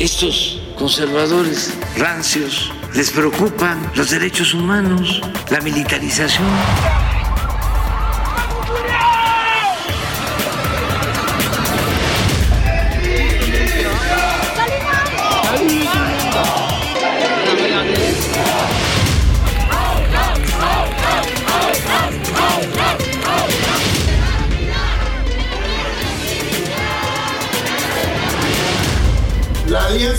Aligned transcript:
Estos 0.00 0.58
conservadores 0.78 1.74
rancios 1.96 2.72
les 2.94 3.10
preocupan 3.10 3.78
los 3.94 4.10
derechos 4.10 4.54
humanos, 4.54 5.20
la 5.50 5.60
militarización. 5.60 6.48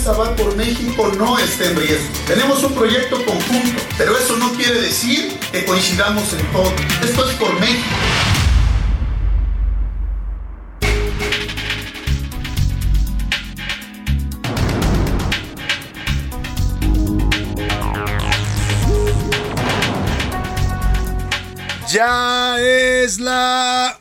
Va 0.04 0.34
por 0.34 0.56
México 0.56 1.12
no 1.16 1.38
está 1.38 1.66
en 1.66 1.76
riesgo. 1.76 2.08
Tenemos 2.26 2.62
un 2.64 2.74
proyecto 2.74 3.24
conjunto, 3.24 3.82
pero 3.96 4.18
eso 4.18 4.36
no 4.36 4.52
quiere 4.52 4.80
decir 4.80 5.38
que 5.52 5.64
coincidamos 5.64 6.32
en 6.32 6.44
todo. 6.50 6.72
Esto 7.04 7.30
es 7.30 7.36
por 7.36 7.58
México. 7.60 7.86
Ya 21.88 22.58
es 22.58 23.20
la 23.20 24.00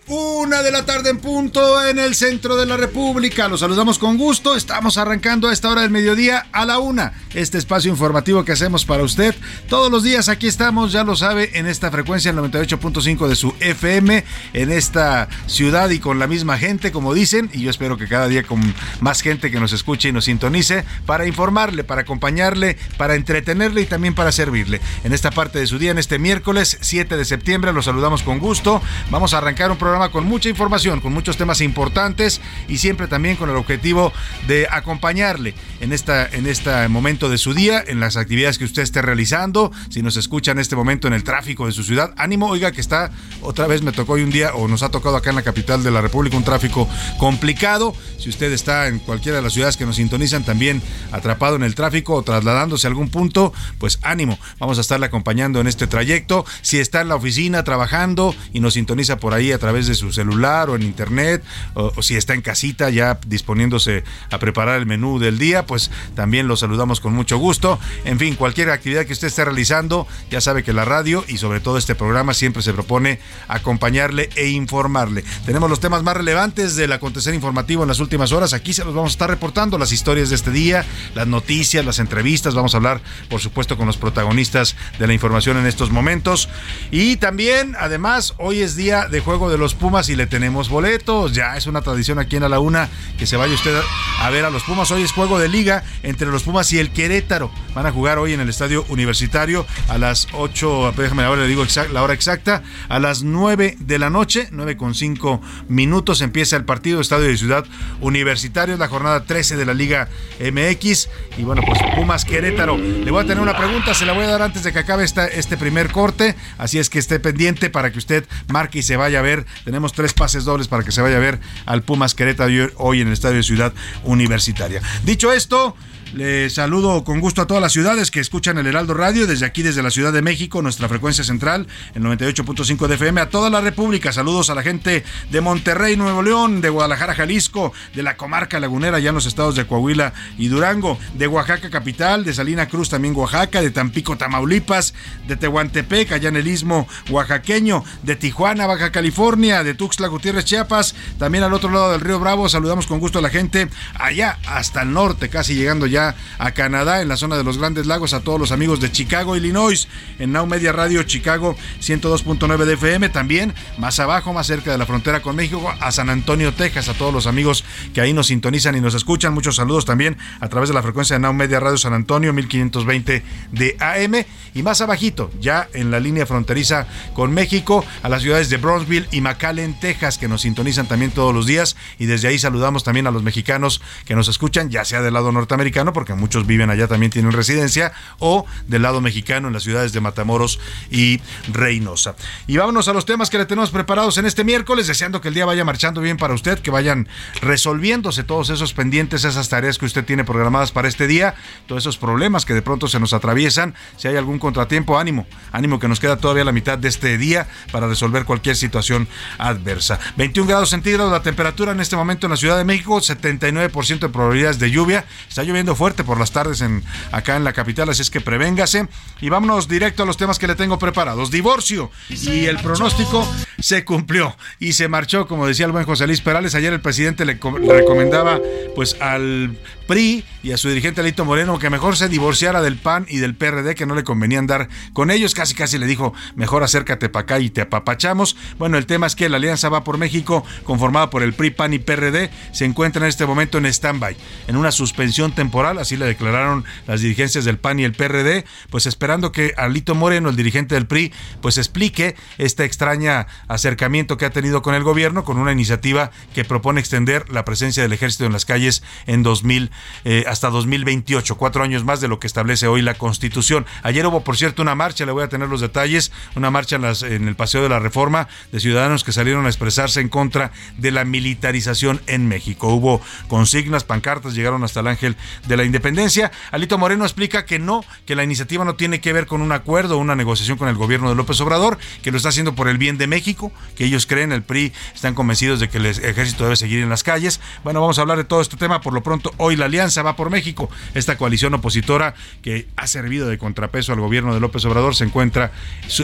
una 0.52 0.64
de 0.64 0.72
la 0.72 0.86
tarde 0.86 1.12
en 1.12 1.20
punto 1.20 1.82
en 1.82 1.98
el 1.98 2.14
centro 2.14 2.58
de 2.58 2.66
la 2.66 2.76
República. 2.76 3.48
Los 3.48 3.62
saludamos 3.62 3.98
con 3.98 4.18
gusto. 4.18 4.54
Estamos 4.54 4.98
arrancando 4.98 5.48
a 5.48 5.54
esta 5.54 5.70
hora 5.70 5.80
del 5.80 5.92
mediodía 5.92 6.48
a 6.52 6.66
la 6.66 6.78
una. 6.80 7.14
Este 7.34 7.58
espacio 7.58 7.90
informativo 7.90 8.44
que 8.44 8.52
hacemos 8.52 8.84
para 8.84 9.02
usted 9.04 9.34
todos 9.70 9.90
los 9.90 10.04
días. 10.04 10.28
Aquí 10.28 10.48
estamos, 10.48 10.92
ya 10.92 11.06
lo 11.06 11.16
sabe, 11.16 11.58
en 11.58 11.68
esta 11.68 11.90
frecuencia, 11.90 12.32
el 12.32 12.38
98.5 12.38 13.30
de 13.30 13.36
su 13.38 13.54
FM, 13.62 14.26
en 14.52 14.72
esta 14.72 15.30
ciudad 15.48 15.90
y 15.90 16.00
con 16.00 16.20
la 16.20 16.28
misma 16.28 16.58
gente, 16.58 16.92
como 16.92 17.14
dicen. 17.14 17.50
Y 17.54 17.62
yo 17.62 17.70
espero 17.70 17.98
que 17.98 18.10
cada 18.10 18.28
día 18.28 18.44
con 18.44 18.76
más 19.00 19.22
gente 19.22 19.52
que 19.52 19.60
nos 19.62 19.72
escuche 19.72 20.10
y 20.10 20.12
nos 20.12 20.26
sintonice 20.26 20.84
para 21.06 21.26
informarle, 21.26 21.86
para 21.86 22.02
acompañarle, 22.02 22.78
para 22.98 23.16
entretenerle 23.16 23.84
y 23.84 23.86
también 23.86 24.16
para 24.16 24.34
servirle. 24.34 24.82
En 25.06 25.14
esta 25.14 25.32
parte 25.32 25.60
de 25.60 25.68
su 25.68 25.80
día, 25.80 25.92
en 25.92 25.98
este 25.98 26.20
miércoles 26.20 26.78
7 26.82 27.16
de 27.16 27.24
septiembre, 27.24 27.72
saludamos 27.82 28.22
con 28.22 28.40
gusto. 28.40 28.82
Vamos 29.12 29.34
a 29.34 29.38
arrancar 29.38 29.72
un 29.72 29.78
programa 29.78 30.12
con 30.12 30.26
mucha 30.42 30.50
información, 30.50 31.02
con 31.02 31.14
muchos 31.14 31.38
temas 31.38 31.62
importantes 31.62 32.42
y 32.68 32.80
siempre 32.80 33.08
también 33.08 33.36
con 33.36 33.52
el 33.52 33.56
objetivo 33.56 34.12
de 34.48 34.68
acompañarle 34.72 35.54
en, 35.82 35.94
esta, 35.94 36.26
en 36.26 36.48
este 36.48 36.88
momento 36.88 37.30
de 37.30 37.38
su 37.38 37.54
día, 37.54 37.84
en 37.86 38.00
las 38.00 38.18
actividades 38.18 38.58
que 38.58 38.66
usted 38.66 38.82
esté 38.82 39.04
realizando. 39.04 39.72
Si 39.92 40.02
nos 40.02 40.18
escucha 40.18 40.52
en 40.52 40.58
este 40.58 40.76
momento 40.76 41.08
en 41.08 41.14
el 41.14 41.24
tráfico 41.24 41.68
de 41.68 41.74
su 41.74 41.84
ciudad, 41.84 42.16
ánimo, 42.18 42.48
oiga 42.48 42.72
que 42.72 42.82
está, 42.82 43.12
otra 43.44 43.68
vez 43.68 43.84
me 43.84 43.92
tocó 43.92 44.14
hoy 44.14 44.24
un 44.24 44.32
día 44.32 44.56
o 44.56 44.68
nos 44.68 44.82
ha 44.82 44.90
tocado 44.90 45.16
acá 45.16 45.30
en 45.30 45.36
la 45.36 45.44
capital 45.44 45.84
de 45.84 45.92
la 45.92 46.02
República 46.02 46.38
un 46.38 46.44
tráfico 46.44 46.90
complicado. 47.20 47.94
Si 48.18 48.28
usted 48.28 48.52
está 48.52 48.88
en 48.88 48.98
cualquiera 48.98 49.38
de 49.38 49.44
las 49.44 49.54
ciudades 49.54 49.78
que 49.78 49.86
nos 49.86 49.98
sintonizan 49.98 50.44
también 50.44 50.82
atrapado 51.12 51.56
en 51.56 51.62
el 51.62 51.76
tráfico 51.76 52.16
o 52.16 52.24
trasladándose 52.24 52.88
a 52.88 52.90
algún 52.90 53.10
punto, 53.10 53.54
pues 53.78 54.00
ánimo, 54.02 54.40
vamos 54.58 54.80
a 54.80 54.82
estarle 54.82 55.06
acompañando 55.06 55.62
en 55.62 55.68
este 55.68 55.86
trayecto. 55.86 56.46
Si 56.64 56.80
está 56.80 57.02
en 57.02 57.10
la 57.10 57.16
oficina, 57.16 57.64
trabajando 57.64 58.34
y 58.54 58.60
nos 58.60 58.74
sintoniza 58.74 59.18
por 59.18 59.36
ahí 59.36 59.52
a 59.52 59.60
través 59.60 59.86
de 59.86 59.94
su 59.94 60.12
celular 60.12 60.31
o 60.70 60.76
en 60.76 60.82
internet, 60.82 61.44
o, 61.74 62.02
si 62.02 62.16
está 62.16 62.34
en 62.34 62.42
casita 62.42 62.90
ya 62.90 63.20
disponiéndose 63.28 64.04
a 64.30 64.40
preparar 64.40 64.80
el 64.80 64.86
menú 64.86 65.20
del 65.20 65.38
día, 65.38 65.66
pues 65.66 65.92
también 66.16 66.48
lo 66.48 66.56
saludamos 66.56 67.00
con 67.00 67.14
mucho 67.14 67.38
gusto. 67.38 67.80
En 68.06 68.18
fin, 68.18 68.36
cualquier 68.36 68.70
actividad 68.70 69.06
que 69.06 69.14
usted 69.14 69.28
esté 69.28 69.46
realizando, 69.46 70.08
ya 70.30 70.42
sabe 70.42 70.64
que 70.64 70.74
la 70.74 70.86
radio 70.86 71.24
y 71.28 71.38
sobre 71.38 71.60
todo 71.60 71.78
este 71.78 71.96
programa 71.96 72.34
siempre 72.34 72.64
se 72.64 72.74
propone 72.74 73.20
acompañarle 73.48 74.30
e 74.36 74.48
informarle. 74.50 75.24
Tenemos 75.46 75.70
los 75.70 75.80
temas 75.80 76.04
más 76.04 76.18
relevantes 76.18 76.76
del 76.76 76.92
acontecer 76.94 77.34
informativo 77.34 77.84
en 77.84 77.90
las 77.90 78.00
últimas 78.00 78.32
horas. 78.32 78.54
Aquí 78.54 78.74
se 78.74 78.84
los 78.84 78.94
vamos 78.94 79.12
a 79.12 79.16
estar 79.16 79.30
reportando, 79.30 79.78
las 79.78 79.92
historias 79.92 80.30
de 80.30 80.36
este 80.36 80.52
día, 80.52 80.86
las 81.16 81.28
noticias, 81.28 81.86
las 81.86 82.00
entrevistas. 82.00 82.56
Vamos 82.56 82.74
a 82.74 82.78
hablar, 82.78 83.02
por 83.30 83.42
supuesto, 83.42 83.78
con 83.78 83.88
los 83.88 83.98
protagonistas 83.98 84.76
de 85.00 85.08
la 85.08 85.14
información 85.14 85.58
en 85.58 85.66
estos 85.66 85.92
momentos. 85.92 86.50
Y 86.92 87.18
también 87.18 87.76
además, 87.80 88.34
hoy 88.38 88.62
es 88.62 88.76
día 88.76 89.08
de 89.08 89.20
juego 89.20 89.50
de 89.50 89.58
los 89.58 89.76
Pumas 89.76 90.10
y 90.10 90.16
tenemos 90.28 90.70
boletos. 90.70 91.34
Ya 91.34 91.58
es 91.58 91.68
una 91.68 91.82
tradición 91.82 92.20
aquí 92.20 92.36
en 92.36 92.44
A 92.44 92.50
la 92.50 92.60
Una 92.60 92.90
que 93.18 93.26
se 93.26 93.38
vaya 93.38 93.54
usted 93.54 93.80
a 94.20 94.30
ver 94.30 94.46
a 94.46 94.50
los 94.50 94.64
Pumas. 94.64 94.92
Hoy 94.92 95.04
es 95.04 95.12
juego 95.12 95.40
de 95.40 95.48
liga 95.48 95.84
entre 96.04 96.28
los 96.28 96.44
Pumas 96.44 96.72
y 96.74 96.80
el 96.80 96.92
Querétaro. 96.92 97.52
Van 97.74 97.86
a 97.86 97.92
jugar 97.92 98.20
hoy 98.20 98.34
en 98.34 98.40
el 98.40 98.50
estadio 98.50 98.86
universitario 98.90 99.66
a 99.88 99.98
las 99.98 100.28
8, 100.34 100.94
déjame 100.98 101.24
ahora 101.24 101.44
le 101.44 101.48
digo 101.48 101.66
la 101.92 102.04
hora 102.04 102.14
exacta, 102.14 102.64
a 102.90 103.00
las 103.00 103.24
9 103.24 103.78
de 103.80 104.00
la 104.00 104.10
noche, 104.10 104.48
9 104.52 104.78
con 104.78 104.94
5 104.96 105.42
minutos 105.70 106.22
empieza 106.22 106.56
el 106.56 106.66
partido, 106.66 107.02
estadio 107.02 107.28
de 107.28 107.38
Ciudad 107.38 107.66
Universitario, 108.02 108.78
la 108.78 108.88
jornada 108.88 109.24
13 109.26 109.56
de 109.56 109.66
la 109.66 109.74
Liga 109.74 110.10
MX. 110.40 111.10
Y 111.38 111.44
bueno, 111.44 111.62
pues 111.66 111.80
Pumas 111.96 112.26
Querétaro. 112.26 112.78
Le 112.78 113.10
voy 113.12 113.24
a 113.24 113.28
tener 113.28 113.42
una 113.42 113.58
pregunta, 113.58 113.94
se 113.94 114.06
la 114.06 114.14
voy 114.14 114.26
a 114.26 114.28
dar 114.28 114.42
antes 114.42 114.64
de 114.64 114.74
que 114.74 114.80
acabe 114.80 115.04
esta, 115.04 115.28
este 115.28 115.58
primer 115.58 115.92
corte, 115.92 116.36
así 116.58 116.80
es 116.80 116.90
que 116.90 117.00
esté 117.00 117.20
pendiente 117.20 117.70
para 117.70 117.92
que 117.92 118.00
usted 118.00 118.26
marque 118.48 118.80
y 118.80 118.84
se 118.84 118.98
vaya 118.98 119.20
a 119.20 119.22
ver. 119.22 119.46
Tenemos 119.64 119.94
tres 119.94 120.11
pases 120.14 120.44
dobles 120.44 120.68
para 120.68 120.84
que 120.84 120.92
se 120.92 121.02
vaya 121.02 121.18
a 121.18 121.20
ver 121.20 121.40
al 121.66 121.84
Pumas 121.84 122.16
Querétaro 122.16 122.72
hoy 122.78 123.02
en 123.02 123.08
el 123.08 123.14
Estadio 123.14 123.38
de 123.38 123.44
Ciudad 123.44 123.74
Universitaria. 124.04 124.82
Dicho 125.04 125.32
esto, 125.32 125.76
le 126.14 126.50
saludo 126.50 127.04
con 127.06 127.22
gusto 127.22 127.42
a 127.42 127.48
todas 127.48 127.62
las 127.62 127.72
ciudades 127.72 128.12
que 128.12 128.20
escuchan 128.20 128.58
el 128.58 128.68
Heraldo 128.68 128.94
Radio, 128.94 129.28
desde 129.28 129.46
aquí, 129.46 129.62
desde 129.62 129.82
la 129.82 129.92
Ciudad 129.92 130.12
de 130.12 130.22
México, 130.22 130.62
nuestra 130.62 130.90
frecuencia 130.90 131.24
central, 131.24 131.68
el 131.96 132.04
98.5 132.04 132.88
de 132.88 132.96
FM, 132.96 133.22
a 133.22 133.30
toda 133.30 133.50
la 133.50 133.62
República. 133.62 134.12
Saludos 134.12 134.50
a 134.50 134.56
la 134.56 134.62
gente 134.62 135.06
de 135.30 135.42
Monterrey, 135.42 135.96
Nuevo 135.96 136.22
León, 136.22 136.60
de 136.60 136.70
Guadalajara, 136.70 137.16
Jalisco, 137.16 137.72
de 137.96 138.04
la 138.04 138.18
comarca 138.18 138.60
lagunera, 138.60 139.00
ya 139.00 139.10
en 139.10 139.16
los 139.16 139.26
estados 139.26 139.56
de 139.56 139.66
Coahuila 139.66 140.14
y 140.38 140.48
Durango, 140.48 140.98
de 141.14 141.28
Oaxaca 141.28 141.70
capital, 141.70 142.26
de 142.26 142.34
Salina 142.34 142.68
Cruz, 142.68 142.90
también 142.90 143.16
Oaxaca, 143.16 143.62
de 143.62 143.72
Tampico, 143.72 144.18
Tamaulipas, 144.18 144.94
de 145.28 145.38
Tehuantepec, 145.38 146.12
allá 146.12 146.28
en 146.28 146.36
el 146.36 146.48
istmo 146.48 146.88
oaxaqueño, 147.10 147.86
de 148.04 148.18
Tijuana, 148.18 148.68
Baja 148.68 148.92
California, 148.92 149.64
de 149.64 149.76
Tuxtla 149.76 150.08
Gutiérrez, 150.08 150.44
Chiapas, 150.44 150.94
también 151.18 151.46
al 151.46 151.54
otro 151.54 151.72
lado 151.72 151.92
del 151.94 152.02
río 152.02 152.20
Bravo. 152.20 152.50
Saludamos 152.50 152.86
con 152.86 153.00
gusto 153.00 153.20
a 153.20 153.22
la 153.22 153.30
gente 153.30 153.70
allá 153.96 154.38
hasta 154.46 154.82
el 154.82 154.92
norte, 154.92 155.30
casi 155.30 155.56
llegando 155.56 155.88
ya 155.88 156.01
a 156.38 156.52
Canadá, 156.52 157.02
en 157.02 157.08
la 157.08 157.18
zona 157.18 157.38
de 157.38 157.44
los 157.44 157.58
Grandes 157.58 157.86
Lagos, 157.86 158.14
a 158.14 158.22
todos 158.22 158.40
los 158.40 158.52
amigos 158.52 158.80
de 158.80 158.92
Chicago, 158.92 159.36
Illinois, 159.36 159.88
en 160.20 160.32
Now 160.32 160.46
Media 160.46 160.72
Radio 160.72 161.04
Chicago 161.04 161.56
102.9 161.82 162.66
de 162.66 162.74
FM, 162.74 163.10
también 163.10 163.54
más 163.78 164.00
abajo, 164.00 164.34
más 164.34 164.48
cerca 164.48 164.72
de 164.72 164.78
la 164.78 164.86
frontera 164.86 165.22
con 165.22 165.36
México, 165.36 165.74
a 165.80 165.92
San 165.92 166.10
Antonio, 166.10 166.54
Texas, 166.54 166.90
a 166.90 166.94
todos 166.94 167.14
los 167.14 167.28
amigos 167.28 167.64
que 167.94 168.02
ahí 168.02 168.14
nos 168.14 168.28
sintonizan 168.28 168.76
y 168.76 168.82
nos 168.82 168.96
escuchan. 168.96 169.34
Muchos 169.34 169.56
saludos 169.56 169.86
también 169.86 170.18
a 170.40 170.50
través 170.50 170.70
de 170.70 170.76
la 170.76 170.82
frecuencia 170.82 171.16
de 171.16 171.20
Now 171.20 171.34
Media 171.34 171.60
Radio 171.60 171.78
San 171.78 171.94
Antonio 171.94 172.34
1520 172.34 173.24
de 173.52 173.78
AM 173.80 174.26
y 174.54 174.64
más 174.64 174.82
abajito, 174.82 175.32
ya 175.40 175.68
en 175.74 175.92
la 175.92 176.00
línea 176.00 176.26
fronteriza 176.26 176.88
con 177.14 177.34
México, 177.34 177.86
a 178.04 178.10
las 178.10 178.22
ciudades 178.22 178.50
de 178.50 178.58
Bronzeville 178.58 179.08
y 179.12 179.22
McAllen, 179.22 179.80
Texas, 179.80 180.18
que 180.18 180.28
nos 180.28 180.42
sintonizan 180.42 180.88
también 180.88 181.12
todos 181.12 181.34
los 181.34 181.46
días 181.46 181.76
y 182.00 182.06
desde 182.06 182.28
ahí 182.28 182.40
saludamos 182.40 182.84
también 182.84 183.08
a 183.08 183.12
los 183.12 183.24
mexicanos 183.24 183.82
que 184.06 184.16
nos 184.16 184.28
escuchan, 184.28 184.70
ya 184.70 184.86
sea 184.86 185.02
del 185.02 185.14
lado 185.14 185.32
norteamericano, 185.32 185.91
porque 185.94 186.14
muchos 186.14 186.46
viven 186.46 186.70
allá 186.70 186.88
también 186.88 187.12
tienen 187.12 187.32
residencia, 187.32 187.92
o 188.20 188.46
del 188.68 188.82
lado 188.82 189.02
mexicano 189.02 189.48
en 189.48 189.54
las 189.54 189.64
ciudades 189.64 189.94
de 189.94 190.02
Matamoros 190.02 190.60
y 190.90 191.22
Reynosa. 191.52 192.16
Y 192.48 192.58
vámonos 192.58 192.88
a 192.88 192.94
los 192.94 193.06
temas 193.06 193.30
que 193.30 193.38
le 193.38 193.46
tenemos 193.46 193.72
preparados 193.72 194.18
en 194.18 194.26
este 194.26 194.44
miércoles, 194.44 194.88
deseando 194.88 195.22
que 195.22 195.30
el 195.30 195.34
día 195.34 195.46
vaya 195.46 195.66
marchando 195.66 196.02
bien 196.02 196.18
para 196.18 196.34
usted, 196.34 196.60
que 196.60 196.72
vayan 196.72 197.08
resolviéndose 197.42 198.24
todos 198.24 198.50
esos 198.50 198.74
pendientes, 198.74 199.24
esas 199.24 199.50
tareas 199.50 199.78
que 199.78 199.86
usted 199.86 200.06
tiene 200.06 200.24
programadas 200.24 200.72
para 200.72 200.88
este 200.88 201.08
día, 201.08 201.36
todos 201.68 201.84
esos 201.84 201.98
problemas 201.98 202.46
que 202.46 202.54
de 202.54 202.62
pronto 202.62 202.88
se 202.88 203.00
nos 203.00 203.14
atraviesan, 203.14 203.76
si 203.98 204.08
hay 204.08 204.18
algún 204.18 204.40
contratiempo, 204.40 205.00
ánimo, 205.00 205.28
ánimo 205.52 205.80
que 205.80 205.88
nos 205.88 206.00
queda 206.00 206.18
todavía 206.18 206.44
la 206.44 206.52
mitad 206.52 206.78
de 206.78 206.88
este 206.88 207.18
día 207.18 207.48
para 207.72 207.88
resolver 207.88 208.26
cualquier 208.26 208.56
situación 208.56 209.08
adversa. 209.38 210.00
21 210.18 210.48
grados 210.48 210.70
centígrados 210.70 211.12
la 211.12 211.22
temperatura 211.22 211.72
en 211.72 211.80
este 211.80 211.96
momento 211.96 212.28
en 212.28 212.32
la 212.32 212.38
Ciudad 212.38 212.58
de 212.58 212.64
México, 212.64 213.00
79% 213.00 214.00
de 214.00 214.10
probabilidades 214.10 214.60
de 214.60 214.72
lluvia, 214.72 215.06
está 215.28 215.44
lloviendo 215.44 215.76
fuerte 215.82 216.04
por 216.04 216.20
las 216.20 216.32
tardes 216.32 216.62
en, 216.62 216.84
acá 217.12 217.38
en 217.38 217.44
la 217.44 217.54
capital, 217.54 217.90
así 217.90 218.04
es 218.04 218.12
que 218.12 218.22
prevéngase. 218.22 218.88
Y 219.20 219.30
vámonos 219.30 219.68
directo 219.68 220.04
a 220.04 220.06
los 220.06 220.16
temas 220.16 220.38
que 220.38 220.46
le 220.46 220.54
tengo 220.54 220.78
preparados. 220.78 221.32
Divorcio. 221.32 221.90
Y 222.08 222.46
el 222.46 222.58
pronóstico 222.58 223.28
se 223.58 223.84
cumplió 223.84 224.38
y 224.60 224.74
se 224.74 224.88
marchó, 224.88 225.28
como 225.28 225.48
decía 225.48 225.66
el 225.66 225.72
buen 225.72 225.86
José 225.86 226.06
Luis 226.06 226.22
Perales. 226.22 226.54
Ayer 226.54 226.72
el 226.72 226.82
presidente 226.82 227.26
le, 227.26 227.40
le 227.62 227.74
recomendaba 227.74 228.40
pues 228.76 228.96
al 229.02 229.58
PRI 229.92 230.24
y 230.42 230.54
a 230.54 230.58
su 230.58 230.70
dirigente 230.70 231.02
Alito 231.02 231.26
Moreno 231.26 231.60
que 231.60 231.70
mejor 231.70 231.98
se 231.98 232.08
divorciara 232.08 232.62
del 232.62 232.78
PAN 232.78 233.06
y 233.10 233.18
del 233.18 233.36
PRD, 233.36 233.76
que 233.76 233.86
no 233.86 233.94
le 233.94 234.06
convenía 234.06 234.40
andar 234.40 234.70
con 234.94 235.12
ellos. 235.12 235.34
Casi 235.34 235.54
casi 235.54 235.78
le 235.78 235.86
dijo, 235.86 236.14
mejor 236.36 236.64
acércate 236.64 237.10
para 237.10 237.24
acá 237.24 237.40
y 237.40 237.50
te 237.50 237.60
apapachamos. 237.60 238.38
Bueno, 238.58 238.78
el 238.78 238.86
tema 238.86 239.06
es 239.06 239.18
que 239.18 239.28
la 239.28 239.36
Alianza 239.36 239.68
Va 239.68 239.84
por 239.84 239.98
México, 239.98 240.46
conformada 240.64 241.10
por 241.10 241.24
el 241.24 241.34
PRI, 241.34 241.52
PAN 241.52 241.74
y 241.74 241.80
PRD, 241.80 242.30
se 242.54 242.64
encuentra 242.64 243.02
en 243.02 243.10
este 243.10 243.26
momento 243.26 243.58
en 243.58 243.66
stand-by, 243.66 244.16
en 244.48 244.56
una 244.56 244.72
suspensión 244.72 245.36
temporal, 245.36 245.78
así 245.78 245.98
le 245.98 246.06
declararon 246.06 246.64
las 246.88 247.02
dirigencias 247.02 247.44
del 247.44 247.58
PAN 247.58 247.82
y 247.82 247.84
el 247.84 247.92
PRD, 247.92 248.46
pues 248.70 248.86
esperando 248.86 249.34
que 249.34 249.54
Alito 249.58 249.94
Moreno, 249.94 250.30
el 250.30 250.38
dirigente 250.38 250.76
del 250.76 250.88
PRI, 250.88 251.12
pues 251.42 251.58
explique 251.58 252.16
este 252.38 252.64
extraña 252.64 253.28
acercamiento 253.50 254.16
que 254.16 254.24
ha 254.24 254.30
tenido 254.30 254.62
con 254.62 254.74
el 254.74 254.84
gobierno, 254.84 255.26
con 255.26 255.38
una 255.38 255.52
iniciativa 255.52 256.12
que 256.34 256.46
propone 256.46 256.80
extender 256.80 257.30
la 257.30 257.44
presencia 257.44 257.84
del 257.84 257.92
ejército 257.92 258.26
en 258.26 258.32
las 258.32 258.46
calles 258.46 258.84
en 259.06 259.22
2000 259.22 259.70
eh, 260.04 260.26
hasta 260.28 260.50
2028, 260.50 261.36
cuatro 261.36 261.64
años 261.64 261.84
más 261.84 262.02
de 262.02 262.08
lo 262.08 262.20
que 262.20 262.28
establece 262.28 262.68
hoy 262.68 262.82
la 262.82 262.96
Constitución. 262.96 263.66
Ayer 263.84 264.06
hubo, 264.06 264.24
por 264.24 264.38
cierto, 264.38 264.62
una 264.62 264.76
marcha, 264.76 265.06
le 265.06 265.12
voy 265.12 265.24
a 265.24 265.30
tener 265.30 265.48
los 265.50 265.62
detalles, 265.62 266.12
una 266.36 266.52
marcha 266.52 266.76
en, 266.76 266.84
las, 266.84 267.04
en 267.04 267.28
el 267.28 267.36
Paseo 267.36 267.64
de 267.64 267.70
la 267.70 267.80
Reforma 267.80 268.28
de 268.52 268.60
ciudadanos 268.60 269.04
que 269.04 269.12
salieron 269.12 269.46
a 269.46 269.50
expresarse 269.50 270.02
en 270.02 270.10
contra 270.10 270.52
de 270.78 270.92
la 270.92 271.06
militarización 271.06 272.02
en 272.08 272.28
México. 272.28 272.74
Hubo 272.74 273.02
consignas, 273.28 273.84
pancartas, 273.84 274.34
llegaron 274.34 274.64
hasta 274.64 274.80
el 274.82 274.88
Ángel 274.88 275.16
de 275.48 275.58
la 275.58 275.64
Independencia. 275.64 276.32
Alito 276.52 276.78
Moreno 276.78 277.06
explica 277.06 277.46
que 277.46 277.60
no, 277.60 277.84
que 278.06 278.16
la 278.16 278.24
iniciativa 278.24 278.66
no 278.66 278.76
tiene 278.76 279.02
que 279.02 279.14
ver 279.14 279.26
con 279.26 279.42
un 279.42 279.52
acuerdo 279.52 279.98
una 279.98 280.16
negociación 280.16 280.58
con 280.58 280.68
el 280.68 280.76
gobierno 280.76 281.10
de 281.10 281.16
López 281.16 281.40
Obrador, 281.42 281.78
que 282.02 282.12
lo 282.12 282.18
está 282.18 282.30
haciendo 282.30 282.56
por 282.56 282.68
el 282.68 282.78
bien 282.78 282.98
de 282.98 283.08
México, 283.08 283.52
que 283.76 283.86
ellos 283.86 284.06
creen, 284.06 284.32
el 284.32 284.44
PRI, 284.44 284.74
están 284.94 285.14
convencidos 285.14 285.60
de 285.60 285.70
que 285.70 285.78
el 285.78 285.86
ejército 285.86 286.44
debe 286.44 286.56
seguir 286.56 286.82
en 286.84 286.90
las 286.90 287.04
calles. 287.04 287.40
Bueno, 287.64 287.82
vamos 287.82 287.98
a 287.98 288.02
hablar 288.02 288.18
de 288.18 288.24
todo 288.24 288.42
este 288.42 288.58
tema. 288.58 288.82
Por 288.82 288.94
lo 288.94 289.04
pronto, 289.04 289.34
hoy 289.38 289.56
la 289.56 289.68
Alianza 289.72 290.04
va 290.04 290.18
por 290.18 290.30
México. 290.30 290.70
Esta 290.94 291.18
coalición 291.18 291.54
opositora 291.54 292.14
que 292.42 292.68
ha 292.76 292.88
servido 292.88 293.30
de 293.30 293.38
contrapeso 293.38 293.94
al 293.94 294.02
gobierno 294.02 294.34
de 294.34 294.42
López 294.42 294.66
Obrador 294.66 294.96
se 294.96 295.06
encuentra 295.06 295.52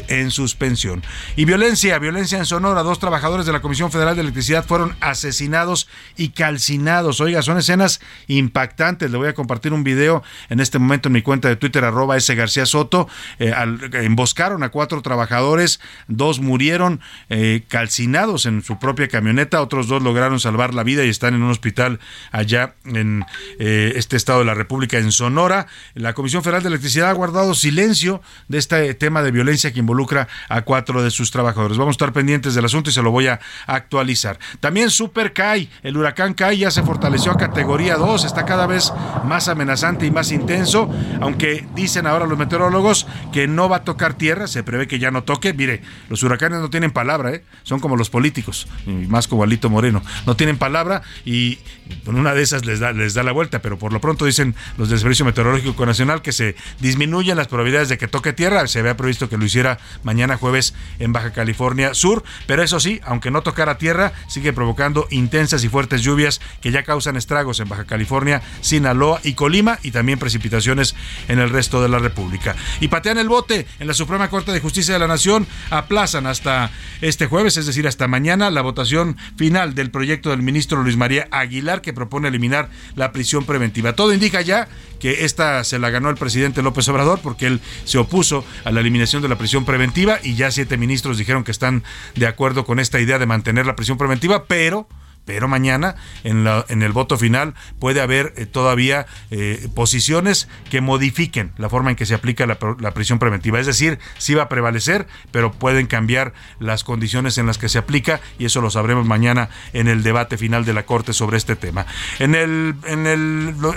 en 0.08 0.32
suspensión. 0.32 1.04
Y 1.36 1.44
violencia, 1.44 2.00
violencia 2.00 2.38
en 2.38 2.46
Sonora. 2.46 2.82
Dos 2.84 3.00
trabajadores 3.00 3.46
de 3.46 3.52
la 3.52 3.62
Comisión 3.62 3.92
Federal 3.92 4.16
de 4.16 4.22
Electricidad 4.22 4.66
fueron 4.66 4.96
asesinados 5.02 5.90
y 6.16 6.30
calcinados. 6.30 7.20
Oiga, 7.20 7.42
son 7.42 7.58
escenas 7.58 8.00
impactantes. 8.28 9.12
Le 9.12 9.18
voy 9.18 9.28
a 9.28 9.34
compartir 9.34 9.74
un 9.74 9.84
video 9.84 10.24
en 10.50 10.62
este 10.62 10.80
momento 10.80 11.10
en 11.10 11.14
mi 11.14 11.22
cuenta 11.22 11.50
de 11.50 11.58
Twitter, 11.58 11.84
arroba 11.84 12.16
S. 12.16 12.34
García 12.36 12.66
Soto. 12.66 13.10
Eh, 13.40 13.54
emboscaron 13.94 14.64
a 14.64 14.70
cuatro 14.70 15.02
trabajadores, 15.02 15.82
dos 16.08 16.40
murieron 16.40 17.02
eh, 17.30 17.64
calcinados 17.68 18.46
en 18.46 18.64
su 18.64 18.80
propia 18.80 19.10
camioneta, 19.10 19.62
otros 19.62 19.88
dos 19.88 20.02
lograron 20.02 20.40
salvar 20.40 20.74
la 20.74 20.84
vida 20.84 21.04
y 21.04 21.10
están 21.10 21.34
en 21.34 21.44
un 21.44 21.52
hospital 21.52 22.00
allá 22.32 22.76
en 22.86 23.26
eh, 23.60 23.94
este 23.96 24.16
estado 24.18 24.40
de 24.40 24.46
la 24.46 24.54
República, 24.54 24.98
en 24.98 25.12
Sonora. 25.12 25.68
La 25.94 26.14
Comisión 26.14 26.44
Federal 26.44 26.62
de 26.64 26.70
Electricidad 26.70 27.10
ha 27.10 27.14
guardado 27.14 27.54
silencio 27.56 28.22
de 28.48 28.58
este 28.58 28.94
tema 28.94 29.22
de 29.22 29.32
violencia 29.32 29.72
que 29.72 29.80
involucra 29.80 30.28
a 30.50 30.62
cuatro 30.62 31.04
de 31.04 31.12
sus 31.12 31.32
trabajadores. 31.32 31.78
Vamos 31.78 31.94
a 31.94 31.98
estar 31.98 32.14
pendientes 32.14 32.56
del 32.56 32.66
asunto 32.66 32.90
y 32.90 32.94
se 32.94 33.02
lo 33.02 33.12
voy 33.12 33.28
a 33.28 33.40
actualizar. 33.66 34.40
También 34.60 34.90
Super 34.90 35.34
Kai, 35.34 35.70
el 35.84 35.98
huracán 35.98 36.34
Kai 36.34 36.58
ya 36.58 36.72
se 36.72 36.84
fortaleció 36.84 37.32
a 37.32 37.38
categoría 37.38 37.96
2, 37.96 38.26
está 38.26 38.46
cada 38.46 38.68
vez 38.68 38.94
más 39.26 39.48
amenazante 39.48 40.06
y 40.06 40.12
más 40.12 40.32
intenso, 40.32 40.90
aunque 41.22 41.66
dicen 41.76 42.08
ahora 42.08 42.26
los 42.26 42.38
meteorólogos 42.38 43.08
que 43.32 43.48
no 43.48 43.70
va 43.70 43.78
a 43.78 43.84
tocar 43.84 44.14
tierra, 44.14 44.48
se 44.48 44.64
prevé 44.64 44.88
que 44.88 45.00
ya 45.00 45.12
no 45.12 45.24
toque. 45.24 45.54
Mire, 45.54 45.82
los 46.10 46.24
huracanes 46.24 46.60
no 46.60 46.70
tienen 46.70 46.92
palabra, 46.92 47.32
¿eh? 47.32 47.44
son 47.64 47.80
como 47.80 47.96
los 47.96 48.10
políticos, 48.10 48.68
más 48.86 49.28
como 49.28 49.44
Alito 49.44 49.70
Moreno, 49.70 50.02
no 50.26 50.36
tienen 50.36 50.58
palabra 50.58 51.02
y 51.26 51.60
con 52.06 52.16
una 52.18 52.34
de 52.34 52.44
esas 52.44 52.66
les 52.66 52.80
da, 52.80 52.92
les 52.92 53.14
da 53.14 53.24
la 53.24 53.32
vuelta, 53.38 53.62
pero 53.62 53.78
por 53.78 53.94
lo 53.94 54.02
pronto 54.02 54.26
dicen 54.26 54.56
los 54.78 54.90
del 54.90 54.98
Servicio 54.98 55.24
Meteorológico 55.24 55.86
Nacional 55.86 56.24
que 56.24 56.32
se 56.32 56.56
disminuyen 56.80 57.38
las 57.38 57.48
probabilidades 57.48 57.88
de 57.88 58.00
que 58.00 58.08
toque 58.08 58.34
tierra. 58.34 58.66
Se 58.66 58.80
había 58.80 58.98
previsto 58.98 59.30
que 59.30 59.38
lo 59.38 59.46
hiciera 59.46 59.78
mañana 60.02 60.38
jueves 60.38 60.74
en 60.98 61.14
Baja 61.14 61.34
California 61.34 61.94
Sur, 61.94 62.24
pero 62.48 62.64
eso 62.64 62.80
sí, 62.80 63.00
aunque 63.04 63.30
no 63.30 63.44
tocara 63.44 63.78
tierra, 63.78 64.12
sigue 64.28 64.54
provocando 64.54 65.08
intensas 65.12 65.64
y 65.64 65.70
fuertes 65.70 66.02
lluvias 66.02 66.42
que 66.62 66.72
ya 66.72 66.82
causan 66.82 67.16
estragos 67.16 67.60
en 67.60 67.70
Baja 67.70 67.86
California, 67.86 68.42
Sinaloa 68.62 69.20
y 69.24 69.34
Colima 69.34 69.78
y 69.84 69.92
también 69.92 70.18
precipitaciones 70.18 70.96
en 71.28 71.38
el 71.38 71.52
resto 71.52 71.80
de 71.84 71.90
la 71.90 72.00
República. 72.00 72.56
Y 72.80 72.88
patean 72.88 73.20
el 73.20 73.30
bote 73.30 73.68
en 73.78 73.86
la 73.86 73.94
Suprema 73.94 74.32
Corte 74.32 74.52
de 74.52 74.60
Justicia 74.60 74.96
de 74.96 75.00
la 75.00 75.08
Nación, 75.08 75.46
aplazan 75.70 76.26
hasta 76.26 76.72
este 77.02 77.28
jueves, 77.28 77.58
es 77.58 77.68
decir, 77.68 77.88
hasta 77.88 78.08
mañana, 78.08 78.50
la 78.50 78.64
votación 78.64 79.16
final 79.36 79.76
del 79.76 79.92
proyecto 79.92 80.32
del 80.32 80.42
ministro 80.42 80.82
Luis 80.82 80.98
María 80.98 81.28
Aguilar 81.30 81.82
que 81.82 81.94
propone 81.94 82.30
eliminar 82.30 82.70
la 82.96 83.12
prisión 83.12 83.27
preventiva. 83.46 83.94
Todo 83.94 84.14
indica 84.14 84.42
ya 84.42 84.68
que 85.00 85.26
esta 85.26 85.64
se 85.64 85.80
la 85.80 85.90
ganó 85.90 86.10
el 86.10 86.16
presidente 86.16 86.62
López 86.62 86.88
Obrador 86.90 87.20
porque 87.22 87.48
él 87.48 87.62
se 87.86 87.98
opuso 87.98 88.44
a 88.64 88.72
la 88.72 88.80
eliminación 88.80 89.22
de 89.22 89.30
la 89.30 89.38
prisión 89.38 89.66
preventiva 89.66 90.20
y 90.24 90.36
ya 90.36 90.52
siete 90.52 90.78
ministros 90.78 91.18
dijeron 91.18 91.44
que 91.44 91.52
están 91.52 91.84
de 92.16 92.28
acuerdo 92.28 92.66
con 92.66 92.80
esta 92.80 93.00
idea 93.00 93.20
de 93.20 93.26
mantener 93.26 93.66
la 93.66 93.76
prisión 93.76 93.98
preventiva, 93.98 94.46
pero 94.46 94.88
pero 95.28 95.48
mañana 95.50 95.96
en, 96.24 96.46
la, 96.46 96.66
en 96.70 96.82
el 96.82 96.94
voto 96.94 97.18
final 97.18 97.54
puede 97.80 98.00
haber 98.02 98.34
eh, 98.38 98.46
todavía 98.46 99.06
eh, 99.30 99.68
posiciones 99.76 100.48
que 100.72 100.80
modifiquen 100.80 101.52
la 101.58 101.70
forma 101.70 101.92
en 101.92 101.98
que 101.98 102.06
se 102.06 102.16
aplica 102.16 102.48
la, 102.48 102.58
prisión 102.94 103.20
preventiva. 103.20 103.60
Es 103.60 103.68
decir, 103.68 104.00
sí 104.18 104.34
va 104.34 104.44
a 104.44 104.50
prevalecer, 104.50 105.06
pero 105.32 105.52
pueden 105.52 105.86
cambiar 105.86 106.34
las 106.60 106.86
condiciones 106.86 107.38
en 107.38 107.46
las 107.46 107.58
que 107.58 107.68
se 107.68 107.78
aplica 107.78 108.22
y 108.40 108.46
eso 108.46 108.62
lo 108.62 108.70
sabremos 108.70 109.06
mañana 109.06 109.50
en 109.74 109.90
el 109.90 110.02
debate 110.02 110.38
final 110.38 110.64
de 110.64 110.74
la 110.74 110.86
Corte 110.86 111.12
sobre 111.12 111.38
este 111.38 111.58
tema. 111.58 111.86
En 112.20 112.34
el 112.34 112.76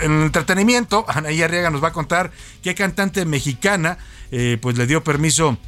entretenimiento, 0.02 1.04
Anaí 1.09 1.42
Arriaga 1.42 1.71
nos 1.71 1.83
va 1.83 1.88
a 1.88 1.92
contar 1.92 2.30
qué 2.62 2.76
cantante 2.76 3.25
mexicana 3.25 3.99
eh, 4.30 4.57
pues 4.62 4.78
le 4.78 4.87
dio 4.87 5.02
permiso 5.02 5.59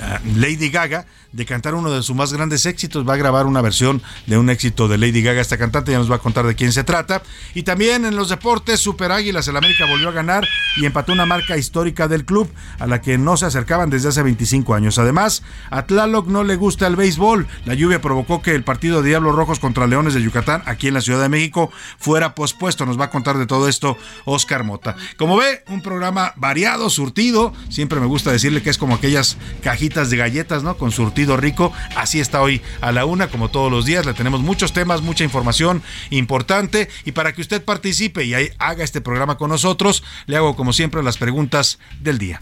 a 0.00 0.20
Lady 0.36 0.70
Gaga 0.70 1.06
de 1.32 1.46
cantar 1.46 1.74
uno 1.74 1.90
de 1.90 2.02
sus 2.02 2.14
más 2.14 2.32
grandes 2.32 2.66
éxitos. 2.66 3.08
Va 3.08 3.14
a 3.14 3.16
grabar 3.16 3.46
una 3.46 3.62
versión 3.62 4.02
de 4.26 4.38
un 4.38 4.50
éxito 4.50 4.88
de 4.88 4.98
Lady 4.98 5.22
Gaga, 5.22 5.40
esta 5.40 5.56
cantante, 5.56 5.92
ya 5.92 5.98
nos 5.98 6.10
va 6.10 6.16
a 6.16 6.20
contar 6.20 6.46
de 6.46 6.54
quién 6.54 6.72
se 6.72 6.84
trata. 6.84 7.22
Y 7.54 7.62
también 7.62 8.04
en 8.04 8.16
los 8.16 8.28
deportes, 8.28 8.80
Super 8.80 9.12
Águilas, 9.12 9.48
el 9.48 9.56
América 9.56 9.86
volvió 9.86 10.08
a 10.08 10.12
ganar 10.12 10.46
y 10.76 10.84
empató 10.84 11.12
una 11.12 11.26
marca 11.26 11.56
histórica 11.56 12.08
del 12.08 12.24
club 12.24 12.50
a 12.78 12.86
la 12.86 13.00
que 13.00 13.18
no 13.18 13.36
se 13.36 13.46
acercaban 13.46 13.90
desde 13.90 14.08
hace 14.08 14.22
25 14.22 14.74
años. 14.74 14.98
Además, 14.98 15.42
a 15.70 15.86
Tlaloc 15.86 16.26
no 16.26 16.44
le 16.44 16.56
gusta 16.56 16.86
el 16.86 16.96
béisbol. 16.96 17.46
La 17.64 17.74
lluvia 17.74 18.00
provocó 18.00 18.42
que 18.42 18.54
el 18.54 18.64
partido 18.64 19.02
de 19.02 19.08
Diablos 19.08 19.34
Rojos 19.34 19.58
contra 19.58 19.86
Leones 19.86 20.14
de 20.14 20.22
Yucatán, 20.22 20.62
aquí 20.66 20.88
en 20.88 20.94
la 20.94 21.00
Ciudad 21.00 21.22
de 21.22 21.28
México, 21.28 21.70
fuera 21.98 22.34
pospuesto. 22.34 22.86
Nos 22.86 22.98
va 22.98 23.06
a 23.06 23.10
contar 23.10 23.38
de 23.38 23.46
todo 23.46 23.68
esto 23.68 23.96
Oscar 24.24 24.64
Mota. 24.64 24.96
Como 25.16 25.36
ve, 25.36 25.64
un 25.68 25.82
programa 25.82 26.32
variado, 26.36 26.90
surtido. 26.90 27.52
Siempre 27.68 28.00
me 28.00 28.06
gusta 28.06 28.30
decirle 28.30 28.62
que 28.62 28.70
es 28.70 28.78
como 28.78 28.94
aquellas 28.94 29.36
cajitas 29.62 30.10
de 30.10 30.16
galletas, 30.16 30.62
¿no? 30.62 30.76
Con 30.76 30.92
surtido 30.92 31.21
rico. 31.26 31.72
Así 31.96 32.20
está 32.20 32.40
hoy 32.40 32.62
a 32.80 32.92
la 32.92 33.04
una, 33.04 33.28
como 33.28 33.50
todos 33.50 33.70
los 33.70 33.84
días. 33.84 34.06
Le 34.06 34.14
tenemos 34.14 34.40
muchos 34.40 34.72
temas, 34.72 35.02
mucha 35.02 35.24
información 35.24 35.82
importante. 36.10 36.88
Y 37.04 37.12
para 37.12 37.32
que 37.32 37.40
usted 37.40 37.64
participe 37.64 38.24
y 38.24 38.34
haga 38.58 38.84
este 38.84 39.00
programa 39.00 39.36
con 39.36 39.50
nosotros, 39.50 40.02
le 40.26 40.36
hago 40.36 40.56
como 40.56 40.72
siempre 40.72 41.02
las 41.02 41.18
preguntas 41.18 41.78
del 42.00 42.18
día. 42.18 42.40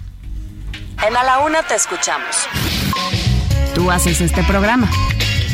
En 1.07 1.17
A 1.17 1.23
la 1.23 1.39
Una 1.41 1.63
te 1.63 1.75
escuchamos. 1.75 2.37
Tú 3.75 3.91
haces 3.91 4.21
este 4.21 4.43
programa. 4.45 4.91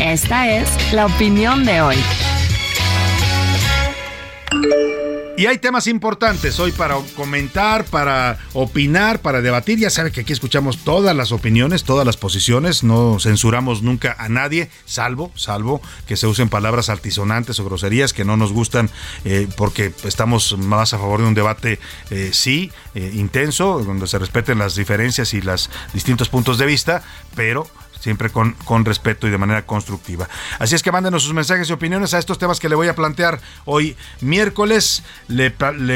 Esta 0.00 0.49
es 0.49 0.92
la 0.92 1.06
opinión 1.06 1.64
de 1.64 1.80
hoy. 1.80 1.97
Y 5.38 5.45
hay 5.45 5.59
temas 5.59 5.87
importantes 5.87 6.59
hoy 6.61 6.73
para 6.73 6.97
comentar, 7.14 7.85
para 7.85 8.38
opinar, 8.55 9.21
para 9.21 9.43
debatir. 9.43 9.78
Ya 9.78 9.90
sabe 9.90 10.11
que 10.11 10.23
aquí 10.23 10.33
escuchamos 10.33 10.78
todas 10.78 11.14
las 11.14 11.31
opiniones, 11.31 11.85
todas 11.85 12.07
las 12.07 12.16
posiciones. 12.16 12.83
No 12.83 13.19
censuramos 13.21 13.83
nunca 13.83 14.16
a 14.19 14.31
nadie, 14.31 14.71
salvo, 14.87 15.31
salvo 15.35 15.83
que 16.09 16.16
se 16.16 16.26
usen 16.26 16.49
palabras 16.49 16.88
altisonantes 16.88 17.61
o 17.61 17.66
groserías 17.66 18.14
que 18.14 18.25
no 18.25 18.38
nos 18.38 18.55
gustan 18.55 18.88
eh, 19.26 19.47
porque 19.59 19.93
estamos 20.05 20.57
más 20.57 20.95
a 20.95 20.99
favor 20.99 21.21
de 21.21 21.26
un 21.26 21.35
debate, 21.35 21.81
eh, 22.09 22.31
sí, 22.33 22.73
eh, 22.95 23.11
intenso, 23.12 23.83
donde 23.85 24.07
se 24.07 24.19
respeten 24.19 24.59
las 24.59 24.75
diferencias 24.75 25.35
y 25.35 25.43
los 25.43 25.69
distintos 25.93 26.31
puntos 26.31 26.57
de 26.57 26.64
vista, 26.64 27.02
pero 27.35 27.66
siempre 28.00 28.31
con, 28.31 28.53
con 28.65 28.85
respeto 28.85 29.26
y 29.26 29.31
de 29.31 29.38
manera 29.38 29.67
constructiva. 29.67 30.29
Así 30.59 30.75
es 30.75 30.83
que 30.83 30.93
mándenos 30.93 31.23
sus 31.23 31.35
mensajes 31.35 31.69
y 31.69 31.73
opiniones 31.73 32.15
a 32.15 32.19
estos 32.19 32.38
temas 32.38 32.61
que 32.61 32.69
le 32.69 32.75
voy 32.75 32.88
a 32.88 32.95
plantear 32.95 33.41
hoy 33.65 33.97
miércoles. 34.21 35.03
Le, 35.29 35.50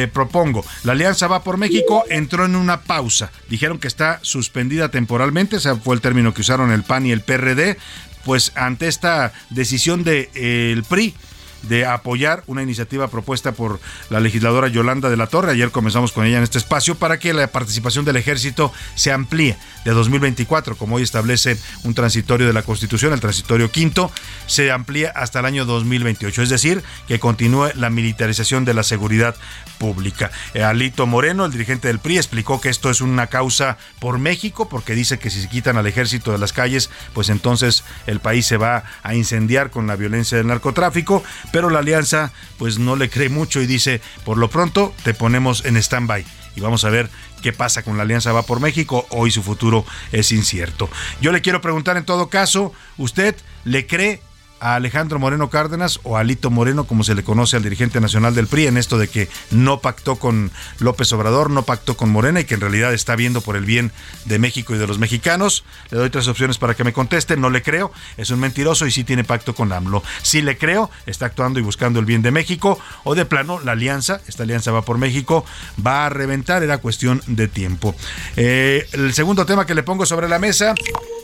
propongo, 0.09 0.65
la 0.85 0.93
Alianza 0.93 1.27
Va 1.27 1.43
por 1.43 1.57
México 1.57 2.05
entró 2.09 2.45
en 2.45 2.57
una 2.57 2.83
pausa. 2.83 3.31
Dijeron 3.49 3.79
que 3.79 3.89
está 3.89 4.19
suspendida 4.23 4.91
temporalmente, 4.91 5.57
ese 5.57 5.75
fue 5.77 5.95
el 5.95 6.01
término 6.01 6.35
que 6.35 6.41
usaron 6.43 6.73
el 6.73 6.83
PAN 6.83 7.07
y 7.07 7.13
el 7.13 7.23
PRD, 7.23 7.79
pues 8.25 8.53
ante 8.55 8.89
esta 8.89 9.33
decisión 9.51 10.05
del 10.05 10.29
de, 10.35 10.73
el 10.73 10.85
PRI 10.85 11.15
de 11.63 11.87
apoyar 11.87 12.43
una 12.47 12.63
iniciativa 12.63 13.09
propuesta 13.09 13.53
por 13.53 13.81
la 14.09 14.21
legisladora 14.21 14.69
Yolanda 14.69 15.11
de 15.11 15.17
la 15.17 15.27
Torre. 15.27 15.53
Ayer 15.53 15.71
comenzamos 15.71 16.13
con 16.13 16.25
ella 16.25 16.39
en 16.39 16.43
este 16.43 16.59
espacio 16.59 16.95
para 16.95 17.19
que 17.19 17.33
la 17.33 17.47
participación 17.49 18.05
del 18.05 18.17
ejército 18.17 18.73
se 18.95 19.13
amplíe 19.13 19.57
de 19.85 19.93
2024, 19.93 20.77
como 20.77 20.97
hoy 20.97 21.03
establece 21.03 21.57
un 21.85 21.95
transitorio 21.95 22.47
de 22.47 22.53
la 22.53 22.63
Constitución, 22.63 23.13
el 23.13 23.21
transitorio 23.21 23.71
quinto, 23.71 24.11
se 24.47 24.71
amplía 24.71 25.11
hasta 25.15 25.41
el 25.41 25.47
año 25.47 25.65
2028, 25.65 26.43
es 26.43 26.49
decir, 26.51 26.83
que 27.09 27.19
continúe 27.19 27.71
la 27.75 27.91
militarización 27.91 28.65
de 28.65 28.75
la 28.75 28.83
seguridad 28.83 29.35
pública. 29.79 30.31
Eh, 30.55 30.63
Alito 30.63 31.07
Moreno, 31.07 31.47
el 31.47 31.53
dirigente 31.53 31.89
del 31.89 31.99
PRI, 31.99 32.19
explicó 32.19 32.61
que 32.61 32.69
esto 32.69 32.91
es 32.91 33.01
una 33.01 33.29
causa 33.29 33.79
por 33.99 34.19
México, 34.19 34.69
porque 34.69 34.95
dice 34.95 35.19
que 35.19 35.31
si 35.31 35.41
se 35.41 35.49
quitan 35.49 35.77
al 35.77 35.87
ejército 35.87 36.33
de 36.33 36.39
las 36.39 36.53
calles, 36.53 36.91
pues 37.15 37.31
entonces 37.31 37.85
el 38.07 38.21
país 38.21 38.47
se 38.47 38.59
va 38.59 38.85
a 39.03 39.15
incendiar 39.15 39.71
con 39.71 39.87
la 39.87 39.97
violencia 39.97 40.37
del 40.37 40.47
narcotráfico 40.47 41.23
pero 41.53 41.71
la 41.71 41.81
alianza 41.81 42.33
pues 42.59 42.79
no 42.79 42.97
le 42.97 43.11
cree 43.11 43.29
mucho 43.29 43.61
y 43.61 43.67
dice, 43.67 44.01
por 44.25 44.39
lo 44.39 44.51
pronto 44.51 44.95
te 45.05 45.15
ponemos 45.15 45.65
en 45.65 45.77
stand-by 45.77 46.25
y 46.57 46.61
vamos 46.61 46.85
a 46.85 46.91
ver 46.91 47.09
qué 47.43 47.53
pasa 47.53 47.83
con 47.83 47.97
la 47.97 48.03
Alianza 48.03 48.33
Va 48.33 48.43
por 48.43 48.61
México. 48.61 49.07
Hoy 49.11 49.31
su 49.31 49.43
futuro 49.43 49.85
es 50.13 50.33
incierto. 50.33 50.91
Yo 51.21 51.33
le 51.33 51.41
quiero 51.41 51.61
preguntar 51.61 51.97
en 51.97 52.05
todo 52.05 52.29
caso, 52.29 52.73
¿usted 52.97 53.35
le 53.65 53.87
cree 53.87 54.21
a 54.61 54.77
Alejandro 54.77 55.19
Moreno 55.19 55.51
Cárdenas 55.51 56.01
o 56.05 56.17
a 56.17 56.21
Alito 56.21 56.51
Moreno, 56.51 56.85
como 56.85 57.05
se 57.05 57.15
le 57.15 57.25
conoce 57.25 57.57
al 57.57 57.63
dirigente 57.63 58.01
nacional 58.01 58.35
del 58.35 58.47
PRI, 58.47 58.67
en 58.67 58.77
esto 58.77 58.99
de 58.99 59.09
que 59.09 59.29
no 59.51 59.81
pactó 59.81 60.17
con 60.17 60.51
López 60.79 61.13
Obrador, 61.13 61.51
no 61.51 61.63
pactó 61.63 61.97
con 61.97 62.11
Morena 62.11 62.41
y 62.41 62.45
que 62.45 62.55
en 62.55 62.61
realidad 62.61 62.93
está 62.93 63.17
viendo 63.17 63.41
por 63.41 63.57
el 63.57 63.65
bien 63.65 63.93
de 64.27 64.39
México 64.39 64.75
y 64.75 64.79
de 64.79 64.87
los 64.87 64.99
mexicanos. 64.99 65.65
Le 65.91 65.99
doy 65.99 66.11
tres 66.11 66.29
opciones 66.29 66.59
para 66.59 66.75
que 66.75 66.85
me 66.85 66.93
conteste. 66.93 67.37
No 67.37 67.51
le 67.51 67.63
creo, 67.63 67.93
es 68.17 68.31
un 68.31 68.41
mentiroso 68.41 68.87
y 68.87 68.91
sí 68.91 69.05
tiene 69.05 69.25
pacto 69.25 69.55
con 69.55 69.73
AMLO. 69.73 70.03
Si 70.23 70.43
le 70.43 70.59
creo, 70.59 70.91
está 71.07 71.27
actuando 71.27 71.59
y 71.59 71.63
buscando 71.63 71.99
el 71.99 72.05
bien 72.05 72.23
de 72.23 72.31
México. 72.31 72.79
O 73.05 73.15
de 73.15 73.25
plano, 73.25 73.61
la 73.61 73.73
alianza, 73.73 74.21
esta 74.29 74.43
alianza 74.43 74.73
va 74.73 74.83
por 74.83 74.99
México, 74.99 75.45
va 75.85 76.07
a 76.07 76.09
reventar, 76.09 76.63
era 76.63 76.79
cuestión 76.79 77.23
de 77.27 77.49
tiempo. 77.49 77.95
Eh, 78.37 78.87
el 78.93 79.15
segundo 79.15 79.47
tema 79.47 79.67
que 79.67 79.75
le 79.75 79.83
pongo 79.83 80.07
sobre 80.07 80.29
la 80.29 80.39
mesa, 80.39 80.75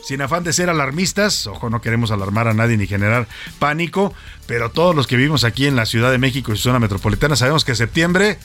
sin 0.03 0.21
afán 0.21 0.43
de 0.43 0.53
ser 0.53 0.69
alarmistas, 0.69 1.47
ojo, 1.47 1.69
no 1.69 1.81
queremos 1.81 2.11
alarmar 2.11 2.47
a 2.47 2.53
nadie 2.53 2.77
ni 2.77 2.87
generar 2.87 3.26
pánico, 3.59 4.13
pero 4.45 4.71
todos 4.71 4.95
los 4.95 5.07
que 5.07 5.17
vivimos 5.17 5.43
aquí 5.43 5.67
en 5.67 5.75
la 5.75 5.85
Ciudad 5.85 6.11
de 6.11 6.17
México 6.17 6.53
y 6.53 6.57
su 6.57 6.63
zona 6.63 6.79
metropolitana 6.79 7.35
sabemos 7.35 7.65
que 7.65 7.75
septiembre 7.75 8.37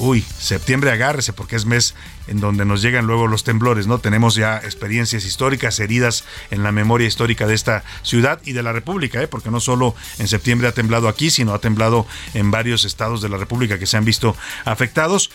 uy, 0.00 0.24
septiembre 0.38 0.90
agárrese 0.90 1.32
porque 1.32 1.56
es 1.56 1.66
mes 1.66 1.94
en 2.26 2.40
donde 2.40 2.64
nos 2.64 2.80
llegan 2.82 3.06
luego 3.06 3.26
los 3.26 3.44
temblores, 3.44 3.86
¿no? 3.86 3.98
Tenemos 3.98 4.34
ya 4.34 4.56
experiencias 4.56 5.24
históricas, 5.24 5.78
heridas 5.78 6.24
en 6.50 6.62
la 6.62 6.72
memoria 6.72 7.06
histórica 7.06 7.46
de 7.46 7.54
esta 7.54 7.84
ciudad 8.02 8.40
y 8.44 8.52
de 8.52 8.62
la 8.62 8.72
República, 8.72 9.22
¿eh? 9.22 9.28
porque 9.28 9.50
no 9.50 9.60
solo 9.60 9.94
en 10.18 10.26
septiembre 10.26 10.68
ha 10.68 10.72
temblado 10.72 11.06
aquí, 11.08 11.30
sino 11.30 11.52
ha 11.52 11.60
temblado 11.60 12.06
en 12.34 12.50
varios 12.50 12.84
estados 12.84 13.20
de 13.20 13.28
la 13.28 13.36
República 13.36 13.78
que 13.78 13.86
se 13.86 13.96
han 13.96 14.04
visto 14.04 14.34
afectados. 14.64 15.30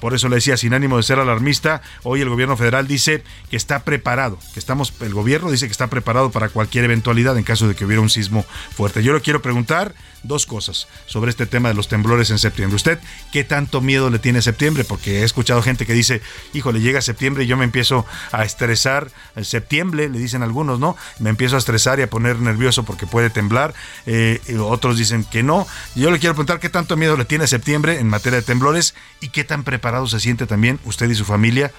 Por 0.00 0.14
eso 0.14 0.28
le 0.28 0.36
decía, 0.36 0.56
sin 0.56 0.74
ánimo 0.74 0.96
de 0.96 1.02
ser 1.02 1.18
alarmista, 1.18 1.82
hoy 2.02 2.20
el 2.20 2.28
gobierno 2.28 2.56
federal 2.56 2.86
dice 2.86 3.22
que 3.50 3.56
está 3.56 3.84
preparado, 3.84 4.38
que 4.52 4.60
estamos, 4.60 4.92
el 5.00 5.14
gobierno 5.14 5.50
dice 5.50 5.66
que 5.66 5.72
está 5.72 5.86
preparado 5.88 6.30
para 6.30 6.48
cualquier 6.48 6.84
eventualidad 6.84 7.36
en 7.38 7.44
caso 7.44 7.66
de 7.66 7.74
que 7.74 7.84
hubiera 7.84 8.02
un 8.02 8.10
sismo 8.10 8.44
fuerte. 8.74 9.02
Yo 9.02 9.12
le 9.12 9.20
quiero 9.20 9.40
preguntar 9.42 9.94
dos 10.22 10.44
cosas 10.44 10.88
sobre 11.06 11.30
este 11.30 11.46
tema 11.46 11.68
de 11.68 11.74
los 11.74 11.88
temblores 11.88 12.30
en 12.30 12.38
septiembre. 12.38 12.76
¿Usted 12.76 12.98
qué 13.32 13.44
tanto 13.44 13.80
miedo 13.80 14.10
le 14.10 14.18
tiene 14.18 14.42
septiembre? 14.42 14.84
Porque 14.84 15.20
he 15.20 15.24
escuchado 15.24 15.62
gente 15.62 15.86
que 15.86 15.94
dice, 15.94 16.20
híjole, 16.52 16.80
llega 16.80 17.00
septiembre 17.00 17.44
y 17.44 17.46
yo 17.46 17.56
me 17.56 17.64
empiezo 17.64 18.04
a 18.32 18.44
estresar. 18.44 19.10
En 19.34 19.44
septiembre, 19.44 20.08
le 20.08 20.18
dicen 20.18 20.42
algunos, 20.42 20.78
¿no? 20.78 20.96
Me 21.20 21.30
empiezo 21.30 21.56
a 21.56 21.58
estresar 21.58 21.98
y 21.98 22.02
a 22.02 22.10
poner 22.10 22.38
nervioso 22.40 22.84
porque 22.84 23.06
puede 23.06 23.30
temblar. 23.30 23.74
Eh, 24.06 24.40
otros 24.58 24.98
dicen 24.98 25.24
que 25.24 25.42
no. 25.42 25.66
Yo 25.94 26.10
le 26.10 26.18
quiero 26.18 26.34
preguntar 26.34 26.60
qué 26.60 26.68
tanto 26.68 26.96
miedo 26.96 27.16
le 27.16 27.24
tiene 27.24 27.46
septiembre 27.46 28.00
en 28.00 28.08
materia 28.08 28.40
de 28.40 28.46
temblores 28.46 28.94
y 29.20 29.28
qué 29.28 29.44
tan 29.44 29.62
preparado 29.62 29.85
se 30.06 30.20
siente 30.20 30.46
también 30.46 30.78
usted 30.84 31.08
y 31.10 31.14
su 31.14 31.24
familia 31.24 31.72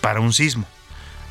para 0.00 0.20
un 0.20 0.32
sismo. 0.32 0.66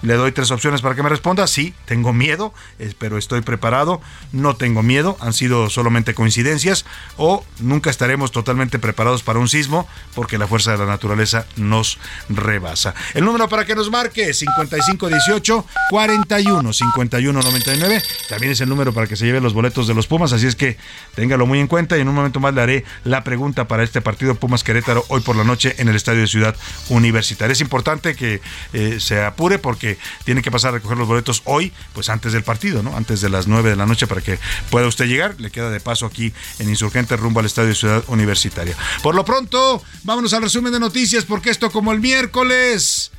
Le 0.02 0.16
doy 0.16 0.32
tres 0.32 0.52
opciones 0.52 0.82
para 0.82 0.96
que 0.96 1.04
me 1.04 1.10
responda. 1.10 1.48
Sí, 1.48 1.74
tengo 1.86 2.14
miedo, 2.14 2.54
eh, 2.80 2.94
pero 2.98 3.18
estoy 3.18 3.42
preparado. 3.42 4.02
No 4.32 4.56
tengo 4.56 4.84
miedo, 4.84 5.18
han 5.20 5.34
sido 5.34 5.70
solamente 5.70 6.14
coincidencias. 6.14 6.86
O 7.18 7.44
nunca 7.60 7.90
estaremos 7.90 8.32
totalmente 8.32 8.80
preparados 8.80 9.24
para 9.24 9.40
un 9.40 9.48
sismo 9.48 9.88
porque 10.14 10.38
la 10.38 10.48
fuerza 10.48 10.72
de 10.72 10.78
la 10.78 10.86
naturaleza 10.86 11.46
nos 11.56 11.98
rebasa. 12.30 12.94
El 13.14 13.26
número 13.26 13.50
para 13.50 13.66
que 13.66 13.76
nos 13.76 13.90
marque 13.90 14.30
es 14.30 14.40
5518 14.40 15.66
41 15.90 16.74
51 16.74 17.42
99. 17.42 18.04
También 18.30 18.52
es 18.52 18.62
el 18.62 18.70
número 18.70 18.94
para 18.94 19.08
que 19.08 19.16
se 19.16 19.26
lleve 19.26 19.42
los 19.42 19.54
boletos 19.54 19.88
de 19.88 19.94
los 19.94 20.08
Pumas. 20.08 20.34
Así 20.34 20.48
es 20.48 20.56
que 20.56 20.78
téngalo 21.16 21.46
muy 21.46 21.60
en 21.60 21.68
cuenta 21.68 21.98
y 21.98 22.02
en 22.02 22.08
un 22.08 22.16
momento 22.16 22.40
más 22.40 22.54
le 22.54 22.62
haré 22.62 22.86
la 23.04 23.24
pregunta 23.24 23.68
para 23.68 23.84
este 23.84 24.02
partido 24.02 24.36
Pumas 24.36 24.64
Querétaro 24.64 25.06
hoy 25.10 25.22
por 25.22 25.36
la 25.36 25.44
noche 25.44 25.76
en 25.78 25.90
el 25.90 25.96
Estadio 25.96 26.22
de 26.22 26.28
Ciudad 26.28 26.56
Universitaria. 26.90 27.54
Es 27.54 27.62
importante 27.62 28.16
que 28.16 28.42
eh, 28.74 28.98
se 29.00 29.24
apure 29.24 29.60
porque 29.60 29.85
tiene 30.24 30.42
que 30.42 30.52
pasar 30.52 30.70
a 30.70 30.72
recoger 30.74 30.98
los 30.98 31.08
boletos 31.08 31.42
hoy, 31.46 31.72
pues 31.94 32.10
antes 32.10 32.34
del 32.34 32.44
partido, 32.44 32.84
¿no? 32.84 32.96
Antes 32.96 33.22
de 33.22 33.30
las 33.30 33.48
9 33.48 33.70
de 33.70 33.76
la 33.76 33.86
noche 33.86 34.08
para 34.08 34.22
que 34.22 34.40
pueda 34.70 34.88
usted 34.88 35.06
llegar. 35.06 35.36
Le 35.40 35.52
queda 35.52 35.70
de 35.70 35.80
paso 35.80 36.06
aquí 36.06 36.34
en 36.60 36.70
Insurgente 36.70 37.16
rumbo 37.18 37.40
al 37.40 37.46
Estadio 37.46 37.76
Ciudad 37.76 38.04
Universitaria. 38.08 38.76
Por 39.02 39.16
lo 39.16 39.26
pronto, 39.26 39.82
vámonos 40.04 40.34
al 40.34 40.44
resumen 40.44 40.74
de 40.74 40.80
noticias 40.80 41.26
porque 41.26 41.50
esto 41.50 41.72
como 41.72 41.92
el 41.92 42.00
miércoles 42.00 43.12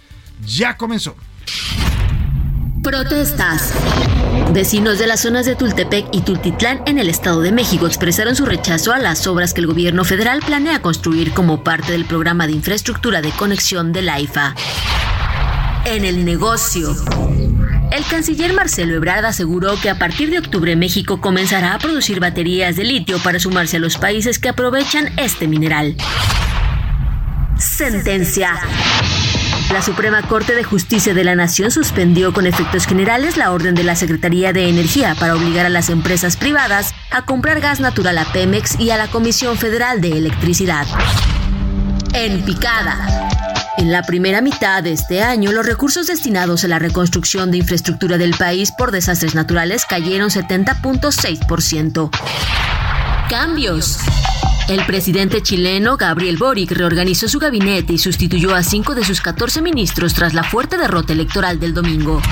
ya 0.44 0.76
comenzó. 0.76 1.16
Protestas. 2.82 3.72
Vecinos 4.52 4.98
de 4.98 5.08
las 5.08 5.20
zonas 5.20 5.44
de 5.44 5.56
Tultepec 5.56 6.06
y 6.12 6.20
Tultitlán 6.20 6.82
en 6.86 6.98
el 6.98 7.08
Estado 7.08 7.40
de 7.40 7.50
México 7.50 7.86
expresaron 7.86 8.36
su 8.36 8.46
rechazo 8.46 8.92
a 8.92 8.98
las 8.98 9.26
obras 9.26 9.54
que 9.54 9.60
el 9.60 9.66
gobierno 9.66 10.04
federal 10.04 10.40
planea 10.44 10.82
construir 10.82 11.32
como 11.32 11.64
parte 11.64 11.92
del 11.92 12.04
programa 12.04 12.46
de 12.46 12.52
infraestructura 12.52 13.22
de 13.22 13.32
conexión 13.32 13.92
de 13.92 14.02
la 14.02 14.20
IFA 14.20 14.54
en 15.86 16.04
el 16.04 16.24
negocio. 16.24 16.94
El 17.92 18.04
canciller 18.06 18.52
Marcelo 18.52 18.94
Ebrard 18.94 19.24
aseguró 19.24 19.80
que 19.80 19.88
a 19.88 19.98
partir 19.98 20.30
de 20.30 20.40
octubre 20.40 20.74
México 20.74 21.20
comenzará 21.20 21.74
a 21.74 21.78
producir 21.78 22.18
baterías 22.18 22.74
de 22.74 22.84
litio 22.84 23.18
para 23.20 23.38
sumarse 23.38 23.76
a 23.76 23.80
los 23.80 23.96
países 23.96 24.40
que 24.40 24.48
aprovechan 24.48 25.12
este 25.16 25.46
mineral. 25.46 25.96
Sentencia. 27.56 28.54
La 29.72 29.80
Suprema 29.80 30.22
Corte 30.22 30.54
de 30.54 30.64
Justicia 30.64 31.14
de 31.14 31.24
la 31.24 31.36
Nación 31.36 31.70
suspendió 31.70 32.32
con 32.32 32.46
efectos 32.46 32.86
generales 32.86 33.36
la 33.36 33.52
orden 33.52 33.74
de 33.76 33.84
la 33.84 33.94
Secretaría 33.94 34.52
de 34.52 34.68
Energía 34.68 35.14
para 35.14 35.36
obligar 35.36 35.66
a 35.66 35.70
las 35.70 35.88
empresas 35.88 36.36
privadas 36.36 36.94
a 37.10 37.24
comprar 37.24 37.60
gas 37.60 37.78
natural 37.78 38.18
a 38.18 38.24
Pemex 38.24 38.78
y 38.80 38.90
a 38.90 38.96
la 38.96 39.06
Comisión 39.06 39.56
Federal 39.56 40.00
de 40.00 40.18
Electricidad. 40.18 40.86
En 42.12 42.44
picada. 42.44 43.26
En 43.78 43.92
la 43.92 44.02
primera 44.02 44.40
mitad 44.40 44.82
de 44.82 44.92
este 44.92 45.22
año, 45.22 45.52
los 45.52 45.66
recursos 45.66 46.06
destinados 46.06 46.64
a 46.64 46.68
la 46.68 46.78
reconstrucción 46.78 47.50
de 47.50 47.58
infraestructura 47.58 48.16
del 48.16 48.34
país 48.34 48.72
por 48.72 48.90
desastres 48.90 49.34
naturales 49.34 49.84
cayeron 49.84 50.30
70.6%. 50.30 52.10
Cambios. 53.28 53.98
El 54.68 54.84
presidente 54.86 55.42
chileno 55.42 55.96
Gabriel 55.96 56.38
Boric 56.38 56.72
reorganizó 56.72 57.28
su 57.28 57.38
gabinete 57.38 57.92
y 57.92 57.98
sustituyó 57.98 58.54
a 58.54 58.62
cinco 58.62 58.94
de 58.94 59.04
sus 59.04 59.20
14 59.20 59.60
ministros 59.60 60.14
tras 60.14 60.32
la 60.32 60.42
fuerte 60.42 60.78
derrota 60.78 61.12
electoral 61.12 61.60
del 61.60 61.74
domingo. 61.74 62.22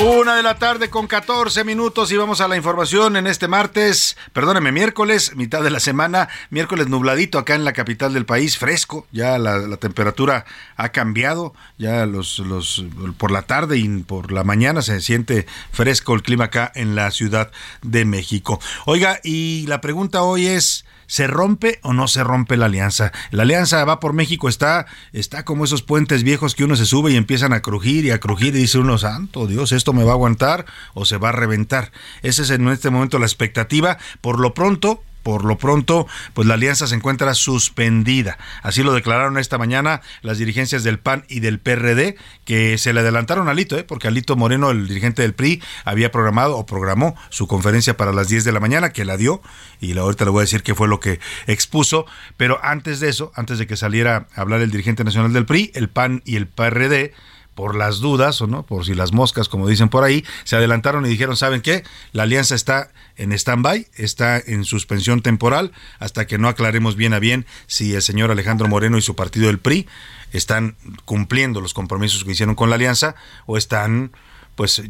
Una 0.00 0.36
de 0.36 0.44
la 0.44 0.54
tarde 0.54 0.90
con 0.90 1.08
14 1.08 1.64
minutos 1.64 2.12
y 2.12 2.16
vamos 2.16 2.40
a 2.40 2.46
la 2.46 2.56
información 2.56 3.16
en 3.16 3.26
este 3.26 3.48
martes, 3.48 4.16
perdóneme, 4.32 4.70
miércoles, 4.70 5.34
mitad 5.34 5.60
de 5.60 5.70
la 5.70 5.80
semana, 5.80 6.28
miércoles 6.50 6.86
nubladito 6.86 7.36
acá 7.36 7.56
en 7.56 7.64
la 7.64 7.72
capital 7.72 8.14
del 8.14 8.24
país, 8.24 8.58
fresco, 8.58 9.08
ya 9.10 9.38
la, 9.38 9.76
temperatura 9.78 10.44
ha 10.76 10.90
cambiado, 10.90 11.52
ya 11.78 12.06
los, 12.06 12.38
los, 12.38 12.84
por 13.16 13.32
la 13.32 13.42
tarde 13.42 13.78
y 13.78 13.88
por 14.04 14.30
la 14.30 14.44
mañana 14.44 14.82
se 14.82 15.00
siente 15.00 15.46
fresco 15.72 16.14
el 16.14 16.22
clima 16.22 16.44
acá 16.44 16.70
en 16.76 16.94
la 16.94 17.10
Ciudad 17.10 17.50
de 17.82 18.04
México. 18.04 18.60
Oiga, 18.86 19.18
y 19.24 19.66
la 19.66 19.80
pregunta 19.80 20.22
hoy 20.22 20.46
es... 20.46 20.84
¿Se 21.08 21.26
rompe 21.26 21.80
o 21.82 21.94
no 21.94 22.06
se 22.06 22.22
rompe 22.22 22.58
la 22.58 22.66
alianza? 22.66 23.12
La 23.30 23.44
alianza 23.44 23.82
va 23.86 23.98
por 23.98 24.12
México, 24.12 24.48
está, 24.48 24.86
está 25.14 25.44
como 25.44 25.64
esos 25.64 25.82
puentes 25.82 26.22
viejos 26.22 26.54
que 26.54 26.64
uno 26.64 26.76
se 26.76 26.84
sube 26.84 27.10
y 27.12 27.16
empiezan 27.16 27.54
a 27.54 27.62
crujir 27.62 28.04
y 28.04 28.10
a 28.10 28.20
crujir 28.20 28.54
y 28.54 28.58
dice 28.58 28.78
uno, 28.78 28.98
santo 28.98 29.46
Dios, 29.46 29.72
¿esto 29.72 29.94
me 29.94 30.04
va 30.04 30.10
a 30.10 30.14
aguantar 30.14 30.66
o 30.92 31.06
se 31.06 31.16
va 31.16 31.30
a 31.30 31.32
reventar? 31.32 31.92
Esa 32.22 32.42
es 32.42 32.50
en 32.50 32.68
este 32.68 32.90
momento 32.90 33.18
la 33.18 33.24
expectativa. 33.24 33.96
Por 34.20 34.38
lo 34.38 34.52
pronto, 34.52 35.02
por 35.22 35.44
lo 35.44 35.58
pronto, 35.58 36.06
pues 36.34 36.46
la 36.46 36.54
alianza 36.54 36.86
se 36.86 36.94
encuentra 36.94 37.34
suspendida. 37.34 38.38
Así 38.62 38.82
lo 38.82 38.92
declararon 38.92 39.38
esta 39.38 39.58
mañana 39.58 40.00
las 40.22 40.38
dirigencias 40.38 40.84
del 40.84 40.98
PAN 40.98 41.24
y 41.28 41.40
del 41.40 41.58
PRD, 41.58 42.16
que 42.44 42.78
se 42.78 42.92
le 42.92 43.00
adelantaron 43.00 43.48
a 43.48 43.52
Alito, 43.52 43.76
¿eh? 43.78 43.84
porque 43.84 44.08
Alito 44.08 44.36
Moreno, 44.36 44.70
el 44.70 44.88
dirigente 44.88 45.22
del 45.22 45.34
PRI, 45.34 45.62
había 45.84 46.10
programado 46.10 46.56
o 46.56 46.66
programó 46.66 47.16
su 47.30 47.46
conferencia 47.46 47.96
para 47.96 48.12
las 48.12 48.28
10 48.28 48.44
de 48.44 48.52
la 48.52 48.60
mañana, 48.60 48.90
que 48.90 49.04
la 49.04 49.16
dio, 49.16 49.42
y 49.80 49.96
ahorita 49.96 50.24
le 50.24 50.30
voy 50.30 50.40
a 50.40 50.42
decir 50.42 50.62
qué 50.62 50.74
fue 50.74 50.88
lo 50.88 51.00
que 51.00 51.20
expuso, 51.46 52.06
pero 52.36 52.58
antes 52.62 53.00
de 53.00 53.08
eso, 53.08 53.32
antes 53.34 53.58
de 53.58 53.66
que 53.66 53.76
saliera 53.76 54.28
a 54.34 54.40
hablar 54.40 54.60
el 54.60 54.70
dirigente 54.70 55.04
nacional 55.04 55.32
del 55.32 55.46
PRI, 55.46 55.72
el 55.74 55.88
PAN 55.88 56.22
y 56.24 56.36
el 56.36 56.46
PRD, 56.46 57.12
por 57.58 57.74
las 57.74 57.98
dudas 57.98 58.40
o 58.40 58.46
no, 58.46 58.62
por 58.62 58.84
si 58.86 58.94
las 58.94 59.12
moscas, 59.12 59.48
como 59.48 59.66
dicen 59.66 59.88
por 59.88 60.04
ahí, 60.04 60.24
se 60.44 60.54
adelantaron 60.54 61.04
y 61.04 61.08
dijeron, 61.08 61.36
¿saben 61.36 61.60
qué? 61.60 61.82
La 62.12 62.22
alianza 62.22 62.54
está 62.54 62.92
en 63.16 63.32
stand-by, 63.32 63.88
está 63.96 64.38
en 64.38 64.64
suspensión 64.64 65.22
temporal, 65.22 65.72
hasta 65.98 66.28
que 66.28 66.38
no 66.38 66.46
aclaremos 66.46 66.94
bien 66.94 67.14
a 67.14 67.18
bien 67.18 67.46
si 67.66 67.96
el 67.96 68.02
señor 68.02 68.30
Alejandro 68.30 68.68
Moreno 68.68 68.96
y 68.96 69.02
su 69.02 69.16
partido 69.16 69.48
del 69.48 69.58
PRI 69.58 69.88
están 70.32 70.76
cumpliendo 71.04 71.60
los 71.60 71.74
compromisos 71.74 72.22
que 72.22 72.30
hicieron 72.30 72.54
con 72.54 72.70
la 72.70 72.76
alianza 72.76 73.16
o 73.46 73.56
están 73.56 74.12
pues 74.54 74.80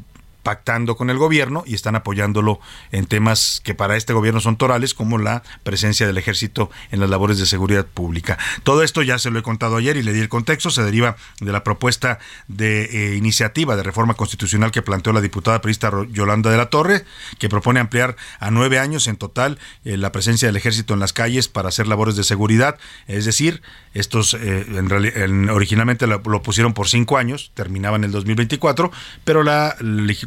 pactando 0.48 0.96
con 0.96 1.10
el 1.10 1.18
gobierno 1.18 1.62
y 1.66 1.74
están 1.74 1.94
apoyándolo 1.94 2.58
en 2.90 3.04
temas 3.04 3.60
que 3.64 3.74
para 3.74 3.98
este 3.98 4.14
gobierno 4.14 4.40
son 4.40 4.56
torales, 4.56 4.94
como 4.94 5.18
la 5.18 5.42
presencia 5.62 6.06
del 6.06 6.16
ejército 6.16 6.70
en 6.90 7.00
las 7.00 7.10
labores 7.10 7.36
de 7.36 7.44
seguridad 7.44 7.84
pública. 7.84 8.38
Todo 8.62 8.82
esto 8.82 9.02
ya 9.02 9.18
se 9.18 9.30
lo 9.30 9.38
he 9.38 9.42
contado 9.42 9.76
ayer 9.76 9.98
y 9.98 10.02
le 10.02 10.14
di 10.14 10.20
el 10.20 10.30
contexto, 10.30 10.70
se 10.70 10.82
deriva 10.82 11.16
de 11.40 11.52
la 11.52 11.64
propuesta 11.64 12.18
de 12.46 12.84
eh, 12.84 13.16
iniciativa 13.16 13.76
de 13.76 13.82
reforma 13.82 14.14
constitucional 14.14 14.70
que 14.70 14.80
planteó 14.80 15.12
la 15.12 15.20
diputada 15.20 15.60
periodista 15.60 15.92
Yolanda 16.12 16.50
de 16.50 16.56
la 16.56 16.70
Torre, 16.70 17.04
que 17.38 17.50
propone 17.50 17.78
ampliar 17.78 18.16
a 18.40 18.50
nueve 18.50 18.78
años 18.78 19.06
en 19.06 19.16
total 19.16 19.58
eh, 19.84 19.98
la 19.98 20.12
presencia 20.12 20.48
del 20.48 20.56
ejército 20.56 20.94
en 20.94 21.00
las 21.00 21.12
calles 21.12 21.48
para 21.48 21.68
hacer 21.68 21.86
labores 21.86 22.16
de 22.16 22.24
seguridad, 22.24 22.78
es 23.06 23.26
decir, 23.26 23.60
estos 24.00 24.34
eh, 24.34 24.66
en, 24.68 25.50
originalmente 25.50 26.06
lo, 26.06 26.22
pusieron 26.42 26.74
por 26.74 26.88
cinco 26.88 27.18
años, 27.18 27.50
terminaban 27.54 28.02
en 28.02 28.06
el 28.06 28.12
2024, 28.12 28.90
pero 29.24 29.42
la 29.42 29.76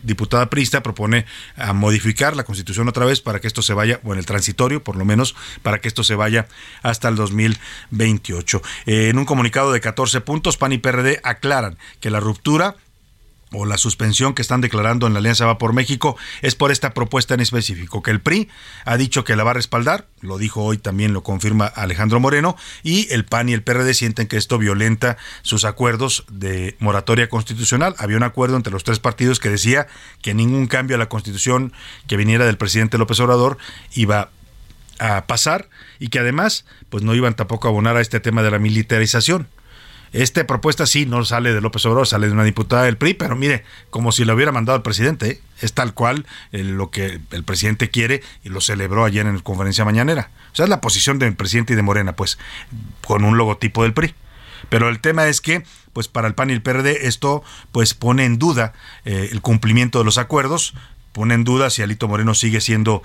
diputada 0.03 0.49
Prista 0.49 0.83
propone 0.83 1.25
a 1.55 1.73
modificar 1.73 2.35
la 2.35 2.43
Constitución 2.43 2.87
otra 2.87 3.05
vez 3.05 3.21
para 3.21 3.39
que 3.39 3.47
esto 3.47 3.61
se 3.61 3.73
vaya, 3.73 3.99
o 4.03 4.13
en 4.13 4.19
el 4.19 4.25
transitorio 4.25 4.83
por 4.83 4.95
lo 4.95 5.05
menos, 5.05 5.35
para 5.61 5.79
que 5.79 5.87
esto 5.87 6.03
se 6.03 6.15
vaya 6.15 6.47
hasta 6.81 7.07
el 7.07 7.15
2028. 7.15 8.61
Eh, 8.85 9.09
en 9.09 9.17
un 9.17 9.25
comunicado 9.25 9.71
de 9.71 9.81
14 9.81 10.21
puntos, 10.21 10.57
PAN 10.57 10.73
y 10.73 10.77
PRD 10.77 11.19
aclaran 11.23 11.77
que 11.99 12.09
la 12.09 12.19
ruptura 12.19 12.75
o 13.53 13.65
la 13.65 13.77
suspensión 13.77 14.33
que 14.33 14.41
están 14.41 14.61
declarando 14.61 15.07
en 15.07 15.13
la 15.13 15.19
Alianza 15.19 15.45
Va 15.45 15.57
por 15.57 15.73
México 15.73 16.17
es 16.41 16.55
por 16.55 16.71
esta 16.71 16.93
propuesta 16.93 17.33
en 17.33 17.41
específico, 17.41 18.01
que 18.01 18.11
el 18.11 18.21
PRI 18.21 18.49
ha 18.85 18.97
dicho 18.97 19.23
que 19.23 19.35
la 19.35 19.43
va 19.43 19.51
a 19.51 19.55
respaldar, 19.55 20.07
lo 20.21 20.37
dijo 20.37 20.63
hoy 20.63 20.77
también, 20.77 21.13
lo 21.13 21.23
confirma 21.23 21.65
Alejandro 21.65 22.19
Moreno, 22.19 22.55
y 22.83 23.11
el 23.13 23.25
PAN 23.25 23.49
y 23.49 23.53
el 23.53 23.63
PRD 23.63 23.93
sienten 23.93 24.27
que 24.27 24.37
esto 24.37 24.57
violenta 24.57 25.17
sus 25.41 25.65
acuerdos 25.65 26.25
de 26.29 26.75
moratoria 26.79 27.27
constitucional. 27.27 27.95
Había 27.97 28.17
un 28.17 28.23
acuerdo 28.23 28.55
entre 28.55 28.71
los 28.71 28.83
tres 28.83 28.99
partidos 28.99 29.39
que 29.39 29.49
decía 29.49 29.87
que 30.21 30.33
ningún 30.33 30.67
cambio 30.67 30.95
a 30.95 30.99
la 30.99 31.09
constitución 31.09 31.73
que 32.07 32.17
viniera 32.17 32.45
del 32.45 32.57
presidente 32.57 32.97
López 32.97 33.19
Obrador 33.19 33.57
iba 33.93 34.29
a 34.99 35.25
pasar 35.25 35.67
y 35.99 36.09
que 36.09 36.19
además 36.19 36.65
pues 36.89 37.03
no 37.03 37.15
iban 37.15 37.33
tampoco 37.33 37.67
a 37.67 37.71
abonar 37.71 37.97
a 37.97 38.01
este 38.01 38.19
tema 38.19 38.43
de 38.43 38.51
la 38.51 38.59
militarización. 38.59 39.47
Esta 40.13 40.45
propuesta 40.45 40.85
sí 40.85 41.05
no 41.05 41.23
sale 41.23 41.53
de 41.53 41.61
López 41.61 41.85
Obrador, 41.85 42.05
sale 42.05 42.27
de 42.27 42.33
una 42.33 42.43
diputada 42.43 42.83
del 42.83 42.97
PRI, 42.97 43.13
pero 43.13 43.37
mire, 43.37 43.63
como 43.89 44.11
si 44.11 44.25
lo 44.25 44.33
hubiera 44.35 44.51
mandado 44.51 44.75
el 44.75 44.81
presidente, 44.81 45.29
¿eh? 45.29 45.41
es 45.61 45.73
tal 45.73 45.93
cual 45.93 46.25
eh, 46.51 46.63
lo 46.63 46.91
que 46.91 47.21
el 47.31 47.43
presidente 47.45 47.89
quiere 47.89 48.21
y 48.43 48.49
lo 48.49 48.59
celebró 48.59 49.05
ayer 49.05 49.25
en 49.25 49.37
la 49.37 49.41
conferencia 49.41 49.85
mañanera. 49.85 50.31
O 50.51 50.55
sea, 50.55 50.65
es 50.65 50.69
la 50.69 50.81
posición 50.81 51.17
del 51.17 51.35
presidente 51.35 51.73
y 51.73 51.75
de 51.77 51.81
Morena, 51.81 52.13
pues, 52.13 52.37
con 53.07 53.23
un 53.23 53.37
logotipo 53.37 53.83
del 53.83 53.93
PRI. 53.93 54.13
Pero 54.67 54.89
el 54.89 54.99
tema 54.99 55.27
es 55.27 55.39
que, 55.39 55.63
pues 55.93 56.09
para 56.09 56.27
el 56.27 56.35
PAN 56.35 56.49
y 56.49 56.53
el 56.53 56.61
PRD 56.61 57.07
esto 57.07 57.43
pues 57.71 57.93
pone 57.93 58.25
en 58.25 58.37
duda 58.37 58.73
eh, 59.05 59.29
el 59.31 59.41
cumplimiento 59.41 59.99
de 59.99 60.05
los 60.05 60.17
acuerdos, 60.17 60.73
pone 61.13 61.33
en 61.33 61.43
duda 61.43 61.69
si 61.69 61.81
Alito 61.81 62.07
Moreno 62.07 62.33
sigue 62.35 62.61
siendo, 62.61 63.03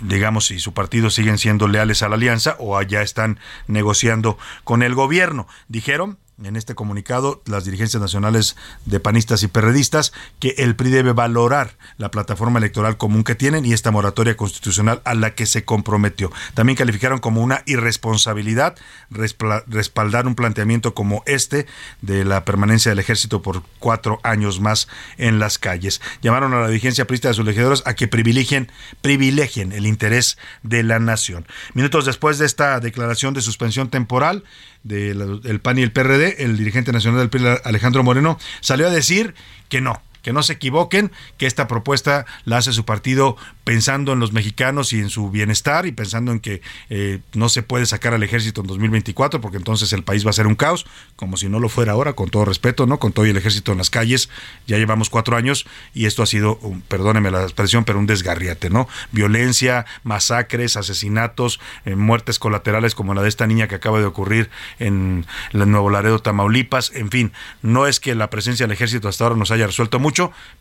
digamos, 0.00 0.46
si 0.46 0.58
su 0.58 0.72
partido 0.72 1.10
siguen 1.10 1.36
siendo 1.36 1.68
leales 1.68 2.02
a 2.02 2.08
la 2.08 2.14
alianza 2.14 2.56
o 2.58 2.80
ya 2.80 3.02
están 3.02 3.38
negociando 3.66 4.38
con 4.64 4.82
el 4.82 4.94
gobierno. 4.94 5.46
Dijeron 5.68 6.16
en 6.42 6.56
este 6.56 6.74
comunicado 6.74 7.42
las 7.46 7.64
dirigencias 7.64 8.00
nacionales 8.00 8.56
de 8.84 9.00
panistas 9.00 9.42
y 9.42 9.48
perredistas 9.48 10.12
que 10.38 10.54
el 10.58 10.74
PRI 10.76 10.90
debe 10.90 11.12
valorar 11.12 11.76
la 11.98 12.10
plataforma 12.10 12.58
electoral 12.58 12.96
común 12.96 13.24
que 13.24 13.34
tienen 13.34 13.64
y 13.64 13.72
esta 13.72 13.90
moratoria 13.90 14.36
constitucional 14.36 15.02
a 15.04 15.14
la 15.14 15.34
que 15.34 15.46
se 15.46 15.64
comprometió. 15.64 16.32
También 16.54 16.76
calificaron 16.76 17.20
como 17.20 17.42
una 17.42 17.62
irresponsabilidad 17.66 18.76
respaldar 19.10 20.26
un 20.26 20.34
planteamiento 20.34 20.94
como 20.94 21.22
este 21.26 21.66
de 22.00 22.24
la 22.24 22.44
permanencia 22.44 22.90
del 22.90 22.98
ejército 22.98 23.42
por 23.42 23.62
cuatro 23.78 24.20
años 24.22 24.60
más 24.60 24.88
en 25.18 25.38
las 25.38 25.58
calles. 25.58 26.00
Llamaron 26.22 26.54
a 26.54 26.60
la 26.60 26.68
dirigencia 26.68 27.06
prista 27.06 27.28
de 27.28 27.34
sus 27.34 27.44
legisladores 27.44 27.82
a 27.86 27.94
que 27.94 28.08
privilegien, 28.08 28.70
privilegien 29.00 29.72
el 29.72 29.86
interés 29.86 30.38
de 30.62 30.82
la 30.82 30.98
nación. 30.98 31.46
Minutos 31.74 32.04
después 32.04 32.38
de 32.38 32.46
esta 32.46 32.80
declaración 32.80 33.34
de 33.34 33.42
suspensión 33.42 33.90
temporal, 33.90 34.44
del 34.82 35.60
PAN 35.62 35.78
y 35.78 35.82
el 35.82 35.92
PRD, 35.92 36.21
el 36.30 36.56
dirigente 36.56 36.92
nacional 36.92 37.20
del 37.20 37.30
PRI, 37.30 37.44
Alejandro 37.64 38.02
Moreno, 38.02 38.38
salió 38.60 38.86
a 38.86 38.90
decir 38.90 39.34
que 39.68 39.80
no, 39.80 40.00
que 40.22 40.32
no 40.32 40.42
se 40.42 40.54
equivoquen, 40.54 41.12
que 41.36 41.46
esta 41.46 41.68
propuesta 41.68 42.26
la 42.44 42.58
hace 42.58 42.72
su 42.72 42.84
partido 42.84 43.36
pensando 43.64 44.12
en 44.12 44.20
los 44.20 44.32
mexicanos 44.32 44.92
y 44.92 44.98
en 44.98 45.10
su 45.10 45.30
bienestar 45.30 45.86
y 45.86 45.92
pensando 45.92 46.32
en 46.32 46.40
que 46.40 46.62
eh, 46.90 47.20
no 47.34 47.48
se 47.48 47.62
puede 47.62 47.86
sacar 47.86 48.14
al 48.14 48.22
ejército 48.22 48.60
en 48.60 48.66
2024 48.66 49.40
porque 49.40 49.56
entonces 49.56 49.92
el 49.92 50.02
país 50.02 50.26
va 50.26 50.30
a 50.30 50.34
ser 50.34 50.46
un 50.46 50.54
caos, 50.54 50.86
como 51.16 51.36
si 51.36 51.48
no 51.48 51.60
lo 51.60 51.68
fuera 51.68 51.92
ahora, 51.92 52.14
con 52.14 52.28
todo 52.28 52.44
respeto, 52.44 52.86
¿no? 52.86 52.98
Con 52.98 53.12
todo 53.12 53.24
el 53.24 53.36
ejército 53.36 53.72
en 53.72 53.78
las 53.78 53.90
calles, 53.90 54.28
ya 54.66 54.78
llevamos 54.78 55.10
cuatro 55.10 55.36
años 55.36 55.66
y 55.94 56.06
esto 56.06 56.22
ha 56.22 56.26
sido, 56.26 56.58
perdóneme 56.88 57.30
la 57.30 57.42
expresión, 57.42 57.84
pero 57.84 57.98
un 57.98 58.06
desgarriate, 58.06 58.70
¿no? 58.70 58.88
Violencia, 59.12 59.86
masacres, 60.02 60.76
asesinatos, 60.76 61.60
eh, 61.84 61.94
muertes 61.94 62.38
colaterales 62.38 62.94
como 62.94 63.14
la 63.14 63.22
de 63.22 63.28
esta 63.28 63.46
niña 63.46 63.68
que 63.68 63.74
acaba 63.74 63.98
de 63.98 64.06
ocurrir 64.06 64.50
en 64.78 65.26
el 65.52 65.70
Nuevo 65.70 65.90
Laredo, 65.90 66.18
Tamaulipas, 66.18 66.92
en 66.94 67.10
fin, 67.10 67.32
no 67.62 67.86
es 67.86 68.00
que 68.00 68.14
la 68.14 68.30
presencia 68.30 68.66
del 68.66 68.72
ejército 68.72 69.08
hasta 69.08 69.24
ahora 69.24 69.36
nos 69.36 69.50
haya 69.50 69.66
resuelto 69.66 69.98
mucho, 69.98 70.11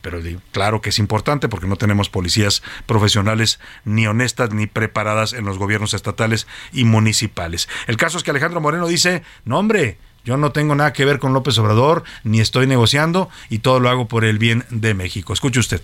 pero 0.01 0.19
claro 0.51 0.81
que 0.81 0.89
es 0.89 0.99
importante 0.99 1.49
porque 1.49 1.67
no 1.67 1.75
tenemos 1.75 2.09
policías 2.09 2.63
profesionales 2.85 3.59
ni 3.85 4.07
honestas 4.07 4.51
ni 4.51 4.67
preparadas 4.67 5.33
en 5.33 5.45
los 5.45 5.57
gobiernos 5.57 5.93
estatales 5.93 6.47
y 6.71 6.85
municipales. 6.85 7.69
El 7.87 7.97
caso 7.97 8.17
es 8.17 8.23
que 8.23 8.31
Alejandro 8.31 8.61
Moreno 8.61 8.87
dice, 8.87 9.23
no 9.45 9.59
hombre, 9.59 9.97
yo 10.23 10.37
no 10.37 10.51
tengo 10.51 10.75
nada 10.75 10.93
que 10.93 11.05
ver 11.05 11.19
con 11.19 11.33
López 11.33 11.57
Obrador, 11.57 12.03
ni 12.23 12.39
estoy 12.39 12.67
negociando 12.67 13.29
y 13.49 13.59
todo 13.59 13.79
lo 13.79 13.89
hago 13.89 14.07
por 14.07 14.25
el 14.25 14.37
bien 14.37 14.65
de 14.69 14.93
México. 14.93 15.33
Escuche 15.33 15.59
usted. 15.59 15.81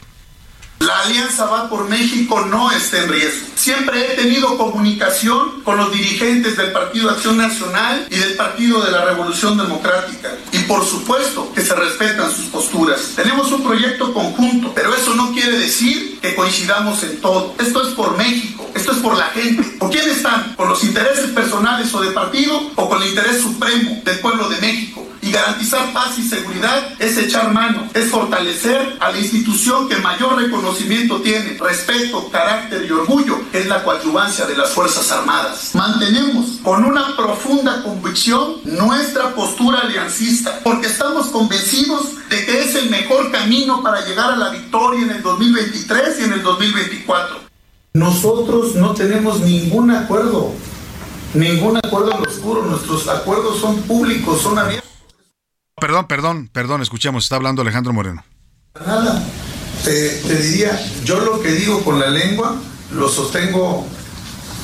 La 0.80 1.00
alianza 1.00 1.46
va 1.46 1.70
por 1.70 1.90
México 1.90 2.46
no 2.46 2.72
está 2.72 3.04
en 3.04 3.10
riesgo. 3.10 3.48
Siempre 3.56 4.14
he 4.14 4.16
tenido 4.16 4.58
comunicación 4.58 5.62
con 5.64 5.78
los 5.78 5.92
dirigentes 5.92 6.56
del 6.56 6.72
Partido 6.72 7.10
Acción 7.10 7.38
Nacional 7.38 8.06
y 8.12 8.16
del 8.16 8.36
Partido 8.36 8.86
de 8.86 8.92
la 8.92 9.04
Revolución 9.06 9.58
Democrática. 9.58 10.30
Y 10.52 10.60
por 10.60 10.86
supuesto 10.86 11.52
que 11.54 11.62
se 11.62 11.74
respetan 11.74 12.32
sus 12.32 12.46
posturas. 12.46 13.14
Tenemos 13.16 13.52
un 13.52 13.64
proyecto 13.64 14.14
conjunto, 14.14 14.72
pero 14.76 14.94
eso 14.94 15.16
no 15.16 15.32
quiere 15.34 15.58
decir 15.58 16.20
que 16.22 16.36
coincidamos 16.36 17.02
en 17.04 17.20
todo. 17.22 17.56
Esto 17.58 17.82
es 17.88 17.96
por 17.96 18.16
México, 18.16 18.70
esto 18.76 18.92
es 18.92 18.98
por 19.00 19.18
la 19.18 19.26
gente. 19.30 19.64
¿Por 19.80 19.90
quién 19.90 20.08
están? 20.08 20.54
¿Con 20.56 20.70
los 20.70 20.84
intereses 20.84 21.32
personales 21.32 21.92
o 21.96 22.02
de 22.02 22.12
partido 22.12 22.72
o 22.76 22.88
con 22.88 23.02
el 23.02 23.10
interés 23.10 23.42
supremo 23.42 24.00
del 24.06 24.20
pueblo 24.20 24.48
de 24.48 24.62
México? 24.62 25.08
Y 25.28 25.32
garantizar 25.32 25.92
paz 25.92 26.18
y 26.18 26.24
seguridad 26.24 26.94
es 27.00 27.18
echar 27.18 27.52
mano, 27.52 27.90
es 27.94 28.10
fortalecer 28.10 28.96
a 29.02 29.12
la 29.12 29.20
institución 29.20 29.90
que 29.90 29.98
mayor 29.98 30.42
reconocimiento 30.42 31.20
tiene, 31.20 31.58
respeto, 31.60 32.30
carácter 32.30 32.86
y 32.88 32.92
orgullo, 32.94 33.42
es 33.52 33.68
la 33.68 33.84
coadyuvancia 33.84 34.46
de 34.46 34.56
las 34.56 34.70
Fuerzas 34.70 35.12
Armadas. 35.12 35.76
Mantenemos 35.76 36.60
con 36.64 36.86
una 36.86 37.18
profunda 37.18 37.84
convicción 37.84 38.62
nuestra 38.64 39.36
postura 39.36 39.80
aliancista, 39.82 40.62
porque 40.64 40.88
estamos 40.88 41.28
convencidos 41.28 42.30
de 42.30 42.46
que 42.46 42.62
es 42.62 42.76
el 42.76 42.88
el 42.88 42.90
mejor 42.90 43.32
camino 43.32 43.84
para 43.84 44.06
llegar 44.06 44.32
a 44.32 44.36
la 44.38 44.50
victoria 44.50 45.02
en 45.02 45.10
el 45.12 45.22
2023 45.22 46.20
y 46.20 46.24
en 46.24 46.34
el 46.34 46.44
2024. 46.44 47.38
Nosotros 47.94 48.76
no 48.76 48.94
tenemos 48.94 49.42
ningún 49.42 49.92
acuerdo, 49.92 50.54
ningún 51.34 51.78
acuerdo 51.78 52.14
en 52.14 52.24
lo 52.24 52.30
oscuro, 52.30 52.64
nuestros 52.64 53.08
acuerdos 53.08 53.60
son 53.60 53.82
públicos, 53.82 54.42
son 54.42 54.58
abiertos. 54.58 54.87
Perdón, 55.80 56.08
perdón, 56.08 56.50
perdón, 56.52 56.82
escuchemos, 56.82 57.26
está 57.26 57.36
hablando 57.36 57.62
Alejandro 57.62 57.94
Moreno. 57.94 58.26
Nada, 58.84 59.24
te, 59.84 60.10
te 60.10 60.36
diría, 60.42 60.76
yo 61.04 61.20
lo 61.20 61.40
que 61.40 61.52
digo 61.52 61.84
con 61.84 62.00
la 62.00 62.10
lengua 62.10 62.60
lo 62.94 63.08
sostengo 63.08 63.86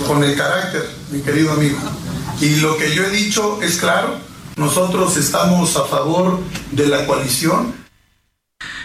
con 0.07 0.23
el 0.23 0.35
carácter, 0.35 0.89
mi 1.11 1.21
querido 1.21 1.51
amigo. 1.51 1.77
Y 2.41 2.55
lo 2.55 2.77
que 2.77 2.95
yo 2.95 3.03
he 3.03 3.11
dicho 3.11 3.61
es 3.61 3.77
claro, 3.77 4.17
nosotros 4.55 5.15
estamos 5.15 5.77
a 5.77 5.85
favor 5.85 6.39
de 6.71 6.87
la 6.87 7.05
coalición. 7.05 7.75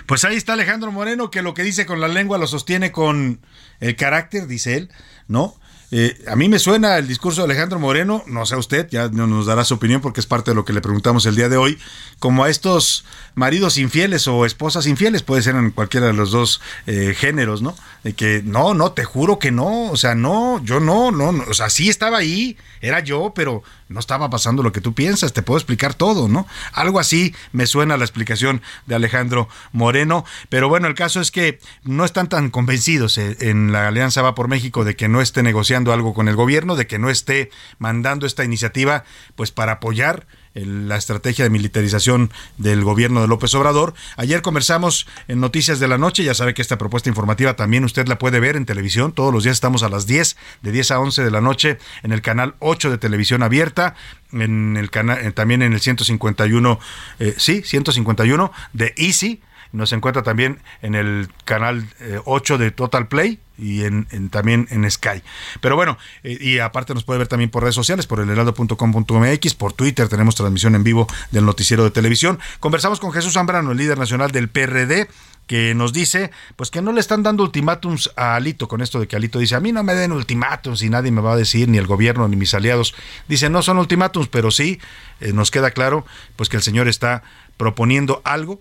Pues 0.05 0.23
ahí 0.27 0.37
está 0.37 0.53
Alejandro 0.53 0.93
Moreno, 0.93 1.31
que 1.31 1.41
lo 1.41 1.55
que 1.55 1.63
dice 1.63 1.87
con 1.87 1.99
la 1.99 2.09
lengua 2.09 2.37
lo 2.37 2.47
sostiene 2.47 2.93
con 2.93 3.41
el 3.81 3.97
carácter, 3.97 4.47
dice 4.47 4.77
él, 4.77 4.91
¿no? 5.29 5.55
Eh, 5.91 6.23
a 6.27 6.37
mí 6.37 6.49
me 6.49 6.59
suena 6.59 6.99
el 6.99 7.09
discurso 7.09 7.41
de 7.41 7.47
Alejandro 7.47 7.79
Moreno, 7.79 8.23
no 8.27 8.45
sé 8.45 8.57
usted, 8.57 8.89
ya 8.91 9.09
nos 9.09 9.47
dará 9.47 9.65
su 9.65 9.75
opinión 9.75 10.03
porque 10.03 10.21
es 10.21 10.27
parte 10.27 10.51
de 10.51 10.55
lo 10.55 10.67
que 10.67 10.75
le 10.75 10.83
preguntamos 10.83 11.25
el 11.25 11.35
día 11.35 11.49
de 11.49 11.57
hoy, 11.57 11.79
como 12.19 12.45
a 12.45 12.51
estos 12.51 13.07
maridos 13.35 13.79
infieles 13.79 14.29
o 14.29 14.45
esposas 14.45 14.87
infieles, 14.87 15.23
puede 15.23 15.43
ser 15.43 15.55
en 15.55 15.71
cualquiera 15.71 16.09
de 16.09 16.13
los 16.13 16.31
dos 16.31 16.61
eh, 16.87 17.15
géneros, 17.17 17.63
¿no? 17.63 17.75
De 18.05 18.13
que 18.13 18.43
no, 18.45 18.75
no, 18.75 18.93
te 18.93 19.05
juro 19.05 19.39
que 19.39 19.51
no, 19.51 19.91
o 19.91 19.97
sea, 19.97 20.15
no, 20.15 20.63
yo 20.63 20.79
no, 20.81 21.11
no, 21.11 21.33
no, 21.33 21.45
o 21.49 21.55
sea, 21.55 21.71
sí 21.71 21.89
estaba 21.89 22.19
ahí, 22.19 22.59
era 22.83 23.01
yo, 23.01 23.33
pero 23.35 23.63
no 23.89 24.01
estaba 24.01 24.29
pasando 24.29 24.63
lo 24.63 24.73
que 24.73 24.83
tú 24.83 24.93
piensas, 24.93 25.33
te 25.33 25.43
puedo 25.43 25.57
explicar 25.57 25.95
todo, 25.95 26.29
¿no? 26.29 26.47
Algo 26.73 27.01
así 27.01 27.35
me 27.53 27.67
suena 27.67 27.97
la 27.97 28.05
explicación 28.05 28.61
de 28.87 28.95
Alejandro 28.95 29.49
Moreno, 29.73 30.27
pero 30.51 30.69
bueno, 30.69 30.87
el 30.87 30.95
caso 30.95 31.23
es 31.23 31.31
que 31.31 31.61
no 31.85 32.05
están 32.05 32.29
tan 32.29 32.51
convencidos 32.51 33.17
eh, 33.17 33.37
en 33.41 33.73
la 33.73 33.89
Alianza 33.89 34.21
Va 34.21 34.35
por 34.35 34.49
México 34.49 34.85
de 34.85 34.97
que 34.97 35.09
no 35.09 35.23
esté 35.23 35.43
negociando 35.43 35.78
algo 35.87 36.15
con 36.15 36.29
el 36.29 36.37
gobierno, 36.37 36.77
de 36.77 36.87
que 36.87 36.99
no 36.99 37.11
esté 37.11 37.51
mandando 37.79 38.27
esta 38.27 38.45
iniciativa 38.45 39.05
pues 39.37 39.51
para 39.51 39.73
apoyar 39.73 40.27
la 40.55 40.97
estrategia 40.97 41.45
de 41.45 41.51
militarización 41.51 42.31
del 42.57 42.83
gobierno 42.83 43.21
de 43.21 43.29
López 43.29 43.55
Obrador. 43.55 43.95
Ayer 44.17 44.43
conversamos 44.43 45.07
en 45.29 45.41
Noticias 45.41 45.79
de 45.79 45.89
la 45.89 45.99
Noche, 45.99 46.25
ya 46.25 46.35
sabe 46.35 46.55
que 46.55 46.63
esta 46.63 46.79
propuesta 46.79 47.09
informativa 47.09 47.55
también 47.55 47.85
usted 47.85 48.09
la 48.09 48.19
puede 48.19 48.41
ver 48.41 48.57
en 48.57 48.67
televisión, 48.67 49.13
todos 49.13 49.33
los 49.33 49.45
días 49.45 49.57
estamos 49.57 49.83
a 49.83 49.89
las 49.89 50.07
10, 50.07 50.37
de 50.63 50.73
10 50.73 50.91
a 50.91 51.01
11 51.01 51.25
de 51.25 51.31
la 51.31 51.41
noche 51.41 51.79
en 52.03 52.13
el 52.13 52.23
canal 52.23 52.55
8 52.59 52.91
de 52.91 52.99
televisión 52.99 53.43
abierta, 53.43 53.95
en 54.33 54.77
el 54.77 54.91
canal 54.91 55.25
eh, 55.25 55.33
también 55.33 55.63
en 55.63 55.73
el 55.73 55.81
151, 55.81 56.81
eh, 57.19 57.35
sí, 57.37 57.63
151 57.65 58.53
de 58.73 58.95
Easy, 58.97 59.41
nos 59.73 59.93
encuentra 59.93 60.23
también 60.23 60.61
en 60.83 60.95
el 60.95 61.29
canal 61.45 61.87
8 62.25 62.55
eh, 62.55 62.59
de 62.59 62.71
Total 62.71 63.07
Play 63.09 63.39
y 63.59 63.85
en, 63.85 64.07
también 64.31 64.69
en 64.71 64.89
Sky. 64.91 65.23
Pero 65.61 65.77
bueno, 65.77 65.99
eh, 66.23 66.39
y 66.41 66.59
aparte 66.59 66.95
nos 66.95 67.05
puede 67.05 67.19
ver 67.19 67.29
también 67.29 67.51
por 67.51 67.63
redes 67.63 67.75
sociales, 67.75 68.07
por 68.07 68.21
el 68.21 68.31
heraldo.com.mx, 68.31 69.55
por 69.55 69.73
Twitter 69.73 70.09
tenemos 70.09 70.35
transmisión 70.35 70.75
en 70.75 70.85
vivo 70.85 71.07
del 71.31 71.45
noticiero 71.45 71.85
de 71.85 71.91
televisión. 71.91 72.39
Conversamos 72.61 73.01
con 73.01 73.13
Jesús 73.13 73.35
Zambrano, 73.35 73.73
el 73.73 73.79
líder 73.79 73.99
nacional 73.99 74.31
del 74.31 74.49
PRD, 74.49 75.09
que 75.49 75.75
nos 75.75 75.93
dice 75.93 76.31
pues 76.55 76.71
que 76.71 76.83
no 76.83 76.93
le 76.93 77.01
están 77.01 77.25
dando 77.25 77.43
ultimátums 77.43 78.13
a 78.15 78.37
Alito 78.37 78.69
con 78.69 78.83
esto 78.83 79.01
de 79.01 79.09
que 79.09 79.17
Alito 79.17 79.41
dice 79.41 79.57
a 79.57 79.61
mí 79.61 79.73
no 79.73 79.83
me 79.83 79.95
den 79.95 80.13
ultimátums 80.13 80.83
y 80.83 80.91
nadie 80.91 81.11
me 81.11 81.23
va 81.23 81.33
a 81.33 81.37
decir 81.37 81.69
ni 81.69 81.79
el 81.79 81.87
gobierno 81.87 82.29
ni 82.29 82.37
mis 82.37 82.53
aliados 82.53 82.95
dice 83.29 83.49
no 83.49 83.63
son 83.63 83.79
ultimátums 83.79 84.29
pero 84.29 84.51
sí 84.51 84.79
eh, 85.21 85.33
nos 85.33 85.51
queda 85.51 85.71
claro 85.71 86.05
pues 86.37 86.51
que 86.51 86.59
el 86.59 86.63
señor 86.63 86.87
está 86.87 87.23
proponiendo 87.57 88.21
algo 88.25 88.61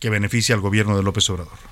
que 0.00 0.10
beneficia 0.10 0.56
al 0.56 0.60
gobierno 0.60 0.96
de 0.96 1.04
López 1.04 1.30
Obrador 1.30 1.71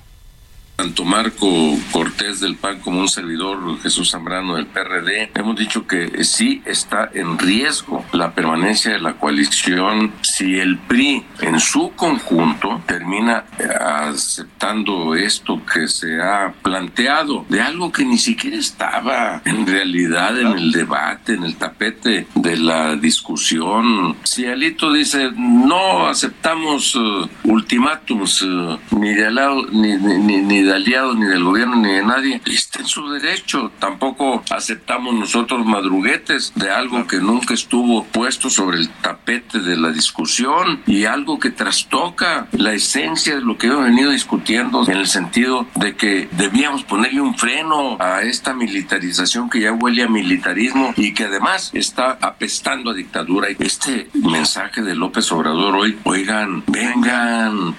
tanto 0.75 1.03
Marco 1.03 1.47
Cortés 1.91 2.39
del 2.39 2.55
PAN 2.55 2.79
como 2.79 2.99
un 2.99 3.09
servidor 3.09 3.79
Jesús 3.81 4.11
Zambrano 4.11 4.55
del 4.55 4.67
PRD, 4.67 5.31
hemos 5.35 5.55
dicho 5.55 5.85
que 5.85 6.23
sí 6.23 6.61
está 6.65 7.09
en 7.13 7.37
riesgo 7.37 8.05
la 8.13 8.33
permanencia 8.33 8.91
de 8.91 8.99
la 8.99 9.13
coalición 9.13 10.11
si 10.21 10.59
el 10.59 10.77
PRI 10.79 11.23
en 11.41 11.59
su 11.59 11.91
conjunto 11.95 12.81
termina 12.85 13.45
eh, 13.59 13.67
aceptando 13.79 15.15
esto 15.15 15.61
que 15.71 15.87
se 15.87 16.21
ha 16.21 16.53
planteado 16.61 17.45
de 17.49 17.61
algo 17.61 17.91
que 17.91 18.05
ni 18.05 18.17
siquiera 18.17 18.57
estaba 18.57 19.41
en 19.45 19.67
realidad 19.67 20.39
en 20.39 20.57
el 20.57 20.71
debate, 20.71 21.33
en 21.33 21.43
el 21.43 21.55
tapete 21.55 22.27
de 22.35 22.57
la 22.57 22.95
discusión. 22.95 24.15
Si 24.23 24.45
Alito 24.45 24.91
dice 24.91 25.31
no 25.35 26.07
aceptamos 26.07 26.95
uh, 26.95 27.29
ultimátums 27.43 28.41
uh, 28.41 28.79
ni 28.91 29.13
de 29.13 29.31
lado 29.31 29.65
ni, 29.71 29.95
ni, 29.95 30.37
ni 30.37 30.61
de 30.61 30.70
aliados, 30.71 31.17
ni 31.17 31.25
del 31.25 31.43
gobierno, 31.43 31.75
ni 31.75 31.91
de 31.91 32.03
nadie, 32.03 32.41
está 32.45 32.79
en 32.79 32.85
su 32.85 33.09
derecho. 33.09 33.71
Tampoco 33.79 34.43
aceptamos 34.49 35.13
nosotros 35.13 35.65
madruguetes 35.65 36.53
de 36.55 36.71
algo 36.71 37.07
que 37.07 37.17
nunca 37.17 37.53
estuvo 37.53 38.03
puesto 38.05 38.49
sobre 38.49 38.77
el 38.77 38.89
tapete 38.89 39.59
de 39.59 39.77
la 39.77 39.91
discusión 39.91 40.81
y 40.85 41.05
algo 41.05 41.39
que 41.39 41.51
trastoca 41.51 42.47
la 42.51 42.73
esencia 42.73 43.35
de 43.35 43.41
lo 43.41 43.57
que 43.57 43.67
hemos 43.67 43.83
venido 43.83 44.11
discutiendo 44.11 44.83
en 44.87 44.97
el 44.97 45.07
sentido 45.07 45.67
de 45.75 45.95
que 45.95 46.29
debíamos 46.31 46.83
ponerle 46.83 47.21
un 47.21 47.37
freno 47.37 47.97
a 47.99 48.21
esta 48.21 48.53
militarización 48.53 49.49
que 49.49 49.61
ya 49.61 49.73
huele 49.73 50.03
a 50.03 50.07
militarismo 50.07 50.93
y 50.97 51.13
que 51.13 51.25
además 51.25 51.71
está 51.73 52.17
apestando 52.21 52.91
a 52.91 52.93
dictadura. 52.93 53.47
Este 53.59 54.09
mensaje 54.13 54.81
de 54.81 54.95
López 54.95 55.31
Obrador 55.31 55.75
hoy, 55.75 55.97
oigan, 56.03 56.63
vengan, 56.67 57.75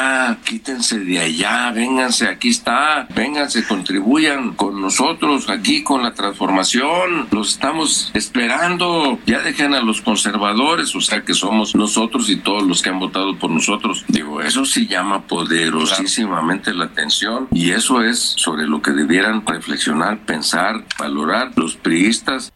ya, 0.00 0.38
quítense 0.44 0.98
de 0.98 1.18
allá, 1.18 1.70
vengan 1.72 2.10
aquí 2.30 2.48
está, 2.48 3.06
vénganse, 3.14 3.66
contribuyan 3.66 4.54
con 4.54 4.80
nosotros 4.80 5.48
aquí 5.48 5.82
con 5.82 6.02
la 6.02 6.14
transformación, 6.14 7.28
los 7.30 7.50
estamos 7.50 8.10
esperando, 8.14 9.18
ya 9.26 9.40
dejen 9.40 9.74
a 9.74 9.80
los 9.80 10.00
conservadores, 10.00 10.94
o 10.96 11.00
sea 11.00 11.22
que 11.22 11.34
somos 11.34 11.74
nosotros 11.74 12.30
y 12.30 12.36
todos 12.36 12.62
los 12.62 12.82
que 12.82 12.88
han 12.88 12.98
votado 12.98 13.38
por 13.38 13.50
nosotros. 13.50 14.04
Digo, 14.08 14.40
eso 14.40 14.64
sí 14.64 14.86
llama 14.86 15.26
poderosísimamente 15.26 16.72
la 16.72 16.86
atención 16.86 17.48
y 17.52 17.70
eso 17.70 18.02
es 18.02 18.34
sobre 18.36 18.66
lo 18.66 18.80
que 18.82 18.92
debieran 18.92 19.44
reflexionar, 19.46 20.24
pensar, 20.24 20.84
valorar 20.98 21.52
los 21.56 21.76
priistas. 21.76 22.52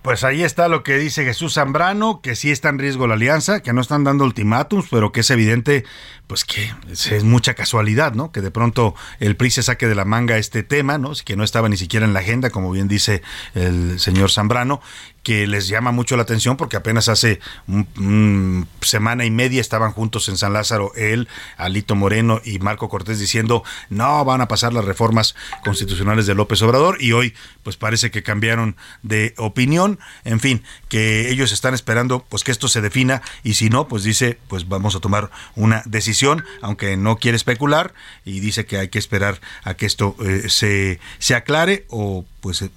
Pues 0.00 0.24
ahí 0.24 0.42
está 0.42 0.68
lo 0.68 0.82
que 0.82 0.96
dice 0.98 1.24
Jesús 1.24 1.54
Zambrano, 1.54 2.20
que 2.20 2.34
sí 2.34 2.50
está 2.50 2.70
en 2.70 2.78
riesgo 2.78 3.06
la 3.06 3.14
alianza, 3.14 3.60
que 3.60 3.72
no 3.72 3.80
están 3.80 4.04
dando 4.04 4.24
ultimátums, 4.24 4.86
pero 4.90 5.12
que 5.12 5.20
es 5.20 5.30
evidente, 5.30 5.84
pues 6.26 6.44
que 6.44 6.72
es, 6.90 7.24
mucha 7.24 7.54
casualidad, 7.54 8.14
¿no? 8.14 8.32
Que 8.32 8.40
de 8.40 8.50
pronto 8.50 8.94
el 9.20 9.36
PRI 9.36 9.50
se 9.50 9.62
saque 9.62 9.86
de 9.86 9.94
la 9.94 10.04
manga 10.04 10.38
este 10.38 10.62
tema, 10.62 10.98
¿no? 10.98 11.12
Que 11.24 11.36
no 11.36 11.44
estaba 11.44 11.68
ni 11.68 11.76
siquiera 11.76 12.06
en 12.06 12.14
la 12.14 12.20
agenda, 12.20 12.50
como 12.50 12.70
bien 12.70 12.88
dice 12.88 13.22
el 13.54 14.00
señor 14.00 14.30
Zambrano, 14.30 14.80
que 15.22 15.46
les 15.46 15.68
llama 15.68 15.92
mucho 15.92 16.16
la 16.16 16.22
atención 16.22 16.56
porque 16.56 16.76
apenas 16.76 17.08
hace 17.08 17.40
un, 17.68 18.66
semana 18.80 19.24
y 19.24 19.30
media 19.30 19.60
estaban 19.60 19.92
juntos 19.92 20.28
en 20.28 20.36
San 20.36 20.52
Lázaro 20.52 20.92
él, 20.96 21.28
Alito 21.56 21.94
Moreno 21.94 22.40
y 22.44 22.58
Marco 22.58 22.88
Cortés 22.88 23.18
diciendo 23.18 23.62
no 23.88 24.24
van 24.24 24.40
a 24.40 24.48
pasar 24.48 24.72
las 24.72 24.84
reformas 24.84 25.34
constitucionales 25.64 26.26
de 26.26 26.34
López 26.34 26.60
Obrador 26.62 27.00
y 27.00 27.12
hoy 27.12 27.34
pues 27.62 27.76
parece 27.76 28.10
que 28.10 28.22
cambiaron 28.22 28.76
de 29.02 29.34
opinión, 29.38 29.98
en 30.24 30.40
fin, 30.40 30.62
que 30.88 31.30
ellos 31.30 31.52
están 31.52 31.74
esperando 31.74 32.24
pues 32.28 32.44
que 32.44 32.50
esto 32.50 32.68
se 32.68 32.80
defina 32.80 33.22
y 33.44 33.54
si 33.54 33.70
no 33.70 33.88
pues 33.88 34.02
dice 34.02 34.38
pues 34.48 34.68
vamos 34.68 34.96
a 34.96 35.00
tomar 35.00 35.30
una 35.54 35.82
decisión, 35.86 36.44
aunque 36.60 36.96
no 36.96 37.16
quiere 37.16 37.36
especular 37.36 37.94
y 38.24 38.40
dice 38.40 38.66
que 38.66 38.78
hay 38.78 38.88
que 38.88 38.98
esperar 38.98 39.40
a 39.64 39.74
que 39.74 39.86
esto 39.86 40.16
eh, 40.24 40.48
se, 40.48 40.98
se 41.18 41.34
aclare 41.34 41.86
o 41.88 42.24
pues 42.42 42.60
eh, 42.60 42.70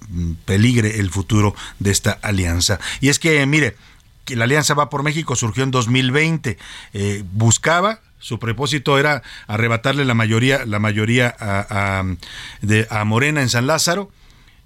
peligre 0.46 1.00
el 1.00 1.10
futuro 1.10 1.54
de 1.78 1.90
esta 1.90 2.12
alianza. 2.22 2.80
Y 3.02 3.10
es 3.10 3.18
que, 3.18 3.44
mire, 3.44 3.76
la 4.28 4.44
Alianza 4.44 4.72
Va 4.72 4.88
por 4.88 5.02
México 5.02 5.36
surgió 5.36 5.62
en 5.62 5.70
2020, 5.70 6.56
eh, 6.94 7.24
buscaba 7.32 8.00
su 8.18 8.38
propósito 8.38 8.98
era 8.98 9.22
arrebatarle 9.46 10.04
la 10.04 10.14
mayoría, 10.14 10.64
la 10.64 10.78
mayoría 10.78 11.36
a, 11.38 12.02
de, 12.62 12.86
a 12.90 13.04
Morena 13.04 13.42
en 13.42 13.50
San 13.50 13.66
Lázaro. 13.66 14.10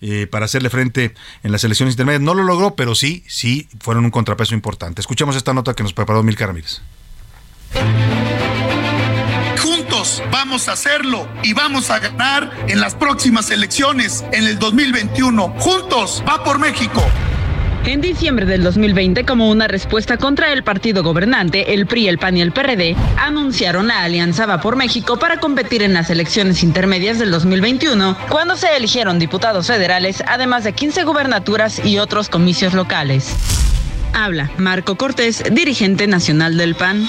Eh, 0.02 0.26
para 0.26 0.46
hacerle 0.46 0.70
frente 0.70 1.14
en 1.42 1.52
las 1.52 1.62
elecciones 1.62 1.92
intermedias. 1.92 2.22
No 2.22 2.32
lo 2.32 2.42
logró, 2.42 2.74
pero 2.74 2.94
sí, 2.94 3.22
sí 3.28 3.68
fueron 3.80 4.06
un 4.06 4.10
contrapeso 4.10 4.54
importante. 4.54 5.02
Escuchemos 5.02 5.36
esta 5.36 5.52
nota 5.52 5.74
que 5.74 5.82
nos 5.82 5.92
preparó 5.92 6.22
Milka 6.22 6.46
Ramírez. 6.46 6.80
Vamos 10.30 10.68
a 10.68 10.72
hacerlo 10.72 11.28
y 11.42 11.52
vamos 11.52 11.90
a 11.90 11.98
ganar 11.98 12.50
en 12.68 12.80
las 12.80 12.94
próximas 12.94 13.50
elecciones 13.50 14.24
en 14.32 14.44
el 14.44 14.58
2021. 14.58 15.54
Juntos, 15.58 16.24
va 16.26 16.42
por 16.42 16.58
México. 16.58 17.02
En 17.84 18.00
diciembre 18.00 18.46
del 18.46 18.62
2020, 18.62 19.26
como 19.26 19.50
una 19.50 19.68
respuesta 19.68 20.16
contra 20.16 20.54
el 20.54 20.62
partido 20.62 21.02
gobernante, 21.02 21.74
el 21.74 21.86
PRI, 21.86 22.08
el 22.08 22.18
PAN 22.18 22.38
y 22.38 22.40
el 22.40 22.52
PRD 22.52 22.96
anunciaron 23.18 23.88
la 23.88 24.02
alianza 24.02 24.46
Va 24.46 24.62
por 24.62 24.76
México 24.76 25.18
para 25.18 25.38
competir 25.38 25.82
en 25.82 25.92
las 25.92 26.08
elecciones 26.08 26.62
intermedias 26.62 27.18
del 27.18 27.30
2021, 27.30 28.16
cuando 28.30 28.56
se 28.56 28.74
eligieron 28.74 29.18
diputados 29.18 29.66
federales, 29.66 30.22
además 30.26 30.64
de 30.64 30.72
15 30.72 31.04
gubernaturas 31.04 31.84
y 31.84 31.98
otros 31.98 32.30
comicios 32.30 32.72
locales. 32.72 33.34
Habla 34.14 34.50
Marco 34.56 34.96
Cortés, 34.96 35.44
dirigente 35.50 36.06
nacional 36.06 36.56
del 36.56 36.74
PAN 36.74 37.06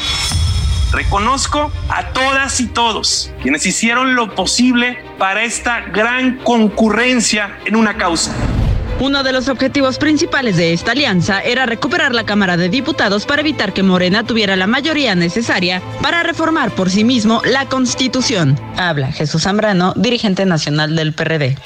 Reconozco 0.92 1.72
a 1.90 2.08
todas 2.14 2.60
y 2.60 2.68
todos 2.68 3.32
quienes 3.42 3.66
hicieron 3.66 4.16
lo 4.16 4.36
posible 4.36 4.98
para 5.18 5.44
esta 5.44 5.82
gran 5.82 6.38
concurrencia 6.38 7.58
en 7.66 7.76
una 7.76 7.98
causa. 7.98 8.34
Uno 9.00 9.24
de 9.24 9.32
los 9.32 9.48
objetivos 9.48 9.98
principales 9.98 10.58
de 10.58 10.74
esta 10.74 10.92
alianza 10.92 11.42
era 11.42 11.66
recuperar 11.66 12.14
la 12.14 12.24
Cámara 12.24 12.56
de 12.56 12.70
Diputados 12.70 13.26
para 13.26 13.42
evitar 13.42 13.74
que 13.74 13.82
Morena 13.82 14.24
tuviera 14.26 14.56
la 14.56 14.68
mayoría 14.68 15.16
necesaria 15.16 15.82
para 16.04 16.22
reformar 16.22 16.70
por 16.70 16.92
sí 16.92 17.04
mismo 17.04 17.42
la 17.44 17.66
Constitución. 17.66 18.60
Habla 18.78 19.12
Jesús 19.12 19.42
Zambrano, 19.42 19.94
dirigente 19.96 20.46
nacional 20.46 20.96
del 20.96 21.14
PRD. 21.14 21.58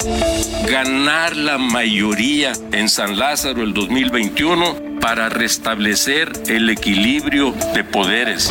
Ganar 0.70 1.36
la 1.36 1.58
mayoría 1.58 2.52
en 2.72 2.88
San 2.88 3.18
Lázaro 3.18 3.62
el 3.62 3.74
2021 3.74 4.95
para 5.06 5.28
restablecer 5.28 6.32
el 6.48 6.68
equilibrio 6.68 7.52
de 7.72 7.84
poderes. 7.84 8.50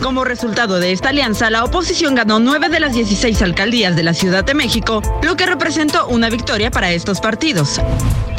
Como 0.00 0.24
resultado 0.24 0.80
de 0.80 0.92
esta 0.92 1.10
alianza, 1.10 1.50
la 1.50 1.62
oposición 1.62 2.14
ganó 2.14 2.40
nueve 2.40 2.70
de 2.70 2.80
las 2.80 2.94
16 2.94 3.42
alcaldías 3.42 3.94
de 3.96 4.02
la 4.02 4.14
Ciudad 4.14 4.42
de 4.42 4.54
México, 4.54 5.02
lo 5.22 5.36
que 5.36 5.44
representó 5.44 6.08
una 6.08 6.30
victoria 6.30 6.70
para 6.70 6.90
estos 6.90 7.20
partidos. 7.20 7.82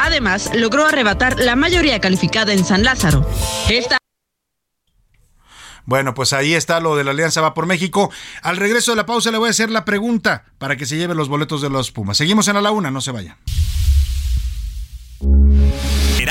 Además, 0.00 0.50
logró 0.56 0.86
arrebatar 0.86 1.38
la 1.38 1.54
mayoría 1.54 2.00
calificada 2.00 2.52
en 2.52 2.64
San 2.64 2.82
Lázaro. 2.82 3.24
Esta 3.68 3.98
bueno, 5.84 6.14
pues 6.14 6.32
ahí 6.32 6.54
está 6.54 6.80
lo 6.80 6.96
de 6.96 7.04
la 7.04 7.12
Alianza 7.12 7.40
Va 7.40 7.54
por 7.54 7.66
México. 7.66 8.10
Al 8.42 8.56
regreso 8.56 8.92
de 8.92 8.96
la 8.96 9.06
pausa 9.06 9.30
le 9.30 9.38
voy 9.38 9.48
a 9.48 9.50
hacer 9.50 9.70
la 9.70 9.84
pregunta 9.84 10.46
para 10.58 10.76
que 10.76 10.86
se 10.86 10.96
lleve 10.96 11.14
los 11.14 11.28
boletos 11.28 11.62
de 11.62 11.70
los 11.70 11.92
Pumas. 11.92 12.16
Seguimos 12.16 12.48
en 12.48 12.56
a 12.56 12.60
la 12.60 12.72
una, 12.72 12.90
no 12.90 13.00
se 13.00 13.12
vayan. 13.12 13.36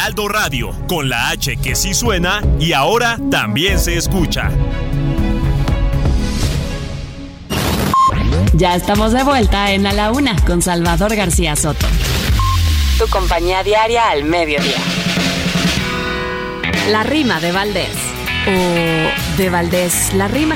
Heraldo 0.01 0.27
Radio, 0.29 0.71
con 0.87 1.09
la 1.09 1.29
H 1.29 1.57
que 1.57 1.75
sí 1.75 1.93
suena 1.93 2.41
y 2.59 2.73
ahora 2.73 3.19
también 3.29 3.77
se 3.77 3.97
escucha. 3.97 4.49
Ya 8.53 8.75
estamos 8.75 9.11
de 9.13 9.21
vuelta 9.23 9.73
en 9.73 9.85
A 9.85 9.93
la 9.93 10.11
Una 10.11 10.35
con 10.47 10.63
Salvador 10.63 11.15
García 11.15 11.55
Soto. 11.55 11.85
Tu 12.97 13.07
compañía 13.09 13.61
diaria 13.61 14.09
al 14.09 14.23
mediodía. 14.23 14.79
La 16.89 17.03
rima 17.03 17.39
de 17.39 17.51
Valdés. 17.51 17.95
O 18.47 19.37
de 19.37 19.49
Valdés 19.51 20.15
la 20.15 20.27
rima. 20.27 20.55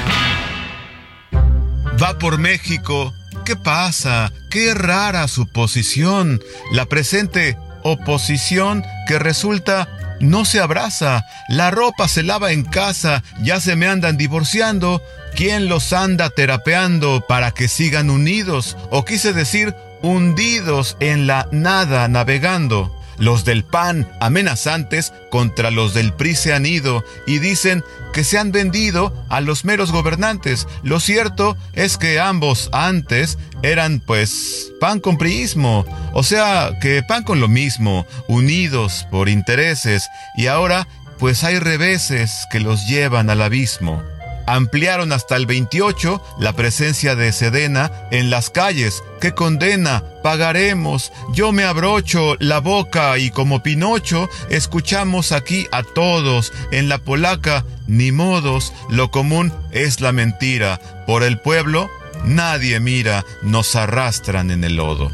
Va 2.01 2.17
por 2.17 2.39
México. 2.39 3.13
¿Qué 3.45 3.55
pasa? 3.55 4.33
Qué 4.49 4.73
rara 4.73 5.27
su 5.27 5.45
posición. 5.45 6.41
La 6.71 6.87
presente 6.87 7.59
oposición 7.85 8.83
que 9.07 9.19
resulta 9.19 9.87
no 10.19 10.43
se 10.43 10.59
abraza, 10.59 11.23
la 11.47 11.71
ropa 11.71 12.07
se 12.07 12.23
lava 12.23 12.51
en 12.51 12.63
casa, 12.63 13.23
ya 13.41 13.59
se 13.59 13.75
me 13.75 13.87
andan 13.87 14.17
divorciando, 14.17 15.03
¿quién 15.35 15.69
los 15.69 15.93
anda 15.93 16.29
terapeando 16.29 17.25
para 17.27 17.51
que 17.51 17.67
sigan 17.67 18.09
unidos? 18.09 18.75
O 18.89 19.05
quise 19.05 19.33
decir, 19.33 19.75
hundidos 20.01 20.97
en 20.99 21.27
la 21.27 21.47
nada 21.51 22.07
navegando. 22.07 22.94
Los 23.17 23.45
del 23.45 23.63
PAN 23.63 24.09
amenazantes 24.19 25.13
contra 25.31 25.71
los 25.71 25.93
del 25.93 26.13
PRI 26.13 26.35
se 26.35 26.53
han 26.53 26.65
ido 26.65 27.03
y 27.27 27.39
dicen 27.39 27.83
que 28.13 28.23
se 28.23 28.37
han 28.37 28.51
vendido 28.51 29.13
a 29.29 29.41
los 29.41 29.65
meros 29.65 29.91
gobernantes. 29.91 30.67
Lo 30.83 30.99
cierto 30.99 31.57
es 31.73 31.97
que 31.97 32.19
ambos 32.19 32.69
antes 32.71 33.37
eran 33.61 33.99
pues 33.99 34.71
pan 34.79 34.99
con 34.99 35.17
priismo, 35.17 35.85
o 36.13 36.23
sea 36.23 36.71
que 36.81 37.03
pan 37.03 37.23
con 37.23 37.39
lo 37.39 37.47
mismo, 37.47 38.05
unidos 38.27 39.07
por 39.11 39.29
intereses 39.29 40.07
y 40.37 40.47
ahora 40.47 40.87
pues 41.19 41.43
hay 41.43 41.59
reveses 41.59 42.45
que 42.51 42.59
los 42.59 42.87
llevan 42.87 43.29
al 43.29 43.41
abismo 43.41 44.03
ampliaron 44.47 45.11
hasta 45.11 45.35
el 45.35 45.45
28 45.45 46.21
la 46.39 46.53
presencia 46.53 47.15
de 47.15 47.31
Sedena 47.31 47.91
en 48.11 48.29
las 48.29 48.49
calles. 48.49 49.03
¡Qué 49.21 49.33
condena! 49.33 50.03
Pagaremos. 50.23 51.11
Yo 51.33 51.51
me 51.51 51.63
abrocho 51.63 52.35
la 52.39 52.59
boca 52.59 53.17
y 53.17 53.29
como 53.29 53.61
Pinocho 53.63 54.29
escuchamos 54.49 55.31
aquí 55.31 55.67
a 55.71 55.83
todos. 55.83 56.53
En 56.71 56.89
la 56.89 56.97
polaca, 56.97 57.65
ni 57.87 58.11
modos, 58.11 58.73
lo 58.89 59.11
común 59.11 59.53
es 59.71 60.01
la 60.01 60.11
mentira. 60.11 60.79
Por 61.05 61.23
el 61.23 61.39
pueblo, 61.39 61.89
nadie 62.23 62.79
mira, 62.79 63.23
nos 63.43 63.75
arrastran 63.75 64.51
en 64.51 64.63
el 64.63 64.77
lodo. 64.77 65.11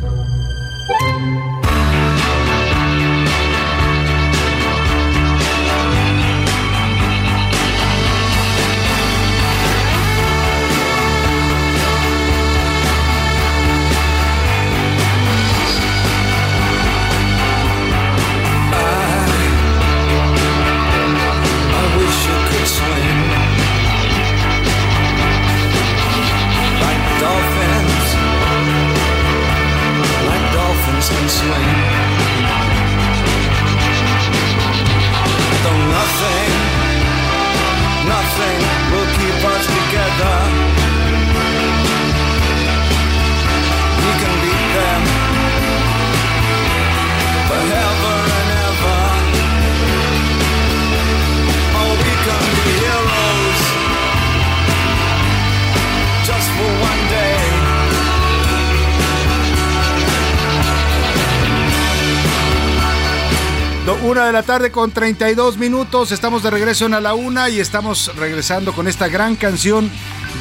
Una 64.03 64.25
de 64.25 64.31
la 64.31 64.41
tarde 64.41 64.71
con 64.71 64.89
32 64.89 65.57
minutos. 65.57 66.11
Estamos 66.11 66.41
de 66.41 66.49
regreso 66.49 66.87
en 66.87 66.95
A 66.95 66.99
la 66.99 67.13
Una 67.13 67.49
y 67.49 67.59
estamos 67.59 68.11
regresando 68.15 68.73
con 68.73 68.87
esta 68.87 69.07
gran 69.07 69.35
canción 69.35 69.91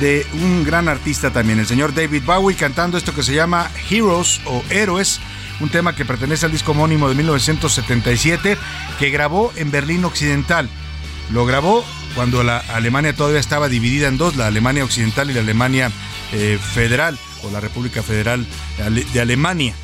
de 0.00 0.26
un 0.32 0.64
gran 0.64 0.88
artista 0.88 1.30
también, 1.30 1.58
el 1.58 1.66
señor 1.66 1.94
David 1.94 2.22
Bowie, 2.24 2.56
cantando 2.56 2.96
esto 2.96 3.14
que 3.14 3.22
se 3.22 3.34
llama 3.34 3.70
Heroes 3.90 4.40
o 4.46 4.64
Héroes, 4.70 5.20
un 5.60 5.68
tema 5.68 5.94
que 5.94 6.06
pertenece 6.06 6.46
al 6.46 6.52
disco 6.52 6.70
homónimo 6.70 7.10
de 7.10 7.14
1977 7.16 8.56
que 8.98 9.10
grabó 9.10 9.52
en 9.56 9.70
Berlín 9.70 10.06
Occidental. 10.06 10.70
Lo 11.30 11.44
grabó 11.44 11.84
cuando 12.14 12.42
la 12.42 12.58
Alemania 12.72 13.14
todavía 13.14 13.40
estaba 13.40 13.68
dividida 13.68 14.08
en 14.08 14.16
dos, 14.16 14.36
la 14.36 14.46
Alemania 14.46 14.84
Occidental 14.84 15.30
y 15.30 15.34
la 15.34 15.40
Alemania 15.40 15.92
eh, 16.32 16.58
Federal 16.72 17.18
o 17.42 17.50
la 17.50 17.60
República 17.60 18.02
Federal 18.02 18.46
de 19.12 19.20
Alemania. 19.20 19.74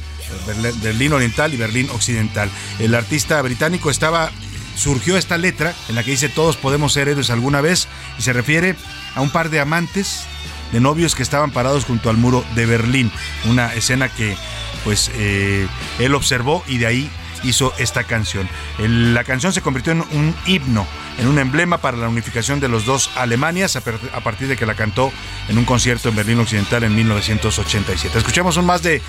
Berlín 0.82 1.12
Oriental 1.12 1.52
y 1.54 1.56
Berlín 1.56 1.88
Occidental. 1.90 2.50
El 2.78 2.94
artista 2.94 3.40
británico 3.42 3.90
estaba 3.90 4.30
surgió 4.76 5.16
esta 5.16 5.38
letra 5.38 5.74
en 5.88 5.94
la 5.94 6.04
que 6.04 6.10
dice 6.10 6.28
todos 6.28 6.56
podemos 6.56 6.92
ser 6.92 7.08
héroes 7.08 7.30
alguna 7.30 7.62
vez 7.62 7.88
y 8.18 8.22
se 8.22 8.34
refiere 8.34 8.76
a 9.14 9.22
un 9.22 9.30
par 9.30 9.48
de 9.48 9.58
amantes 9.58 10.26
de 10.72 10.80
novios 10.80 11.14
que 11.14 11.22
estaban 11.22 11.50
parados 11.50 11.84
junto 11.84 12.10
al 12.10 12.16
muro 12.16 12.44
de 12.54 12.66
Berlín, 12.66 13.10
una 13.46 13.72
escena 13.72 14.08
que 14.08 14.36
pues 14.84 15.10
eh, 15.14 15.66
él 15.98 16.14
observó 16.14 16.62
y 16.66 16.78
de 16.78 16.86
ahí 16.86 17.10
hizo 17.42 17.72
esta 17.78 18.04
canción. 18.04 18.48
la 18.78 19.24
canción 19.24 19.52
se 19.52 19.62
convirtió 19.62 19.92
en 19.92 20.00
un 20.00 20.34
himno, 20.46 20.86
en 21.18 21.28
un 21.28 21.38
emblema 21.38 21.78
para 21.78 21.96
la 21.96 22.08
unificación 22.08 22.60
de 22.60 22.68
los 22.68 22.84
dos 22.84 23.10
Alemanias 23.16 23.76
a, 23.76 23.80
partir 24.20 24.48
de 24.48 24.56
que 24.56 24.66
la 24.66 24.74
cantó 24.74 25.12
en 25.48 25.58
un 25.58 25.64
concierto 25.64 26.08
en 26.08 26.16
Berlín 26.16 26.40
Occidental 26.40 26.84
en 26.84 26.94
1987. 26.94 28.18
Escuchemos 28.18 28.56
un, 28.56 28.66
más 28.66 28.82
de, 28.82 29.02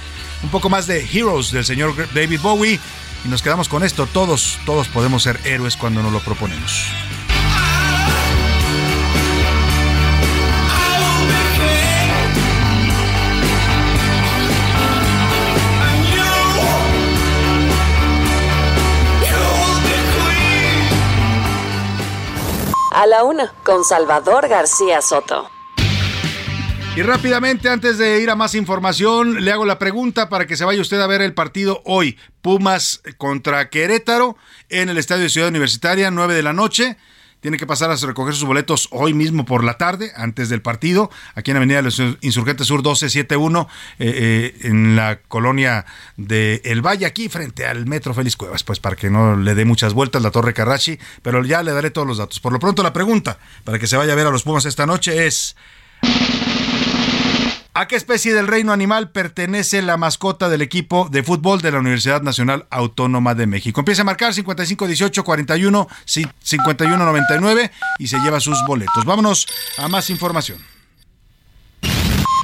un 0.43 0.50
poco 0.50 0.69
más 0.69 0.88
de 0.88 1.08
Heroes 1.12 1.52
del 1.52 1.65
señor 1.65 1.93
David 2.13 2.41
Bowie 2.41 2.80
y 3.26 3.28
nos 3.28 3.41
quedamos 3.41 3.67
con 3.67 3.84
esto. 3.84 4.06
Todos, 4.06 4.60
todos 4.65 4.88
podemos 4.88 5.23
ser 5.23 5.39
héroes 5.43 5.78
cuando 5.78 6.02
nos 6.02 6.12
lo 6.12 6.19
proponemos. 6.19 6.86
A 22.91 23.06
la 23.06 23.23
una, 23.23 23.54
con 23.63 23.84
Salvador 23.84 24.47
García 24.47 25.04
Soto. 25.04 25.52
Y 26.97 27.03
rápidamente, 27.03 27.69
antes 27.69 27.99
de 27.99 28.23
ir 28.23 28.31
a 28.31 28.36
más 28.36 28.55
información, 28.55 29.45
le 29.45 29.51
hago 29.51 29.67
la 29.67 29.77
pregunta 29.77 30.29
para 30.29 30.47
que 30.47 30.57
se 30.57 30.65
vaya 30.65 30.81
usted 30.81 30.99
a 30.99 31.05
ver 31.05 31.21
el 31.21 31.36
partido 31.36 31.83
hoy. 31.86 32.17
Pumas 32.41 33.03
contra 33.19 33.69
Querétaro 33.69 34.36
en 34.69 34.89
el 34.89 34.97
Estadio 34.97 35.21
de 35.21 35.29
Ciudad 35.29 35.49
Universitaria, 35.49 36.10
9 36.10 36.33
de 36.33 36.41
la 36.41 36.53
noche. 36.53 36.97
tiene 37.39 37.60
que 37.60 37.67
pasar 37.67 37.91
a 37.91 37.95
recoger 37.97 38.33
sus 38.33 38.45
boletos 38.45 38.88
hoy 38.89 39.13
mismo 39.13 39.45
por 39.45 39.63
la 39.63 39.77
tarde, 39.77 40.12
antes 40.15 40.49
del 40.49 40.63
partido, 40.63 41.12
aquí 41.36 41.51
en 41.51 41.57
Avenida 41.57 41.77
de 41.77 41.83
los 41.83 42.01
Insurgentes 42.21 42.65
Sur 42.65 42.79
1271, 42.79 43.67
eh, 43.99 44.13
eh, 44.15 44.67
en 44.67 44.95
la 44.95 45.19
colonia 45.19 45.86
de 46.15 46.63
El 46.65 46.81
Valle, 46.81 47.05
aquí 47.05 47.29
frente 47.29 47.67
al 47.67 47.86
Metro 47.86 48.15
Félix 48.15 48.36
Cuevas, 48.36 48.63
pues 48.63 48.79
para 48.79 48.95
que 48.95 49.12
no 49.12 49.36
le 49.36 49.53
dé 49.53 49.65
muchas 49.65 49.93
vueltas 49.93 50.23
la 50.23 50.31
Torre 50.31 50.55
Carrachi, 50.55 50.97
pero 51.21 51.45
ya 51.45 51.62
le 51.62 51.73
daré 51.73 51.91
todos 51.91 52.07
los 52.07 52.17
datos. 52.17 52.39
Por 52.39 52.53
lo 52.53 52.57
pronto 52.57 52.81
la 52.81 52.91
pregunta, 52.91 53.38
para 53.65 53.77
que 53.77 53.86
se 53.86 53.97
vaya 53.97 54.13
a 54.13 54.15
ver 54.15 54.25
a 54.25 54.31
los 54.31 54.41
Pumas 54.41 54.65
esta 54.65 54.88
noche, 54.88 55.27
es... 55.27 55.55
¿A 57.79 57.87
qué 57.87 57.95
especie 57.95 58.33
del 58.33 58.47
reino 58.47 58.73
animal 58.73 59.11
pertenece 59.11 59.83
la 59.83 59.97
mascota 59.97 60.49
del 60.49 60.63
equipo 60.63 61.09
de 61.11 61.21
fútbol 61.21 61.61
de 61.61 61.71
la 61.71 61.77
Universidad 61.77 62.23
Nacional 62.23 62.65
Autónoma 62.71 63.35
de 63.35 63.45
México? 63.45 63.81
Empieza 63.81 64.01
a 64.01 64.05
marcar 64.05 64.33
55 64.33 64.87
18 64.87 65.23
41 65.23 65.87
51 66.03 66.97
99 66.97 67.71
y 67.99 68.07
se 68.07 68.17
lleva 68.17 68.39
sus 68.39 68.57
boletos. 68.65 69.05
Vámonos 69.05 69.45
a 69.77 69.87
más 69.89 70.09
información. 70.09 70.57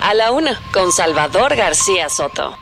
A 0.03 0.13
la 0.13 0.29
una, 0.29 0.61
con 0.71 0.91
Salvador 0.91 1.55
García 1.55 2.09
Soto. 2.09 2.55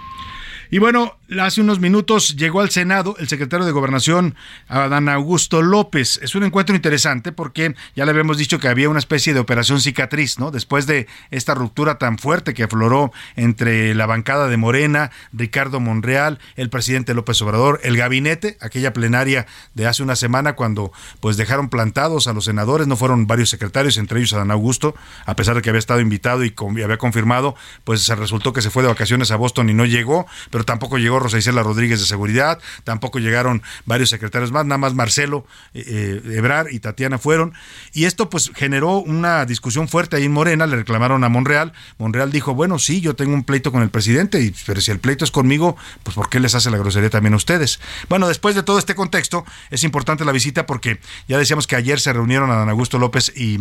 Y 0.69 0.77
bueno, 0.77 1.17
hace 1.39 1.61
unos 1.61 1.79
minutos 1.79 2.35
llegó 2.35 2.59
al 2.59 2.71
Senado 2.71 3.15
el 3.17 3.29
secretario 3.29 3.65
de 3.65 3.71
Gobernación, 3.71 4.35
Adán 4.67 5.07
Augusto 5.07 5.61
López. 5.61 6.19
Es 6.21 6.35
un 6.35 6.43
encuentro 6.43 6.75
interesante 6.75 7.31
porque 7.31 7.73
ya 7.95 8.03
le 8.03 8.11
habíamos 8.11 8.37
dicho 8.37 8.59
que 8.59 8.67
había 8.67 8.89
una 8.89 8.99
especie 8.99 9.33
de 9.33 9.39
operación 9.39 9.79
cicatriz, 9.79 10.39
¿no? 10.39 10.51
Después 10.51 10.87
de 10.87 11.07
esta 11.29 11.53
ruptura 11.53 11.97
tan 11.97 12.17
fuerte 12.17 12.53
que 12.53 12.63
afloró 12.63 13.13
entre 13.37 13.95
la 13.95 14.07
bancada 14.07 14.49
de 14.49 14.57
Morena, 14.57 15.11
Ricardo 15.31 15.79
Monreal, 15.79 16.39
el 16.57 16.69
presidente 16.69 17.13
López 17.13 17.41
Obrador, 17.41 17.79
el 17.83 17.95
gabinete, 17.95 18.57
aquella 18.59 18.91
plenaria 18.91 19.47
de 19.73 19.87
hace 19.87 20.03
una 20.03 20.17
semana 20.17 20.53
cuando 20.53 20.91
pues 21.21 21.37
dejaron 21.37 21.69
plantados 21.69 22.27
a 22.27 22.33
los 22.33 22.45
senadores, 22.45 22.87
no 22.87 22.97
fueron 22.97 23.25
varios 23.25 23.49
secretarios, 23.49 23.97
entre 23.97 24.19
ellos 24.19 24.33
Adán 24.33 24.51
Augusto, 24.51 24.95
a 25.25 25.37
pesar 25.37 25.55
de 25.55 25.61
que 25.61 25.69
había 25.69 25.79
estado 25.79 26.01
invitado 26.01 26.43
y 26.43 26.53
había 26.83 26.97
confirmado, 26.97 27.55
pues 27.85 28.05
resultó 28.09 28.51
que 28.51 28.61
se 28.61 28.69
fue 28.69 28.83
de 28.83 28.89
vacaciones 28.89 29.31
a 29.31 29.37
Boston 29.37 29.69
y 29.69 29.73
no 29.73 29.85
llegó, 29.85 30.25
pero 30.49 30.65
tampoco 30.65 30.97
llegó 30.97 31.20
Rosa 31.21 31.37
Isela 31.37 31.63
Rodríguez 31.63 31.99
de 31.99 32.05
Seguridad, 32.05 32.59
tampoco 32.83 33.19
llegaron 33.19 33.61
varios 33.85 34.09
secretarios 34.09 34.51
más, 34.51 34.65
nada 34.65 34.77
más 34.77 34.93
Marcelo 34.93 35.45
eh, 35.73 35.83
eh, 36.25 36.37
Ebrar 36.37 36.67
y 36.71 36.79
Tatiana 36.79 37.17
fueron. 37.17 37.53
Y 37.93 38.05
esto 38.05 38.29
pues 38.29 38.51
generó 38.55 38.97
una 38.97 39.45
discusión 39.45 39.87
fuerte 39.87 40.17
ahí 40.17 40.25
en 40.25 40.31
Morena, 40.31 40.67
le 40.67 40.75
reclamaron 40.75 41.23
a 41.23 41.29
Monreal. 41.29 41.73
Monreal 41.97 42.31
dijo, 42.31 42.53
bueno, 42.53 42.79
sí, 42.79 43.01
yo 43.01 43.15
tengo 43.15 43.33
un 43.33 43.43
pleito 43.43 43.71
con 43.71 43.81
el 43.81 43.89
presidente, 43.89 44.41
y, 44.41 44.53
pero 44.65 44.81
si 44.81 44.91
el 44.91 44.99
pleito 44.99 45.25
es 45.25 45.31
conmigo, 45.31 45.77
pues 46.03 46.15
¿por 46.15 46.29
qué 46.29 46.39
les 46.39 46.55
hace 46.55 46.69
la 46.71 46.77
grosería 46.77 47.09
también 47.09 47.33
a 47.33 47.37
ustedes? 47.37 47.79
Bueno, 48.09 48.27
después 48.27 48.55
de 48.55 48.63
todo 48.63 48.79
este 48.79 48.95
contexto, 48.95 49.45
es 49.69 49.83
importante 49.83 50.25
la 50.25 50.31
visita 50.31 50.65
porque 50.65 50.99
ya 51.27 51.37
decíamos 51.37 51.67
que 51.67 51.75
ayer 51.75 51.99
se 51.99 52.13
reunieron 52.13 52.51
a 52.51 52.55
Dan 52.55 52.69
Augusto 52.69 52.99
López 52.99 53.31
y 53.35 53.57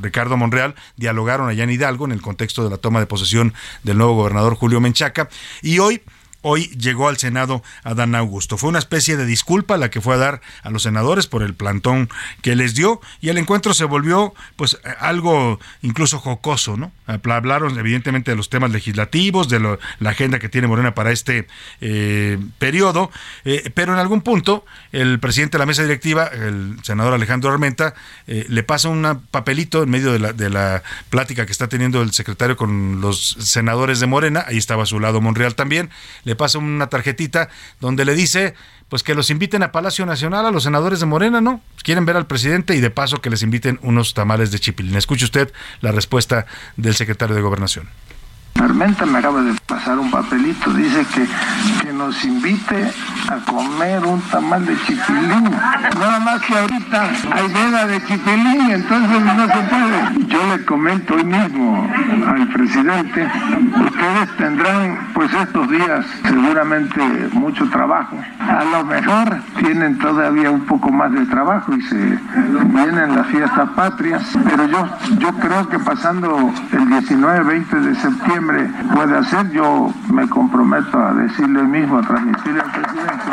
Ricardo 0.00 0.36
Monreal, 0.36 0.74
dialogaron 0.96 1.48
allá 1.48 1.64
en 1.64 1.70
Hidalgo 1.70 2.04
en 2.04 2.12
el 2.12 2.22
contexto 2.22 2.64
de 2.64 2.70
la 2.70 2.78
toma 2.78 3.00
de 3.00 3.06
posesión 3.06 3.54
del 3.82 3.98
nuevo 3.98 4.14
gobernador 4.14 4.54
Julio 4.54 4.80
Menchaca, 4.80 5.28
y 5.62 5.78
hoy 5.78 6.02
hoy 6.42 6.66
llegó 6.78 7.08
al 7.08 7.16
Senado 7.16 7.62
Adán 7.84 8.14
Augusto. 8.14 8.58
Fue 8.58 8.68
una 8.68 8.78
especie 8.78 9.16
de 9.16 9.26
disculpa 9.26 9.76
la 9.76 9.90
que 9.90 10.00
fue 10.00 10.14
a 10.14 10.18
dar 10.18 10.40
a 10.62 10.70
los 10.70 10.82
senadores 10.82 11.26
por 11.26 11.42
el 11.42 11.54
plantón 11.54 12.08
que 12.42 12.54
les 12.54 12.74
dio 12.74 13.00
y 13.20 13.30
el 13.30 13.38
encuentro 13.38 13.74
se 13.74 13.84
volvió 13.84 14.34
pues 14.56 14.78
algo 14.98 15.58
incluso 15.80 16.18
jocoso, 16.18 16.76
¿no? 16.76 16.92
Hablaron 17.06 17.78
evidentemente 17.78 18.30
de 18.30 18.36
los 18.36 18.50
temas 18.50 18.70
legislativos, 18.70 19.48
de 19.48 19.60
la 19.60 20.10
agenda 20.10 20.38
que 20.38 20.48
tiene 20.48 20.66
Morena 20.66 20.94
para 20.94 21.12
este 21.12 21.46
eh, 21.80 22.38
periodo, 22.58 23.10
eh, 23.44 23.70
pero 23.74 23.92
en 23.92 23.98
algún 23.98 24.22
punto 24.22 24.64
el 24.92 25.18
presidente 25.18 25.56
de 25.56 25.60
la 25.60 25.66
mesa 25.66 25.82
directiva, 25.82 26.26
el 26.26 26.76
senador 26.82 27.14
Alejandro 27.14 27.50
Armenta, 27.50 27.94
eh, 28.26 28.46
le 28.48 28.62
pasa 28.62 28.88
un 28.88 29.22
papelito 29.30 29.82
en 29.82 29.90
medio 29.90 30.12
de 30.12 30.18
la, 30.18 30.32
de 30.32 30.50
la 30.50 30.82
plática 31.10 31.46
que 31.46 31.52
está 31.52 31.68
teniendo 31.68 32.02
el 32.02 32.12
secretario 32.12 32.56
con 32.56 33.00
los 33.00 33.36
senadores 33.40 34.00
de 34.00 34.06
Morena, 34.06 34.44
ahí 34.46 34.58
estaba 34.58 34.82
a 34.82 34.86
su 34.86 35.00
lado 35.00 35.20
Monreal 35.20 35.54
también, 35.54 35.90
le 36.24 36.31
pasa 36.36 36.58
una 36.58 36.88
tarjetita 36.88 37.48
donde 37.80 38.04
le 38.04 38.14
dice 38.14 38.54
pues 38.88 39.02
que 39.02 39.14
los 39.14 39.30
inviten 39.30 39.62
a 39.62 39.72
Palacio 39.72 40.04
Nacional 40.04 40.44
a 40.44 40.50
los 40.50 40.64
senadores 40.64 41.00
de 41.00 41.06
Morena, 41.06 41.40
¿no? 41.40 41.62
Quieren 41.82 42.04
ver 42.04 42.16
al 42.16 42.26
presidente 42.26 42.74
y 42.74 42.80
de 42.80 42.90
paso 42.90 43.22
que 43.22 43.30
les 43.30 43.42
inviten 43.42 43.78
unos 43.82 44.12
tamales 44.12 44.50
de 44.50 44.58
chipilín. 44.58 44.96
Escuche 44.96 45.24
usted 45.24 45.50
la 45.80 45.92
respuesta 45.92 46.44
del 46.76 46.94
secretario 46.94 47.34
de 47.34 47.40
Gobernación. 47.40 47.88
Armenta 48.60 49.06
me 49.06 49.18
acaba 49.18 49.42
de 49.42 49.54
pasar 49.66 49.98
un 49.98 50.10
papelito, 50.10 50.72
dice 50.74 51.04
que, 51.14 51.26
que 51.82 51.92
nos 51.92 52.24
invite 52.24 52.92
a 53.28 53.36
comer 53.50 54.04
un 54.04 54.20
tamal 54.22 54.64
de 54.66 54.76
chipilín. 54.82 55.50
Nada 55.98 56.20
más 56.20 56.40
que 56.42 56.56
ahorita 56.56 57.10
hay 57.32 57.48
veda 57.48 57.86
de 57.86 58.04
chipilín, 58.04 58.70
entonces 58.70 59.20
no 59.24 59.46
se 59.46 59.60
puede. 59.68 60.26
Yo 60.26 60.56
le 60.56 60.64
comento 60.64 61.14
hoy 61.14 61.24
mismo 61.24 61.88
al 62.26 62.48
presidente, 62.48 63.26
ustedes 63.84 64.36
tendrán 64.36 65.08
pues 65.14 65.32
estos 65.32 65.70
días 65.70 66.06
seguramente 66.22 67.00
mucho 67.32 67.68
trabajo. 67.70 68.16
A 68.40 68.64
lo 68.64 68.84
mejor 68.84 69.38
tienen 69.58 69.98
todavía 69.98 70.50
un 70.50 70.66
poco 70.66 70.90
más 70.90 71.12
de 71.12 71.24
trabajo 71.26 71.74
y 71.74 71.82
se 71.82 72.18
vienen 72.66 73.16
las 73.16 73.26
fiestas 73.28 73.68
patrias, 73.70 74.22
pero 74.44 74.66
yo, 74.66 74.88
yo 75.18 75.32
creo 75.38 75.68
que 75.68 75.78
pasando 75.78 76.52
el 76.72 76.88
19-20 76.88 77.80
de 77.80 77.94
septiembre, 77.94 78.41
puede 78.94 79.18
hacer, 79.18 79.50
yo 79.52 79.92
me 80.10 80.28
comprometo 80.28 80.98
a 80.98 81.14
decirle 81.14 81.62
mismo, 81.62 81.98
a 81.98 82.02
transmitirle 82.02 82.60
al 82.60 82.72
presidente. 82.72 83.24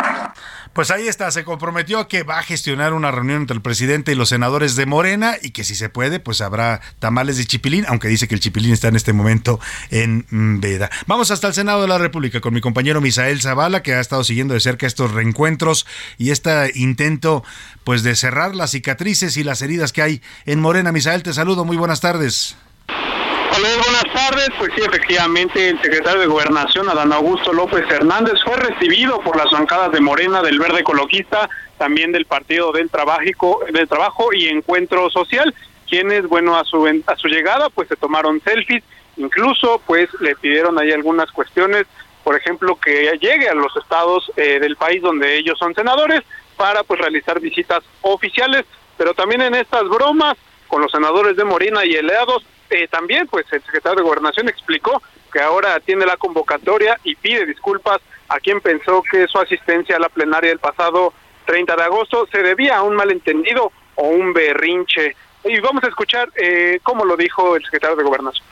Pues 0.74 0.92
ahí 0.92 1.08
está, 1.08 1.32
se 1.32 1.44
comprometió 1.44 2.00
a 2.00 2.08
que 2.08 2.24
va 2.24 2.38
a 2.38 2.44
gestionar 2.44 2.94
una 2.94 3.10
reunión 3.12 3.42
entre 3.42 3.56
el 3.56 3.62
presidente 3.62 4.12
y 4.12 4.16
los 4.16 4.30
senadores 4.30 4.76
de 4.76 4.86
Morena 4.86 5.34
y 5.42 5.50
que 5.50 5.64
si 5.64 5.76
se 5.76 5.90
puede, 5.90 6.20
pues 6.20 6.42
habrá 6.42 6.80
tamales 7.00 7.38
de 7.38 7.46
chipilín, 7.46 7.86
aunque 7.88 8.08
dice 8.08 8.28
que 8.28 8.36
el 8.36 8.40
chipilín 8.40 8.72
está 8.72 8.88
en 8.88 8.96
este 8.96 9.12
momento 9.12 9.60
en 9.90 10.26
Veda. 10.62 10.90
Vamos 11.08 11.32
hasta 11.32 11.48
el 11.48 11.54
Senado 11.54 11.82
de 11.82 11.88
la 11.88 11.98
República 11.98 12.40
con 12.40 12.54
mi 12.54 12.62
compañero 12.62 13.02
Misael 13.02 13.42
Zavala, 13.42 13.82
que 13.82 13.96
ha 13.96 14.00
estado 14.00 14.24
siguiendo 14.24 14.54
de 14.54 14.60
cerca 14.60 14.86
estos 14.86 15.12
reencuentros 15.12 15.88
y 16.18 16.30
este 16.30 16.72
intento 16.76 17.44
pues 17.84 18.04
de 18.04 18.16
cerrar 18.16 18.56
las 18.56 18.72
cicatrices 18.72 19.38
y 19.38 19.44
las 19.44 19.62
heridas 19.64 19.92
que 19.92 20.04
hay 20.04 20.22
en 20.46 20.62
Morena. 20.62 20.92
Misael, 20.92 21.24
te 21.24 21.34
saludo, 21.34 21.66
muy 21.66 21.78
buenas 21.78 22.00
tardes. 22.00 22.56
Hola, 22.88 23.68
buenas 23.84 23.99
tardes. 24.30 24.50
Pues 24.58 24.72
sí, 24.76 24.82
efectivamente, 24.82 25.70
el 25.70 25.82
secretario 25.82 26.22
de 26.22 26.28
Gobernación, 26.28 26.90
Adán 26.90 27.14
Augusto 27.14 27.54
López 27.54 27.84
Hernández, 27.90 28.36
fue 28.44 28.56
recibido 28.58 29.20
por 29.22 29.36
las 29.36 29.50
bancadas 29.52 29.92
de 29.92 30.02
Morena, 30.02 30.42
del 30.42 30.60
Verde 30.60 30.82
Ecologista, 30.82 31.50
también 31.78 32.12
del 32.12 32.26
Partido 32.26 32.72
del 32.72 32.90
Trabajo, 32.90 33.62
del 33.72 33.88
Trabajo 33.88 34.34
y 34.34 34.48
Encuentro 34.48 35.10
Social, 35.10 35.54
quienes, 35.88 36.28
bueno, 36.28 36.58
a 36.58 36.64
su, 36.64 36.86
a 37.08 37.16
su 37.16 37.28
llegada, 37.28 37.70
pues 37.70 37.88
se 37.88 37.96
tomaron 37.96 38.42
selfies, 38.42 38.84
incluso, 39.18 39.82
pues 39.86 40.10
le 40.20 40.36
pidieron 40.36 40.80
ahí 40.80 40.92
algunas 40.92 41.32
cuestiones, 41.32 41.86
por 42.24 42.36
ejemplo, 42.36 42.76
que 42.76 43.18
llegue 43.20 43.50
a 43.50 43.56
los 43.56 43.76
estados 43.78 44.32
eh, 44.36 44.60
del 44.60 44.76
país 44.76 45.02
donde 45.02 45.38
ellos 45.38 45.58
son 45.58 45.74
senadores 45.74 46.22
para, 46.58 46.84
pues, 46.84 47.00
realizar 47.00 47.40
visitas 47.40 47.84
oficiales, 48.02 48.66
pero 48.98 49.14
también 49.14 49.42
en 49.42 49.56
estas 49.56 49.84
bromas 49.90 50.36
con 50.68 50.82
los 50.82 50.92
senadores 50.92 51.36
de 51.36 51.46
Morena 51.46 51.84
y 51.86 51.96
eleados, 51.96 52.44
eh, 52.70 52.88
también 52.88 53.28
pues 53.28 53.46
el 53.52 53.62
secretario 53.64 53.98
de 53.98 54.04
Gobernación 54.04 54.50
explicó 54.50 55.02
que 55.32 55.42
ahora 55.42 55.80
tiene 55.80 56.06
la 56.06 56.18
convocatoria 56.18 56.98
y 57.04 57.16
pide 57.16 57.46
disculpas 57.46 58.00
a 58.28 58.40
quien 58.40 58.62
pensó 58.62 59.04
que 59.10 59.28
su 59.28 59.40
asistencia 59.40 59.96
a 59.96 60.00
la 60.00 60.10
plenaria 60.10 60.50
del 60.50 60.60
pasado 60.60 61.14
30 61.46 61.76
de 61.76 61.84
agosto 61.84 62.28
se 62.32 62.44
debía 62.44 62.78
a 62.78 62.84
un 62.84 62.96
malentendido 62.96 63.72
o 63.96 64.08
un 64.08 64.34
berrinche. 64.34 65.16
Y 65.44 65.60
vamos 65.60 65.84
a 65.84 65.88
escuchar 65.88 66.30
eh, 66.36 66.80
cómo 66.84 67.06
lo 67.06 67.18
dijo 67.18 67.56
el 67.56 67.64
secretario 67.64 67.96
de 67.96 68.04
Gobernación. 68.04 68.46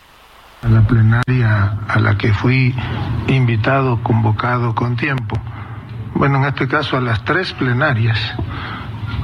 A 0.63 0.67
la 0.69 0.87
plenaria 0.87 1.77
a 1.87 1.99
la 1.99 2.17
que 2.17 2.33
fui 2.33 2.73
invitado, 3.27 4.01
convocado 4.03 4.73
con 4.73 4.97
tiempo, 4.97 5.35
bueno, 6.15 6.39
en 6.39 6.45
este 6.45 6.67
caso 6.67 6.97
a 6.97 7.01
las 7.01 7.23
tres 7.25 7.53
plenarias, 7.53 8.17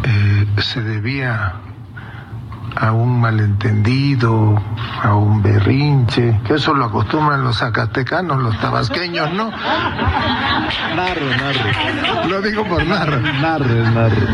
eh, 0.06 0.62
se 0.62 0.82
debía 0.82 1.56
a 2.75 2.91
un 2.91 3.21
malentendido, 3.21 4.62
a 5.01 5.15
un 5.15 5.41
berrinche, 5.41 6.39
que 6.45 6.55
eso 6.55 6.73
lo 6.73 6.86
acostumbran 6.86 7.43
los 7.43 7.57
zacatecanos, 7.57 8.41
los 8.41 8.59
tabasqueños, 8.59 9.31
¿no? 9.33 9.51
Narro, 10.95 11.29
narro. 11.29 12.27
Lo 12.29 12.41
digo 12.41 12.65
por 12.65 12.86
narro. 12.86 13.17
Narro, 13.19 13.91
narro. 13.91 14.27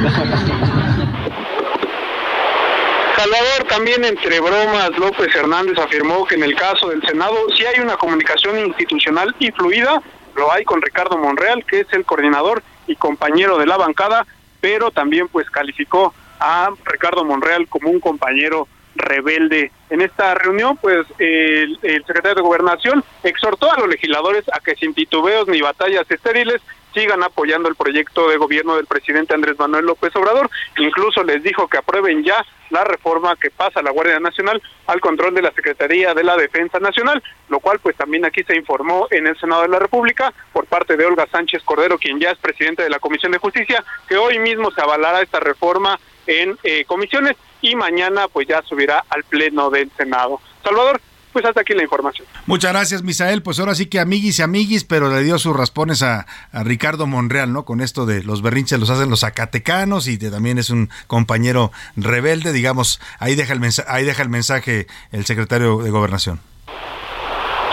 Salvador, 3.15 3.67
también 3.67 4.05
entre 4.05 4.39
bromas, 4.39 4.91
López 4.97 5.35
Hernández 5.35 5.77
afirmó 5.77 6.25
que 6.25 6.35
en 6.35 6.43
el 6.43 6.55
caso 6.55 6.87
del 6.87 7.01
Senado 7.05 7.35
sí 7.57 7.65
hay 7.65 7.81
una 7.81 7.97
comunicación 7.97 8.57
institucional 8.59 9.35
y 9.39 9.51
fluida, 9.51 10.01
lo 10.37 10.51
hay 10.53 10.63
con 10.63 10.81
Ricardo 10.81 11.17
Monreal, 11.17 11.65
que 11.65 11.81
es 11.81 11.87
el 11.91 12.05
coordinador 12.05 12.63
y 12.87 12.95
compañero 12.95 13.57
de 13.57 13.65
la 13.65 13.75
bancada, 13.75 14.25
pero 14.61 14.89
también 14.91 15.27
pues 15.27 15.49
calificó 15.49 16.13
a 16.39 16.69
Ricardo 16.85 17.23
Monreal 17.23 17.67
como 17.67 17.89
un 17.89 17.99
compañero 17.99 18.67
rebelde. 18.95 19.71
En 19.89 20.01
esta 20.01 20.35
reunión, 20.35 20.77
pues 20.77 21.05
el, 21.17 21.79
secretario 22.05 22.35
de 22.35 22.41
Gobernación 22.41 23.03
exhortó 23.23 23.71
a 23.71 23.79
los 23.79 23.89
legisladores 23.89 24.43
a 24.53 24.59
que 24.59 24.75
sin 24.75 24.93
titubeos 24.93 25.47
ni 25.47 25.61
batallas 25.61 26.09
estériles 26.09 26.61
sigan 26.93 27.23
apoyando 27.23 27.69
el 27.69 27.75
proyecto 27.75 28.27
de 28.29 28.37
gobierno 28.37 28.75
del 28.75 28.87
presidente 28.87 29.35
Andrés 29.35 29.59
Manuel 29.59 29.85
López 29.85 30.15
Obrador. 30.15 30.49
Incluso 30.77 31.23
les 31.23 31.43
dijo 31.43 31.67
que 31.67 31.77
aprueben 31.77 32.23
ya 32.23 32.43
la 32.71 32.83
reforma 32.83 33.35
que 33.35 33.51
pasa 33.51 33.81
la 33.81 33.91
Guardia 33.91 34.19
Nacional 34.19 34.61
al 34.87 34.99
control 34.99 35.35
de 35.35 35.43
la 35.43 35.51
Secretaría 35.51 36.13
de 36.13 36.23
la 36.23 36.35
Defensa 36.35 36.79
Nacional, 36.79 37.21
lo 37.47 37.59
cual 37.59 37.79
pues 37.79 37.95
también 37.95 38.25
aquí 38.25 38.43
se 38.43 38.55
informó 38.55 39.07
en 39.11 39.27
el 39.27 39.37
Senado 39.39 39.63
de 39.63 39.69
la 39.69 39.79
República 39.79 40.33
por 40.51 40.65
parte 40.65 40.97
de 40.97 41.05
Olga 41.05 41.27
Sánchez 41.31 41.61
Cordero, 41.63 41.99
quien 41.99 42.19
ya 42.19 42.31
es 42.31 42.39
presidente 42.39 42.83
de 42.83 42.89
la 42.89 42.99
Comisión 42.99 43.31
de 43.31 43.37
Justicia, 43.37 43.83
que 44.07 44.17
hoy 44.17 44.39
mismo 44.39 44.71
se 44.71 44.81
avalará 44.81 45.21
esta 45.21 45.39
reforma 45.39 45.99
en 46.29 46.57
eh, 46.63 46.85
comisiones 46.85 47.35
y 47.61 47.75
mañana 47.75 48.27
pues 48.31 48.47
ya 48.47 48.61
subirá 48.61 49.03
al 49.09 49.23
Pleno 49.23 49.69
del 49.69 49.91
Senado. 49.97 50.39
Salvador, 50.63 51.01
pues 51.33 51.43
hasta 51.45 51.61
aquí 51.61 51.73
la 51.73 51.83
información. 51.83 52.27
Muchas 52.45 52.71
gracias, 52.71 53.03
Misael. 53.03 53.41
Pues 53.41 53.59
ahora 53.59 53.75
sí 53.75 53.87
que 53.87 53.99
amiguis 53.99 54.39
y 54.39 54.41
amiguis, 54.43 54.83
pero 54.83 55.09
le 55.09 55.23
dio 55.23 55.39
sus 55.39 55.55
raspones 55.55 56.03
a, 56.03 56.25
Ricardo 56.53 57.07
Monreal, 57.07 57.51
¿no? 57.51 57.65
Con 57.65 57.81
esto 57.81 58.05
de 58.05 58.23
los 58.23 58.41
berrinches 58.41 58.79
los 58.79 58.89
hacen 58.89 59.09
los 59.09 59.21
zacatecanos 59.21 60.07
y 60.07 60.17
también 60.17 60.57
es 60.57 60.69
un 60.69 60.89
compañero 61.07 61.71
rebelde, 61.95 62.51
digamos, 62.51 63.01
ahí 63.19 63.35
deja 63.35 63.53
el 63.53 63.59
mensaje, 63.59 63.89
ahí 63.91 64.05
deja 64.05 64.23
el 64.23 64.29
mensaje 64.29 64.87
el 65.11 65.25
secretario 65.25 65.79
de 65.79 65.89
Gobernación. 65.89 66.39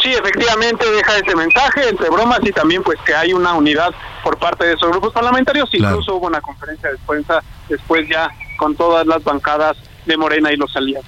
Sí, 0.03 0.13
efectivamente 0.13 0.89
deja 0.91 1.17
ese 1.19 1.35
mensaje, 1.35 1.89
entre 1.89 2.11
bromas 2.11 2.39
y 2.43 2.53
también 2.53 2.83
pues 2.83 2.99
que 3.05 3.15
hay 3.15 3.33
una 3.33 3.55
unidad 3.55 3.93
por 4.23 4.39
parte 4.39 4.67
de 4.67 4.75
esos 4.75 4.91
grupos 4.91 5.13
parlamentarios, 5.13 5.69
incluso 5.73 6.15
hubo 6.15 6.27
una 6.27 6.41
conferencia 6.41 6.91
de 6.91 6.99
prensa 7.07 7.43
después 7.69 8.09
ya 8.09 8.31
con 8.57 8.75
todas 8.77 9.07
las 9.07 9.23
bancadas 9.23 9.77
de 10.07 10.17
Morena 10.17 10.53
y 10.53 10.57
los 10.57 10.75
aliados. 10.77 11.07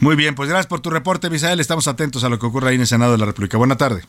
Muy 0.00 0.16
bien, 0.16 0.34
pues 0.34 0.48
gracias 0.48 0.66
por 0.66 0.80
tu 0.80 0.90
reporte, 0.90 1.30
Misael. 1.30 1.60
Estamos 1.60 1.88
atentos 1.88 2.22
a 2.24 2.28
lo 2.28 2.38
que 2.38 2.46
ocurre 2.46 2.68
ahí 2.68 2.74
en 2.76 2.82
el 2.82 2.86
Senado 2.86 3.12
de 3.12 3.18
la 3.18 3.26
República. 3.26 3.58
Buena 3.58 3.76
tarde. 3.76 4.02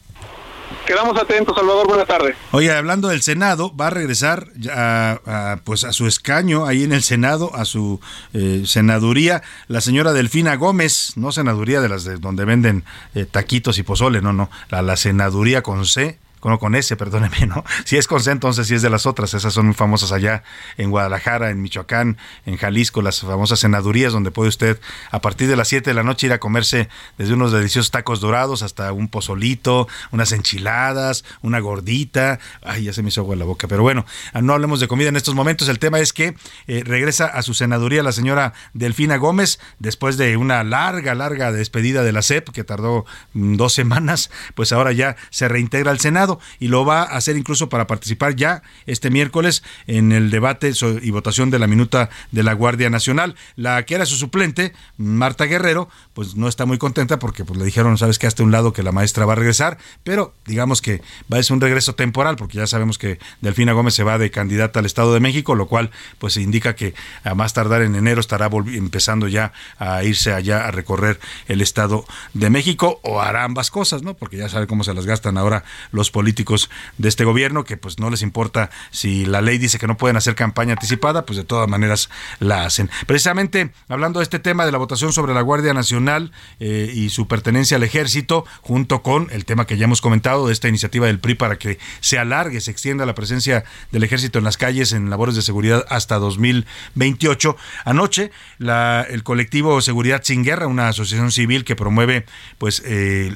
Quedamos 0.86 1.18
atentos, 1.18 1.56
Salvador. 1.56 1.88
Buena 1.88 2.06
tarde. 2.06 2.36
Oye, 2.52 2.72
hablando 2.72 3.08
del 3.08 3.22
Senado, 3.22 3.76
va 3.76 3.88
a 3.88 3.90
regresar 3.90 4.48
a, 4.72 5.60
pues 5.64 5.84
a 5.84 5.94
su 5.94 6.08
escaño 6.08 6.66
ahí 6.66 6.84
en 6.84 6.94
el 6.94 7.04
Senado, 7.04 7.56
a 7.56 7.66
su 7.66 8.00
eh, 8.34 8.64
senaduría, 8.66 9.42
la 9.68 9.82
señora 9.82 10.14
Delfina 10.14 10.56
Gómez, 10.56 11.14
no 11.16 11.32
senaduría 11.32 11.82
de 11.82 11.90
las 11.90 12.04
de 12.04 12.18
donde 12.18 12.46
venden 12.46 12.86
eh, 13.16 13.26
taquitos 13.26 13.78
y 13.80 13.84
pozole, 13.84 14.22
no, 14.22 14.34
no, 14.34 14.50
la, 14.70 14.82
la 14.82 14.96
senaduría 14.96 15.64
con 15.64 15.86
C 15.86 16.20
con, 16.40 16.58
con 16.58 16.76
ese, 16.76 16.96
perdóneme, 16.96 17.48
¿no? 17.48 17.64
Si 17.86 17.98
es 17.98 18.08
con 18.08 18.22
C, 18.22 18.32
entonces 18.32 18.68
sí 18.68 18.76
es 18.76 18.82
de 18.82 18.90
las 18.90 19.06
otras. 19.06 19.34
Esas 19.34 19.54
son 19.54 19.68
muy 19.68 19.76
famosas 19.76 20.12
allá 20.12 20.44
en 20.78 20.90
Guadalajara, 20.92 21.50
en 21.50 21.62
Michoacán, 21.62 22.18
en 22.46 22.58
Jalisco, 22.58 23.02
las 23.02 23.22
famosas 23.22 23.60
senadurías 23.60 24.14
donde 24.14 24.32
puede 24.32 24.50
usted 24.50 24.80
a 25.12 25.22
partir 25.22 25.48
de 25.48 25.56
las 25.56 25.68
7 25.68 25.90
de 25.90 25.94
la 25.94 26.04
noche 26.04 26.28
ir 26.28 26.34
a 26.34 26.40
comerse 26.40 26.90
desde 27.18 27.34
unos 27.34 27.52
deliciosos 27.52 27.92
tacos 27.92 28.20
dorados 28.20 28.64
hasta 28.64 28.92
un 28.94 29.08
pozolito, 29.08 29.88
unas 30.12 30.32
enchiladas, 30.32 31.24
una 31.42 31.60
gordita. 31.60 32.40
Ay, 32.62 32.86
ya 32.86 32.94
se 32.94 33.04
me 33.04 33.10
hizo 33.10 33.22
agua 33.22 33.34
en 33.34 33.40
la 33.40 33.46
boca. 33.46 33.68
Pero 33.68 33.82
bueno, 33.82 34.06
no 34.42 34.54
hablemos 34.54 34.80
de 34.80 34.88
comida 34.88 35.10
en 35.10 35.16
estos 35.16 35.36
momentos. 35.36 35.68
El 35.70 35.80
tema 35.80 36.00
es 36.00 36.14
que 36.14 36.36
eh, 36.68 36.84
regresa 36.86 37.26
a 37.26 37.42
su 37.42 37.54
senaduría 37.54 38.04
la 38.04 38.12
señora 38.12 38.54
Delfina 38.74 39.18
Gómez 39.18 39.60
después 39.80 40.18
de 40.18 40.38
una 40.38 40.64
larga, 40.64 41.16
larga 41.16 41.52
despedida 41.52 42.04
de 42.04 42.12
la 42.12 42.22
CEP 42.22 42.50
que 42.50 42.64
tardó 42.64 43.06
mm, 43.34 43.56
dos 43.56 43.74
semanas. 43.74 44.30
Pues 44.56 44.72
ahora 44.72 44.92
ya 44.92 45.16
se 45.30 45.48
reintegra 45.48 45.92
al 45.92 46.00
Senado 46.00 46.29
y 46.60 46.68
lo 46.68 46.86
va 46.86 47.02
a 47.02 47.18
hacer 47.18 47.38
incluso 47.38 47.70
para 47.70 47.88
participar 47.88 48.36
ya 48.36 48.62
este 48.86 49.10
miércoles 49.10 49.64
en 49.88 50.12
el 50.12 50.30
debate 50.30 50.72
y 51.02 51.12
votación 51.12 51.50
de 51.50 51.60
la 51.60 51.68
minuta 51.68 52.10
de 52.32 52.44
la 52.44 52.54
Guardia 52.54 52.90
Nacional. 52.90 53.36
La 53.56 53.84
que 53.86 53.96
era 53.96 54.06
su 54.06 54.16
suplente, 54.16 54.74
Marta 54.98 55.46
Guerrero, 55.46 55.90
pues 56.14 56.36
no 56.36 56.48
está 56.48 56.66
muy 56.66 56.78
contenta 56.78 57.18
porque 57.20 57.46
pues, 57.46 57.58
le 57.58 57.66
dijeron, 57.66 57.98
sabes 57.98 58.20
que 58.20 58.28
hasta 58.28 58.44
un 58.44 58.52
lado 58.52 58.74
que 58.74 58.84
la 58.84 58.92
maestra 58.92 59.26
va 59.26 59.34
a 59.34 59.36
regresar, 59.36 59.78
pero 60.04 60.34
digamos 60.46 60.82
que 60.82 61.02
va 61.32 61.38
a 61.38 61.44
ser 61.44 61.56
un 61.56 61.62
regreso 61.62 61.96
temporal 61.96 62.36
porque 62.36 62.58
ya 62.58 62.68
sabemos 62.68 62.98
que 62.98 63.20
Delfina 63.42 63.74
Gómez 63.74 63.94
se 63.94 64.04
va 64.04 64.18
de 64.18 64.32
candidata 64.32 64.80
al 64.80 64.86
Estado 64.86 65.14
de 65.14 65.20
México, 65.20 65.56
lo 65.56 65.68
cual 65.68 65.92
pues 66.18 66.38
indica 66.38 66.76
que 66.76 66.94
a 67.24 67.36
más 67.36 67.54
tardar 67.54 67.82
en 67.82 67.96
enero 67.96 68.20
estará 68.20 68.50
empezando 68.74 69.28
ya 69.28 69.54
a 69.78 70.04
irse 70.04 70.34
allá 70.34 70.68
a 70.68 70.72
recorrer 70.72 71.20
el 71.48 71.62
Estado 71.62 72.06
de 72.34 72.50
México 72.50 73.00
o 73.04 73.22
hará 73.22 73.44
ambas 73.44 73.72
cosas, 73.72 74.04
¿no? 74.04 74.14
Porque 74.14 74.38
ya 74.38 74.50
sabe 74.50 74.68
cómo 74.68 74.84
se 74.84 74.94
las 74.94 75.06
gastan 75.06 75.38
ahora 75.38 75.64
los 75.92 76.12
políticos 76.12 76.19
de 76.22 77.10
este 77.10 77.24
gobierno, 77.24 77.64
que 77.64 77.78
pues 77.78 78.00
no 78.00 78.10
les 78.10 78.22
importa 78.22 78.70
si 78.92 79.26
la 79.26 79.42
ley 79.42 79.58
dice 79.58 79.80
que 79.80 79.88
no 79.88 79.98
pueden 79.98 80.18
hacer 80.18 80.36
campaña 80.36 80.74
anticipada, 80.74 81.26
pues 81.26 81.38
de 81.38 81.44
todas 81.44 81.68
maneras 81.68 82.10
la 82.40 82.66
hacen. 82.66 82.90
Precisamente 83.08 83.72
hablando 83.88 84.20
de 84.20 84.24
este 84.24 84.40
tema 84.40 84.66
de 84.66 84.72
la 84.72 84.78
votación 84.78 85.14
sobre 85.14 85.34
la 85.34 85.42
Guardia 85.42 85.74
Nacional 85.74 86.32
eh, 86.60 86.92
y 86.94 87.10
su 87.10 87.28
pertenencia 87.28 87.78
al 87.78 87.84
ejército, 87.84 88.46
junto 88.62 89.02
con 89.02 89.28
el 89.32 89.46
tema 89.46 89.66
que 89.66 89.78
ya 89.78 89.86
hemos 89.86 90.02
comentado 90.02 90.48
de 90.48 90.54
esta 90.54 90.68
iniciativa 90.68 91.08
del 91.08 91.20
PRI 91.20 91.36
para 91.36 91.58
que 91.58 91.80
se 92.00 92.20
alargue, 92.20 92.62
se 92.62 92.72
extienda 92.72 93.06
la 93.06 93.16
presencia 93.16 93.64
del 93.92 94.04
ejército 94.04 94.40
en 94.40 94.46
las 94.46 94.58
calles 94.58 94.92
en 94.92 95.10
labores 95.10 95.36
de 95.36 95.42
seguridad 95.42 95.86
hasta 95.90 96.16
2028. 96.20 97.56
Anoche 97.86 98.32
la, 98.58 99.06
el 99.10 99.24
colectivo 99.24 99.82
Seguridad 99.82 100.22
Sin 100.24 100.44
Guerra, 100.44 100.68
una 100.68 100.90
asociación 100.90 101.32
civil 101.32 101.64
que 101.64 101.76
promueve 101.76 102.26
pues 102.58 102.82
eh, 102.86 103.36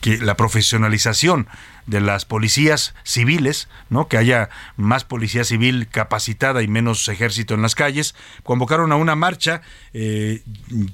que 0.00 0.18
la 0.18 0.36
profesionalización 0.36 1.48
de 1.86 2.00
las 2.00 2.24
policías 2.24 2.94
civiles, 3.04 3.68
¿no? 3.90 4.08
Que 4.08 4.16
haya 4.16 4.48
más 4.76 5.04
policía 5.04 5.44
civil 5.44 5.88
capacitada 5.88 6.62
y 6.62 6.68
menos 6.68 7.08
ejército 7.08 7.54
en 7.54 7.62
las 7.62 7.74
calles. 7.74 8.14
Convocaron 8.42 8.92
a 8.92 8.96
una 8.96 9.14
marcha 9.14 9.62
eh, 9.92 10.42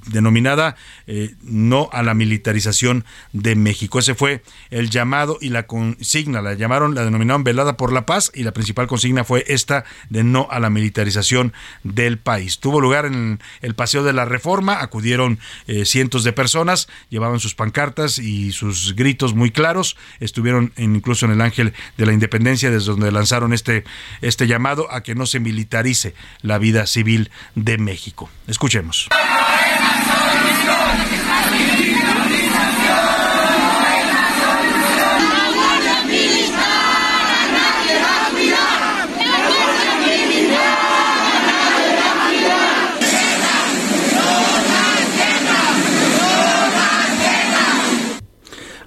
denominada 0.07 0.75
eh, 1.07 1.35
No 1.41 1.89
a 1.91 2.03
la 2.03 2.13
militarización 2.13 3.05
de 3.31 3.55
México. 3.55 3.99
Ese 3.99 4.15
fue 4.15 4.43
el 4.69 4.89
llamado 4.89 5.37
y 5.41 5.49
la 5.49 5.67
consigna. 5.67 6.41
La 6.41 6.53
llamaron, 6.53 6.95
la 6.95 7.03
denominaron 7.03 7.43
Velada 7.43 7.77
por 7.77 7.91
la 7.91 8.05
Paz 8.05 8.31
y 8.33 8.43
la 8.43 8.53
principal 8.53 8.87
consigna 8.87 9.23
fue 9.23 9.43
esta 9.47 9.83
de 10.09 10.23
No 10.23 10.47
a 10.49 10.59
la 10.59 10.69
militarización 10.69 11.53
del 11.83 12.17
país. 12.19 12.59
Tuvo 12.59 12.79
lugar 12.79 13.05
en 13.05 13.39
el 13.61 13.75
Paseo 13.75 14.03
de 14.03 14.13
la 14.13 14.25
Reforma, 14.25 14.81
acudieron 14.81 15.39
eh, 15.67 15.85
cientos 15.85 16.23
de 16.23 16.33
personas, 16.33 16.87
llevaban 17.09 17.39
sus 17.39 17.55
pancartas 17.55 18.19
y 18.19 18.51
sus 18.51 18.95
gritos 18.95 19.33
muy 19.33 19.51
claros, 19.51 19.97
estuvieron 20.19 20.71
incluso 20.83 21.25
en 21.25 21.31
el 21.31 21.41
Ángel 21.41 21.73
de 21.97 22.05
la 22.05 22.13
Independencia, 22.13 22.69
desde 22.69 22.87
donde 22.87 23.11
lanzaron 23.11 23.53
este, 23.53 23.83
este 24.21 24.47
llamado 24.47 24.91
a 24.91 25.03
que 25.03 25.15
no 25.15 25.25
se 25.25 25.39
militarice 25.39 26.13
la 26.41 26.57
vida 26.57 26.85
civil 26.85 27.31
de 27.55 27.77
México. 27.77 28.29
Escuchemos. 28.47 29.09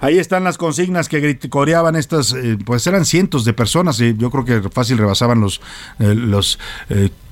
Ahí 0.07 0.19
están 0.19 0.45
las 0.45 0.57
consignas 0.57 1.09
que 1.09 1.37
coreaban 1.49 1.97
estas, 1.97 2.31
eh, 2.31 2.57
pues 2.63 2.87
eran 2.87 3.03
cientos 3.03 3.43
de 3.43 3.51
personas, 3.51 3.99
y 3.99 4.15
yo 4.15 4.31
creo 4.31 4.45
que 4.45 4.69
fácil 4.69 4.97
rebasaban 4.97 5.41
los, 5.41 5.59
eh, 5.99 6.15
los 6.15 6.59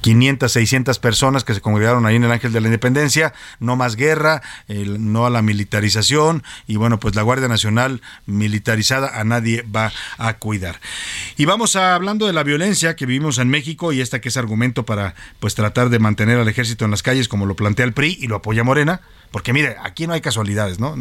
500, 0.01 0.51
eh, 0.51 0.59
600 0.59 0.99
personas 0.99 1.45
que 1.45 1.53
se 1.53 1.61
congregaron 1.61 2.05
ahí 2.05 2.17
en 2.17 2.25
el 2.25 2.31
Ángel 2.33 2.51
de 2.51 2.59
la 2.59 2.67
Independencia, 2.67 3.33
no 3.61 3.77
más 3.77 3.95
guerra, 3.95 4.41
no 4.67 5.25
a 5.25 5.29
la 5.29 5.41
militarización, 5.41 6.43
y 6.67 6.75
bueno, 6.75 6.99
pues 6.99 7.15
la 7.15 7.21
Guardia 7.21 7.47
Nacional 7.47 8.01
militarizada 8.25 9.21
a 9.21 9.23
nadie 9.23 9.63
va 9.73 9.93
a 10.17 10.33
cuidar. 10.33 10.81
Y 11.37 11.45
vamos 11.45 11.77
a 11.77 11.95
hablando 11.95 12.27
de 12.27 12.33
la 12.33 12.43
violencia 12.43 12.97
que 12.97 13.05
vivimos 13.05 13.37
en 13.37 13.47
México 13.47 13.93
y 13.93 14.01
esta 14.01 14.19
que 14.19 14.27
es 14.27 14.35
argumento 14.35 14.83
para 14.83 15.15
pues 15.39 15.55
tratar 15.55 15.87
de 15.87 15.99
mantener 15.99 16.39
al 16.39 16.49
ejército 16.49 16.83
en 16.83 16.91
las 16.91 17.03
calles 17.03 17.29
como 17.29 17.45
lo 17.45 17.55
plantea 17.55 17.85
el 17.85 17.93
PRI 17.93 18.17
y 18.19 18.27
lo 18.27 18.35
apoya 18.35 18.65
Morena 18.65 18.99
porque 19.35 19.51
mire, 19.51 19.75
aquí 19.83 20.07
no 20.07 20.13
hay 20.13 20.21
casualidades, 20.21 20.79
¿no? 20.79 20.95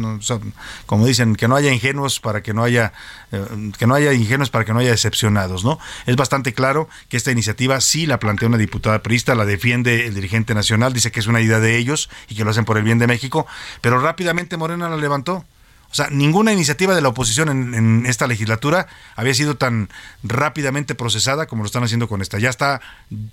como 0.87 1.05
dicen, 1.05 1.37
que 1.37 1.47
no 1.47 1.55
haya 1.55 1.71
ingenuos 1.71 2.19
para 2.19 2.43
que 2.43 2.53
no 2.53 2.65
haya, 2.65 2.91
eh, 3.31 3.71
que 3.77 3.87
no 3.87 3.95
haya 3.95 4.11
ingenuos 4.11 4.49
para 4.49 4.65
que 4.65 4.73
no 4.73 4.79
haya 4.79 4.89
decepcionados, 4.89 5.63
¿no? 5.63 5.79
Es 6.05 6.17
bastante 6.17 6.53
claro 6.53 6.89
que 7.07 7.15
esta 7.15 7.31
iniciativa 7.31 7.79
sí 7.79 8.05
la 8.05 8.19
plantea 8.19 8.49
una 8.49 8.57
diputada 8.57 9.01
priista, 9.01 9.35
la 9.35 9.45
defiende 9.45 10.05
el 10.05 10.15
dirigente 10.15 10.53
nacional, 10.53 10.91
dice 10.91 11.13
que 11.13 11.21
es 11.21 11.27
una 11.27 11.39
idea 11.39 11.61
de 11.61 11.77
ellos 11.77 12.09
y 12.27 12.35
que 12.35 12.43
lo 12.43 12.51
hacen 12.51 12.65
por 12.65 12.77
el 12.77 12.83
bien 12.83 12.99
de 12.99 13.07
México, 13.07 13.47
pero 13.79 14.01
rápidamente 14.01 14.57
Morena 14.57 14.89
la 14.89 14.97
levantó. 14.97 15.45
O 15.89 15.95
sea, 15.95 16.09
ninguna 16.11 16.51
iniciativa 16.51 16.93
de 16.93 17.01
la 17.01 17.07
oposición 17.07 17.73
en, 17.73 18.05
esta 18.05 18.27
legislatura 18.27 18.87
había 19.15 19.33
sido 19.33 19.55
tan 19.55 19.87
rápidamente 20.23 20.93
procesada 20.93 21.45
como 21.45 21.63
lo 21.63 21.67
están 21.67 21.85
haciendo 21.85 22.09
con 22.09 22.21
esta. 22.21 22.37
Ya 22.37 22.49
está 22.49 22.81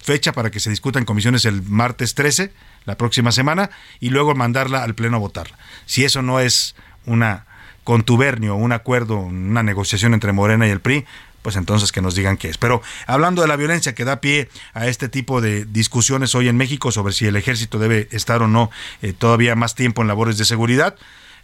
fecha 0.01 0.33
para 0.33 0.53
que 0.53 0.61
se 0.61 0.71
discuta 0.71 1.01
en 1.01 1.05
comisiones 1.05 1.45
el 1.45 1.65
martes 1.65 2.15
13, 2.15 2.53
la 2.85 2.97
próxima 2.97 3.33
semana, 3.33 3.71
y 4.01 4.11
luego 4.11 4.35
mandarla 4.35 4.83
al 4.83 4.95
Pleno 4.95 5.17
a 5.17 5.21
votarla. 5.21 5.59
Si 5.87 6.05
eso 6.05 6.23
no 6.23 6.41
es 6.41 6.75
una 7.07 7.47
contubernio, 7.85 8.55
un 8.55 8.73
acuerdo, 8.73 9.17
una 9.17 9.63
negociación 9.63 10.15
entre 10.15 10.33
Morena 10.33 10.67
y 10.67 10.71
el 10.71 10.81
PRI, 10.81 11.05
pues 11.43 11.57
entonces 11.57 11.93
que 11.93 12.01
nos 12.01 12.15
digan 12.15 12.37
qué 12.37 12.49
es. 12.49 12.59
Pero 12.59 12.83
hablando 13.07 13.43
de 13.43 13.49
la 13.49 13.57
violencia 13.57 13.95
que 13.95 14.05
da 14.05 14.21
pie 14.21 14.49
a 14.75 14.87
este 14.87 15.09
tipo 15.09 15.41
de 15.41 15.65
discusiones 15.65 16.35
hoy 16.35 16.49
en 16.49 16.57
México 16.57 16.93
sobre 16.93 17.13
si 17.13 17.27
el 17.27 17.37
ejército 17.37 17.79
debe 17.79 18.09
estar 18.13 18.43
o 18.43 18.49
no 18.49 18.71
eh, 19.03 19.13
todavía 19.13 19.55
más 19.57 19.75
tiempo 19.75 20.03
en 20.03 20.09
labores 20.09 20.39
de 20.39 20.45
seguridad, 20.45 20.97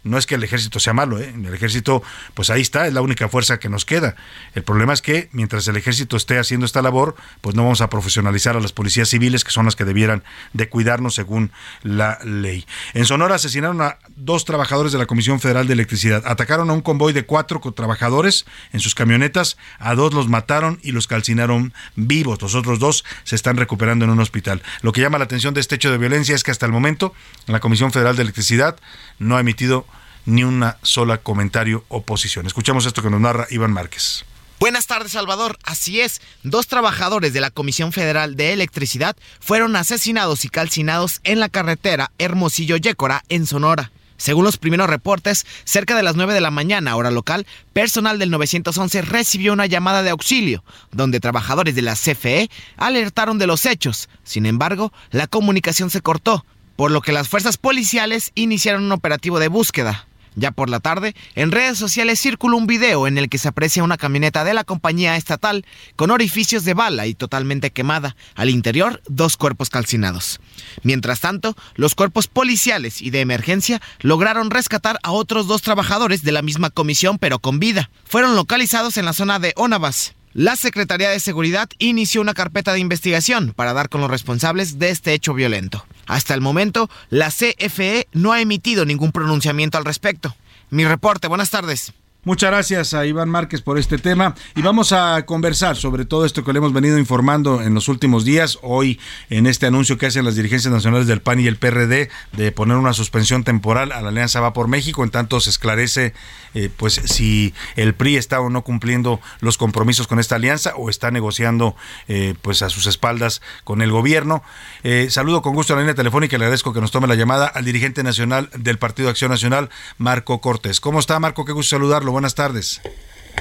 no 0.03 0.17
es 0.17 0.25
que 0.25 0.35
el 0.35 0.43
ejército 0.43 0.79
sea 0.79 0.93
malo, 0.93 1.19
¿eh? 1.19 1.33
el 1.35 1.53
ejército, 1.53 2.03
pues 2.33 2.49
ahí 2.49 2.61
está, 2.61 2.87
es 2.87 2.93
la 2.93 3.01
única 3.01 3.29
fuerza 3.29 3.59
que 3.59 3.69
nos 3.69 3.85
queda. 3.85 4.15
El 4.55 4.63
problema 4.63 4.93
es 4.93 5.01
que 5.01 5.29
mientras 5.31 5.67
el 5.67 5.77
ejército 5.77 6.17
esté 6.17 6.39
haciendo 6.39 6.65
esta 6.65 6.81
labor, 6.81 7.15
pues 7.41 7.55
no 7.55 7.63
vamos 7.63 7.81
a 7.81 7.89
profesionalizar 7.89 8.55
a 8.55 8.59
las 8.59 8.71
policías 8.71 9.09
civiles, 9.09 9.43
que 9.43 9.51
son 9.51 9.65
las 9.65 9.75
que 9.75 9.85
debieran 9.85 10.23
de 10.53 10.69
cuidarnos 10.69 11.15
según 11.15 11.51
la 11.83 12.19
ley. 12.23 12.65
En 12.93 13.05
Sonora 13.05 13.35
asesinaron 13.35 13.81
a 13.81 13.97
dos 14.15 14.45
trabajadores 14.45 14.91
de 14.91 14.97
la 14.97 15.05
Comisión 15.05 15.39
Federal 15.39 15.67
de 15.67 15.73
Electricidad. 15.73 16.23
Atacaron 16.25 16.69
a 16.69 16.73
un 16.73 16.81
convoy 16.81 17.13
de 17.13 17.25
cuatro 17.25 17.59
trabajadores 17.73 18.45
en 18.71 18.79
sus 18.79 18.95
camionetas, 18.95 19.57
a 19.79 19.95
dos 19.95 20.13
los 20.13 20.27
mataron 20.27 20.79
y 20.81 20.91
los 20.91 21.07
calcinaron 21.07 21.73
vivos. 21.95 22.41
Los 22.41 22.55
otros 22.55 22.79
dos 22.79 23.05
se 23.23 23.35
están 23.35 23.57
recuperando 23.57 24.05
en 24.05 24.11
un 24.11 24.19
hospital. 24.19 24.61
Lo 24.81 24.91
que 24.91 25.01
llama 25.01 25.17
la 25.17 25.25
atención 25.25 25.53
de 25.53 25.61
este 25.61 25.75
hecho 25.75 25.91
de 25.91 25.97
violencia 25.97 26.35
es 26.35 26.43
que 26.43 26.51
hasta 26.51 26.65
el 26.65 26.71
momento 26.71 27.13
la 27.47 27.59
Comisión 27.59 27.91
Federal 27.91 28.15
de 28.15 28.23
Electricidad 28.23 28.77
no 29.17 29.37
ha 29.37 29.39
emitido 29.39 29.85
ni 30.29 30.43
una 30.43 30.77
sola 30.83 31.17
comentario 31.17 31.83
o. 31.89 32.03
Escuchamos 32.45 32.85
esto 32.85 33.01
que 33.01 33.09
nos 33.09 33.19
narra 33.19 33.47
Iván 33.49 33.71
Márquez. 33.71 34.25
Buenas 34.59 34.87
tardes, 34.87 35.13
Salvador. 35.13 35.57
Así 35.63 36.01
es, 36.01 36.21
dos 36.43 36.67
trabajadores 36.67 37.33
de 37.33 37.39
la 37.39 37.49
Comisión 37.49 37.93
Federal 37.93 38.35
de 38.35 38.51
Electricidad 38.51 39.15
fueron 39.39 39.75
asesinados 39.75 40.43
y 40.43 40.49
calcinados 40.49 41.21
en 41.23 41.39
la 41.39 41.49
carretera 41.49 42.11
Hermosillo-Yécora, 42.17 43.23
en 43.29 43.45
Sonora. 43.45 43.91
Según 44.17 44.43
los 44.43 44.57
primeros 44.57 44.89
reportes, 44.89 45.45
cerca 45.63 45.95
de 45.95 46.03
las 46.03 46.17
9 46.17 46.33
de 46.33 46.41
la 46.41 46.51
mañana, 46.51 46.97
hora 46.97 47.09
local, 47.09 47.47
personal 47.71 48.19
del 48.19 48.31
911 48.31 49.01
recibió 49.03 49.53
una 49.53 49.65
llamada 49.65 50.03
de 50.03 50.09
auxilio, 50.09 50.63
donde 50.91 51.21
trabajadores 51.21 51.73
de 51.73 51.81
la 51.81 51.95
CFE 51.95 52.49
alertaron 52.75 53.37
de 53.37 53.47
los 53.47 53.65
hechos. 53.65 54.09
Sin 54.25 54.45
embargo, 54.45 54.91
la 55.11 55.27
comunicación 55.27 55.89
se 55.89 56.01
cortó, 56.01 56.45
por 56.75 56.91
lo 56.91 57.01
que 57.01 57.13
las 57.13 57.29
fuerzas 57.29 57.55
policiales 57.55 58.33
iniciaron 58.35 58.83
un 58.83 58.91
operativo 58.91 59.39
de 59.39 59.47
búsqueda. 59.47 60.08
Ya 60.35 60.51
por 60.51 60.69
la 60.69 60.79
tarde, 60.79 61.15
en 61.35 61.51
redes 61.51 61.77
sociales 61.77 62.19
circuló 62.19 62.57
un 62.57 62.67
video 62.67 63.07
en 63.07 63.17
el 63.17 63.29
que 63.29 63.37
se 63.37 63.47
aprecia 63.47 63.83
una 63.83 63.97
camioneta 63.97 64.43
de 64.43 64.53
la 64.53 64.63
compañía 64.63 65.15
estatal 65.15 65.65
con 65.95 66.11
orificios 66.11 66.65
de 66.65 66.73
bala 66.73 67.07
y 67.07 67.13
totalmente 67.13 67.71
quemada. 67.71 68.15
Al 68.35 68.49
interior, 68.49 69.01
dos 69.07 69.37
cuerpos 69.37 69.69
calcinados. 69.69 70.39
Mientras 70.83 71.19
tanto, 71.19 71.55
los 71.75 71.95
cuerpos 71.95 72.27
policiales 72.27 73.01
y 73.01 73.09
de 73.09 73.21
emergencia 73.21 73.81
lograron 74.01 74.51
rescatar 74.51 74.99
a 75.03 75.11
otros 75.11 75.47
dos 75.47 75.61
trabajadores 75.61 76.23
de 76.23 76.31
la 76.31 76.41
misma 76.41 76.69
comisión 76.69 77.17
pero 77.17 77.39
con 77.39 77.59
vida. 77.59 77.89
Fueron 78.05 78.35
localizados 78.35 78.97
en 78.97 79.05
la 79.05 79.13
zona 79.13 79.39
de 79.39 79.53
Onabas. 79.55 80.15
La 80.33 80.55
Secretaría 80.55 81.09
de 81.09 81.19
Seguridad 81.19 81.69
inició 81.79 82.21
una 82.21 82.35
carpeta 82.35 82.71
de 82.73 82.79
investigación 82.79 83.53
para 83.55 83.73
dar 83.73 83.89
con 83.89 83.99
los 83.99 84.11
responsables 84.11 84.77
de 84.77 84.91
este 84.91 85.13
hecho 85.13 85.33
violento. 85.33 85.85
Hasta 86.05 86.35
el 86.35 86.41
momento, 86.41 86.87
la 87.09 87.29
CFE 87.31 88.07
no 88.13 88.31
ha 88.31 88.39
emitido 88.39 88.85
ningún 88.85 89.11
pronunciamiento 89.11 89.79
al 89.79 89.85
respecto. 89.85 90.35
Mi 90.69 90.85
reporte, 90.85 91.27
buenas 91.27 91.49
tardes. 91.49 91.93
Muchas 92.25 92.51
gracias 92.51 92.93
a 92.93 93.05
Iván 93.05 93.29
Márquez 93.29 93.61
por 93.61 93.77
este 93.79 93.97
tema 93.97 94.35
y 94.53 94.61
vamos 94.61 94.91
a 94.91 95.25
conversar 95.25 95.77
sobre 95.77 96.03
todo 96.03 96.25
esto 96.25 96.43
que 96.43 96.51
le 96.51 96.57
hemos 96.57 96.73
venido 96.73 96.97
informando 96.97 97.61
en 97.61 97.73
los 97.73 97.87
últimos 97.87 98.25
días, 98.25 98.59
hoy 98.61 98.99
en 99.29 99.47
este 99.47 99.67
anuncio 99.67 99.97
que 99.97 100.07
hacen 100.07 100.25
las 100.25 100.35
dirigencias 100.35 100.73
nacionales 100.73 101.07
del 101.07 101.21
PAN 101.21 101.39
y 101.39 101.47
el 101.47 101.55
PRD 101.55 102.09
de 102.33 102.51
poner 102.51 102.75
una 102.75 102.91
suspensión 102.91 103.45
temporal 103.45 103.93
a 103.93 104.01
la 104.01 104.09
Alianza 104.09 104.41
Va 104.41 104.51
por 104.51 104.67
México, 104.67 105.05
en 105.05 105.11
tanto 105.11 105.39
se 105.39 105.49
esclarece 105.49 106.13
eh, 106.55 106.69
pues 106.75 106.95
si 107.05 107.53
el 107.77 107.93
PRI 107.93 108.17
está 108.17 108.41
o 108.41 108.49
no 108.49 108.63
cumpliendo 108.65 109.21
los 109.39 109.57
compromisos 109.57 110.07
con 110.07 110.19
esta 110.19 110.35
alianza 110.35 110.73
o 110.75 110.89
está 110.89 111.11
negociando 111.11 111.77
eh, 112.09 112.35
pues 112.41 112.63
a 112.63 112.69
sus 112.69 112.85
espaldas 112.85 113.41
con 113.63 113.81
el 113.81 113.91
gobierno. 113.91 114.43
Eh, 114.83 115.07
saludo 115.09 115.41
con 115.41 115.55
gusto 115.55 115.71
a 115.71 115.77
la 115.77 115.83
línea 115.83 115.95
telefónica 115.95 116.35
y 116.35 116.39
le 116.39 116.45
agradezco 116.45 116.73
que 116.73 116.81
nos 116.81 116.91
tome 116.91 117.07
la 117.07 117.15
llamada 117.15 117.47
al 117.47 117.63
dirigente 117.63 118.03
nacional 118.03 118.49
del 118.57 118.77
Partido 118.77 119.09
Acción 119.09 119.31
Nacional, 119.31 119.69
Marco 119.97 120.41
Cortés. 120.41 120.81
¿Cómo 120.81 120.99
está 120.99 121.17
Marco? 121.19 121.45
Qué 121.45 121.53
gusto 121.53 121.77
saludarlo 121.77 122.08
buenas 122.11 122.35
tardes. 122.35 122.81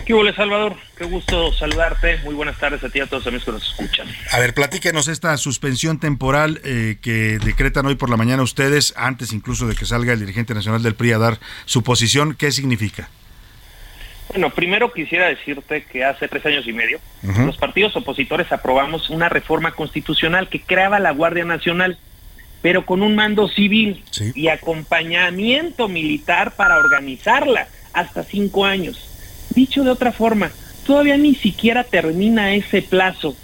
¿Qué 0.09 0.15
hubo, 0.15 0.33
Salvador? 0.33 0.75
Qué 0.97 1.05
gusto 1.05 1.53
saludarte. 1.53 2.19
Muy 2.25 2.35
buenas 2.35 2.57
tardes 2.59 2.83
a 2.83 2.89
ti 2.89 2.99
y 2.99 3.03
a 3.03 3.07
todos 3.07 3.25
los 3.25 3.27
amigos 3.27 3.45
que 3.45 3.53
nos 3.53 3.69
escuchan. 3.69 4.09
A 4.33 4.39
ver, 4.39 4.55
platíquenos 4.55 5.07
esta 5.07 5.37
suspensión 5.37 6.01
temporal 6.01 6.63
eh, 6.65 6.97
que 7.03 7.39
decretan 7.45 7.85
hoy 7.85 7.95
por 7.95 8.09
la 8.09 8.17
mañana 8.17 8.43
ustedes, 8.43 8.95
antes 8.97 9.35
incluso 9.35 9.67
de 9.67 9.75
que 9.75 9.85
salga 9.85 10.15
el 10.15 10.21
dirigente 10.21 10.55
nacional 10.55 10.83
del 10.83 10.95
PRI 10.95 11.13
a 11.13 11.19
dar 11.19 11.39
su 11.67 11.83
posición. 11.83 12.35
¿Qué 12.35 12.53
significa? 12.53 13.11
Bueno, 14.31 14.51
primero 14.51 14.93
quisiera 14.93 15.29
decirte 15.29 15.85
que 15.85 16.05
hace 16.05 16.27
tres 16.27 16.45
años 16.47 16.67
y 16.67 16.73
medio 16.73 17.01
los 17.23 17.57
partidos 17.57 17.97
opositores 17.97 18.51
aprobamos 18.53 19.11
una 19.11 19.29
reforma 19.29 19.73
constitucional 19.73 20.49
que 20.49 20.61
creaba 20.61 20.99
la 20.99 21.13
Guardia 21.13 21.45
Nacional, 21.45 21.99
pero 22.61 22.85
con 22.85 23.03
un 23.03 23.15
mando 23.15 23.49
civil 23.49 24.05
y 24.35 24.49
acompañamiento 24.49 25.89
militar 25.89 26.57
para 26.57 26.77
organizarla 26.77 27.69
hasta 27.93 28.23
cinco 28.23 28.65
años. 28.65 29.09
Dicho 29.55 29.85
de 29.85 29.91
otra 29.91 30.13
forma, 30.13 30.51
todavía 30.87 31.17
ni 31.17 31.35
siquiera 31.35 31.85
termina 31.85 32.55
ese 32.55 32.83
plazo. 32.83 33.37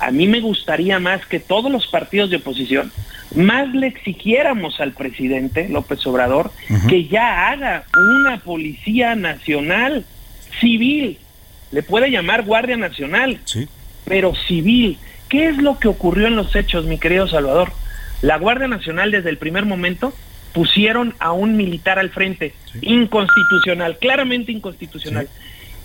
A 0.00 0.10
mí 0.10 0.26
me 0.26 0.40
gustaría 0.40 0.98
más 0.98 1.24
que 1.26 1.40
todos 1.40 1.70
los 1.70 1.86
partidos 1.86 2.30
de 2.30 2.36
oposición 2.36 2.92
más 3.34 3.74
le 3.74 3.88
exigiéramos 3.88 4.80
al 4.80 4.92
presidente 4.92 5.68
López 5.68 6.06
Obrador 6.06 6.52
que 6.88 7.06
ya 7.06 7.48
haga 7.48 7.84
una 7.96 8.38
policía 8.38 9.14
nacional 9.14 10.04
civil. 10.60 11.18
Le 11.72 11.82
puede 11.82 12.10
llamar 12.10 12.44
Guardia 12.44 12.76
Nacional, 12.76 13.40
pero 14.04 14.34
civil. 14.34 14.98
¿Qué 15.28 15.48
es 15.48 15.56
lo 15.56 15.78
que 15.78 15.88
ocurrió 15.88 16.28
en 16.28 16.36
los 16.36 16.54
hechos, 16.54 16.84
mi 16.84 16.98
querido 16.98 17.26
Salvador? 17.26 17.72
La 18.22 18.38
Guardia 18.38 18.68
Nacional 18.68 19.10
desde 19.10 19.30
el 19.30 19.38
primer 19.38 19.64
momento 19.64 20.12
pusieron 20.54 21.14
a 21.18 21.32
un 21.32 21.56
militar 21.56 21.98
al 21.98 22.10
frente, 22.10 22.54
inconstitucional, 22.80 23.98
claramente 23.98 24.52
inconstitucional. 24.52 25.28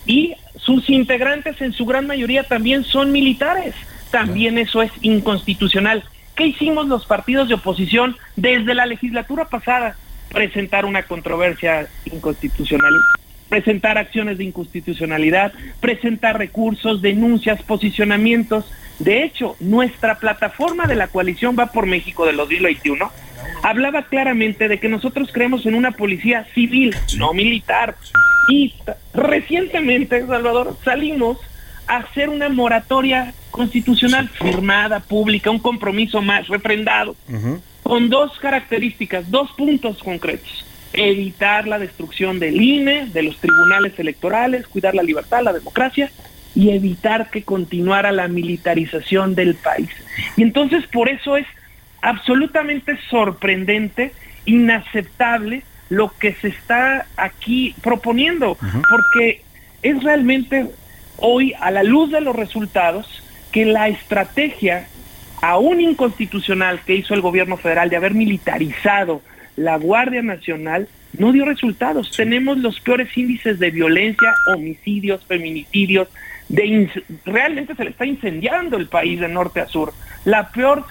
Y 0.06 0.34
sus 0.56 0.88
integrantes 0.88 1.60
en 1.60 1.72
su 1.72 1.84
gran 1.84 2.06
mayoría 2.06 2.44
también 2.44 2.84
son 2.84 3.12
militares, 3.12 3.74
también 4.10 4.56
eso 4.56 4.80
es 4.80 4.92
inconstitucional. 5.02 6.04
¿Qué 6.36 6.46
hicimos 6.46 6.86
los 6.86 7.04
partidos 7.04 7.48
de 7.48 7.54
oposición 7.54 8.16
desde 8.36 8.74
la 8.74 8.86
legislatura 8.86 9.46
pasada? 9.46 9.96
Presentar 10.32 10.86
una 10.86 11.02
controversia 11.02 11.88
inconstitucional, 12.06 12.94
presentar 13.50 13.98
acciones 13.98 14.38
de 14.38 14.44
inconstitucionalidad, 14.44 15.52
presentar 15.80 16.38
recursos, 16.38 17.02
denuncias, 17.02 17.62
posicionamientos. 17.62 18.64
De 18.98 19.24
hecho, 19.24 19.56
nuestra 19.60 20.18
plataforma 20.18 20.86
de 20.86 20.94
la 20.94 21.08
coalición 21.08 21.56
va 21.58 21.66
por 21.66 21.84
México 21.84 22.24
de 22.24 22.32
2021 22.32 23.10
hablaba 23.62 24.02
claramente 24.02 24.68
de 24.68 24.78
que 24.78 24.88
nosotros 24.88 25.30
creemos 25.32 25.66
en 25.66 25.74
una 25.74 25.92
policía 25.92 26.46
civil, 26.54 26.94
no 27.18 27.32
militar. 27.32 27.96
Y 28.48 28.74
recientemente, 29.14 30.26
Salvador, 30.26 30.76
salimos 30.84 31.38
a 31.86 31.98
hacer 31.98 32.28
una 32.28 32.48
moratoria 32.48 33.34
constitucional 33.50 34.28
firmada, 34.28 35.00
pública, 35.00 35.50
un 35.50 35.58
compromiso 35.58 36.22
más 36.22 36.48
refrendado, 36.48 37.16
con 37.82 38.08
dos 38.08 38.38
características, 38.38 39.30
dos 39.30 39.50
puntos 39.52 39.98
concretos. 39.98 40.64
Evitar 40.92 41.68
la 41.68 41.78
destrucción 41.78 42.38
del 42.38 42.60
INE, 42.60 43.06
de 43.06 43.22
los 43.22 43.36
tribunales 43.38 43.98
electorales, 43.98 44.66
cuidar 44.66 44.94
la 44.94 45.02
libertad, 45.02 45.42
la 45.42 45.52
democracia 45.52 46.10
y 46.54 46.70
evitar 46.70 47.30
que 47.30 47.42
continuara 47.42 48.10
la 48.12 48.28
militarización 48.28 49.34
del 49.34 49.54
país. 49.54 49.90
Y 50.36 50.42
entonces 50.42 50.86
por 50.86 51.08
eso 51.08 51.36
es 51.36 51.46
absolutamente 52.02 52.98
sorprendente, 53.08 54.12
inaceptable 54.46 55.62
lo 55.90 56.12
que 56.18 56.34
se 56.34 56.48
está 56.48 57.06
aquí 57.16 57.74
proponiendo, 57.82 58.56
porque 58.88 59.42
es 59.82 60.02
realmente 60.02 60.66
hoy, 61.18 61.54
a 61.60 61.70
la 61.70 61.82
luz 61.82 62.10
de 62.10 62.20
los 62.20 62.34
resultados, 62.34 63.22
que 63.52 63.64
la 63.64 63.88
estrategia 63.88 64.88
aún 65.42 65.80
inconstitucional 65.80 66.80
que 66.80 66.94
hizo 66.94 67.14
el 67.14 67.20
gobierno 67.20 67.56
federal 67.56 67.90
de 67.90 67.96
haber 67.96 68.14
militarizado 68.14 69.22
la 69.56 69.76
Guardia 69.76 70.22
Nacional 70.22 70.88
no 71.18 71.32
dio 71.32 71.44
resultados. 71.44 72.12
Tenemos 72.16 72.58
los 72.58 72.80
peores 72.80 73.16
índices 73.16 73.58
de 73.58 73.70
violencia, 73.70 74.34
homicidios, 74.54 75.24
feminicidios, 75.26 76.08
de 76.48 76.90
realmente 77.24 77.74
se 77.74 77.84
le 77.84 77.90
está 77.90 78.06
incendiando 78.06 78.76
el 78.76 78.88
país 78.88 79.20
de 79.20 79.28
norte 79.28 79.60
a 79.60 79.66
sur. 79.66 79.92
La 80.24 80.50
peor 80.50 80.84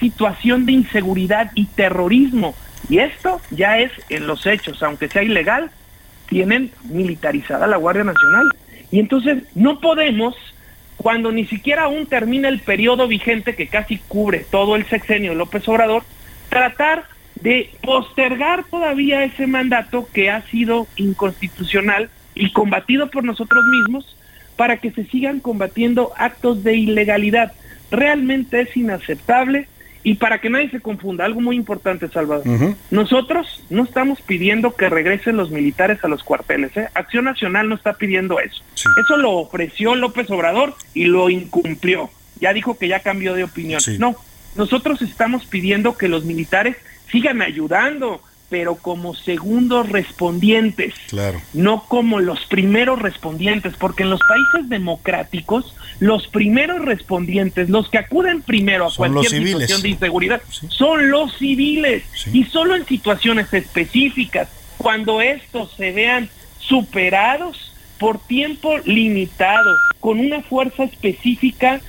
situación 0.00 0.66
de 0.66 0.72
inseguridad 0.72 1.50
y 1.54 1.66
terrorismo. 1.66 2.54
Y 2.88 2.98
esto 2.98 3.40
ya 3.50 3.78
es 3.78 3.92
en 4.08 4.26
los 4.26 4.46
hechos, 4.46 4.82
aunque 4.82 5.08
sea 5.08 5.22
ilegal, 5.22 5.70
tienen 6.28 6.72
militarizada 6.84 7.66
la 7.66 7.76
Guardia 7.76 8.04
Nacional. 8.04 8.48
Y 8.90 8.98
entonces 8.98 9.44
no 9.54 9.80
podemos, 9.80 10.34
cuando 10.96 11.30
ni 11.30 11.46
siquiera 11.46 11.84
aún 11.84 12.06
termina 12.06 12.48
el 12.48 12.60
periodo 12.60 13.06
vigente 13.06 13.54
que 13.54 13.68
casi 13.68 13.98
cubre 13.98 14.44
todo 14.50 14.76
el 14.76 14.86
sexenio 14.86 15.32
de 15.32 15.36
López 15.36 15.68
Obrador, 15.68 16.04
tratar 16.48 17.04
de 17.42 17.70
postergar 17.82 18.64
todavía 18.64 19.24
ese 19.24 19.46
mandato 19.46 20.08
que 20.12 20.30
ha 20.30 20.42
sido 20.42 20.86
inconstitucional 20.96 22.08
y 22.34 22.52
combatido 22.52 23.10
por 23.10 23.24
nosotros 23.24 23.64
mismos 23.66 24.16
para 24.56 24.76
que 24.76 24.92
se 24.92 25.04
sigan 25.04 25.40
combatiendo 25.40 26.12
actos 26.16 26.62
de 26.62 26.76
ilegalidad. 26.76 27.52
Realmente 27.90 28.60
es 28.60 28.76
inaceptable 28.76 29.68
Y 30.04 30.14
para 30.14 30.40
que 30.40 30.50
nadie 30.50 30.68
se 30.70 30.80
confunda, 30.80 31.24
algo 31.24 31.40
muy 31.40 31.54
importante, 31.54 32.08
Salvador. 32.08 32.44
Nosotros 32.90 33.62
no 33.70 33.84
estamos 33.84 34.20
pidiendo 34.20 34.74
que 34.74 34.88
regresen 34.88 35.36
los 35.36 35.50
militares 35.50 36.02
a 36.02 36.08
los 36.08 36.24
cuarteles. 36.24 36.76
¿eh? 36.76 36.88
Acción 36.94 37.24
Nacional 37.24 37.68
no 37.68 37.76
está 37.76 37.92
pidiendo 37.94 38.40
eso. 38.40 38.64
Eso 39.00 39.16
lo 39.16 39.30
ofreció 39.32 39.94
López 39.94 40.28
Obrador 40.30 40.74
y 40.92 41.04
lo 41.04 41.30
incumplió. 41.30 42.10
Ya 42.40 42.52
dijo 42.52 42.76
que 42.76 42.88
ya 42.88 42.98
cambió 42.98 43.34
de 43.34 43.44
opinión. 43.44 43.80
No, 44.00 44.16
nosotros 44.56 45.02
estamos 45.02 45.46
pidiendo 45.46 45.96
que 45.96 46.08
los 46.08 46.24
militares 46.24 46.76
sigan 47.12 47.42
ayudando, 47.42 48.20
pero 48.48 48.74
como 48.74 49.14
segundos 49.14 49.88
respondientes, 49.88 50.94
claro. 51.08 51.40
no 51.54 51.84
como 51.84 52.20
los 52.20 52.44
primeros 52.46 53.00
respondientes, 53.00 53.74
porque 53.78 54.02
en 54.02 54.10
los 54.10 54.20
países 54.28 54.68
democráticos, 54.68 55.74
los 56.00 56.26
primeros 56.26 56.84
respondientes, 56.84 57.70
los 57.70 57.88
que 57.88 57.98
acuden 57.98 58.42
primero 58.42 58.86
a 58.86 58.90
Son 58.90 59.12
cualquier 59.12 59.46
situación 59.46 59.82
de 59.82 59.88
inseguridad, 59.90 60.42
son 60.68 61.10
los 61.10 61.38
civiles. 61.38 62.02
Y 62.32 62.44
solo 62.44 62.76
en 62.76 62.84
situaciones 62.84 63.52
específicas, 63.54 64.48
cuando 64.76 65.20
estos 65.20 65.72
se 65.76 65.92
vean 65.92 66.28
superados 66.58 67.72
por 67.98 68.18
tiempo 68.18 68.76
limitado, 68.84 69.76
con 70.00 70.18
una 70.18 70.42
fuerza 70.42 70.84
específica, 70.84 71.80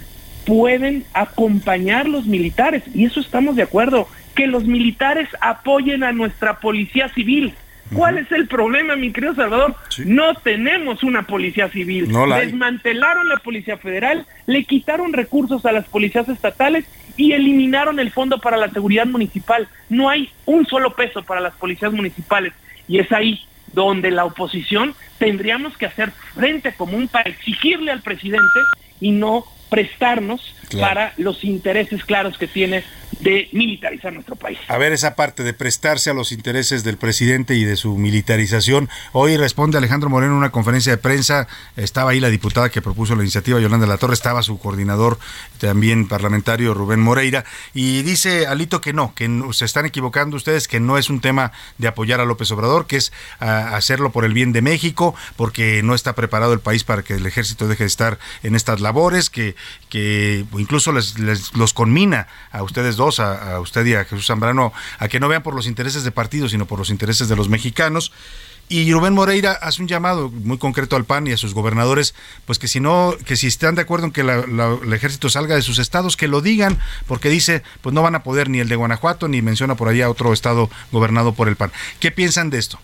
pueden 0.46 1.06
acompañar 1.14 2.08
los 2.08 2.26
militares. 2.26 2.84
Y 2.94 3.06
eso 3.06 3.20
estamos 3.20 3.56
de 3.56 3.64
acuerdo 3.64 4.08
que 4.36 4.48
los 4.48 4.66
militares 4.66 5.30
apoyen 5.42 6.04
a 6.04 6.12
nuestra 6.12 6.60
policía 6.60 7.10
civil. 7.10 7.54
¿Cuál 7.94 8.18
es 8.18 8.32
el 8.32 8.48
problema, 8.48 8.96
mi 8.96 9.12
querido 9.12 9.36
Salvador? 9.36 9.76
No 10.06 10.34
tenemos 10.36 11.04
una 11.04 11.24
policía 11.24 11.70
civil. 11.70 12.12
No 12.12 12.26
la. 12.26 12.40
Desmantelaron 12.40 13.30
la 13.30 13.38
policía 13.38 13.78
federal, 13.78 14.26
le 14.48 14.64
quitaron 14.64 15.14
recursos 15.14 15.66
a 15.66 15.72
las 15.72 15.86
policías 15.86 16.28
estatales 16.28 16.86
y 17.18 17.34
eliminaron 17.34 18.00
el 18.00 18.12
fondo 18.12 18.40
para 18.40 18.58
la 18.58 18.70
seguridad 18.70 19.06
municipal. 19.06 19.68
No 19.90 20.10
hay 20.10 20.32
un 20.46 20.66
solo 20.66 20.96
peso 20.96 21.24
para 21.24 21.42
las 21.42 21.54
policías 21.54 21.94
municipales. 21.94 22.54
Y 22.88 23.00
es 23.00 23.12
ahí 23.12 23.42
donde 23.74 24.12
la 24.12 24.26
oposición 24.26 24.96
tendríamos 25.20 25.78
que 25.78 25.86
hacer 25.86 26.12
frente 26.34 26.74
común 26.74 27.08
para 27.08 27.30
exigirle 27.30 27.92
al 27.92 28.02
presidente 28.02 28.60
y 29.00 29.12
no 29.12 29.46
prestarnos 29.70 30.56
Claro. 30.74 30.96
para 30.96 31.14
los 31.18 31.44
intereses 31.44 32.04
claros 32.04 32.38
que 32.38 32.48
tiene 32.48 32.84
de 33.20 33.48
militarizar 33.52 34.12
nuestro 34.14 34.36
país. 34.36 34.58
A 34.68 34.78
ver 34.78 34.92
esa 34.92 35.16
parte 35.16 35.44
de 35.44 35.54
prestarse 35.54 36.10
a 36.10 36.14
los 36.14 36.32
intereses 36.32 36.84
del 36.84 36.98
presidente 36.98 37.56
y 37.56 37.64
de 37.64 37.76
su 37.76 37.98
militarización. 37.98 38.90
Hoy 39.12 39.38
responde 39.38 39.78
Alejandro 39.78 40.10
Moreno 40.10 40.34
en 40.34 40.38
una 40.40 40.52
conferencia 40.52 40.92
de 40.92 40.98
prensa. 40.98 41.48
Estaba 41.76 42.12
ahí 42.12 42.20
la 42.20 42.30
diputada 42.30 42.70
que 42.70 42.82
propuso 42.82 43.16
la 43.16 43.22
iniciativa, 43.22 43.60
Yolanda 43.60 43.88
La 43.88 43.98
Torre, 43.98 44.14
estaba 44.14 44.44
su 44.44 44.58
coordinador 44.60 45.20
también 45.60 46.08
parlamentario, 46.08 46.74
Rubén 46.74 47.00
Moreira, 47.00 47.46
y 47.74 48.02
dice 48.02 48.48
Alito 48.48 48.82
que 48.82 48.94
no, 48.94 49.14
que 49.16 49.30
se 49.52 49.66
están 49.66 49.86
equivocando 49.86 50.36
ustedes, 50.36 50.68
que 50.68 50.80
no 50.80 50.98
es 50.98 51.10
un 51.10 51.22
tema 51.22 51.52
de 51.78 51.88
apoyar 51.88 52.20
a 52.20 52.26
López 52.26 52.52
Obrador, 52.52 52.88
que 52.88 52.98
es 52.98 53.14
ah, 53.40 53.76
hacerlo 53.76 54.12
por 54.12 54.26
el 54.26 54.34
bien 54.34 54.52
de 54.52 54.62
México, 54.62 55.16
porque 55.36 55.82
no 55.84 55.96
está 55.96 56.14
preparado 56.14 56.54
el 56.54 56.60
país 56.60 56.84
para 56.84 57.04
que 57.04 57.14
el 57.14 57.26
ejército 57.26 57.68
deje 57.68 57.84
de 57.84 57.88
estar 57.88 58.20
en 58.42 58.56
estas 58.56 58.82
labores, 58.82 59.30
que, 59.30 59.56
que 59.90 60.46
incluso 60.64 60.92
les, 60.92 61.20
les- 61.20 61.54
los 61.56 61.74
conmina 61.74 62.28
a 62.52 62.64
ustedes 62.64 62.96
dos, 62.96 63.20
a, 63.20 63.56
a 63.56 63.60
usted 63.60 63.86
y 63.86 63.94
a 63.94 64.06
Jesús 64.06 64.26
Zambrano, 64.28 64.74
a 64.98 65.08
que 65.08 65.20
no 65.20 65.28
vean 65.28 65.44
por 65.44 65.54
los 65.56 65.68
intereses 65.68 66.04
de 66.04 66.12
partido, 66.12 66.50
sino 66.50 66.66
por 66.66 66.80
los 66.80 66.90
intereses 66.90 67.28
de 67.30 67.36
los 67.36 67.50
mexicanos. 67.50 68.12
Y 68.70 68.92
Rubén 68.94 69.14
Moreira 69.14 69.52
hace 69.62 69.82
un 69.82 69.90
llamado 69.90 70.30
muy 70.32 70.58
concreto 70.58 70.96
al 70.96 71.04
PAN 71.04 71.28
y 71.28 71.34
a 71.34 71.38
sus 71.38 71.54
gobernadores, 71.54 72.16
pues 72.46 72.60
que 72.60 72.70
si 72.70 72.80
no, 72.80 73.14
que 73.26 73.36
si 73.36 73.48
están 73.48 73.76
de 73.76 73.82
acuerdo 73.82 74.06
en 74.06 74.12
que 74.14 74.24
la- 74.24 74.48
la- 74.48 74.78
el 74.82 74.94
ejército 74.94 75.30
salga 75.30 75.54
de 75.56 75.62
sus 75.62 75.80
estados, 75.80 76.16
que 76.16 76.30
lo 76.30 76.40
digan, 76.42 76.80
porque 77.06 77.28
dice, 77.30 77.62
pues 77.82 77.94
no 77.94 78.02
van 78.02 78.16
a 78.16 78.24
poder 78.24 78.50
ni 78.50 78.60
el 78.62 78.70
de 78.70 78.78
Guanajuato, 78.78 79.28
ni 79.28 79.42
menciona 79.42 79.76
por 79.76 79.90
allá 79.90 80.10
otro 80.10 80.32
estado 80.32 80.70
gobernado 80.94 81.34
por 81.34 81.50
el 81.50 81.58
PAN. 81.58 81.72
¿Qué 82.00 82.10
piensan 82.12 82.50
de 82.50 82.58
esto? 82.60 82.80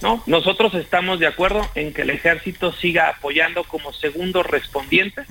No, 0.00 0.22
nosotros 0.26 0.72
estamos 0.74 1.18
de 1.18 1.26
acuerdo 1.26 1.68
en 1.74 1.92
que 1.92 2.02
el 2.02 2.10
ejército 2.10 2.72
siga 2.72 3.08
apoyando 3.10 3.64
como 3.64 3.92
segundos 3.92 4.46
respondientes, 4.46 5.26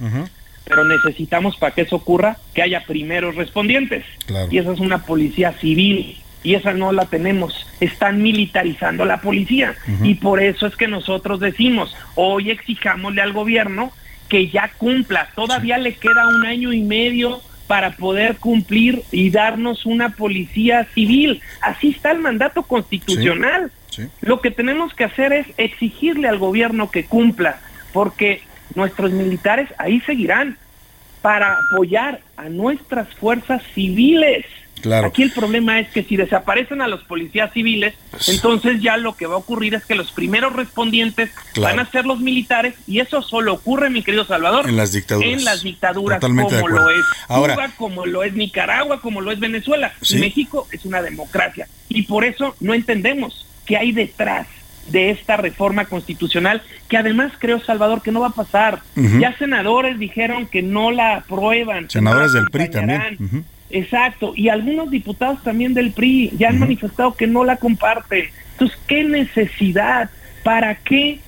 pero 0.67 0.83
necesitamos 0.85 1.57
para 1.57 1.73
que 1.73 1.81
eso 1.81 1.95
ocurra 1.95 2.37
que 2.53 2.61
haya 2.61 2.83
primeros 2.85 3.35
respondientes. 3.35 4.05
Claro. 4.25 4.47
Y 4.51 4.57
esa 4.57 4.73
es 4.73 4.79
una 4.79 4.99
policía 4.99 5.53
civil 5.53 6.17
y 6.43 6.55
esa 6.55 6.73
no 6.73 6.91
la 6.91 7.05
tenemos. 7.05 7.67
Están 7.79 8.21
militarizando 8.21 9.05
la 9.05 9.21
policía 9.21 9.75
y 10.03 10.15
por 10.15 10.41
eso 10.41 10.67
es 10.67 10.75
que 10.75 10.87
nosotros 10.87 11.39
decimos, 11.39 11.95
hoy 12.15 12.51
exijámosle 12.51 13.21
al 13.21 13.33
gobierno 13.33 13.91
que 14.29 14.49
ya 14.49 14.71
cumpla. 14.77 15.29
Todavía 15.35 15.77
le 15.77 15.95
queda 15.95 16.27
un 16.27 16.45
año 16.45 16.73
y 16.73 16.81
medio 16.81 17.41
para 17.67 17.91
poder 17.91 18.37
cumplir 18.37 19.03
y 19.11 19.29
darnos 19.29 19.85
una 19.85 20.09
policía 20.09 20.87
civil. 20.93 21.41
Así 21.61 21.89
está 21.89 22.11
el 22.11 22.19
mandato 22.19 22.63
constitucional. 22.63 23.71
Lo 24.21 24.41
que 24.41 24.51
tenemos 24.51 24.93
que 24.93 25.03
hacer 25.03 25.33
es 25.33 25.47
exigirle 25.57 26.27
al 26.27 26.37
gobierno 26.37 26.91
que 26.91 27.05
cumpla, 27.05 27.59
porque 27.93 28.41
nuestros 28.75 29.11
militares 29.11 29.69
ahí 29.77 29.99
seguirán 30.01 30.57
para 31.21 31.57
apoyar 31.71 32.21
a 32.37 32.49
nuestras 32.49 33.07
fuerzas 33.15 33.61
civiles. 33.73 34.45
Claro. 34.81 35.07
Aquí 35.07 35.23
el 35.23 35.31
problema 35.31 35.79
es 35.79 35.89
que 35.89 36.03
si 36.03 36.15
desaparecen 36.15 36.83
a 36.83 36.87
los 36.87 37.03
policías 37.03 37.51
civiles, 37.51 37.95
entonces 38.27 38.79
ya 38.79 38.95
lo 38.95 39.17
que 39.17 39.25
va 39.25 39.33
a 39.33 39.37
ocurrir 39.37 39.73
es 39.73 39.83
que 39.83 39.95
los 39.95 40.11
primeros 40.11 40.53
respondientes 40.53 41.31
Claro. 41.53 41.75
van 41.75 41.85
a 41.85 41.89
ser 41.89 42.05
los 42.05 42.19
militares 42.19 42.75
y 42.85 42.99
eso 42.99 43.23
solo 43.23 43.55
ocurre, 43.55 43.89
mi 43.89 44.03
querido 44.03 44.23
Salvador, 44.25 44.69
En 44.69 44.77
las 44.77 44.91
dictaduras. 44.91 45.31
en 45.31 45.43
las 45.45 45.63
dictaduras 45.63 46.19
Totalmente 46.19 46.61
como 46.61 46.67
lo 46.67 46.89
es 46.91 47.03
Ahora- 47.27 47.55
Cuba, 47.55 47.71
como 47.75 48.05
lo 48.05 48.21
es 48.23 48.33
Nicaragua, 48.33 49.01
como 49.01 49.19
lo 49.21 49.31
es 49.31 49.39
Venezuela. 49.39 49.91
Sí. 50.03 50.19
México 50.19 50.67
es 50.71 50.85
una 50.85 51.01
democracia 51.01 51.67
y 51.89 52.03
por 52.03 52.23
eso 52.23 52.55
no 52.59 52.75
entendemos 52.75 53.47
qué 53.65 53.77
hay 53.77 53.91
detrás 53.93 54.45
de 54.89 55.09
esta 55.11 55.37
reforma 55.37 55.85
constitucional 55.85 56.61
que 56.87 56.97
además 56.97 57.33
creo 57.37 57.59
Salvador 57.59 58.01
que 58.01 58.11
no 58.11 58.21
va 58.21 58.27
a 58.27 58.31
pasar. 58.31 58.79
Ya 59.19 59.37
senadores 59.37 59.99
dijeron 59.99 60.47
que 60.47 60.61
no 60.61 60.91
la 60.91 61.17
aprueban. 61.17 61.83
no 61.83 61.89
Senadores 61.89 62.33
la 62.33 62.39
del 62.39 62.49
PRI 62.49 62.69
también. 62.69 63.45
Exacto, 63.69 64.31
y 64.35 64.47
algunos 64.49 64.89
diputados 64.89 65.43
también 65.43 65.73
del 65.73 65.91
PRI 65.91 66.31
ya 66.37 66.49
han 66.49 66.59
manifestado 66.59 67.15
que 67.15 67.27
no 67.27 67.43
la 67.43 67.57
comparten. 67.57 68.25
Entonces, 68.53 68.77
¿qué 68.87 69.03
necesidad? 69.03 70.09
¿Para 70.43 70.75
qué? 70.75 71.19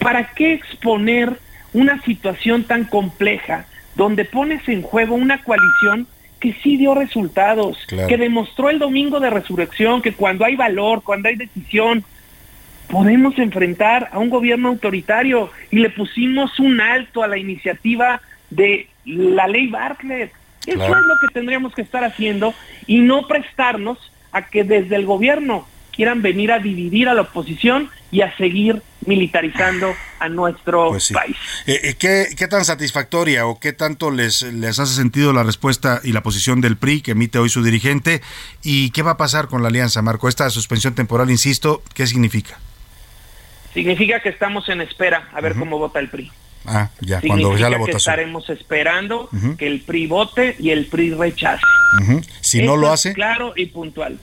¿Para 0.00 0.30
qué 0.32 0.54
exponer 0.54 1.38
una 1.72 2.02
situación 2.02 2.64
tan 2.64 2.84
compleja 2.84 3.66
donde 3.94 4.24
pones 4.24 4.68
en 4.68 4.82
juego 4.82 5.14
una 5.14 5.42
coalición 5.44 6.06
que 6.40 6.52
sí 6.62 6.76
dio 6.76 6.94
resultados, 6.94 7.78
Claro. 7.88 8.08
que 8.08 8.16
demostró 8.16 8.70
el 8.70 8.78
domingo 8.78 9.18
de 9.20 9.30
resurrección 9.30 10.02
que 10.02 10.12
cuando 10.12 10.44
hay 10.44 10.56
valor, 10.56 11.02
cuando 11.02 11.28
hay 11.28 11.36
decisión, 11.36 12.04
podemos 12.90 13.38
enfrentar 13.38 14.08
a 14.12 14.18
un 14.18 14.30
gobierno 14.30 14.68
autoritario 14.68 15.50
y 15.70 15.78
le 15.78 15.90
pusimos 15.90 16.58
un 16.58 16.80
alto 16.80 17.22
a 17.22 17.28
la 17.28 17.38
iniciativa 17.38 18.20
de 18.50 18.88
la 19.04 19.46
ley 19.46 19.68
Bartlett. 19.68 20.32
Eso 20.66 20.76
Claro. 20.76 21.00
es 21.00 21.06
lo 21.06 21.14
que 21.20 21.32
tendríamos 21.34 21.74
que 21.74 21.82
estar 21.82 22.04
haciendo 22.04 22.54
y 22.86 23.00
no 23.00 23.26
prestarnos 23.26 23.98
a 24.32 24.42
que 24.42 24.64
desde 24.64 24.96
el 24.96 25.06
gobierno 25.06 25.66
quieran 25.94 26.22
venir 26.22 26.52
a 26.52 26.58
dividir 26.58 27.08
a 27.08 27.14
la 27.14 27.22
oposición 27.22 27.90
y 28.10 28.20
a 28.20 28.36
seguir 28.36 28.82
militarizando 29.06 29.94
a 30.20 30.28
nuestro 30.28 30.88
Pues 30.90 31.04
sí. 31.04 31.14
país. 31.14 31.36
Eh, 31.66 31.80
eh, 31.82 31.94
¿qué, 31.98 32.26
qué 32.36 32.46
tan 32.48 32.64
satisfactoria 32.64 33.46
o 33.46 33.58
qué 33.58 33.72
tanto 33.72 34.10
les, 34.10 34.42
les 34.42 34.78
hace 34.78 34.94
sentido 34.94 35.32
la 35.32 35.42
respuesta 35.42 36.00
y 36.04 36.12
la 36.12 36.22
posición 36.22 36.60
del 36.60 36.76
PRI 36.76 37.00
que 37.00 37.12
emite 37.12 37.38
hoy 37.38 37.48
su 37.48 37.62
dirigente? 37.62 38.20
¿Y 38.62 38.90
qué 38.90 39.02
va 39.02 39.12
a 39.12 39.16
pasar 39.16 39.48
con 39.48 39.62
la 39.62 39.68
alianza, 39.68 40.02
Marco? 40.02 40.28
Esta 40.28 40.50
suspensión 40.50 40.94
temporal, 40.94 41.30
insisto, 41.30 41.82
¿qué 41.94 42.06
significa? 42.06 42.58
Significa 43.74 44.20
que 44.20 44.28
estamos 44.30 44.68
en 44.68 44.80
espera 44.80 45.28
a 45.32 45.40
ver 45.40 45.54
cómo 45.54 45.78
vota 45.78 45.98
el 46.00 46.08
PRI. 46.08 46.30
Ah, 46.66 46.90
ya, 47.00 47.20
Significa 47.20 47.28
cuando 47.28 47.56
ya 47.56 47.70
la 47.70 47.76
que 47.76 47.80
votación. 47.80 47.96
estaremos 47.98 48.50
esperando 48.50 49.30
que 49.58 49.66
el 49.66 49.80
PRI 49.80 50.06
vote 50.06 50.56
y 50.58 50.70
el 50.70 50.86
PRI 50.86 51.14
rechace. 51.14 51.62
Si 52.40 52.62
no 52.62 52.76
lo 52.76 52.90
hace, 52.90 53.12
claro 53.14 53.52
y 53.56 53.66
puntual. 53.66 54.18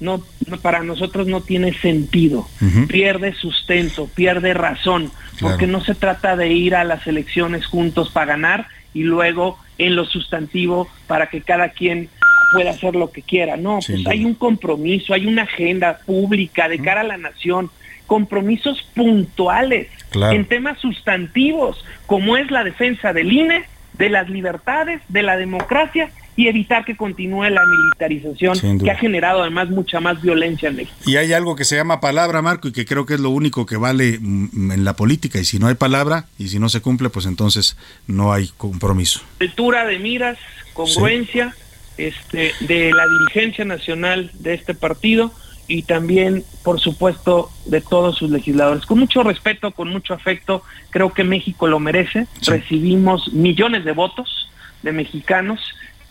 No, 0.00 0.20
no, 0.48 0.56
para 0.58 0.82
nosotros 0.82 1.26
no 1.28 1.42
tiene 1.42 1.72
sentido. 1.74 2.48
Pierde 2.88 3.34
sustento, 3.34 4.08
pierde 4.14 4.52
razón, 4.54 5.10
Claro. 5.36 5.54
porque 5.54 5.66
no 5.66 5.82
se 5.82 5.94
trata 5.94 6.36
de 6.36 6.48
ir 6.52 6.74
a 6.74 6.84
las 6.84 7.06
elecciones 7.06 7.66
juntos 7.66 8.10
para 8.10 8.26
ganar 8.26 8.66
y 8.94 9.02
luego 9.02 9.58
en 9.78 9.96
lo 9.96 10.04
sustantivo 10.04 10.88
para 11.06 11.28
que 11.28 11.40
cada 11.40 11.70
quien 11.70 12.10
pueda 12.52 12.70
hacer 12.70 12.94
lo 12.96 13.10
que 13.10 13.22
quiera. 13.22 13.56
No, 13.56 13.80
Sin 13.80 13.94
pues 13.96 14.04
duda. 14.04 14.12
hay 14.12 14.24
un 14.24 14.34
compromiso, 14.34 15.14
hay 15.14 15.26
una 15.26 15.42
agenda 15.42 15.98
pública 16.04 16.68
de 16.68 16.78
cara 16.80 17.00
a 17.02 17.04
la 17.04 17.16
nación, 17.16 17.70
compromisos 18.12 18.82
puntuales 18.94 19.88
Claro. 20.10 20.36
en 20.36 20.44
temas 20.44 20.78
sustantivos, 20.78 21.82
como 22.04 22.36
es 22.36 22.50
la 22.50 22.62
defensa 22.62 23.14
del 23.14 23.32
INE, 23.32 23.64
de 23.94 24.10
las 24.10 24.28
libertades, 24.28 25.00
de 25.08 25.22
la 25.22 25.38
democracia 25.38 26.10
y 26.36 26.48
evitar 26.48 26.84
que 26.84 26.94
continúe 26.94 27.44
la 27.44 27.62
militarización 27.64 28.78
que 28.78 28.90
ha 28.90 28.96
generado 28.96 29.40
además 29.40 29.70
mucha 29.70 29.98
más 30.00 30.20
violencia 30.20 30.68
en 30.68 30.76
México. 30.76 30.94
y 31.06 31.16
hay 31.16 31.32
algo 31.32 31.56
que 31.56 31.64
se 31.64 31.76
llama 31.76 32.02
palabra, 32.02 32.42
Marco, 32.42 32.68
y 32.68 32.72
que 32.72 32.84
creo 32.84 33.06
que 33.06 33.14
es 33.14 33.20
lo 33.20 33.30
único 33.30 33.64
que 33.64 33.78
vale 33.78 34.18
mm, 34.20 34.72
en 34.72 34.84
la 34.84 34.94
política. 34.94 35.38
Y 35.38 35.46
si 35.46 35.58
no 35.58 35.68
hay 35.68 35.74
palabra 35.76 36.26
y 36.38 36.48
si 36.48 36.58
no 36.58 36.68
se 36.68 36.82
cumple, 36.82 37.08
pues 37.08 37.24
entonces 37.24 37.78
no 38.06 38.34
hay 38.34 38.50
compromiso. 38.58 39.22
Altura 39.40 39.86
de 39.86 39.98
miras, 39.98 40.36
congruencia 40.74 41.54
este, 41.96 42.52
de 42.60 42.90
la 42.92 43.06
dirigencia 43.06 43.64
nacional 43.64 44.30
de 44.34 44.52
este 44.52 44.74
partido 44.74 45.32
y 45.68 45.82
también, 45.82 46.44
por 46.62 46.80
supuesto, 46.80 47.50
de 47.66 47.80
todos 47.80 48.16
sus 48.16 48.30
legisladores. 48.30 48.86
Con 48.86 48.98
mucho 48.98 49.22
respeto, 49.22 49.70
con 49.70 49.88
mucho 49.88 50.14
afecto, 50.14 50.62
creo 50.90 51.12
que 51.12 51.24
México 51.24 51.66
lo 51.66 51.78
merece. 51.78 52.26
Recibimos 52.46 53.32
millones 53.32 53.84
de 53.84 53.92
votos 53.92 54.50
de 54.82 54.92
mexicanos 54.92 55.60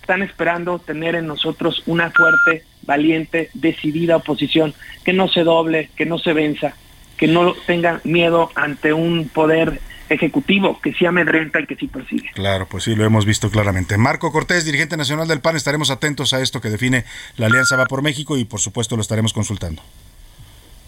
están 0.01 0.23
esperando 0.23 0.79
tener 0.79 1.15
en 1.15 1.27
nosotros 1.27 1.83
una 1.85 2.09
fuerte, 2.11 2.65
valiente, 2.81 3.49
decidida 3.53 4.17
oposición, 4.17 4.73
que 5.05 5.13
no 5.13 5.27
se 5.27 5.43
doble, 5.43 5.89
que 5.95 6.05
no 6.05 6.17
se 6.17 6.33
venza, 6.33 6.75
que 7.17 7.27
no 7.27 7.53
tenga 7.65 8.01
miedo 8.03 8.49
ante 8.55 8.93
un 8.93 9.29
poder 9.29 9.79
ejecutivo 10.13 10.79
que 10.81 10.93
sí 10.93 11.05
amedrenta 11.05 11.59
y 11.59 11.65
que 11.65 11.75
sí 11.75 11.87
persigue. 11.87 12.31
Claro, 12.33 12.67
pues 12.67 12.83
sí, 12.83 12.95
lo 12.95 13.05
hemos 13.05 13.25
visto 13.25 13.49
claramente. 13.49 13.97
Marco 13.97 14.31
Cortés, 14.31 14.65
dirigente 14.65 14.97
nacional 14.97 15.27
del 15.27 15.41
PAN, 15.41 15.55
estaremos 15.55 15.89
atentos 15.89 16.33
a 16.33 16.41
esto 16.41 16.61
que 16.61 16.69
define 16.69 17.05
la 17.37 17.47
Alianza 17.47 17.75
Va 17.75 17.85
por 17.85 18.01
México 18.01 18.37
y 18.37 18.45
por 18.45 18.59
supuesto 18.59 18.95
lo 18.95 19.01
estaremos 19.01 19.33
consultando. 19.33 19.81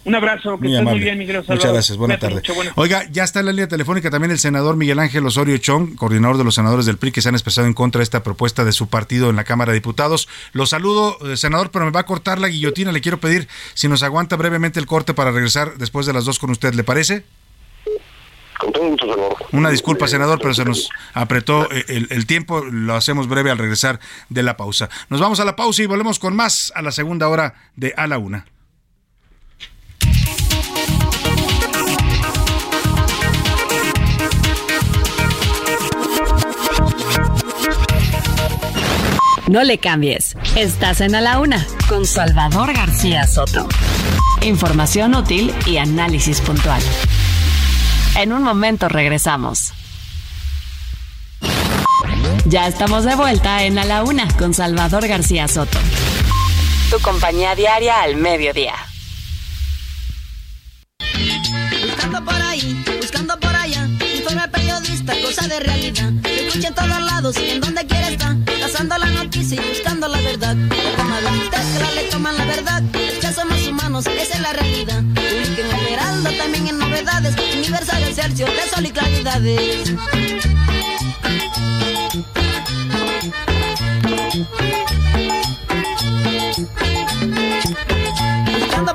Un 0.04 0.14
abrazo, 0.14 0.58
que 0.60 0.68
estés 0.68 0.82
muy 0.82 1.00
bien, 1.00 1.16
Miguel 1.16 1.42
Muchas 1.48 1.72
gracias, 1.72 1.96
buena 1.96 2.18
tarde. 2.18 2.42
Oiga, 2.74 3.08
ya 3.10 3.24
está 3.24 3.40
en 3.40 3.46
la 3.46 3.52
línea 3.52 3.68
telefónica 3.68 4.10
también 4.10 4.30
el 4.30 4.38
senador 4.38 4.76
Miguel 4.76 4.98
Ángel 4.98 5.24
Osorio 5.24 5.56
Chong, 5.56 5.94
coordinador 5.96 6.36
de 6.36 6.44
los 6.44 6.56
senadores 6.56 6.84
del 6.84 6.98
PRI, 6.98 7.10
que 7.10 7.22
se 7.22 7.30
han 7.30 7.34
expresado 7.34 7.66
en 7.66 7.72
contra 7.72 8.00
de 8.00 8.02
esta 8.02 8.22
propuesta 8.22 8.64
de 8.64 8.72
su 8.72 8.88
partido 8.88 9.30
en 9.30 9.36
la 9.36 9.44
Cámara 9.44 9.72
de 9.72 9.78
Diputados. 9.78 10.28
Lo 10.52 10.66
saludo, 10.66 11.16
eh, 11.26 11.38
senador, 11.38 11.70
pero 11.70 11.86
me 11.86 11.90
va 11.90 12.00
a 12.00 12.06
cortar 12.06 12.38
la 12.38 12.48
guillotina. 12.48 12.92
Le 12.92 13.00
quiero 13.00 13.18
pedir 13.18 13.48
si 13.72 13.88
nos 13.88 14.02
aguanta 14.02 14.36
brevemente 14.36 14.78
el 14.78 14.84
corte 14.86 15.14
para 15.14 15.30
regresar 15.30 15.78
después 15.78 16.04
de 16.04 16.12
las 16.12 16.26
dos 16.26 16.38
con 16.38 16.50
usted, 16.50 16.74
¿le 16.74 16.84
parece? 16.84 17.24
Una 19.52 19.70
disculpa, 19.70 20.08
senador, 20.08 20.38
pero 20.40 20.54
se 20.54 20.64
nos 20.64 20.90
apretó 21.12 21.70
eh, 21.70 21.84
el, 21.88 22.08
el, 22.10 22.26
tiempo. 22.26 22.62
Lo 22.64 22.94
hacemos 22.94 23.28
breve 23.28 23.50
al 23.50 23.58
regresar 23.58 24.00
de 24.28 24.42
la 24.42 24.56
pausa. 24.56 24.88
Nos 25.08 25.20
vamos 25.20 25.40
a 25.40 25.44
la 25.44 25.56
pausa 25.56 25.82
y 25.82 25.86
volvemos 25.86 26.18
con 26.18 26.34
más 26.34 26.72
a 26.74 26.82
la 26.82 26.90
segunda 26.92 27.28
hora 27.28 27.54
de 27.76 27.94
A 27.96 28.06
la 28.06 28.18
Una. 28.18 28.46
No 39.46 39.62
le 39.62 39.78
cambies. 39.78 40.36
Estás 40.56 41.00
en 41.00 41.14
A 41.14 41.20
la 41.20 41.38
Una 41.38 41.64
con 41.88 42.06
Salvador 42.06 42.72
García 42.72 43.26
Soto. 43.26 43.68
Información 44.42 45.14
útil 45.14 45.54
y 45.66 45.76
análisis 45.76 46.40
puntual. 46.40 46.82
En 48.16 48.32
un 48.32 48.42
momento 48.42 48.88
regresamos. 48.88 49.72
Ya 52.46 52.68
estamos 52.68 53.04
de 53.04 53.16
vuelta 53.16 53.64
en 53.64 53.78
A 53.78 53.84
la 53.84 54.04
Una 54.04 54.28
con 54.36 54.54
Salvador 54.54 55.08
García 55.08 55.48
Soto. 55.48 55.78
Tu 56.90 57.00
compañía 57.00 57.56
diaria 57.56 58.02
al 58.02 58.16
mediodía. 58.16 58.74
Buscando 61.82 62.24
por 62.24 62.40
ahí, 62.40 62.84
buscando 63.00 63.40
por 63.40 63.56
allá. 63.56 63.88
Informe 64.16 64.48
periodista, 64.48 65.14
cosa 65.20 65.48
de 65.48 65.58
realidad. 65.58 66.12
Se 66.22 66.46
escucha 66.46 66.68
en 66.68 66.74
todos 66.74 67.00
lados, 67.00 67.36
en 67.36 67.60
donde 67.60 67.84
quiera 67.84 68.08
está. 68.10 68.36
Cazando 68.60 68.96
la 68.96 69.06
noticia 69.06 69.60
y 69.60 69.68
buscando 69.68 70.06
la 70.06 70.20
verdad. 70.20 70.56
Toma 70.96 71.20
la 71.20 71.30
le 71.94 72.02
toman 72.10 72.36
la 72.38 72.44
verdad. 72.44 72.82
Que 72.92 73.32
somos 73.32 73.66
humanos, 73.66 74.06
esa 74.06 74.34
es 74.34 74.40
la 74.40 74.52
realidad. 74.52 74.73
Buscando 79.34 79.66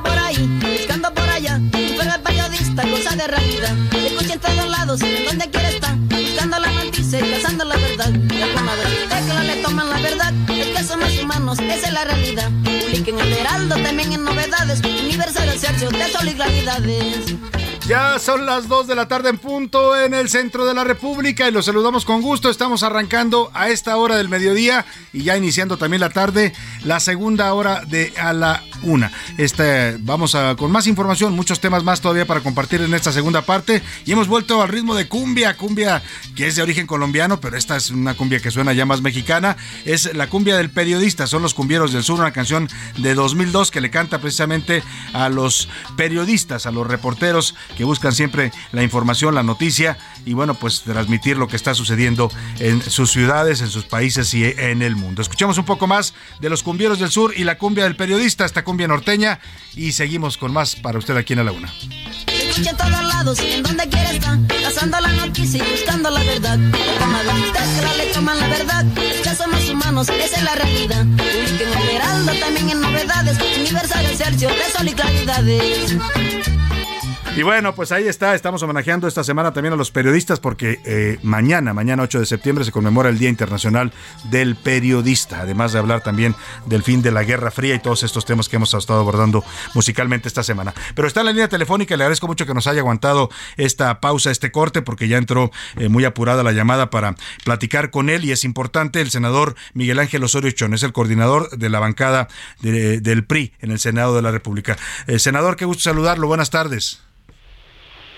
por 0.01 0.17
ahí, 0.17 0.47
buscando 0.61 1.13
por 1.13 1.29
allá. 1.29 1.57
Informe 1.57 2.19
periodista, 2.23 2.83
cosa 2.83 3.15
de 3.17 3.27
realidad. 3.27 3.75
Escucha 4.05 4.33
en 4.33 4.39
todos 4.39 4.69
lados, 4.69 5.01
donde 5.01 5.49
quiera 5.49 5.69
está. 5.69 5.97
Buscando 6.07 6.59
la 6.59 6.71
noticia 6.71 7.19
y 7.19 7.31
cazando 7.31 7.65
la 7.65 7.75
verdad. 7.75 8.13
La 9.27 9.43
le 9.43 9.55
toman 9.57 9.89
la 9.89 9.99
verdad. 9.99 10.33
Es 10.47 10.67
que 10.67 10.83
somos 10.85 11.19
humanos, 11.19 11.59
esa 11.59 11.87
es 11.87 11.93
la 11.93 12.05
realidad. 12.05 12.49
Publiquen 12.63 13.19
el 13.19 13.33
Heraldo 13.33 13.75
también 13.75 14.13
en 14.13 14.23
novedades. 14.23 14.79
Universal, 14.79 15.49
Excelsior, 15.49 15.91
de 15.91 16.07
sol 16.09 16.29
y 16.29 16.33
claridades. 16.33 17.58
Ya 17.89 18.19
son 18.19 18.45
las 18.45 18.67
2 18.67 18.85
de 18.85 18.93
la 18.93 19.07
tarde 19.07 19.29
en 19.29 19.39
punto 19.39 19.99
en 19.99 20.13
el 20.13 20.29
centro 20.29 20.63
de 20.67 20.75
la 20.75 20.83
República 20.83 21.47
y 21.47 21.51
los 21.51 21.65
saludamos 21.65 22.05
con 22.05 22.21
gusto. 22.21 22.51
Estamos 22.51 22.83
arrancando 22.83 23.49
a 23.55 23.69
esta 23.69 23.97
hora 23.97 24.15
del 24.15 24.29
mediodía 24.29 24.85
y 25.11 25.23
ya 25.23 25.35
iniciando 25.35 25.75
también 25.75 25.99
la 25.99 26.11
tarde, 26.11 26.53
la 26.83 26.99
segunda 26.99 27.51
hora 27.51 27.81
de 27.87 28.13
a 28.21 28.31
la 28.31 28.61
una. 28.83 29.11
Este, 29.37 29.97
vamos 29.99 30.35
a, 30.35 30.55
con 30.55 30.71
más 30.71 30.87
información, 30.87 31.33
muchos 31.33 31.59
temas 31.59 31.83
más 31.83 32.01
todavía 32.01 32.25
para 32.25 32.41
compartir 32.41 32.81
en 32.81 32.93
esta 32.93 33.11
segunda 33.11 33.41
parte 33.41 33.81
y 34.05 34.11
hemos 34.11 34.27
vuelto 34.27 34.61
al 34.61 34.69
ritmo 34.69 34.95
de 34.95 35.07
cumbia, 35.07 35.55
cumbia 35.55 36.01
que 36.35 36.47
es 36.47 36.55
de 36.55 36.61
origen 36.61 36.87
colombiano, 36.87 37.39
pero 37.39 37.57
esta 37.57 37.75
es 37.75 37.91
una 37.91 38.13
cumbia 38.13 38.39
que 38.39 38.51
suena 38.51 38.73
ya 38.73 38.85
más 38.85 39.01
mexicana. 39.01 39.57
Es 39.85 40.13
la 40.13 40.27
cumbia 40.27 40.57
del 40.57 40.69
periodista, 40.69 41.27
son 41.27 41.41
los 41.41 41.53
cumbieros 41.53 41.93
del 41.93 42.03
sur, 42.03 42.19
una 42.19 42.31
canción 42.31 42.69
de 42.97 43.13
2002 43.13 43.71
que 43.71 43.81
le 43.81 43.89
canta 43.89 44.19
precisamente 44.19 44.83
a 45.13 45.29
los 45.29 45.69
periodistas, 45.97 46.65
a 46.65 46.71
los 46.71 46.87
reporteros 46.87 47.55
que 47.77 47.83
buscan 47.83 48.13
siempre 48.13 48.51
la 48.71 48.83
información, 48.83 49.35
la 49.35 49.43
noticia 49.43 49.97
y 50.25 50.33
bueno, 50.33 50.53
pues 50.53 50.81
transmitir 50.81 51.37
lo 51.37 51.47
que 51.47 51.55
está 51.55 51.73
sucediendo 51.73 52.31
en 52.59 52.81
sus 52.81 53.11
ciudades, 53.11 53.61
en 53.61 53.69
sus 53.69 53.85
países 53.85 54.33
y 54.33 54.43
en 54.43 54.81
el 54.81 54.95
mundo. 54.95 55.21
Escuchemos 55.21 55.57
un 55.57 55.65
poco 55.65 55.87
más 55.87 56.13
de 56.39 56.49
los 56.49 56.63
cumbieros 56.63 56.99
del 56.99 57.09
sur 57.09 57.33
y 57.35 57.43
la 57.43 57.57
cumbia 57.57 57.83
del 57.83 57.95
periodista, 57.95 58.45
cumbia 58.69 58.87
norteña 58.87 59.39
y 59.75 59.93
seguimos 59.93 60.37
con 60.37 60.53
más 60.53 60.75
para 60.75 60.99
usted 60.99 61.17
aquí 61.17 61.33
en 61.33 61.43
la. 61.43 61.51
Escucha 62.27 62.69
en 62.69 62.77
todos 62.77 62.91
lados, 62.91 63.39
en 63.39 63.63
donde 63.63 63.89
quiera 63.89 64.11
está, 64.11 64.37
cazando 64.61 64.99
la 64.99 65.11
noticia 65.13 65.65
y 65.65 65.71
buscando 65.71 66.11
la 66.11 66.23
verdad. 66.23 66.59
Toma 66.99 67.23
la 67.23 67.33
le 67.97 68.05
toman 68.13 68.39
la 68.39 68.47
verdad. 68.47 68.85
Que 69.23 69.33
somos 69.35 69.67
humanos, 69.67 70.07
esa 70.09 70.37
es 70.37 70.43
la 70.43 70.53
realidad. 70.53 71.03
Publiquen 71.03 71.67
el 71.81 71.89
Heraldo 71.95 72.31
también 72.33 72.69
en 72.69 72.81
novedades. 72.81 73.39
Universal, 73.57 74.05
de 74.05 74.71
sol 74.77 74.87
y 74.87 74.93
claridades. 74.93 75.95
Y 77.37 77.43
bueno, 77.43 77.73
pues 77.73 77.93
ahí 77.93 78.05
está, 78.05 78.35
estamos 78.35 78.61
homenajeando 78.63 79.07
esta 79.07 79.23
semana 79.23 79.53
también 79.53 79.71
a 79.71 79.77
los 79.77 79.91
periodistas 79.91 80.41
porque 80.41 80.81
eh, 80.83 81.19
mañana, 81.23 81.73
mañana 81.73 82.03
8 82.03 82.19
de 82.19 82.25
septiembre 82.25 82.65
se 82.65 82.71
conmemora 82.73 83.07
el 83.07 83.17
Día 83.17 83.29
Internacional 83.29 83.93
del 84.29 84.57
Periodista, 84.57 85.41
además 85.41 85.71
de 85.71 85.79
hablar 85.79 86.01
también 86.01 86.35
del 86.65 86.83
fin 86.83 87.01
de 87.01 87.11
la 87.11 87.23
Guerra 87.23 87.49
Fría 87.49 87.75
y 87.75 87.79
todos 87.79 88.03
estos 88.03 88.25
temas 88.25 88.49
que 88.49 88.57
hemos 88.57 88.73
estado 88.73 88.99
abordando 88.99 89.45
musicalmente 89.73 90.27
esta 90.27 90.43
semana. 90.43 90.73
Pero 90.95 91.07
está 91.07 91.21
en 91.21 91.27
la 91.27 91.31
línea 91.31 91.47
telefónica, 91.47 91.95
le 91.95 92.03
agradezco 92.03 92.27
mucho 92.27 92.45
que 92.45 92.53
nos 92.53 92.67
haya 92.67 92.81
aguantado 92.81 93.29
esta 93.55 94.01
pausa, 94.01 94.31
este 94.31 94.51
corte, 94.51 94.81
porque 94.81 95.07
ya 95.07 95.17
entró 95.17 95.49
eh, 95.77 95.87
muy 95.87 96.03
apurada 96.03 96.43
la 96.43 96.51
llamada 96.51 96.89
para 96.89 97.15
platicar 97.45 97.89
con 97.89 98.09
él 98.09 98.25
y 98.25 98.33
es 98.33 98.43
importante, 98.43 98.99
el 98.99 99.11
senador 99.11 99.55
Miguel 99.73 99.99
Ángel 99.99 100.23
Osorio 100.25 100.51
Chón, 100.51 100.73
es 100.73 100.83
el 100.83 100.91
coordinador 100.91 101.51
de 101.57 101.69
la 101.69 101.79
bancada 101.79 102.27
de- 102.59 102.99
del 102.99 103.23
PRI 103.23 103.53
en 103.61 103.71
el 103.71 103.79
Senado 103.79 104.13
de 104.15 104.23
la 104.23 104.31
República. 104.31 104.75
Eh, 105.07 105.19
senador, 105.19 105.55
qué 105.55 105.63
gusto 105.63 105.83
saludarlo, 105.83 106.27
buenas 106.27 106.49
tardes. 106.49 106.99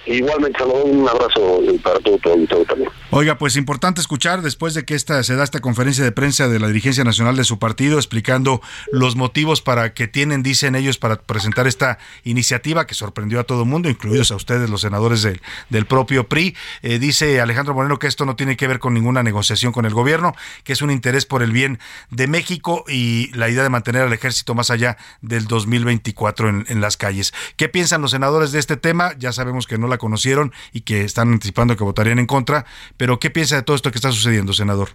Igualmente, 0.06 0.58
Salvador, 0.58 0.86
un 0.86 1.08
abrazo 1.08 1.62
para 1.84 2.00
todo 2.00 2.18
tu 2.18 2.30
auditorio 2.32 2.66
también. 2.66 2.90
Oiga, 3.12 3.38
pues 3.38 3.56
importante 3.56 4.02
escuchar 4.02 4.42
después 4.42 4.74
de 4.74 4.84
que 4.84 4.96
esta 4.96 5.22
se 5.22 5.36
da 5.36 5.44
esta 5.44 5.60
conferencia 5.60 6.04
de 6.04 6.12
prensa 6.12 6.48
de 6.48 6.60
la 6.60 6.68
dirigencia 6.68 7.04
nacional 7.04 7.36
de 7.36 7.44
su 7.44 7.60
partido 7.60 7.98
explicando 7.98 8.62
los 8.92 9.16
motivos 9.16 9.62
para 9.62 9.94
que 9.94 10.08
tienen, 10.08 10.42
dicen 10.42 10.76
ellos, 10.76 10.98
para 10.98 11.18
presentar 11.22 11.68
esta 11.68 12.00
iniciativa 12.24 12.88
que 12.88 12.96
sorprendió 12.96 13.40
a 13.40 13.44
todo 13.44 13.62
el 13.62 13.70
mundo, 13.70 13.90
incluidos 13.90 14.32
a 14.32 14.36
ustedes, 14.36 14.70
los 14.72 14.82
senadores 14.82 15.22
del, 15.22 15.40
del 15.70 15.86
propio 15.86 16.28
PRI. 16.28 16.56
Eh, 16.82 16.98
dice 16.98 17.40
Alejandro 17.40 17.76
Moreno 17.76 18.00
que 18.00 18.08
esto 18.08 18.26
no 18.26 18.36
tiene 18.36 18.58
que 18.58 18.68
ver 18.68 18.80
con 18.80 18.96
ninguna 18.96 19.22
negociación 19.22 19.72
con 19.72 19.86
el 19.86 19.94
gobierno, 19.94 20.34
que 20.64 20.74
es 20.74 20.82
un 20.82 20.90
interés 20.90 21.28
por 21.28 21.44
el 21.44 21.52
bien 21.52 21.80
de 22.10 22.26
México 22.26 22.86
y 22.88 23.32
la 23.34 23.50
idea 23.50 23.62
de 23.62 23.70
mantener 23.70 24.02
al 24.02 24.14
ejército 24.14 24.56
más 24.56 24.72
allá 24.72 24.98
del 25.22 25.46
2024 25.46 26.50
en, 26.50 26.66
en 26.70 26.82
las 26.82 26.98
calles. 26.98 27.34
¿Qué 27.56 27.70
piensan 27.70 28.02
los 28.02 28.12
senadores 28.12 28.52
de 28.52 28.58
este 28.58 28.78
tema? 28.78 29.14
Ya 29.20 29.32
sabemos 29.32 29.68
que 29.68 29.78
no 29.78 29.91
la 29.92 29.98
conocieron 30.00 30.52
y 30.74 30.82
que 30.82 31.02
están 31.04 31.32
anticipando 31.32 31.76
que 31.78 31.84
votarían 31.84 32.18
en 32.18 32.26
contra, 32.26 32.66
pero 32.98 33.20
¿qué 33.20 33.30
piensa 33.30 33.58
de 33.58 33.64
todo 33.64 33.76
esto 33.76 33.92
que 33.92 33.98
está 33.98 34.12
sucediendo, 34.12 34.54
senador? 34.54 34.90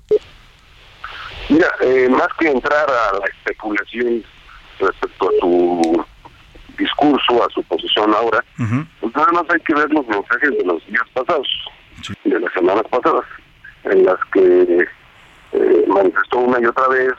Mira, 1.48 1.68
eh, 1.82 2.08
más 2.08 2.28
que 2.38 2.48
entrar 2.48 2.90
a 2.90 3.18
la 3.18 3.26
especulación 3.26 4.24
respecto 4.80 5.28
a 5.28 5.40
su 5.40 6.04
discurso, 6.76 7.44
a 7.44 7.48
su 7.50 7.62
posición 7.62 8.12
ahora, 8.12 8.44
pues 9.00 9.16
nada 9.16 9.32
más 9.32 9.44
hay 9.48 9.60
que 9.60 9.74
ver 9.74 9.88
los 9.90 10.06
mensajes 10.08 10.50
de 10.50 10.64
los 10.64 10.84
días 10.86 11.06
pasados, 11.14 11.48
de 12.24 12.40
las 12.40 12.52
semanas 12.52 12.84
pasadas, 12.90 13.24
en 13.84 14.04
las 14.04 14.18
que 14.32 14.86
eh, 15.52 15.84
manifestó 15.86 16.38
una 16.38 16.60
y 16.60 16.66
otra 16.66 16.88
vez, 16.88 17.12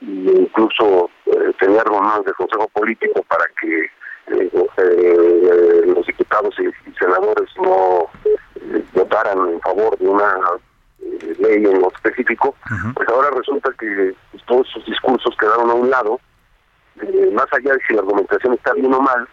e 0.00 0.32
incluso 0.40 1.10
eh, 1.26 1.52
tenía 1.60 1.84
reuniones 1.84 2.24
de 2.24 2.32
consejo 2.32 2.68
político 2.68 3.22
para 3.28 3.44
que 3.60 3.84
eh, 4.34 4.50
eh, 4.78 5.82
los 5.86 6.06
diputados 6.06 6.54
y, 6.58 6.66
y 6.66 6.94
senadores 6.98 7.48
no 7.56 8.08
eh, 8.24 8.82
votaran 8.94 9.38
en 9.50 9.60
favor 9.60 9.96
de 9.98 10.08
una 10.08 10.34
eh, 11.00 11.36
ley 11.38 11.64
pues 12.24 13.08
ahora 13.08 13.30
resulta 13.36 13.70
que 13.78 14.14
pues, 14.30 14.44
todos 14.46 14.68
esos 14.68 14.84
discursos 14.86 15.34
quedaron 15.38 15.70
a 15.70 15.74
un 15.74 15.90
lado, 15.90 16.20
eh, 17.00 17.30
más 17.32 17.46
allá 17.52 17.72
de 17.72 17.80
si 17.86 17.94
la 17.94 18.00
argumentación 18.00 18.54
está 18.54 18.72
bien 18.74 18.92
o 18.92 19.00
mal, 19.00 19.28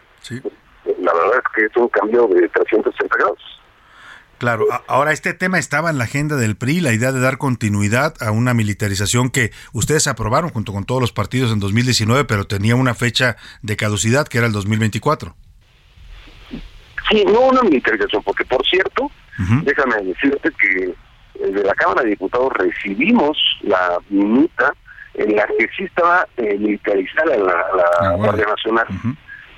la 0.99 1.13
verdad 1.13 1.41
es 1.43 1.53
que 1.55 1.65
es 1.65 1.77
un 1.77 1.87
cambio 1.89 2.27
de 2.27 2.47
360 2.49 3.17
grados. 3.17 3.59
Claro, 4.39 4.67
ahora 4.87 5.11
este 5.11 5.33
tema 5.33 5.59
estaba 5.59 5.89
en 5.89 5.97
la 5.97 6.05
agenda 6.05 6.37
del 6.37 6.55
PRI, 6.55 6.79
la 6.79 6.93
idea 6.93 7.11
de 7.11 7.19
dar 7.19 7.37
continuidad 7.37 8.15
a 8.21 8.31
una 8.31 8.53
militarización 8.53 9.31
que 9.31 9.51
ustedes 9.73 10.07
aprobaron 10.07 10.49
junto 10.49 10.71
con 10.71 10.85
todos 10.85 11.01
los 11.01 11.11
partidos 11.11 11.51
en 11.51 11.59
2019, 11.59 12.23
pero 12.23 12.47
tenía 12.47 12.77
una 12.77 12.93
fecha 12.93 13.35
de 13.61 13.75
caducidad 13.75 14.29
que 14.29 14.37
era 14.37 14.47
el 14.47 14.53
2024. 14.53 15.35
Sí, 17.11 17.25
no 17.25 17.41
una 17.41 17.63
militarización, 17.63 18.23
porque 18.23 18.45
por 18.45 18.65
cierto, 18.65 19.11
déjame 19.63 19.97
decirte 20.03 20.51
que 20.51 20.95
de 21.39 21.63
la 21.63 21.73
Cámara 21.73 22.03
de 22.03 22.09
Diputados 22.09 22.51
recibimos 22.53 23.37
la 23.61 23.99
minuta 24.09 24.73
en 25.15 25.35
la 25.35 25.47
que 25.47 25.67
sí 25.75 25.83
estaba 25.83 26.27
eh, 26.37 26.57
militarizada 26.57 27.37
la, 27.37 28.15
Guardia 28.15 28.45
Nacional. 28.45 28.87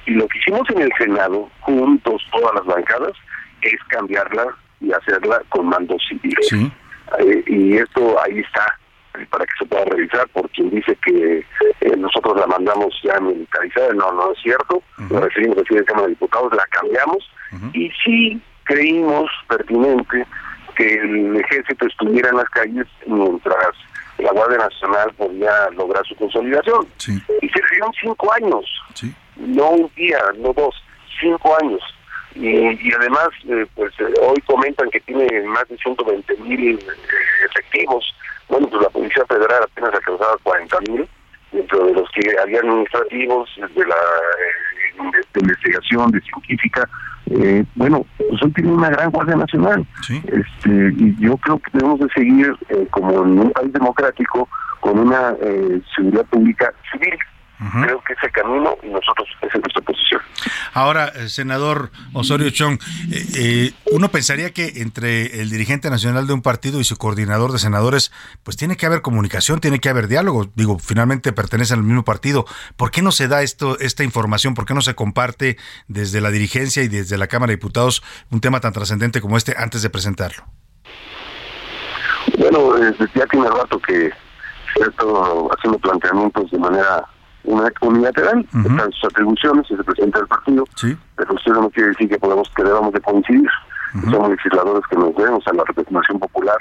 Y 0.06 0.12
lo 0.12 0.28
que 0.28 0.40
hicimos 0.40 0.68
en 0.70 0.82
el 0.82 0.92
Senado, 0.98 1.50
juntos 1.62 2.22
todas 2.32 2.56
las 2.56 2.66
bancadas, 2.66 3.14
es 3.62 3.80
cambiarla 3.90 4.48
y 4.80 4.92
hacerla 4.92 5.42
con 5.50 5.68
mando 5.68 5.98
civil. 6.00 6.36
Eh, 7.20 7.44
y 7.46 7.78
esto 7.78 8.18
ahí 8.24 8.40
está, 8.40 8.66
eh, 9.20 9.28
para 9.30 9.46
que 9.46 9.52
se 9.60 9.66
pueda 9.66 9.86
revisar, 9.86 10.28
por 10.30 10.50
quien 10.52 10.70
dice 10.70 10.98
que 11.04 11.46
nosotros 11.98 12.38
la 12.38 12.48
mandamos 12.48 12.96
ya 13.04 13.20
militarizada. 13.20 13.94
No, 13.94 14.12
no 14.14 14.32
es 14.32 14.40
cierto. 14.42 14.82
La 15.10 15.20
recibimos 15.20 15.60
aquí 15.60 15.76
de 15.76 15.86
Cámara 15.86 16.08
de 16.08 16.14
Diputados, 16.14 16.54
la 16.54 16.66
cambiamos 16.72 17.30
y 17.74 17.92
sí 18.04 18.42
creímos 18.64 19.30
pertinente 19.48 20.26
que 20.76 20.94
el 20.94 21.36
ejército 21.38 21.86
estuviera 21.86 22.30
en 22.30 22.38
las 22.38 22.50
calles 22.50 22.88
mientras 23.06 23.76
la 24.18 24.32
Guardia 24.32 24.58
Nacional 24.60 25.12
podía 25.18 25.70
lograr 25.72 26.06
su 26.06 26.16
consolidación. 26.16 26.88
Y 27.42 27.50
se 27.50 27.62
dieron 27.72 27.92
cinco 28.00 28.34
años, 28.34 28.66
no 29.36 29.70
un 29.70 29.92
día, 29.96 30.20
no 30.38 30.54
dos, 30.54 30.76
cinco 31.20 31.58
años. 31.62 31.82
Y, 32.36 32.94
además, 32.94 33.28
eh, 33.50 33.66
pues 33.76 33.92
eh, 34.00 34.14
hoy 34.22 34.40
comentan 34.42 34.90
que 34.90 35.02
tiene 35.02 35.28
más 35.48 35.68
de 35.68 35.78
120 35.78 36.38
mil 36.38 36.80
eh, 36.80 37.46
efectivos. 37.50 38.06
Bueno, 38.48 38.68
pues 38.70 38.82
la 38.82 38.90
Policía 38.90 39.26
Federal 39.26 39.64
apenas 39.64 39.94
alcanzaba 39.94 40.38
40 40.44 40.80
mil, 40.88 41.10
dentro 41.52 41.86
de 41.86 41.94
los 41.94 42.10
que 42.12 42.34
había 42.42 42.60
administrativos, 42.60 43.50
de 43.58 43.86
la 43.86 43.96
de, 45.34 45.40
investigación, 45.42 46.12
de 46.12 46.22
científica. 46.22 46.88
Eh, 47.28 47.64
bueno, 47.76 48.06
pues 48.18 48.42
hoy 48.44 48.52
tiene 48.52 48.72
una 48.72 48.90
gran 48.90 49.12
Guardia 49.12 49.36
Nacional. 49.36 49.86
Este, 50.10 50.94
y 50.98 51.16
yo 51.20 51.38
creo 51.38 51.60
que 51.60 51.72
debemos 51.74 52.00
de 52.00 52.10
seguir, 52.10 52.56
eh, 52.70 52.88
como 52.92 53.24
en 53.24 53.40
un 53.40 53.52
país 53.52 53.72
democrático, 53.72 54.50
con 54.80 55.00
una 55.00 55.36
eh, 55.42 55.82
seguridad 55.96 56.26
pública 56.26 56.74
civil. 56.92 57.18
Creo 57.70 58.01
que 58.01 58.14
ese 58.14 58.32
camino 58.32 58.76
y 58.82 58.88
nosotros 58.88 59.28
es 59.41 59.53
nuestra 59.53 59.82
posición. 59.84 60.20
Ahora, 60.74 61.09
eh, 61.09 61.30
senador 61.30 61.91
Osorio 62.14 62.49
Chong, 62.49 62.80
eh, 63.12 63.26
eh, 63.36 63.74
uno 63.91 64.09
pensaría 64.09 64.51
que 64.51 64.82
entre 64.82 65.41
el 65.41 65.51
dirigente 65.51 65.91
nacional 65.91 66.26
de 66.26 66.34
un 66.34 66.41
partido 66.41 66.80
y 66.80 66.84
su 66.84 66.97
coordinador 66.97 67.51
de 67.51 67.59
senadores, 67.59 68.12
pues 68.41 68.57
tiene 68.57 68.78
que 68.78 68.88
haber 68.88 69.03
comunicación, 69.03 69.59
tiene 69.59 69.80
que 69.80 69.89
haber 69.89 70.07
diálogo. 70.07 70.49
Digo, 70.55 70.80
finalmente 70.80 71.34
pertenecen 71.34 71.78
al 71.78 71.86
mismo 71.86 72.03
partido. 72.03 72.45
¿Por 72.78 72.89
qué 72.89 73.03
no 73.03 73.12
se 73.12 73.28
da 73.28 73.43
esto, 73.43 73.78
esta 73.80 74.03
información? 74.03 74.55
¿Por 74.55 74.66
qué 74.66 74.74
no 74.74 74.82
se 74.82 74.95
comparte 74.95 75.57
desde 75.88 76.20
la 76.20 76.32
dirigencia 76.32 76.82
y 76.82 76.88
desde 76.88 77.20
la 77.20 77.28
Cámara 77.28 77.51
de 77.51 77.57
Diputados 77.57 78.01
un 78.32 78.41
tema 78.41 78.59
tan 78.59 78.74
trascendente 78.74 79.22
como 79.22 79.38
este 79.38 79.53
antes 79.55 79.84
de 79.84 79.91
presentarlo? 79.91 80.45
Bueno, 82.39 82.76
ya 83.14 83.26
tiene 83.28 83.49
rato 83.49 83.80
que 83.80 84.09
se 84.74 84.84
ha 84.84 84.88
estado 84.88 85.49
haciendo 85.55 85.78
planteamientos 85.78 86.49
de 86.49 86.57
manera 86.57 87.05
una 87.44 87.72
unilateral, 87.82 88.46
están 88.54 88.92
sus 88.92 89.06
atribuciones, 89.06 89.66
es 89.70 89.80
el 89.80 89.86
presidente 89.86 90.20
del 90.20 90.28
partido, 90.28 90.66
pero 91.16 91.34
usted 91.34 91.52
no 91.54 91.70
quiere 91.70 91.89
decir 91.89 92.10
que 92.10 92.20
podamos 92.20 92.52
que 92.56 92.64
debamos 92.64 92.94
de 92.94 93.02
coincidir. 93.02 93.50
Somos 94.10 94.30
legisladores 94.30 94.84
que 94.89 94.96
nos 94.96 95.16
debemos 95.16 95.46
a 95.48 95.54
la 95.54 95.64
representación 95.66 96.20
popular, 96.20 96.58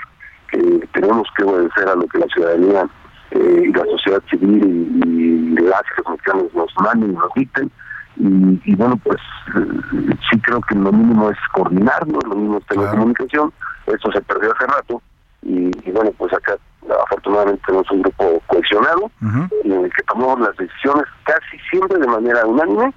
que 0.50 0.88
tenemos 0.92 1.28
que 1.36 1.44
obedecer 1.44 1.88
a 1.88 1.94
lo 1.94 2.06
que 2.08 2.18
la 2.18 2.26
ciudadanía 2.26 2.86
eh, 3.30 3.62
y 3.66 3.72
la 3.72 3.84
sociedad 3.84 4.22
civil 4.28 5.00
y, 5.06 5.40
las 5.60 5.82
mexicanos 6.08 6.52
nos 6.54 6.74
manden 6.82 7.10
y 7.10 7.14
nos 7.14 7.32
dicten. 7.34 7.70
Y, 8.16 8.74
bueno, 8.74 8.96
pues 9.04 9.20
eh, 9.56 10.16
sí 10.30 10.40
creo 10.40 10.60
que 10.62 10.74
lo 10.74 10.90
mínimo 10.90 11.30
es 11.30 11.38
coordinarnos, 11.52 12.24
lo 12.24 12.34
mínimo 12.34 12.58
es 12.58 12.66
tener 12.66 12.88
comunicación. 12.90 13.52
Esto 13.86 14.10
se 14.12 14.20
perdió 14.22 14.52
hace 14.52 14.66
rato. 14.66 15.02
Y, 15.42 15.70
y 15.88 15.92
bueno, 15.92 16.10
pues 16.18 16.32
acá 16.32 16.56
afortunadamente 17.04 17.62
tenemos 17.66 17.90
un 17.90 18.02
grupo 18.02 18.42
cohesionado 18.46 19.10
en 19.20 19.72
el 19.72 19.92
que 19.92 20.02
tomamos 20.04 20.40
las 20.40 20.56
decisiones 20.56 21.04
casi 21.24 21.58
siempre 21.70 21.98
de 21.98 22.06
manera 22.06 22.46
unánime 22.46 22.92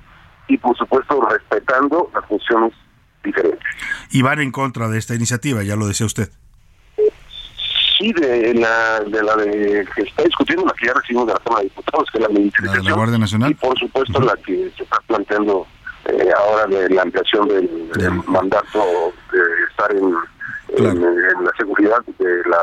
y 0.48 0.58
por 0.58 0.76
supuesto 0.78 1.22
respetando 1.30 2.10
las 2.14 2.26
funciones 2.26 2.74
diferentes. 3.24 3.64
Y 4.12 4.22
van 4.22 4.40
en 4.40 4.52
contra 4.52 4.88
de 4.88 4.98
esta 4.98 5.16
iniciativa, 5.16 5.64
ya 5.64 5.76
lo 5.76 5.88
decía 5.88 6.06
usted. 6.06 6.30
Sí, 7.98 8.12
de 8.14 8.54
la 8.56 9.00
de 9.02 9.24
la 9.24 9.36
de 9.36 9.88
que 9.96 10.02
está 10.02 10.24
discutiendo, 10.24 10.66
la 10.66 10.74
que 10.74 10.88
ya 10.88 10.94
recibimos 10.94 11.28
de 11.28 11.34
la 11.34 11.40
Cámara 11.40 11.62
de 11.62 11.70
Diputados, 11.70 12.10
que 12.12 12.18
es 12.18 12.24
la 12.24 12.30
militarización. 12.30 12.84
La, 12.84 12.90
la 12.90 12.96
Guardia 12.96 13.18
Nacional. 13.18 13.52
Y 13.52 13.54
por 13.54 13.80
supuesto 13.80 14.20
la 14.20 14.36
que 14.38 14.72
se 14.76 14.84
está 14.84 15.00
planteando 15.08 15.68
eh, 16.06 16.30
ahora 16.38 16.66
de 16.68 16.90
la 16.90 17.04
ampliación 17.04 17.48
del, 17.48 17.90
mandato 18.28 19.14
de 19.32 19.40
estar 19.70 19.92
en, 19.96 20.14
en, 20.78 21.46
la 21.46 21.52
seguridad 21.58 22.00
de 22.18 22.42
la 22.50 22.58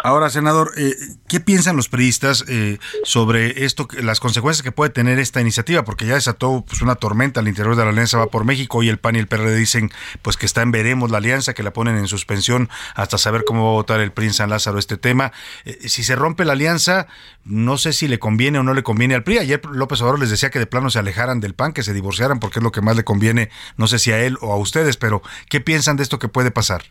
Ahora, 0.00 0.30
senador, 0.30 0.72
eh, 0.76 0.94
¿qué 1.26 1.40
piensan 1.40 1.76
los 1.76 1.88
periodistas 1.88 2.44
eh, 2.46 2.78
sobre 3.02 3.64
esto, 3.64 3.88
las 4.00 4.20
consecuencias 4.20 4.62
que 4.62 4.70
puede 4.70 4.90
tener 4.90 5.18
esta 5.18 5.40
iniciativa? 5.40 5.84
Porque 5.84 6.06
ya 6.06 6.14
desató 6.14 6.64
pues, 6.66 6.82
una 6.82 6.94
tormenta 6.94 7.40
al 7.40 7.48
interior 7.48 7.74
de 7.74 7.82
la 7.82 7.90
Alianza 7.90 8.16
Va 8.16 8.26
por 8.28 8.44
México 8.44 8.82
y 8.82 8.88
el 8.88 8.98
PAN 8.98 9.16
y 9.16 9.18
el 9.18 9.26
PRD 9.26 9.56
dicen 9.56 9.90
pues 10.22 10.36
que 10.36 10.46
está 10.46 10.62
en 10.62 10.70
veremos 10.70 11.10
la 11.10 11.18
alianza, 11.18 11.52
que 11.52 11.64
la 11.64 11.72
ponen 11.72 11.96
en 11.96 12.06
suspensión 12.06 12.68
hasta 12.94 13.18
saber 13.18 13.44
cómo 13.44 13.64
va 13.64 13.70
a 13.70 13.72
votar 13.72 14.00
el 14.00 14.12
PRI 14.12 14.26
en 14.26 14.34
San 14.34 14.50
Lázaro 14.50 14.78
este 14.78 14.96
tema. 14.96 15.32
Eh, 15.64 15.88
si 15.88 16.04
se 16.04 16.14
rompe 16.14 16.44
la 16.44 16.52
alianza, 16.52 17.08
no 17.44 17.76
sé 17.76 17.92
si 17.92 18.06
le 18.06 18.20
conviene 18.20 18.60
o 18.60 18.62
no 18.62 18.74
le 18.74 18.84
conviene 18.84 19.16
al 19.16 19.24
PRI. 19.24 19.38
Ayer 19.38 19.60
López 19.66 20.00
Obrador 20.00 20.20
les 20.20 20.30
decía 20.30 20.50
que 20.50 20.60
de 20.60 20.66
plano 20.66 20.90
se 20.90 21.00
alejaran 21.00 21.40
del 21.40 21.54
PAN, 21.54 21.72
que 21.72 21.82
se 21.82 21.92
divorciaran 21.92 22.38
porque 22.38 22.60
es 22.60 22.62
lo 22.62 22.70
que 22.70 22.82
más 22.82 22.96
le 22.96 23.04
conviene, 23.04 23.50
no 23.76 23.88
sé 23.88 23.98
si 23.98 24.12
a 24.12 24.20
él 24.20 24.38
o 24.40 24.52
a 24.52 24.56
ustedes, 24.56 24.96
pero 24.96 25.22
¿qué 25.48 25.60
piensan 25.60 25.96
de 25.96 26.04
esto 26.04 26.18
que 26.18 26.28
puede 26.28 26.52
pasar? 26.52 26.84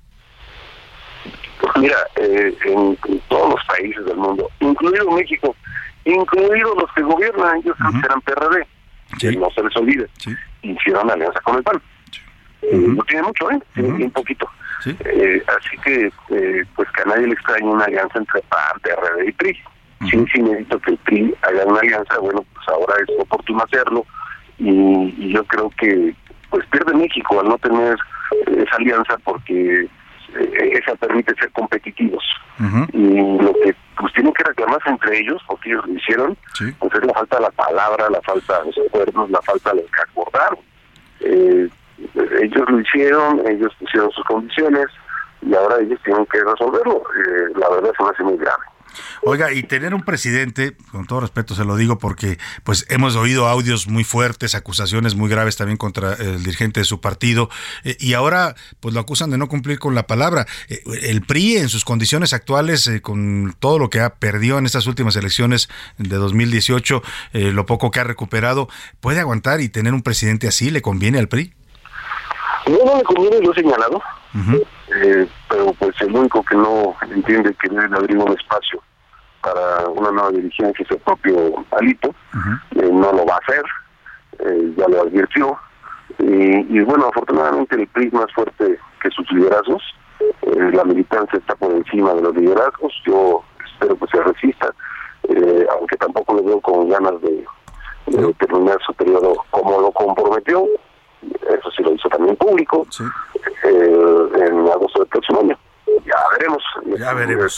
Mira, 1.79 1.97
eh, 2.15 2.55
en, 2.65 2.97
todos 3.27 3.55
los 3.55 3.65
países 3.65 4.05
del 4.05 4.17
mundo, 4.17 4.49
incluido 4.59 5.11
México, 5.11 5.55
incluidos 6.05 6.75
los 6.77 6.91
que 6.93 7.01
gobiernan, 7.01 7.57
ellos 7.59 7.75
eran 8.03 8.21
PRD, 8.21 8.67
no 9.37 9.49
se 9.51 9.63
les 9.63 9.75
olvide, 9.75 10.07
hicieron 10.61 11.09
alianza 11.09 11.39
con 11.41 11.57
el 11.57 11.63
PAN. 11.63 11.81
No 12.71 13.03
tiene 13.03 13.23
mucho, 13.23 13.49
¿eh? 13.51 13.59
un 13.77 14.11
poquito. 14.11 14.49
Eh, 14.85 15.43
así 15.47 15.77
que, 15.83 16.11
eh, 16.29 16.65
pues 16.75 16.89
que 16.91 17.01
a 17.01 17.05
nadie 17.05 17.27
le 17.27 17.33
extraña 17.33 17.65
una 17.65 17.85
alianza 17.85 18.19
entre 18.19 18.41
PAN, 18.43 18.79
PRD 18.81 19.29
y 19.29 19.31
PRI. 19.31 19.53
Sí, 20.09 20.25
sí 20.31 20.41
necesito 20.41 20.79
que 20.79 20.91
el 20.91 20.97
PRI 20.97 21.35
haga 21.41 21.65
una 21.65 21.79
alianza, 21.79 22.19
bueno, 22.19 22.45
pues 22.53 22.67
ahora 22.67 22.93
es 23.01 23.19
oportuno 23.19 23.63
hacerlo 23.63 24.05
y, 24.59 24.69
y 25.17 25.33
yo 25.33 25.43
creo 25.45 25.71
que 25.79 26.13
pues 26.49 26.65
pierde 26.67 26.93
México 26.93 27.39
al 27.39 27.49
no 27.49 27.57
tener 27.57 27.97
esa 28.47 28.75
alianza 28.75 29.17
porque 29.23 29.87
eh, 30.35 30.79
esa 30.81 30.95
permite 30.95 31.33
ser 31.35 31.51
competitivos. 31.51 32.23
Y 32.93 33.37
lo 33.39 33.53
que 33.53 33.75
pues 33.97 34.13
tienen 34.13 34.33
que 34.33 34.43
reclamarse 34.43 34.89
entre 34.89 35.19
ellos, 35.19 35.41
porque 35.47 35.69
ellos 35.69 35.85
lo 35.87 35.93
hicieron, 35.93 36.37
pues 36.79 36.93
es 36.93 37.05
la 37.05 37.13
falta 37.13 37.35
de 37.37 37.41
la 37.43 37.51
palabra, 37.51 38.09
la 38.09 38.21
falta 38.21 38.59
de 38.59 38.65
los 38.65 38.77
acuerdos, 38.87 39.29
la 39.29 39.41
falta 39.41 39.69
de 39.71 39.81
lo 39.81 39.87
que 39.87 40.01
acordaron. 40.01 40.59
Eh, 41.19 41.69
ellos 42.41 42.69
lo 42.69 42.79
hicieron, 42.79 43.41
ellos 43.47 43.73
pusieron 43.79 44.11
sus 44.11 44.23
condiciones 44.25 44.87
y 45.41 45.53
ahora 45.53 45.77
ellos 45.79 45.99
tienen 46.03 46.25
que 46.27 46.43
resolverlo. 46.43 47.03
Eh, 47.15 47.53
la 47.55 47.69
verdad 47.69 47.91
es 47.93 48.03
me 48.03 48.09
hace 48.09 48.23
muy 48.23 48.37
grave. 48.37 48.63
Oiga, 49.23 49.51
y 49.51 49.63
tener 49.63 49.93
un 49.93 50.03
presidente, 50.03 50.75
con 50.91 51.05
todo 51.05 51.21
respeto 51.21 51.55
se 51.55 51.65
lo 51.65 51.75
digo 51.75 51.97
porque 51.97 52.37
pues 52.63 52.85
hemos 52.89 53.15
oído 53.15 53.47
audios 53.47 53.87
muy 53.87 54.03
fuertes, 54.03 54.55
acusaciones 54.55 55.15
muy 55.15 55.29
graves 55.29 55.57
también 55.57 55.77
contra 55.77 56.13
el 56.13 56.43
dirigente 56.43 56.79
de 56.79 56.85
su 56.85 57.01
partido 57.01 57.49
eh, 57.83 57.97
y 57.99 58.13
ahora 58.13 58.55
pues 58.79 58.93
lo 58.93 58.99
acusan 58.99 59.29
de 59.29 59.37
no 59.37 59.47
cumplir 59.47 59.79
con 59.79 59.95
la 59.95 60.07
palabra. 60.07 60.45
Eh, 60.69 60.81
el 61.03 61.21
PRI 61.21 61.57
en 61.57 61.69
sus 61.69 61.83
condiciones 61.83 62.33
actuales 62.33 62.87
eh, 62.87 63.01
con 63.01 63.55
todo 63.59 63.79
lo 63.79 63.89
que 63.89 63.99
ha 63.99 64.15
perdido 64.15 64.57
en 64.57 64.65
estas 64.65 64.87
últimas 64.87 65.15
elecciones 65.15 65.69
de 65.97 66.15
2018, 66.15 67.01
lo 67.33 67.65
poco 67.65 67.91
que 67.91 67.99
ha 67.99 68.03
recuperado, 68.03 68.69
puede 68.99 69.19
aguantar 69.19 69.61
y 69.61 69.69
tener 69.69 69.93
un 69.93 70.01
presidente 70.01 70.47
así 70.47 70.69
le 70.71 70.81
conviene 70.81 71.19
al 71.19 71.27
PRI? 71.27 71.53
No, 72.67 72.77
no 72.85 72.97
le 72.97 73.03
conviene, 73.03 73.39
lo 73.41 73.51
he 73.51 73.55
señalado. 73.55 74.01
pero 75.49 75.73
pues 75.73 75.95
el 76.01 76.15
único 76.15 76.43
que 76.43 76.55
no 76.55 76.95
entiende 77.11 77.55
que 77.61 77.69
debe 77.69 77.95
abrir 77.95 78.17
un 78.17 78.37
espacio 78.37 78.81
para 79.53 79.87
una 79.89 80.11
nueva 80.11 80.31
dirigencia 80.31 80.83
es 80.83 80.91
el 80.91 80.97
propio 80.99 81.65
Alito, 81.71 82.09
eh, 82.75 82.89
no 82.91 83.11
lo 83.13 83.25
va 83.25 83.35
a 83.35 83.37
hacer, 83.37 83.63
eh, 84.39 84.73
ya 84.75 84.87
lo 84.87 85.01
advirtió, 85.01 85.57
y, 86.19 86.79
bueno, 86.81 87.07
afortunadamente 87.07 87.75
el 87.75 87.87
PRI 87.87 88.07
es 88.07 88.13
más 88.13 88.31
fuerte 88.33 88.79
que 89.01 89.09
sus 89.11 89.29
liderazgos, 89.31 89.83
eh, 90.19 90.71
la 90.73 90.83
militancia 90.83 91.37
está 91.37 91.55
por 91.55 91.71
encima 91.71 92.13
de 92.13 92.21
los 92.21 92.35
liderazgos. 92.35 92.93
Yo 93.05 93.43
espero 93.65 93.95
que 93.97 94.07
se 94.07 94.23
resista, 94.23 94.73
aunque 95.77 95.97
tampoco 95.97 96.33
lo 96.33 96.43
veo 96.43 96.61
con 96.61 96.89
ganas 96.89 97.21
de, 97.21 97.45
terminar 98.39 98.77
su 98.85 98.93
periodo 98.93 99.35
como 99.51 99.79
lo 99.79 99.91
comprometió. 99.91 100.65
Eso 101.21 101.71
sí 101.75 101.83
lo 101.83 101.93
hizo 101.93 102.09
también 102.09 102.35
público 102.37 102.87
eh, 103.63 104.29
en 104.35 104.67
agosto 104.67 104.99
del 104.99 105.09
próximo 105.09 105.41
año. 105.41 105.57
Ya 106.05 106.15
veremos. 106.31 106.63
Ya 106.99 107.13
veremos. 107.13 107.57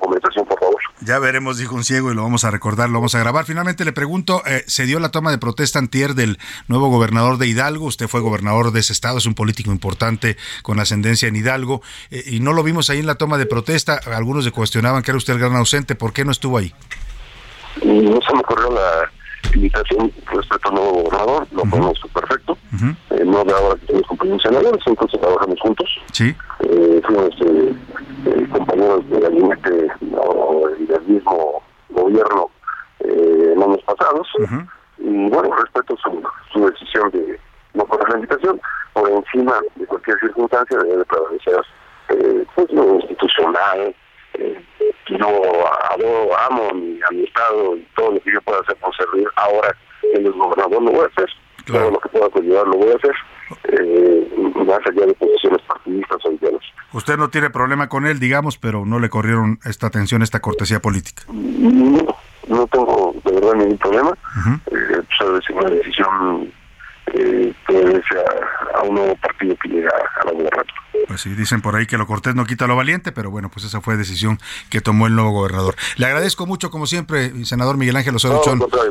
conversación, 0.00 0.46
por 0.46 0.58
favor. 0.58 0.80
Ya 1.00 1.18
veremos, 1.18 1.58
dijo 1.58 1.74
un 1.74 1.84
ciego, 1.84 2.10
y 2.10 2.14
lo 2.14 2.22
vamos 2.22 2.44
a 2.44 2.50
recordar, 2.50 2.88
lo 2.88 2.94
vamos 2.94 3.14
a 3.14 3.18
grabar. 3.18 3.44
Finalmente 3.44 3.84
le 3.84 3.92
pregunto, 3.92 4.42
eh, 4.46 4.64
¿se 4.66 4.86
dio 4.86 5.00
la 5.00 5.10
toma 5.10 5.30
de 5.30 5.38
protesta 5.38 5.78
antier 5.78 6.14
del 6.14 6.38
nuevo 6.68 6.88
gobernador 6.88 7.38
de 7.38 7.46
Hidalgo? 7.46 7.86
Usted 7.86 8.08
fue 8.08 8.20
gobernador 8.20 8.72
de 8.72 8.80
ese 8.80 8.92
estado, 8.92 9.18
es 9.18 9.26
un 9.26 9.34
político 9.34 9.70
importante 9.70 10.36
con 10.62 10.80
ascendencia 10.80 11.28
en 11.28 11.36
Hidalgo, 11.36 11.82
eh, 12.10 12.22
y 12.26 12.40
no 12.40 12.52
lo 12.52 12.62
vimos 12.62 12.90
ahí 12.90 13.00
en 13.00 13.06
la 13.06 13.16
toma 13.16 13.38
de 13.38 13.46
protesta. 13.46 14.00
Algunos 14.06 14.44
le 14.44 14.52
cuestionaban 14.52 15.02
que 15.02 15.10
era 15.10 15.18
usted 15.18 15.34
el 15.34 15.40
gran 15.40 15.56
ausente. 15.56 15.94
¿Por 15.94 16.12
qué 16.12 16.24
no 16.24 16.32
estuvo 16.32 16.58
ahí? 16.58 16.72
No 17.82 18.20
se 18.20 18.32
me 18.32 18.40
ocurrió 18.40 18.70
la 18.70 19.10
invitación 19.54 20.12
respecto 20.26 20.68
al 20.68 20.74
nuevo 20.74 20.92
gobernador, 21.02 21.46
lo 21.52 21.62
conozco 21.70 22.08
perfecto. 22.08 22.56
Eh, 23.10 23.24
no 23.24 23.44
de 23.44 23.52
ahora 23.52 23.76
que 23.80 23.86
somos 23.86 24.06
compañeros 24.06 24.42
senadores, 24.42 24.82
entonces 24.86 25.20
trabajamos 25.20 25.60
juntos. 25.60 25.88
Sí. 26.12 26.34
Eh, 26.60 27.00
fuimos 27.04 27.30
eh, 27.40 27.74
eh, 28.26 28.46
compañeros 28.50 29.08
de 29.10 29.20
gabinete 29.20 29.88
o 30.16 30.68
del 30.88 31.02
mismo 31.02 31.62
gobierno 31.90 32.50
en 33.00 33.62
años 33.62 33.82
pasados. 33.84 34.28
Y 34.98 35.28
bueno, 35.28 35.54
respeto 35.56 35.96
su, 36.02 36.22
su 36.52 36.66
decisión 36.66 37.10
de 37.10 37.38
no 37.74 37.84
poner 37.84 38.08
la 38.08 38.16
invitación, 38.16 38.60
por 38.92 39.10
encima 39.10 39.60
de 39.76 39.86
cualquier 39.86 40.18
circunstancia 40.20 40.78
debe 40.78 41.04
prevalecer 41.04 41.60
pues, 42.54 42.72
lo 42.72 42.96
institucional, 42.96 43.94
yo 45.18 45.64
adoro, 45.90 46.38
amo 46.50 46.70
mi, 46.74 46.98
a 47.02 47.10
mi 47.12 47.24
estado 47.24 47.76
y 47.76 47.86
todo 47.96 48.12
lo 48.12 48.20
que 48.20 48.32
yo 48.32 48.40
pueda 48.42 48.60
hacer 48.60 48.76
por 48.76 48.94
servir 48.96 49.26
ahora 49.36 49.74
en 50.14 50.26
el 50.26 50.32
gobernador 50.32 50.82
lo 50.82 50.90
voy 50.90 51.04
a 51.04 51.06
hacer 51.06 51.28
todo 51.66 51.90
lo 51.90 51.98
que 51.98 52.08
pueda 52.10 52.26
ayudar 52.34 52.66
lo 52.66 52.76
voy 52.76 52.90
a 52.92 52.96
hacer 52.96 53.14
eh, 53.64 54.28
más 54.66 54.80
allá 54.86 55.06
de 55.06 55.14
posiciones 55.14 55.60
partidistas 55.62 56.18
o 56.24 56.32
ideales. 56.32 56.62
Usted 56.92 57.16
no 57.16 57.28
tiene 57.28 57.50
problema 57.50 57.88
con 57.88 58.06
él, 58.06 58.18
digamos, 58.18 58.56
pero 58.56 58.84
no 58.86 58.98
le 58.98 59.08
corrieron 59.10 59.58
esta 59.64 59.88
atención, 59.88 60.22
esta 60.22 60.40
cortesía 60.40 60.80
política. 60.80 61.24
No, 61.28 62.06
no 62.48 62.66
tengo 62.68 63.14
de 63.24 63.32
verdad 63.32 63.54
ningún 63.54 63.78
problema. 63.78 64.10
eh, 64.70 65.02
pues, 65.18 65.42
es 65.42 65.50
una 65.50 65.70
decisión 65.70 66.52
eh, 67.14 67.54
que 67.66 67.76
a, 67.76 68.78
a 68.78 68.82
un 68.82 68.94
nuevo 68.94 69.16
partido 69.16 69.56
que 69.62 69.68
llega 69.68 69.90
a 69.90 70.26
la 70.26 70.32
gobernatura. 70.32 70.84
Pues 71.08 71.20
sí, 71.20 71.30
dicen 71.30 71.60
por 71.60 71.76
ahí 71.76 71.86
que 71.86 71.98
lo 71.98 72.06
cortés 72.06 72.34
no 72.34 72.46
quita 72.46 72.66
lo 72.66 72.76
valiente, 72.76 73.12
pero 73.12 73.30
bueno, 73.30 73.50
pues 73.50 73.66
esa 73.66 73.80
fue 73.80 73.96
decisión 73.96 74.38
que 74.70 74.80
tomó 74.80 75.06
el 75.06 75.14
nuevo 75.14 75.30
gobernador. 75.32 75.74
Le 75.96 76.06
agradezco 76.06 76.46
mucho, 76.46 76.70
como 76.70 76.86
siempre, 76.86 77.44
senador 77.44 77.76
Miguel 77.76 77.96
Ángel 77.96 78.14
Osorio 78.14 78.40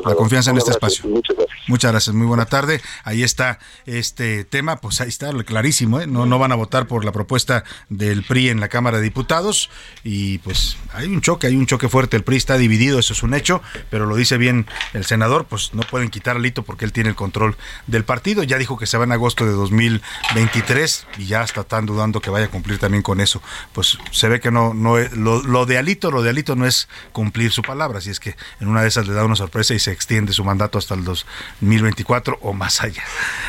la 0.06 0.16
confianza 0.16 0.52
en 0.52 0.58
este 0.58 0.72
espacio. 0.72 1.10
Muchas 1.10 1.36
gracias. 1.36 1.54
Muchas 1.68 1.92
gracias, 1.92 2.16
muy 2.16 2.28
buena 2.28 2.46
tarde. 2.46 2.82
Ahí 3.06 3.24
está 3.24 3.58
este 3.86 4.44
tema, 4.44 4.78
pues 4.78 5.00
ahí 5.00 5.08
está, 5.08 5.32
clarísimo, 5.44 6.02
¿eh? 6.02 6.08
no, 6.08 6.26
no 6.26 6.38
van 6.38 6.52
a 6.52 6.56
votar 6.56 6.88
por 6.88 7.06
la 7.06 7.14
propuesta 7.14 7.64
del 7.90 8.24
PRI 8.24 8.50
en 8.50 8.60
la 8.60 8.68
Cámara 8.68 8.98
de 8.98 9.04
Diputados 9.04 9.70
y 10.04 10.40
pues 10.40 10.78
hay 10.94 11.08
un 11.08 11.22
choque, 11.22 11.48
hay 11.48 11.56
un 11.56 11.66
choque 11.66 11.88
fuerte, 11.88 12.18
el 12.18 12.24
PRI 12.24 12.36
está 12.36 12.58
dividido, 12.58 13.00
eso 13.00 13.14
es 13.14 13.24
un 13.24 13.34
hecho, 13.34 13.62
pero 13.90 14.06
lo 14.06 14.16
dice 14.16 14.38
bien 14.38 14.68
el 14.94 15.06
senador, 15.06 15.46
pues 15.46 15.74
no 15.74 15.84
pueden 15.84 16.10
quitar 16.10 16.36
a 16.36 16.40
Lito 16.40 16.64
porque 16.64 16.84
él 16.84 16.92
tiene 16.92 17.10
el 17.10 17.16
control 17.16 17.56
del 17.88 18.04
partido, 18.14 18.44
ya 18.44 18.60
dijo 18.60 18.78
que 18.78 18.86
se 18.86 18.96
va 18.96 19.06
en 19.06 19.12
agosto 19.12 19.44
de 19.44 19.54
2023 19.54 21.08
y 21.18 21.26
ya 21.26 21.42
está 21.42 21.64
tan 21.64 21.88
dudando 21.88 22.22
que 22.22 22.30
vaya 22.30 22.46
a 22.46 22.50
cumplir 22.50 22.78
también 22.78 23.02
con 23.02 23.20
eso. 23.20 23.42
Pues 23.74 23.98
se 24.12 24.30
ve 24.30 24.40
que 24.40 24.52
no, 24.52 24.76
no 24.76 25.00
lo, 25.00 25.42
lo 25.42 25.66
de 25.66 25.80
Alito, 25.80 26.12
lo 26.12 26.22
de 26.22 26.30
Alito 26.30 26.56
no 26.56 26.68
es 26.68 26.88
cumplir 27.12 27.52
su 27.52 27.64
palabra, 27.64 27.98
así 27.98 28.12
es 28.12 28.20
que 28.20 28.36
en 28.60 28.68
una 28.68 28.84
de 28.84 28.88
esas 28.88 29.08
le 29.08 29.16
da 29.16 29.26
una 29.26 29.36
sorpresa 29.36 29.74
y 29.74 29.80
se 29.80 29.92
extiende 29.92 30.32
su 30.32 30.44
mandato 30.44 30.78
hasta 30.78 30.94
el 30.94 31.04
2024 31.04 32.38
o 32.44 32.54
más 32.54 32.84
allá. 32.84 33.02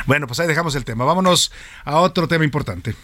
Bueno, 0.07 0.27
pues 0.27 0.41
ahí 0.41 0.47
dejamos 0.47 0.75
el 0.77 0.87
tema. 0.87 1.05
Vámonos 1.05 1.53
a 1.85 1.99
otro 1.99 2.27
tema 2.27 2.47
importante. 2.47 2.97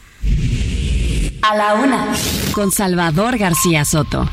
A 1.43 1.57
la 1.57 1.75
una, 1.75 2.07
con 2.55 2.73
Salvador 2.73 3.37
García 3.37 3.85
Soto. 3.85 4.27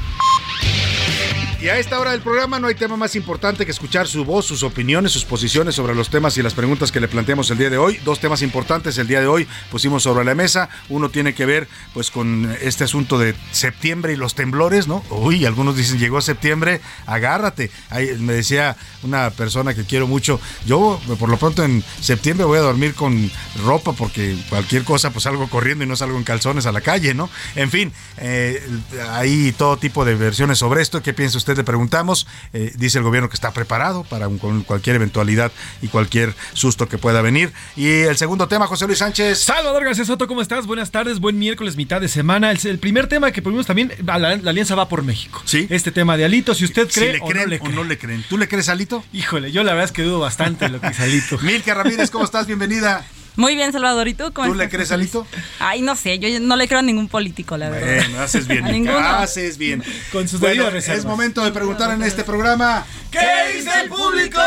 Y 1.60 1.70
a 1.70 1.80
esta 1.80 1.99
hora 1.99 2.12
del 2.12 2.22
programa 2.22 2.60
no 2.60 2.68
hay 2.68 2.76
tema 2.76 2.97
más 2.97 3.16
importante 3.16 3.66
que 3.66 3.72
escuchar 3.72 4.08
su 4.08 4.24
voz, 4.24 4.45
sus 4.45 4.62
opiniones, 4.62 5.12
sus 5.12 5.26
posiciones 5.26 5.74
sobre 5.74 5.95
los 5.95 6.12
temas 6.12 6.38
y 6.38 6.43
las 6.43 6.53
preguntas 6.53 6.91
que 6.91 6.99
le 6.99 7.08
planteamos 7.08 7.49
el 7.49 7.58
día 7.58 7.72
de 7.72 7.80
hoy. 7.80 7.99
Dos 8.05 8.20
temas 8.20 8.43
importantes 8.43 8.95
el 8.99 9.08
día 9.08 9.22
de 9.22 9.26
hoy 9.26 9.47
pusimos 9.72 10.03
sobre 10.03 10.24
la 10.24 10.36
mesa. 10.36 10.70
Uno 10.88 11.10
tiene 11.10 11.34
que 11.34 11.47
ver 11.47 11.68
pues 11.95 12.12
con 12.12 12.55
este 12.62 12.84
asunto 12.84 13.18
de 13.18 13.34
septiembre 13.51 14.14
y 14.14 14.18
los 14.18 14.36
temblores, 14.36 14.88
¿no? 14.88 15.03
Uy, 15.10 15.45
algunos 15.47 15.76
dicen 15.76 15.97
llegó 15.97 16.22
septiembre, 16.22 16.80
agárrate. 17.08 17.72
Ahí 17.89 18.16
me 18.20 18.34
decía 18.34 18.78
una 19.01 19.32
persona 19.32 19.74
que 19.74 19.84
quiero 19.84 20.05
mucho, 20.05 20.39
yo 20.68 21.01
por 21.18 21.28
lo 21.28 21.38
pronto 21.38 21.64
en 21.64 21.84
septiembre 21.99 22.45
voy 22.45 22.60
a 22.60 22.62
dormir 22.62 22.93
con 22.93 23.32
ropa 23.66 23.93
porque 23.93 24.38
cualquier 24.49 24.84
cosa 24.84 25.10
pues 25.10 25.24
salgo 25.24 25.49
corriendo 25.49 25.84
y 25.84 25.88
no 25.88 25.95
salgo 25.95 26.20
en 26.20 26.24
calzones 26.24 26.68
a 26.68 26.72
la 26.72 26.82
calle, 26.82 27.16
¿no? 27.16 27.32
En 27.55 27.72
fin, 27.72 27.91
eh, 28.18 28.64
hay 29.10 29.53
todo 29.53 29.78
tipo 29.78 30.05
de 30.05 30.14
versiones 30.14 30.60
sobre 30.60 30.84
esto. 30.84 31.01
¿Qué 31.01 31.14
piensa 31.14 31.39
usted? 31.39 31.47
Le 31.56 31.64
preguntamos. 31.64 32.26
Eh, 32.54 32.74
dice 32.76 32.98
el 32.98 33.04
gobierno 33.04 33.30
que 33.30 33.36
está 33.36 33.52
preparado 33.52 34.04
para 34.04 34.28
un- 34.28 34.39
con 34.39 34.64
cualquier 34.64 34.95
eventualidad 34.95 35.52
y 35.82 35.88
cualquier 35.88 36.34
susto 36.54 36.89
que 36.89 36.98
pueda 36.98 37.22
venir. 37.22 37.54
Y 37.76 37.88
el 37.88 38.18
segundo 38.18 38.48
tema, 38.48 38.66
José 38.68 38.88
Luis 38.88 39.00
Sánchez. 39.00 39.38
Salvador 39.43 39.86
García 39.86 40.06
Soto, 40.06 40.28
¿cómo 40.28 40.41
estás? 40.41 40.66
Buenas 40.66 40.89
tardes, 40.91 41.20
buen 41.20 41.38
miércoles, 41.38 41.76
mitad 41.76 42.02
de 42.02 42.08
semana. 42.08 42.52
El, 42.52 42.60
el 42.66 42.80
primer 42.80 43.08
tema 43.08 43.32
que 43.32 43.41
ponemos 43.41 43.66
también, 43.68 43.93
la, 44.04 44.18
la 44.18 44.50
Alianza 44.50 44.74
va 44.76 44.89
por 44.89 45.04
México. 45.04 45.41
Sí. 45.45 45.68
Este 45.70 45.91
tema 45.91 46.18
de 46.18 46.26
Alito, 46.26 46.56
si 46.56 46.66
usted 46.66 46.88
Si 46.89 47.00
cree 47.00 47.14
le 47.14 47.20
o 47.22 47.26
creen 47.28 47.43
no 47.45 47.50
le 47.50 47.60
o 47.60 47.70
no 47.70 47.84
le 47.84 47.98
creen. 47.98 48.24
¿Tú 48.28 48.38
le 48.38 48.48
crees 48.48 48.70
a 48.70 48.72
Alito? 48.72 49.04
Híjole, 49.14 49.52
yo 49.52 49.64
la 49.64 49.74
verdad 49.74 49.86
es 49.86 49.91
que 49.91 50.02
dudo 50.04 50.20
bastante 50.20 50.68
lo 50.70 50.82
que 50.82 50.88
es 50.88 51.00
Alito. 51.00 51.38
Milka 51.41 51.74
Ramírez, 51.74 52.10
¿cómo 52.12 52.26
estás? 52.26 52.48
Bienvenida. 52.48 53.06
Muy 53.38 53.56
bien, 53.56 53.72
Salvador. 53.72 54.08
¿Y 54.10 54.14
tú 54.16 54.34
cómo 54.34 54.48
¿Tú 54.50 54.56
le 54.56 54.68
crees? 54.68 54.92
Alito? 54.92 55.26
Ay, 55.60 55.82
no 55.82 55.96
sé, 55.96 56.20
yo 56.20 56.28
no 56.42 56.56
le 56.58 56.68
creo 56.68 56.80
a 56.80 56.84
ningún 56.84 57.08
político, 57.08 57.56
la 57.56 57.70
verdad. 57.70 58.04
Bueno, 58.08 58.22
haces 58.22 58.48
bien. 58.48 58.66
A 58.66 58.72
ninguno. 58.72 58.98
Haces 58.98 59.58
bien. 59.58 59.82
Con 60.12 60.28
sus 60.28 60.40
Bueno, 60.42 60.68
es 60.68 61.06
momento 61.06 61.44
de 61.46 61.52
preguntar 61.52 61.92
en 61.92 62.04
este 62.04 62.24
programa. 62.26 62.86
¿Qué 63.12 63.20
dice 63.56 63.70
el 63.84 63.90
público? 63.90 64.40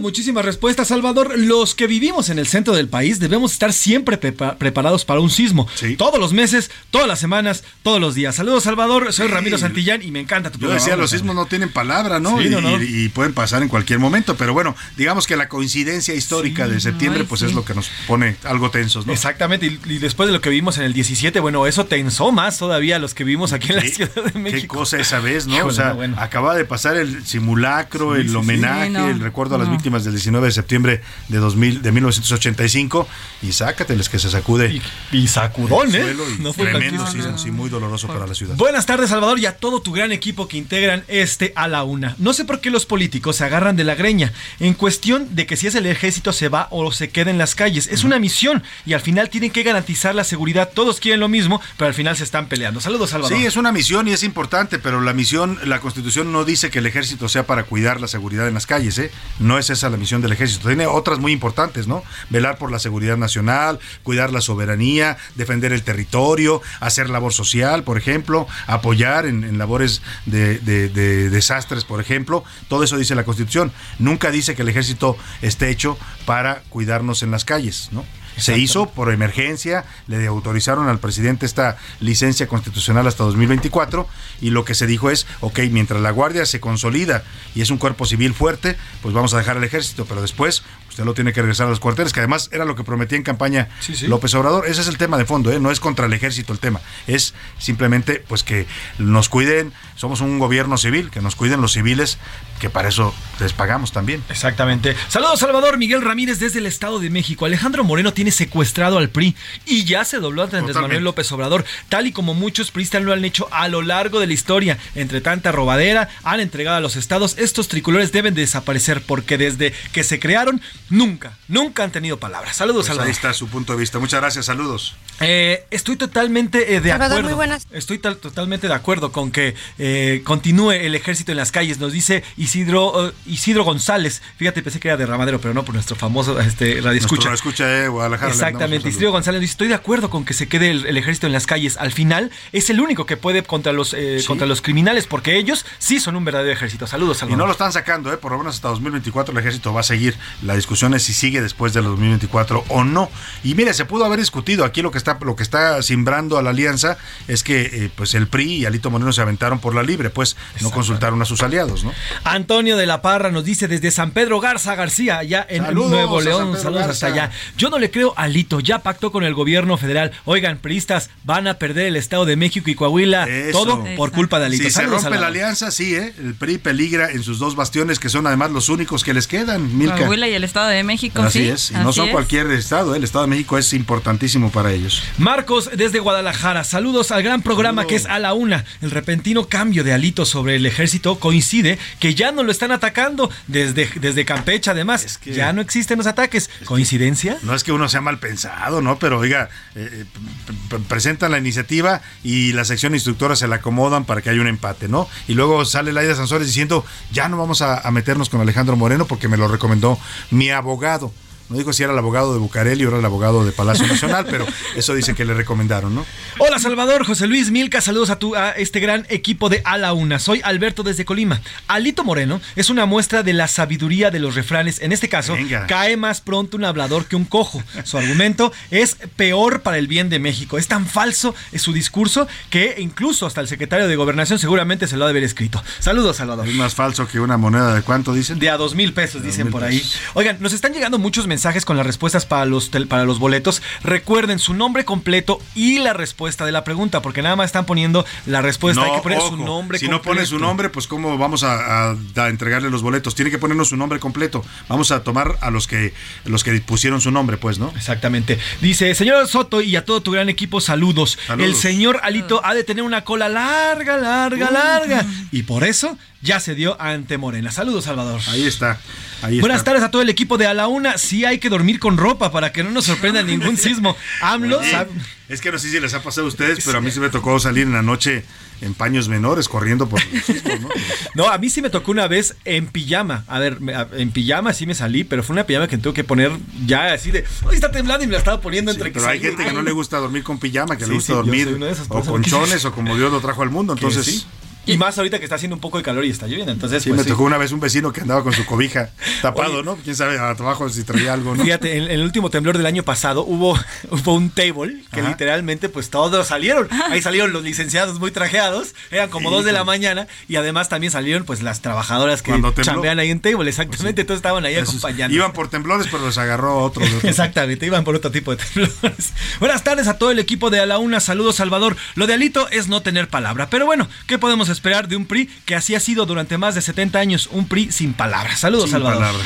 Muchísimas 0.00 0.44
respuestas, 0.44 0.88
Salvador. 0.88 1.36
Los 1.38 1.74
que 1.74 1.86
vivimos 1.86 2.28
en 2.28 2.38
el 2.38 2.46
centro 2.46 2.74
del 2.74 2.88
país 2.88 3.18
debemos 3.18 3.52
estar 3.52 3.72
siempre 3.72 4.20
prepa- 4.20 4.56
preparados 4.56 5.04
para 5.04 5.20
un 5.20 5.30
sismo. 5.30 5.66
Todos 5.98 6.20
los 6.20 6.32
meses, 6.32 6.70
todas 6.90 7.08
las 7.08 7.18
semanas, 7.18 7.64
todos 7.82 8.00
los 8.00 8.14
días. 8.14 8.34
Saludos, 8.36 8.64
Salvador. 8.64 9.12
Soy 9.12 9.28
Ramiro 9.28 9.58
Santillán 9.58 10.02
y 10.02 10.10
me 10.10 10.20
encanta 10.20 10.50
tu 10.50 10.58
Yo 10.58 10.60
programa. 10.60 10.78
decía, 10.80 10.92
Vamos 10.94 11.04
los 11.04 11.10
sismos 11.10 11.34
no 11.34 11.46
tienen 11.46 11.72
palabra, 11.72 12.20
¿no? 12.20 12.38
Sí, 12.38 12.46
y, 12.46 12.50
no, 12.50 12.60
no. 12.60 12.82
y- 12.82 13.04
y 13.04 13.08
pueden 13.08 13.32
pasar 13.32 13.62
en 13.62 13.68
cualquier 13.68 13.98
momento, 13.98 14.36
pero 14.36 14.52
bueno, 14.52 14.76
digamos 14.96 15.26
que 15.26 15.36
la 15.36 15.48
coincidencia 15.48 16.14
histórica 16.14 16.68
de 16.68 16.80
septiembre, 16.80 17.20
ay, 17.22 17.26
pues 17.28 17.40
sí. 17.40 17.46
es 17.46 17.54
lo 17.54 17.64
que 17.64 17.74
nos 17.74 17.88
pone 18.06 18.25
algo 18.44 18.70
tensos, 18.70 19.06
¿no? 19.06 19.12
Exactamente, 19.12 19.66
y, 19.66 19.80
y 19.86 19.98
después 19.98 20.26
de 20.28 20.32
lo 20.32 20.40
que 20.40 20.50
vimos 20.50 20.78
en 20.78 20.84
el 20.84 20.92
17, 20.92 21.38
bueno, 21.40 21.66
eso 21.66 21.86
tensó 21.86 22.32
más 22.32 22.58
todavía 22.58 22.96
a 22.96 22.98
los 22.98 23.14
que 23.14 23.24
vivimos 23.24 23.52
aquí 23.52 23.68
en 23.70 23.76
la 23.76 23.82
¿Qué- 23.82 23.88
Ciudad 23.88 24.24
de 24.32 24.38
México. 24.38 24.60
Qué 24.74 24.78
cosa 24.78 24.98
esa 24.98 25.20
vez, 25.20 25.46
¿no? 25.46 25.54
Híjole, 25.56 25.72
o 25.72 25.74
sea, 25.74 25.88
no, 25.90 25.94
bueno. 25.96 26.16
acaba 26.18 26.54
de 26.56 26.64
pasar 26.64 26.96
el 26.96 27.24
simulacro, 27.26 28.14
Sí, 28.14 28.20
el 28.22 28.28
sí, 28.30 28.34
homenaje, 28.36 28.86
Sí, 28.86 28.92
no, 28.92 29.08
el 29.08 29.20
recuerdo 29.20 29.54
a 29.56 29.58
las 29.58 29.68
no. 29.68 29.74
víctimas 29.74 30.04
del 30.04 30.14
19 30.14 30.46
de 30.46 30.52
septiembre 30.52 31.00
de 31.28 31.38
2000, 31.38 31.82
de 31.82 31.92
1985 31.92 33.08
y 33.42 33.52
sácateles 33.52 34.08
que 34.08 34.18
se 34.18 34.30
sacude. 34.30 34.80
Y, 35.12 35.16
y 35.16 35.28
sacudón, 35.28 35.94
el 35.94 36.02
¿eh? 36.02 36.16
y 36.38 36.42
No 36.42 36.52
fue 36.52 36.66
tremendo 36.66 37.04
sí, 37.38 37.50
muy 37.50 37.68
doloroso 37.70 38.06
para 38.08 38.26
la 38.26 38.34
ciudad. 38.34 38.56
Buenas 38.56 38.86
tardes, 38.86 39.10
Salvador, 39.10 39.38
y 39.38 39.46
a 39.46 39.56
todo 39.56 39.80
tu 39.80 39.92
gran 39.92 40.12
equipo 40.12 40.48
que 40.48 40.56
integran 40.56 41.04
este 41.08 41.52
a 41.56 41.68
la 41.68 41.84
una. 41.84 42.14
No 42.18 42.32
sé 42.32 42.44
por 42.44 42.60
qué 42.60 42.70
los 42.70 42.86
políticos 42.86 43.36
se 43.36 43.44
agarran 43.44 43.76
de 43.76 43.84
la 43.84 43.94
greña 43.94 44.32
en 44.60 44.74
cuestión 44.74 45.34
de 45.34 45.46
que 45.46 45.56
si 45.56 45.66
es 45.66 45.74
el 45.74 45.86
ejército 45.86 46.32
se 46.32 46.48
va 46.48 46.68
o 46.70 46.90
se 46.92 47.08
queda 47.10 47.30
en 47.30 47.38
las 47.38 47.54
calles. 47.54 47.86
Es 47.88 48.04
una 48.04 48.15
misión 48.18 48.62
y 48.84 48.92
al 48.92 49.00
final 49.00 49.30
tienen 49.30 49.50
que 49.50 49.62
garantizar 49.62 50.14
la 50.14 50.24
seguridad. 50.24 50.70
Todos 50.74 51.00
quieren 51.00 51.20
lo 51.20 51.28
mismo, 51.28 51.60
pero 51.76 51.88
al 51.88 51.94
final 51.94 52.16
se 52.16 52.24
están 52.24 52.48
peleando. 52.48 52.80
Saludos, 52.80 53.10
Salvador. 53.10 53.36
Sí, 53.36 53.44
es 53.46 53.56
una 53.56 53.72
misión 53.72 54.08
y 54.08 54.12
es 54.12 54.22
importante, 54.22 54.78
pero 54.78 55.00
la 55.00 55.12
misión, 55.12 55.58
la 55.64 55.80
Constitución 55.80 56.32
no 56.32 56.44
dice 56.44 56.70
que 56.70 56.78
el 56.78 56.86
ejército 56.86 57.28
sea 57.28 57.46
para 57.46 57.64
cuidar 57.64 58.00
la 58.00 58.08
seguridad 58.08 58.48
en 58.48 58.54
las 58.54 58.66
calles, 58.66 58.98
¿eh? 58.98 59.10
No 59.38 59.58
es 59.58 59.70
esa 59.70 59.90
la 59.90 59.96
misión 59.96 60.22
del 60.22 60.32
ejército. 60.32 60.68
Tiene 60.68 60.86
otras 60.86 61.18
muy 61.18 61.32
importantes, 61.32 61.86
¿no? 61.86 62.02
Velar 62.30 62.58
por 62.58 62.70
la 62.70 62.78
seguridad 62.78 63.16
nacional, 63.16 63.78
cuidar 64.02 64.32
la 64.32 64.40
soberanía, 64.40 65.16
defender 65.34 65.72
el 65.72 65.82
territorio, 65.82 66.62
hacer 66.80 67.10
labor 67.10 67.32
social, 67.32 67.82
por 67.84 67.98
ejemplo, 67.98 68.46
apoyar 68.66 69.26
en, 69.26 69.58
labores 69.58 70.02
de, 70.24 70.58
de- 70.58 70.88
de 70.88 71.30
desastres, 71.30 71.84
por 71.84 72.00
ejemplo. 72.00 72.44
Todo 72.68 72.84
eso 72.84 72.96
dice 72.96 73.14
la 73.14 73.24
Constitución. 73.24 73.72
Nunca 73.98 74.30
dice 74.30 74.54
que 74.54 74.62
el 74.62 74.68
ejército 74.68 75.16
esté 75.42 75.68
hecho 75.70 75.98
para 76.24 76.62
cuidarnos 76.70 77.22
en 77.22 77.30
las 77.30 77.44
calles, 77.44 77.88
¿no? 77.92 78.04
Se 78.36 78.58
hizo 78.58 78.90
por 78.90 79.12
emergencia, 79.12 79.84
le 80.08 80.26
autorizaron 80.26 80.88
al 80.88 80.98
presidente 80.98 81.46
esta 81.46 81.76
licencia 82.00 82.46
constitucional 82.46 83.06
hasta 83.06 83.24
2024 83.24 84.06
y 84.40 84.50
lo 84.50 84.64
que 84.64 84.74
se 84.74 84.86
dijo 84.86 85.10
es, 85.10 85.26
ok, 85.40 85.60
mientras 85.70 86.00
la 86.00 86.10
Guardia 86.10 86.46
se 86.46 86.60
consolida 86.60 87.24
y 87.54 87.62
es 87.62 87.70
un 87.70 87.78
cuerpo 87.78 88.06
civil 88.06 88.34
fuerte, 88.34 88.76
pues 89.02 89.14
vamos 89.14 89.34
a 89.34 89.38
dejar 89.38 89.56
al 89.56 89.64
ejército, 89.64 90.04
pero 90.04 90.22
después 90.22 90.62
usted 90.96 91.04
lo 91.04 91.12
tiene 91.12 91.34
que 91.34 91.42
regresar 91.42 91.66
a 91.66 91.70
los 91.70 91.78
cuarteles, 91.78 92.14
que 92.14 92.20
además 92.20 92.48
era 92.52 92.64
lo 92.64 92.74
que 92.74 92.82
prometía 92.82 93.18
en 93.18 93.22
campaña 93.22 93.68
Sí, 93.80 93.94
sí. 93.94 94.06
López 94.06 94.32
Obrador. 94.34 94.66
Ese 94.66 94.80
es 94.80 94.88
el 94.88 94.96
tema 94.96 95.18
de 95.18 95.26
fondo, 95.26 95.52
¿eh? 95.52 95.60
no 95.60 95.70
es 95.70 95.78
contra 95.78 96.06
el 96.06 96.12
ejército 96.14 96.54
el 96.54 96.58
tema, 96.58 96.80
es 97.06 97.34
simplemente 97.58 98.24
pues 98.26 98.42
que 98.42 98.66
nos 98.98 99.28
cuiden, 99.28 99.74
somos 99.96 100.22
un 100.22 100.38
gobierno 100.38 100.78
civil, 100.78 101.10
que 101.10 101.20
nos 101.20 101.36
cuiden 101.36 101.60
los 101.60 101.72
civiles, 101.72 102.16
que 102.60 102.70
para 102.70 102.88
eso 102.88 103.14
les 103.40 103.52
pagamos 103.52 103.92
también. 103.92 104.22
Exactamente. 104.30 104.96
Saludos, 105.08 105.40
Salvador 105.40 105.76
Miguel 105.76 106.00
Ramírez 106.00 106.38
desde 106.38 106.60
el 106.60 106.66
Estado 106.66 106.98
de 106.98 107.10
México. 107.10 107.44
Alejandro 107.44 107.84
Moreno 107.84 108.14
tiene 108.14 108.30
secuestrado 108.30 108.96
al 108.96 109.10
PRI 109.10 109.36
y 109.66 109.84
ya 109.84 110.02
se 110.06 110.18
dobló 110.18 110.44
ante 110.44 110.56
Andrés. 110.56 110.76
Manuel 110.76 111.04
López 111.04 111.30
Obrador, 111.32 111.66
tal 111.90 112.06
y 112.06 112.12
como 112.12 112.32
muchos 112.32 112.70
priistas 112.70 113.02
lo 113.02 113.12
han 113.12 113.22
hecho 113.26 113.48
a 113.50 113.68
lo 113.68 113.82
largo 113.82 114.18
de 114.18 114.26
la 114.28 114.32
historia. 114.32 114.78
Entre 114.94 115.20
tanta 115.20 115.52
robadera, 115.52 116.08
han 116.24 116.40
entregado 116.40 116.78
a 116.78 116.80
los 116.80 116.96
estados. 116.96 117.36
Estos 117.36 117.68
tricolores 117.68 118.12
deben 118.12 118.32
de 118.34 118.40
desaparecer 118.40 119.02
porque 119.02 119.36
desde 119.36 119.74
que 119.92 120.04
se 120.04 120.18
crearon, 120.18 120.62
nunca, 120.90 121.36
nunca 121.48 121.84
han 121.84 121.92
tenido 121.92 122.18
palabras. 122.18 122.56
Saludos, 122.56 122.80
Pues 122.80 122.86
Salvador. 122.88 123.06
ahí 123.08 123.12
está 123.12 123.32
su 123.34 123.48
punto 123.48 123.72
de 123.72 123.78
vista. 123.80 123.98
Muchas 123.98 124.20
gracias, 124.20 124.46
saludos. 124.46 124.94
Eh, 125.20 125.64
estoy 125.70 125.96
totalmente 125.96 126.74
eh, 126.76 126.80
de 126.80 126.90
Salvador, 126.90 127.18
acuerdo. 127.20 127.28
muy 127.28 127.36
buenas. 127.36 127.66
Estoy 127.72 127.98
tal- 127.98 128.18
totalmente 128.18 128.68
de 128.68 128.74
acuerdo 128.74 129.12
con 129.12 129.30
que 129.30 129.54
eh, 129.78 130.22
continúe 130.24 130.72
el 130.72 130.94
ejército 130.94 131.32
en 131.32 131.38
las 131.38 131.52
calles. 131.52 131.78
Nos 131.78 131.92
dice 131.92 132.22
Isidro 132.36 133.12
Isidro 133.26 133.64
González. 133.64 134.22
Fíjate, 134.36 134.62
pensé 134.62 134.78
que 134.80 134.88
era 134.88 134.96
de 134.96 135.06
Ramadero, 135.06 135.40
pero 135.40 135.54
no 135.54 135.64
por 135.64 135.74
nuestro 135.74 135.96
famoso 135.96 136.38
este 136.40 136.80
radio 136.82 136.98
escucha. 136.98 137.28
Nuestro 137.30 137.50
escucha 137.50 137.88
Guadalajara. 137.88 138.30
Exactamente. 138.32 138.88
Isidro 138.88 139.12
González 139.12 139.40
dice, 139.40 139.52
estoy 139.52 139.68
de 139.68 139.74
acuerdo 139.74 140.10
con 140.10 140.24
que 140.24 140.34
se 140.34 140.48
quede 140.48 140.70
el, 140.70 140.86
el 140.86 140.96
ejército 140.96 141.26
en 141.26 141.32
las 141.32 141.46
calles. 141.46 141.76
Al 141.78 141.92
final 141.92 142.30
es 142.52 142.70
el 142.70 142.80
único 142.80 143.06
que 143.06 143.16
puede 143.16 143.42
contra 143.42 143.72
los 143.72 143.94
eh, 143.94 144.22
contra 144.26 144.46
los 144.46 144.60
criminales, 144.62 145.06
porque 145.06 145.36
ellos 145.36 145.64
sí 145.78 145.98
son 146.00 146.16
un 146.16 146.24
verdadero 146.24 146.52
ejército. 146.52 146.86
Saludos, 146.86 147.16
Y 147.16 147.20
Salvador. 147.20 147.38
no 147.38 147.46
lo 147.46 147.52
están 147.52 147.72
sacando, 147.72 148.12
¿eh? 148.12 148.16
por 148.18 148.32
lo 148.32 148.38
menos 148.38 148.54
hasta 148.56 148.68
2024 148.68 149.32
el 149.32 149.38
ejército 149.38 149.72
va 149.72 149.80
a 149.80 149.84
seguir. 149.84 150.14
La 150.42 150.54
discusión 150.54 150.75
es 150.82 151.02
si 151.02 151.12
sigue 151.12 151.40
después 151.40 151.72
del 151.72 151.84
2024 151.84 152.64
o 152.68 152.84
no. 152.84 153.10
Y 153.42 153.54
mire, 153.54 153.74
se 153.74 153.84
pudo 153.84 154.04
haber 154.04 154.18
discutido. 154.18 154.64
Aquí 154.64 154.82
lo 154.82 154.90
que 154.90 154.98
está, 154.98 155.18
lo 155.22 155.36
que 155.36 155.42
está 155.42 155.82
simbrando 155.82 156.38
a 156.38 156.42
la 156.42 156.50
alianza 156.50 156.96
es 157.28 157.42
que 157.42 157.62
eh, 157.62 157.90
pues 157.94 158.14
el 158.14 158.28
PRI 158.28 158.56
y 158.56 158.64
Alito 158.66 158.90
Moreno 158.90 159.12
se 159.12 159.22
aventaron 159.22 159.58
por 159.58 159.74
la 159.74 159.82
libre, 159.82 160.10
pues 160.10 160.36
no 160.60 160.70
consultaron 160.70 161.20
a 161.22 161.24
sus 161.24 161.42
aliados, 161.42 161.84
¿no? 161.84 161.92
Antonio 162.24 162.76
de 162.76 162.86
la 162.86 163.02
Parra 163.02 163.30
nos 163.30 163.44
dice 163.44 163.68
desde 163.68 163.90
San 163.90 164.10
Pedro 164.10 164.40
Garza 164.40 164.74
García, 164.74 165.18
allá 165.18 165.46
en 165.48 165.64
Saludos 165.64 165.90
Nuevo 165.90 166.20
León. 166.20 166.56
Saludos 166.56 166.86
Garza. 166.86 166.92
hasta 166.92 167.06
allá. 167.06 167.30
Yo 167.56 167.70
no 167.70 167.78
le 167.78 167.90
creo 167.90 168.14
a 168.16 168.28
Lito, 168.28 168.60
ya 168.60 168.80
pactó 168.80 169.12
con 169.12 169.24
el 169.24 169.34
gobierno 169.34 169.76
federal. 169.76 170.12
Oigan, 170.24 170.58
priistas, 170.58 171.10
van 171.24 171.48
a 171.48 171.54
perder 171.54 171.86
el 171.86 171.96
Estado 171.96 172.24
de 172.24 172.36
México 172.36 172.70
y 172.70 172.74
Coahuila. 172.74 173.24
Eso. 173.24 173.64
Todo 173.64 173.84
por 173.96 174.12
culpa 174.12 174.38
de 174.38 174.46
Alito. 174.46 174.64
Si 174.64 174.70
se 174.70 174.82
rompe 174.82 175.18
la 175.18 175.28
alianza, 175.28 175.70
sí, 175.70 175.94
¿eh? 175.94 176.14
el 176.18 176.34
PRI 176.34 176.58
peligra 176.58 177.10
en 177.10 177.22
sus 177.22 177.38
dos 177.38 177.56
bastiones, 177.56 177.98
que 177.98 178.08
son 178.08 178.26
además 178.26 178.50
los 178.50 178.68
únicos 178.68 179.04
que 179.04 179.14
les 179.14 179.26
quedan, 179.26 179.76
Milka. 179.76 179.96
Coahuila 179.96 180.28
y 180.28 180.34
el 180.34 180.44
Estado 180.44 180.65
de 180.68 180.84
México, 180.84 181.22
Así 181.22 181.40
sí. 181.40 181.48
es, 181.48 181.70
y 181.70 181.74
no 181.74 181.92
son 181.92 182.06
es. 182.06 182.12
cualquier 182.12 182.50
estado, 182.50 182.94
¿eh? 182.94 182.98
el 182.98 183.04
Estado 183.04 183.24
de 183.24 183.30
México 183.30 183.58
es 183.58 183.72
importantísimo 183.72 184.50
para 184.50 184.72
ellos. 184.72 185.02
Marcos 185.18 185.70
desde 185.74 185.98
Guadalajara, 186.00 186.64
saludos 186.64 187.10
al 187.10 187.22
gran 187.22 187.42
programa 187.42 187.86
que 187.86 187.96
es 187.96 188.06
a 188.06 188.18
la 188.18 188.34
una. 188.34 188.64
El 188.82 188.90
repentino 188.90 189.48
cambio 189.48 189.84
de 189.84 189.92
Alito 189.92 190.24
sobre 190.24 190.56
el 190.56 190.66
ejército 190.66 191.18
coincide 191.18 191.78
que 192.00 192.14
ya 192.14 192.32
no 192.32 192.42
lo 192.42 192.50
están 192.52 192.72
atacando 192.72 193.30
desde, 193.46 193.88
desde 193.96 194.24
Campeche, 194.24 194.70
además. 194.70 195.20
Ya 195.24 195.52
no 195.52 195.60
existen 195.60 195.98
los 195.98 196.06
ataques. 196.06 196.50
¿Coincidencia? 196.64 197.38
No 197.42 197.54
es 197.54 197.64
que 197.64 197.72
uno 197.72 197.88
sea 197.88 198.00
mal 198.00 198.18
pensado, 198.18 198.80
¿no? 198.82 198.98
Pero 198.98 199.18
oiga, 199.18 199.48
eh, 199.74 200.04
eh, 200.04 200.78
presentan 200.88 201.32
la 201.32 201.38
iniciativa 201.38 202.00
y 202.22 202.52
la 202.52 202.64
sección 202.64 202.94
instructora 202.94 203.36
se 203.36 203.48
la 203.48 203.56
acomodan 203.56 204.04
para 204.04 204.22
que 204.22 204.30
haya 204.30 204.40
un 204.40 204.46
empate, 204.48 204.88
¿no? 204.88 205.08
Y 205.28 205.34
luego 205.34 205.64
sale 205.64 205.92
Laida 205.92 206.14
Sansores 206.14 206.46
diciendo, 206.46 206.84
ya 207.12 207.28
no 207.28 207.36
vamos 207.38 207.62
a, 207.62 207.78
a 207.78 207.90
meternos 207.90 208.28
con 208.28 208.40
Alejandro 208.40 208.76
Moreno 208.76 209.06
porque 209.06 209.28
me 209.28 209.36
lo 209.36 209.48
recomendó 209.48 209.98
mi 210.30 210.50
abogado. 210.56 211.12
No 211.48 211.56
digo 211.56 211.72
si 211.72 211.84
era 211.84 211.92
el 211.92 211.98
abogado 211.98 212.32
de 212.32 212.40
Bucareli 212.40 212.84
o 212.84 212.88
era 212.88 212.98
el 212.98 213.04
abogado 213.04 213.44
de 213.44 213.52
Palacio 213.52 213.86
Nacional, 213.86 214.26
pero 214.30 214.44
eso 214.74 214.94
dice 214.94 215.14
que 215.14 215.24
le 215.24 215.32
recomendaron, 215.32 215.94
¿no? 215.94 216.04
Hola 216.38 216.58
Salvador, 216.58 217.06
José 217.06 217.28
Luis 217.28 217.52
Milka, 217.52 217.80
saludos 217.80 218.10
a, 218.10 218.18
tu, 218.18 218.34
a 218.34 218.50
este 218.50 218.80
gran 218.80 219.06
equipo 219.08 219.48
de 219.48 219.62
A 219.64 219.78
la 219.78 219.92
Una. 219.92 220.18
Soy 220.18 220.40
Alberto 220.42 220.82
desde 220.82 221.04
Colima. 221.04 221.40
Alito 221.68 222.02
Moreno 222.02 222.40
es 222.56 222.68
una 222.68 222.84
muestra 222.84 223.22
de 223.22 223.32
la 223.32 223.46
sabiduría 223.46 224.10
de 224.10 224.18
los 224.18 224.34
refranes. 224.34 224.80
En 224.82 224.90
este 224.90 225.08
caso, 225.08 225.34
Venga. 225.34 225.68
cae 225.68 225.96
más 225.96 226.20
pronto 226.20 226.56
un 226.56 226.64
hablador 226.64 227.06
que 227.06 227.14
un 227.14 227.24
cojo. 227.24 227.62
Su 227.84 227.96
argumento 227.96 228.52
es 228.72 228.96
peor 229.14 229.62
para 229.62 229.78
el 229.78 229.86
bien 229.86 230.08
de 230.08 230.18
México. 230.18 230.58
Es 230.58 230.66
tan 230.66 230.84
falso 230.84 231.34
es 231.52 231.62
su 231.62 231.72
discurso 231.72 232.26
que 232.50 232.74
incluso 232.78 233.24
hasta 233.24 233.40
el 233.40 233.46
secretario 233.46 233.86
de 233.86 233.94
Gobernación 233.94 234.40
seguramente 234.40 234.88
se 234.88 234.96
lo 234.96 235.04
ha 235.04 235.06
de 235.06 235.12
haber 235.12 235.22
escrito. 235.22 235.62
Saludos 235.78 236.16
Salvador. 236.16 236.48
Es 236.48 236.54
más 236.54 236.74
falso 236.74 237.06
que 237.06 237.20
una 237.20 237.36
moneda 237.36 237.72
de 237.72 237.82
cuánto 237.82 238.12
dicen. 238.12 238.40
De 238.40 238.50
a 238.50 238.56
dos 238.56 238.74
mil 238.74 238.92
pesos, 238.92 239.22
dicen 239.22 239.50
por 239.50 239.62
ahí. 239.62 239.80
Oigan, 240.14 240.38
nos 240.40 240.52
están 240.52 240.72
llegando 240.72 240.98
muchos 240.98 241.26
mensajes 241.26 241.35
con 241.64 241.76
las 241.76 241.86
respuestas 241.86 242.26
para 242.26 242.44
los, 242.44 242.70
para 242.88 243.04
los 243.04 243.18
boletos. 243.18 243.62
Recuerden 243.82 244.38
su 244.38 244.54
nombre 244.54 244.84
completo 244.84 245.38
y 245.54 245.78
la 245.78 245.92
respuesta 245.92 246.44
de 246.44 246.52
la 246.52 246.64
pregunta, 246.64 247.02
porque 247.02 247.22
nada 247.22 247.36
más 247.36 247.46
están 247.46 247.66
poniendo 247.66 248.04
la 248.26 248.42
respuesta. 248.42 248.82
Hay 248.82 248.92
que 248.92 249.00
poner 249.02 249.20
su 249.20 249.36
nombre 249.36 249.78
Si 249.78 249.88
no 249.88 250.02
pone 250.02 250.24
su 250.24 250.30
completo. 250.32 250.46
nombre, 250.46 250.68
pues 250.70 250.86
cómo 250.86 251.18
vamos 251.18 251.42
a, 251.42 251.90
a- 251.90 251.96
a 252.16 252.28
entregarle 252.28 252.70
los 252.70 252.82
boletos. 252.82 253.14
Tiene 253.14 253.30
que 253.30 253.38
ponernos 253.38 253.68
su 253.68 253.76
nombre 253.76 253.98
completo. 254.00 254.44
Vamos 254.68 254.90
a 254.90 255.02
tomar 255.04 255.36
a 255.40 255.50
los 255.50 255.66
que 255.66 255.92
los 256.24 256.42
que 256.44 256.52
pusieron 256.60 257.00
su 257.00 257.10
nombre, 257.10 257.36
pues, 257.36 257.58
¿no? 257.58 257.72
Exactamente. 257.76 258.38
Dice, 258.60 258.94
señor 258.94 259.26
Soto 259.28 259.60
y 259.60 259.76
a 259.76 259.84
todo 259.84 260.02
tu 260.02 260.12
gran 260.12 260.28
equipo, 260.28 260.60
saludos. 260.60 261.18
Saludos. 261.26 261.48
El 261.50 261.56
señor 261.56 262.00
Alito 262.02 262.40
ha 262.44 262.54
de 262.54 262.64
tener 262.64 262.82
una 262.82 263.04
cola 263.04 263.28
larga, 263.28 263.96
larga, 263.96 264.50
larga. 264.50 265.06
Y 265.32 265.42
por 265.44 265.64
eso 265.64 265.96
ya 266.22 266.40
se 266.40 266.54
dio 266.54 266.80
ante 266.80 267.18
Morena. 267.18 267.50
Saludos, 267.52 267.84
Salvador. 267.84 268.20
Ahí 268.28 268.44
está. 268.44 268.80
Ahí 269.22 269.40
Buenas 269.40 269.58
está. 269.58 269.72
tardes 269.72 269.84
a 269.84 269.90
todo 269.90 270.02
el 270.02 270.08
equipo 270.08 270.38
de 270.38 270.46
A 270.46 270.54
la 270.54 270.66
Una. 270.66 270.98
Sí 270.98 271.24
hay 271.24 271.38
que 271.38 271.48
dormir 271.48 271.78
con 271.78 271.96
ropa 271.96 272.32
para 272.32 272.52
que 272.52 272.62
no 272.64 272.70
nos 272.70 272.84
sorprenda 272.84 273.22
ningún 273.24 273.56
sismo. 273.56 273.96
AMLO 274.20 274.58
Oye, 274.58 274.86
Es 275.28 275.40
que 275.40 275.52
no 275.52 275.58
sé 275.58 275.70
si 275.70 275.80
les 275.80 275.94
ha 275.94 276.02
pasado 276.02 276.26
a 276.26 276.28
ustedes, 276.28 276.64
pero 276.64 276.78
a 276.78 276.80
mí 276.80 276.90
se 276.90 277.00
me 277.00 277.08
tocó 277.10 277.38
salir 277.38 277.64
en 277.64 277.72
la 277.72 277.82
noche 277.82 278.24
en 278.62 278.72
paños 278.72 279.08
menores 279.08 279.48
corriendo 279.48 279.86
por 279.86 280.02
los 280.02 280.24
sismos, 280.24 280.60
¿no? 280.60 280.68
No, 281.14 281.28
a 281.28 281.36
mí 281.38 281.50
sí 281.50 281.60
me 281.60 281.68
tocó 281.70 281.90
una 281.90 282.08
vez 282.08 282.36
en 282.44 282.66
pijama. 282.66 283.24
A 283.28 283.38
ver, 283.38 283.58
en 283.92 284.10
pijama 284.10 284.52
sí 284.54 284.66
me 284.66 284.74
salí, 284.74 285.04
pero 285.04 285.22
fue 285.22 285.34
una 285.34 285.44
pijama 285.44 285.68
que 285.68 285.76
tuve 285.78 285.92
que 285.94 286.04
poner 286.04 286.32
ya 286.66 286.92
así 286.92 287.10
de. 287.10 287.24
¡Ay, 287.48 287.54
está 287.54 287.70
temblando! 287.70 288.04
Y 288.04 288.06
me 288.06 288.12
la 288.12 288.18
estaba 288.18 288.40
poniendo 288.40 288.70
entre 288.72 288.92
que 288.92 288.98
Pero 288.98 289.10
hay 289.10 289.20
gente 289.20 289.44
que 289.44 289.52
no 289.52 289.62
le 289.62 289.72
gusta 289.72 289.98
dormir 289.98 290.22
con 290.22 290.38
pijama, 290.38 290.76
que 290.76 290.84
Sí, 290.84 290.90
le 290.90 290.96
gusta 290.96 291.12
sí, 291.12 291.16
dormir 291.16 291.58
o 291.88 292.00
con 292.02 292.22
chones 292.24 292.64
o 292.64 292.72
como 292.72 292.96
Dios 292.96 293.12
lo 293.12 293.20
trajo 293.20 293.42
al 293.42 293.50
mundo. 293.50 293.72
Entonces, 293.76 294.04
sí. 294.06 294.26
Y 294.66 294.76
más 294.76 294.98
ahorita 294.98 295.18
que 295.18 295.24
está 295.24 295.36
haciendo 295.36 295.54
un 295.54 295.60
poco 295.60 295.78
de 295.78 295.84
calor 295.84 296.04
y 296.04 296.10
está 296.10 296.26
lloviendo. 296.26 296.52
Entonces, 296.52 296.82
sí, 296.82 296.90
pues, 296.90 296.98
me 296.98 297.04
sí. 297.04 297.10
tocó 297.10 297.24
una 297.24 297.38
vez 297.38 297.52
un 297.52 297.60
vecino 297.60 297.92
que 297.92 298.00
andaba 298.00 298.22
con 298.22 298.32
su 298.32 298.44
cobija 298.44 298.90
tapado, 299.22 299.54
Oye. 299.54 299.62
¿no? 299.62 299.76
Quién 299.76 299.96
sabe 299.96 300.18
abajo 300.18 300.68
si 300.68 300.84
traía 300.84 301.12
algo, 301.12 301.34
¿no? 301.36 301.44
Fíjate, 301.44 301.76
en, 301.76 301.84
en 301.84 301.90
el 301.90 302.02
último 302.02 302.30
temblor 302.30 302.56
del 302.56 302.66
año 302.66 302.82
pasado 302.82 303.24
hubo, 303.24 303.58
hubo 303.90 304.14
un 304.14 304.30
table 304.30 304.82
que 304.92 305.00
Ajá. 305.00 305.10
literalmente 305.10 305.68
pues 305.68 305.90
todos 305.90 306.26
salieron. 306.26 306.68
Ahí 306.90 307.02
salieron 307.02 307.32
los 307.32 307.42
licenciados 307.42 308.00
muy 308.00 308.10
trajeados, 308.10 308.74
eran 308.90 309.08
como 309.10 309.30
dos 309.30 309.44
de 309.44 309.52
la 309.52 309.64
mañana 309.64 310.06
y 310.28 310.36
además 310.36 310.68
también 310.68 310.90
salieron 310.90 311.24
pues 311.24 311.42
las 311.42 311.60
trabajadoras 311.60 312.22
que. 312.22 312.32
Pues 312.36 312.66
chambean 312.66 312.98
ahí 312.98 313.10
en 313.10 313.20
table, 313.20 313.48
exactamente, 313.48 314.04
todos 314.04 314.18
estaban 314.18 314.44
ahí 314.44 314.54
Esos 314.54 314.70
acompañando. 314.70 315.16
Iban 315.16 315.32
por 315.32 315.48
temblores, 315.48 315.86
pero 315.90 316.04
los 316.04 316.18
agarró 316.18 316.58
otro. 316.58 316.84
Exactamente, 317.02 317.66
iban 317.66 317.84
por 317.84 317.94
otro 317.94 318.10
tipo 318.10 318.34
de 318.34 318.44
temblores. 318.44 319.12
Buenas 319.40 319.62
tardes 319.64 319.88
a 319.88 319.98
todo 319.98 320.10
el 320.10 320.18
equipo 320.18 320.50
de 320.50 320.60
A 320.60 320.66
la 320.66 320.78
Una. 320.78 321.00
Saludos, 321.00 321.36
Salvador. 321.36 321.76
Lo 321.94 322.06
de 322.06 322.14
Alito 322.14 322.48
es 322.50 322.68
no 322.68 322.82
tener 322.82 323.08
palabra. 323.08 323.48
Pero 323.50 323.66
bueno, 323.66 323.88
¿qué 324.06 324.18
podemos 324.18 324.48
esperar 324.56 324.88
de 324.88 324.96
un 324.96 325.06
PRI 325.06 325.26
que 325.44 325.54
así 325.54 325.74
ha 325.74 325.80
sido 325.80 326.06
durante 326.06 326.38
más 326.38 326.54
de 326.54 326.62
70 326.62 326.98
años? 326.98 327.28
Un 327.32 327.46
PRI 327.46 327.70
sin 327.72 327.92
palabras. 327.94 328.40
Saludos, 328.40 328.64
Sin 328.64 328.72
Salvador. 328.72 329.00
palabra. 329.00 329.24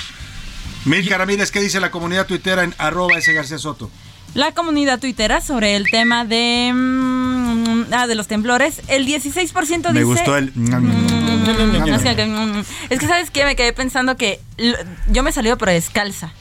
Milka 0.85 1.19
Ramírez, 1.19 1.51
¿qué 1.51 1.61
dice 1.61 1.81
la 1.81 1.91
comunidad 1.91 2.27
tuitera 2.27 2.65
en 2.65 2.75
arroba 2.79 3.19
ese 3.19 3.33
García 3.33 3.59
Soto? 3.59 3.91
La 4.35 4.53
comunidad 4.53 5.01
tuitera 5.01 5.41
sobre 5.41 5.75
el 5.77 5.91
tema 5.91 6.25
de, 6.25 6.71
mm, 6.73 7.93
ah, 7.93 8.07
de 8.07 8.15
los 8.15 8.29
temblores, 8.29 8.81
el 8.89 9.07
16% 9.07 9.77
dice... 9.77 9.93
Me 9.93 10.05
gustó 10.05 10.37
el... 10.37 10.49
Es, 10.49 12.03
que, 12.03 12.65
es 12.91 13.01
que, 13.01 13.07
¿sabes 13.07 13.31
qué? 13.31 13.45
Me 13.45 13.57
quedé 13.57 13.73
pensando 13.73 14.17
que 14.17 14.41
yo 15.11 15.23
me 15.23 15.31
he 15.31 15.33
salido 15.33 15.59
pero 15.59 15.73
descalza. 15.73 16.33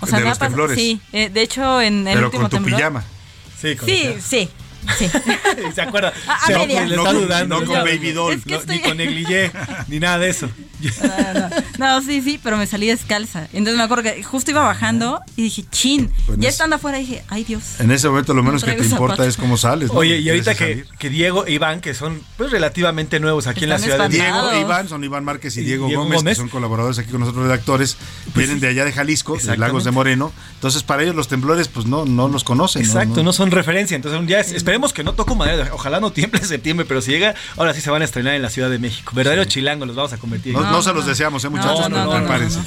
O 0.00 0.06
sea, 0.06 0.18
¿De 0.18 0.24
me 0.24 0.30
los 0.30 0.38
temblores? 0.38 0.78
Sí, 0.78 1.00
eh, 1.12 1.28
de 1.28 1.42
hecho 1.42 1.80
en 1.80 2.06
el 2.06 2.14
Pero 2.14 2.26
último 2.26 2.42
con 2.42 2.50
tu 2.50 2.56
temblor... 2.56 2.78
pijama. 2.78 3.04
Sí, 3.60 3.76
con 3.76 3.88
Sí, 3.88 4.14
sí, 4.20 4.48
sí. 4.98 5.08
¿Se 5.74 5.82
acuerda? 5.82 6.12
A- 6.26 6.34
a 6.34 6.46
Se- 6.46 6.54
medias. 6.58 6.88
le 6.88 6.96
No 6.96 7.02
está 7.02 7.14
con- 7.14 7.22
dudando. 7.24 7.60
no 7.60 7.66
con 7.66 7.74
baby 7.76 8.12
doll. 8.12 8.34
Es 8.34 8.44
que 8.44 8.52
no, 8.54 8.58
estoy- 8.60 8.76
Ni 8.76 8.82
con 8.82 8.96
negligé, 8.96 9.50
ni 9.88 9.98
nada 10.00 10.18
de 10.18 10.30
eso. 10.30 10.48
No, 11.78 12.02
sí, 12.02 12.20
sí, 12.22 12.38
pero 12.42 12.56
me 12.56 12.66
salí 12.66 12.86
descalza. 12.88 13.48
Entonces 13.52 13.76
me 13.76 13.82
acuerdo 13.82 14.02
que 14.04 14.22
justo 14.22 14.50
iba 14.50 14.62
bajando 14.62 15.20
y 15.36 15.42
dije, 15.44 15.64
chin. 15.70 16.10
Pues 16.26 16.38
ya 16.38 16.48
es- 16.48 16.54
estando 16.54 16.76
afuera 16.76 16.98
dije, 16.98 17.24
ay 17.28 17.44
Dios. 17.44 17.80
En 17.80 17.90
ese 17.90 18.08
momento 18.08 18.34
lo 18.34 18.42
menos 18.42 18.62
No 18.62 18.72
que 18.72 18.78
te 18.80 18.86
importa 18.86 19.26
es 19.26 19.36
cómo 19.36 19.56
sales. 19.56 19.92
¿no? 19.92 19.98
Oye, 19.98 20.18
y 20.18 20.28
ahorita 20.28 20.54
que, 20.54 20.84
Diego 21.08 21.46
e 21.46 21.52
Iván, 21.52 21.80
que 21.80 21.94
son 21.94 22.20
pues 22.36 22.50
relativamente 22.50 23.20
nuevos 23.20 23.46
aquí 23.46 23.64
en 23.64 23.70
la 23.70 23.78
ciudad 23.78 23.98
de 24.08 24.08
Diego 24.08 24.24
espantados. 24.26 24.54
e 24.54 24.60
Iván 24.60 24.88
son 24.88 25.04
Iván 25.04 25.24
Márquez 25.24 25.56
y 25.56 25.60
Y 25.60 25.64
Diego, 25.64 25.86
Diego 25.86 26.02
Gómez, 26.04 26.18
Gómez. 26.18 26.32
que 26.32 26.40
son 26.40 26.48
colaboradores 26.48 26.98
aquí 26.98 27.10
con 27.10 27.20
nosotros 27.20 27.44
redactores, 27.44 27.96
vienen 28.34 28.60
de 28.60 28.68
allá 28.68 28.84
de 28.84 28.92
Jalisco, 28.92 29.36
de. 29.42 29.56
Lagos 29.56 29.84
de 29.84 29.90
Moreno. 29.90 30.32
Entonces, 30.54 30.82
para 30.82 31.02
ellos 31.02 31.14
los 31.14 31.28
temblores, 31.28 31.68
pues 31.68 31.86
no, 31.86 32.04
no 32.04 32.28
los 32.28 32.44
conocen. 32.44 32.82
¿no? 32.82 32.88
Exacto, 32.88 33.16
No- 33.16 33.22
no 33.24 33.32
son 33.32 33.50
referencia. 33.50 33.94
Entonces, 33.94 34.18
un 34.20 34.26
día 34.26 34.40
es- 34.40 34.52
esperemos 34.74 34.92
que 34.92 35.04
no 35.04 35.14
toco 35.14 35.36
madera. 35.36 35.70
Ojalá 35.72 36.00
no 36.00 36.10
tiemble 36.10 36.40
en 36.40 36.48
septiembre, 36.48 36.84
pero 36.84 37.00
si 37.00 37.12
llega, 37.12 37.36
ahora 37.56 37.72
sí 37.74 37.80
se 37.80 37.90
van 37.90 38.02
a 38.02 38.04
estrenar 38.04 38.34
en 38.34 38.42
la 38.42 38.50
Ciudad 38.50 38.68
de 38.68 38.80
México. 38.80 39.12
Verdadero 39.14 39.44
chilango 39.44 39.86
los 39.86 39.94
vamos 39.94 40.12
a 40.12 40.18
convertir. 40.18 40.52
No, 40.52 40.62
no 40.68 40.82
se 40.82 40.92
los 40.92 41.06
deseamos, 41.06 41.44
¿eh, 41.44 41.48
muchachos? 41.48 41.88
No, 41.88 42.04
no, 42.04 42.04
no, 42.06 42.10
prepárense. 42.10 42.58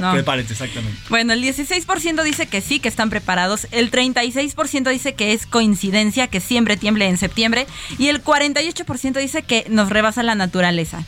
No. 0.00 0.12
Prepárense, 0.12 0.52
exactamente. 0.52 0.96
Bueno, 1.08 1.32
el 1.32 1.42
16% 1.42 2.22
dice 2.22 2.46
que 2.46 2.60
sí, 2.60 2.78
que 2.78 2.88
están 2.88 3.10
preparados. 3.10 3.66
El 3.72 3.90
36% 3.90 4.90
dice 4.90 5.14
que 5.14 5.32
es 5.32 5.44
coincidencia 5.44 6.28
que 6.28 6.38
siempre 6.38 6.76
tiemble 6.76 7.08
en 7.08 7.18
septiembre. 7.18 7.66
Y 7.98 8.08
el 8.10 8.22
48% 8.22 9.18
dice 9.18 9.42
que 9.42 9.66
nos 9.68 9.90
rebasa 9.90 10.22
la 10.22 10.36
naturaleza. 10.36 11.04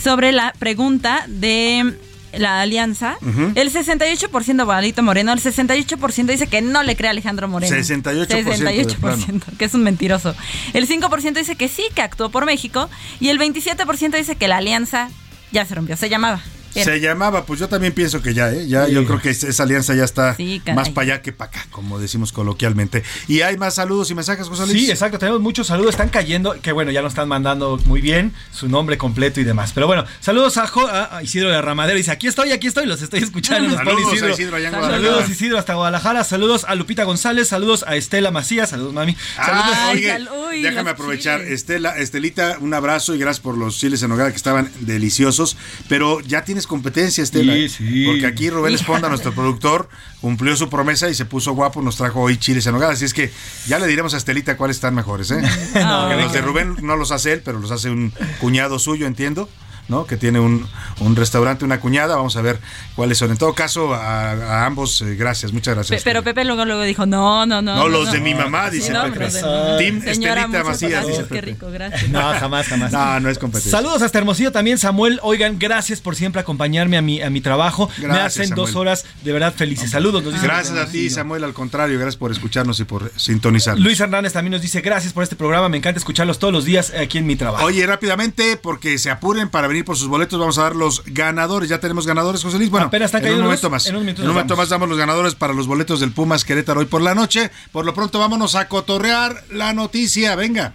Sobre 0.00 0.30
la 0.30 0.52
pregunta 0.60 1.24
de 1.26 1.98
la 2.32 2.60
alianza, 2.60 3.16
Ujú. 3.22 3.52
el 3.54 3.72
68% 3.72 4.64
Guadalito 4.64 5.02
Moreno, 5.02 5.32
el 5.32 5.40
68% 5.40 6.26
dice 6.26 6.46
que 6.46 6.60
no 6.62 6.82
le 6.82 6.96
cree 6.96 7.08
a 7.08 7.12
Alejandro 7.12 7.48
Moreno. 7.48 7.74
68% 7.74 8.26
de 8.26 8.44
68%, 8.44 9.42
que 9.58 9.64
es 9.64 9.74
un 9.74 9.82
mentiroso. 9.82 10.34
El 10.72 10.86
5% 10.88 11.34
dice 11.34 11.56
que 11.56 11.68
sí, 11.68 11.84
que 11.94 12.02
actuó 12.02 12.30
por 12.30 12.46
México. 12.46 12.88
Y 13.20 13.28
el 13.28 13.38
27% 13.38 14.16
dice 14.16 14.36
que 14.36 14.48
la 14.48 14.58
alianza 14.58 15.08
ya 15.52 15.64
se 15.64 15.74
rompió, 15.74 15.96
se 15.96 16.08
llamaba. 16.08 16.40
Era. 16.82 16.92
Se 16.92 17.00
llamaba, 17.00 17.44
pues 17.44 17.60
yo 17.60 17.68
también 17.68 17.92
pienso 17.92 18.22
que 18.22 18.34
ya, 18.34 18.50
¿eh? 18.52 18.66
Ya, 18.68 18.86
Sí. 18.86 18.92
yo 18.92 19.04
creo 19.04 19.20
que 19.20 19.30
es- 19.30 19.44
esa 19.44 19.62
alianza 19.64 19.94
ya 19.94 20.04
está 20.04 20.34
Sí, 20.34 20.62
más 20.74 20.90
para 20.90 21.04
allá 21.14 21.22
que 21.22 21.32
para 21.32 21.50
acá, 21.50 21.66
como 21.70 21.98
decimos 21.98 22.32
coloquialmente. 22.32 23.02
Y 23.26 23.40
hay 23.42 23.56
más 23.56 23.74
saludos 23.74 24.10
y 24.10 24.14
mensajes, 24.14 24.48
José 24.48 24.66
Luis. 24.66 24.84
Sí, 24.86 24.90
exacto, 24.90 25.18
tenemos 25.18 25.40
muchos 25.40 25.66
saludos, 25.66 25.90
están 25.90 26.08
cayendo, 26.08 26.60
que 26.60 26.72
bueno, 26.72 26.90
ya 26.90 27.02
nos 27.02 27.12
están 27.12 27.28
mandando 27.28 27.78
muy 27.84 28.00
bien, 28.00 28.32
su 28.52 28.68
nombre 28.68 28.98
completo 28.98 29.40
y 29.40 29.44
demás. 29.44 29.72
Pero 29.74 29.86
bueno, 29.86 30.04
saludos 30.20 30.56
a, 30.56 30.66
Jo- 30.66 30.86
a- 30.86 31.18
a 31.18 31.22
Isidro 31.22 31.50
de 31.50 31.60
Ramadero, 31.62 31.96
dice, 31.96 32.10
aquí 32.10 32.26
estoy, 32.26 32.52
aquí 32.52 32.66
estoy, 32.66 32.86
los 32.86 33.02
estoy 33.02 33.20
escuchando. 33.22 33.74
Saludos 33.76 34.22
a 34.22 34.30
Isidro 34.30 34.56
allá 34.56 34.68
en 34.68 34.74
Guadalajara. 34.74 35.02
Saludos 35.08 35.30
Isidro 35.30 35.58
hasta 35.58 35.74
Guadalajara, 35.74 36.24
saludos 36.24 36.64
a 36.68 36.74
Lupita 36.74 37.04
González, 37.04 37.48
saludos 37.48 37.84
a 37.86 37.96
Estela 37.96 38.30
Macías, 38.30 38.70
saludos 38.70 38.92
mami. 38.92 39.16
Saludos 39.36 39.76
oye, 39.92 40.08
sal- 40.08 40.28
uy, 40.50 40.62
déjame 40.62 40.90
aprovechar. 40.90 41.40
chiles. 41.40 41.54
Estela, 41.54 41.96
Estelita, 41.98 42.56
un 42.60 42.72
abrazo 42.74 43.14
y 43.14 43.18
gracias 43.18 43.40
por 43.40 43.56
los 43.58 43.76
chiles 43.78 44.02
en 44.02 44.12
hogar 44.12 44.30
que 44.30 44.36
estaban 44.36 44.70
deliciosos. 44.80 45.56
Pero 45.88 46.20
ya 46.20 46.44
tienes 46.44 46.66
competencia, 46.68 47.24
Estela. 47.24 47.52
Sí, 47.52 47.64
¿eh? 47.64 47.68
sí. 47.68 48.06
Porque 48.06 48.26
aquí 48.26 48.50
Rubén. 48.50 48.74
Esponda, 48.74 49.08
nuestro 49.08 49.32
productor, 49.32 49.88
cumplió 50.20 50.54
su 50.56 50.70
promesa 50.70 51.08
y 51.08 51.14
se 51.14 51.24
puso 51.24 51.52
guapo. 51.54 51.82
Nos 51.82 51.96
trajo 51.96 52.20
hoy 52.20 52.36
chiles 52.36 52.66
en 52.66 52.76
hogar. 52.76 52.92
Así 52.92 53.04
es 53.04 53.14
que 53.14 53.32
ya 53.66 53.78
le 53.80 53.86
diremos 53.88 54.14
a 54.14 54.18
Estelita 54.18 54.56
cuáles 54.56 54.76
están 54.76 54.94
mejores. 54.94 55.30
¿eh? 55.32 55.40
Porque 55.72 56.16
los 56.16 56.32
de 56.32 56.40
Rubén 56.40 56.76
no 56.82 56.96
los 56.96 57.10
hace 57.10 57.32
él, 57.32 57.42
pero 57.44 57.58
los 57.58 57.72
hace 57.72 57.90
un 57.90 58.12
cuñado 58.40 58.78
suyo, 58.78 59.06
entiendo. 59.06 59.48
¿No? 59.88 60.06
Que 60.06 60.16
tiene 60.16 60.40
un, 60.40 60.66
un 61.00 61.16
restaurante, 61.16 61.64
una 61.64 61.80
cuñada. 61.80 62.16
Vamos 62.16 62.36
a 62.36 62.42
ver 62.42 62.58
cuáles 62.94 63.18
son. 63.18 63.30
En 63.30 63.36
todo 63.38 63.54
caso, 63.54 63.94
a, 63.94 64.30
a 64.32 64.66
ambos, 64.66 65.02
eh, 65.02 65.14
gracias. 65.16 65.52
Muchas 65.52 65.72
Pe- 65.72 65.76
gracias. 65.76 66.02
pero 66.02 66.22
Pepe 66.22 66.44
luego, 66.44 66.64
luego 66.64 66.82
dijo, 66.82 67.06
no, 67.06 67.46
no, 67.46 67.62
no. 67.62 67.74
No, 67.76 67.88
los 67.88 68.12
de 68.12 68.20
mi 68.20 68.34
mamá, 68.34 68.70
dice 68.70 68.92
no, 68.92 69.04
Pepe. 69.12 69.30
Señora, 69.30 70.42
Estelita 70.42 70.64
Macías, 70.64 71.06
dice 71.06 71.18
Qué 71.22 71.24
Pepe. 71.24 71.40
rico, 71.42 71.70
gracias. 71.70 72.08
No, 72.10 72.20
jamás, 72.20 72.66
jamás. 72.68 72.92
No, 72.92 73.20
no 73.20 73.28
es 73.30 73.38
competencia. 73.38 73.70
Saludos 73.70 74.02
hasta 74.02 74.18
Hermosillo 74.18 74.52
también, 74.52 74.78
Samuel. 74.78 75.20
Oigan, 75.22 75.58
gracias 75.58 76.00
por 76.00 76.16
siempre 76.16 76.40
acompañarme 76.40 76.96
a 76.96 77.02
mi, 77.02 77.22
a 77.22 77.30
mi 77.30 77.40
trabajo. 77.40 77.90
Me 77.98 78.08
hacen 78.20 78.48
Samuel. 78.48 78.66
dos 78.66 78.76
horas 78.76 79.04
de 79.22 79.32
verdad 79.32 79.54
felices. 79.54 79.90
Saludos, 79.90 80.22
nos 80.22 80.34
dice 80.34 80.46
Gracias 80.46 80.76
a 80.76 80.86
ti, 80.90 81.10
Samuel. 81.10 81.44
Al 81.44 81.52
contrario, 81.54 81.98
gracias 81.98 82.16
por 82.16 82.30
escucharnos 82.32 82.80
y 82.80 82.84
por 82.84 83.10
sintonizarnos. 83.16 83.82
Luis 83.84 84.00
Hernández 84.00 84.32
también 84.32 84.52
nos 84.52 84.62
dice 84.62 84.80
gracias 84.80 85.12
por 85.12 85.22
este 85.22 85.36
programa. 85.36 85.68
Me 85.68 85.76
encanta 85.78 85.98
escucharlos 85.98 86.38
todos 86.38 86.52
los 86.52 86.64
días 86.64 86.92
aquí 86.94 87.18
en 87.18 87.26
mi 87.26 87.36
trabajo. 87.36 87.64
Oye, 87.64 87.86
rápidamente, 87.86 88.56
porque 88.56 88.98
se 88.98 89.10
apuren 89.10 89.48
para 89.48 89.68
venir 89.68 89.77
por 89.84 89.96
sus 89.96 90.08
boletos, 90.08 90.38
vamos 90.38 90.58
a 90.58 90.62
dar 90.64 90.76
los 90.76 91.02
ganadores. 91.06 91.68
Ya 91.68 91.80
tenemos 91.80 92.06
ganadores, 92.06 92.42
José 92.42 92.58
Luis. 92.58 92.70
Bueno, 92.70 92.86
Apenas 92.86 93.12
en 93.14 93.24
un 93.34 93.40
momento 93.42 93.62
los- 93.66 93.70
más. 93.72 93.86
en 93.86 93.96
un 93.96 94.04
momento 94.28 94.56
más 94.56 94.68
damos 94.68 94.88
los 94.88 94.98
ganadores 94.98 95.34
para 95.34 95.52
los 95.52 95.66
boletos 95.66 96.00
del 96.00 96.12
Pumas 96.12 96.44
Querétaro 96.44 96.80
hoy 96.80 96.86
por 96.86 97.02
la 97.02 97.14
noche. 97.14 97.50
Por 97.72 97.84
lo 97.84 97.94
pronto, 97.94 98.18
vámonos 98.18 98.54
a 98.54 98.68
cotorrear 98.68 99.44
la 99.50 99.72
noticia. 99.72 100.34
Venga. 100.36 100.72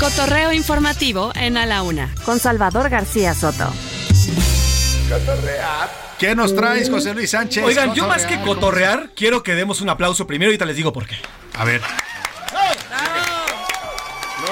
Cotorreo 0.00 0.52
informativo 0.52 1.32
en 1.36 1.56
A 1.56 1.64
la 1.66 1.82
Una 1.82 2.12
con 2.24 2.40
Salvador 2.40 2.88
García 2.90 3.34
Soto. 3.34 3.72
¿Qué 6.18 6.34
nos 6.34 6.54
traes, 6.54 6.88
José 6.90 7.14
Luis 7.14 7.30
Sánchez? 7.30 7.64
Oigan, 7.64 7.94
yo 7.94 8.06
más 8.08 8.24
que 8.26 8.36
Cotorrear. 8.40 8.54
cotorrear, 9.00 9.10
quiero 9.16 9.42
que 9.42 9.54
demos 9.54 9.80
un 9.80 9.88
aplauso 9.90 10.26
primero 10.26 10.50
y 10.50 10.54
ahorita 10.54 10.64
les 10.66 10.76
digo 10.76 10.92
por 10.92 11.06
qué. 11.06 11.16
A 11.54 11.64
ver. 11.64 11.80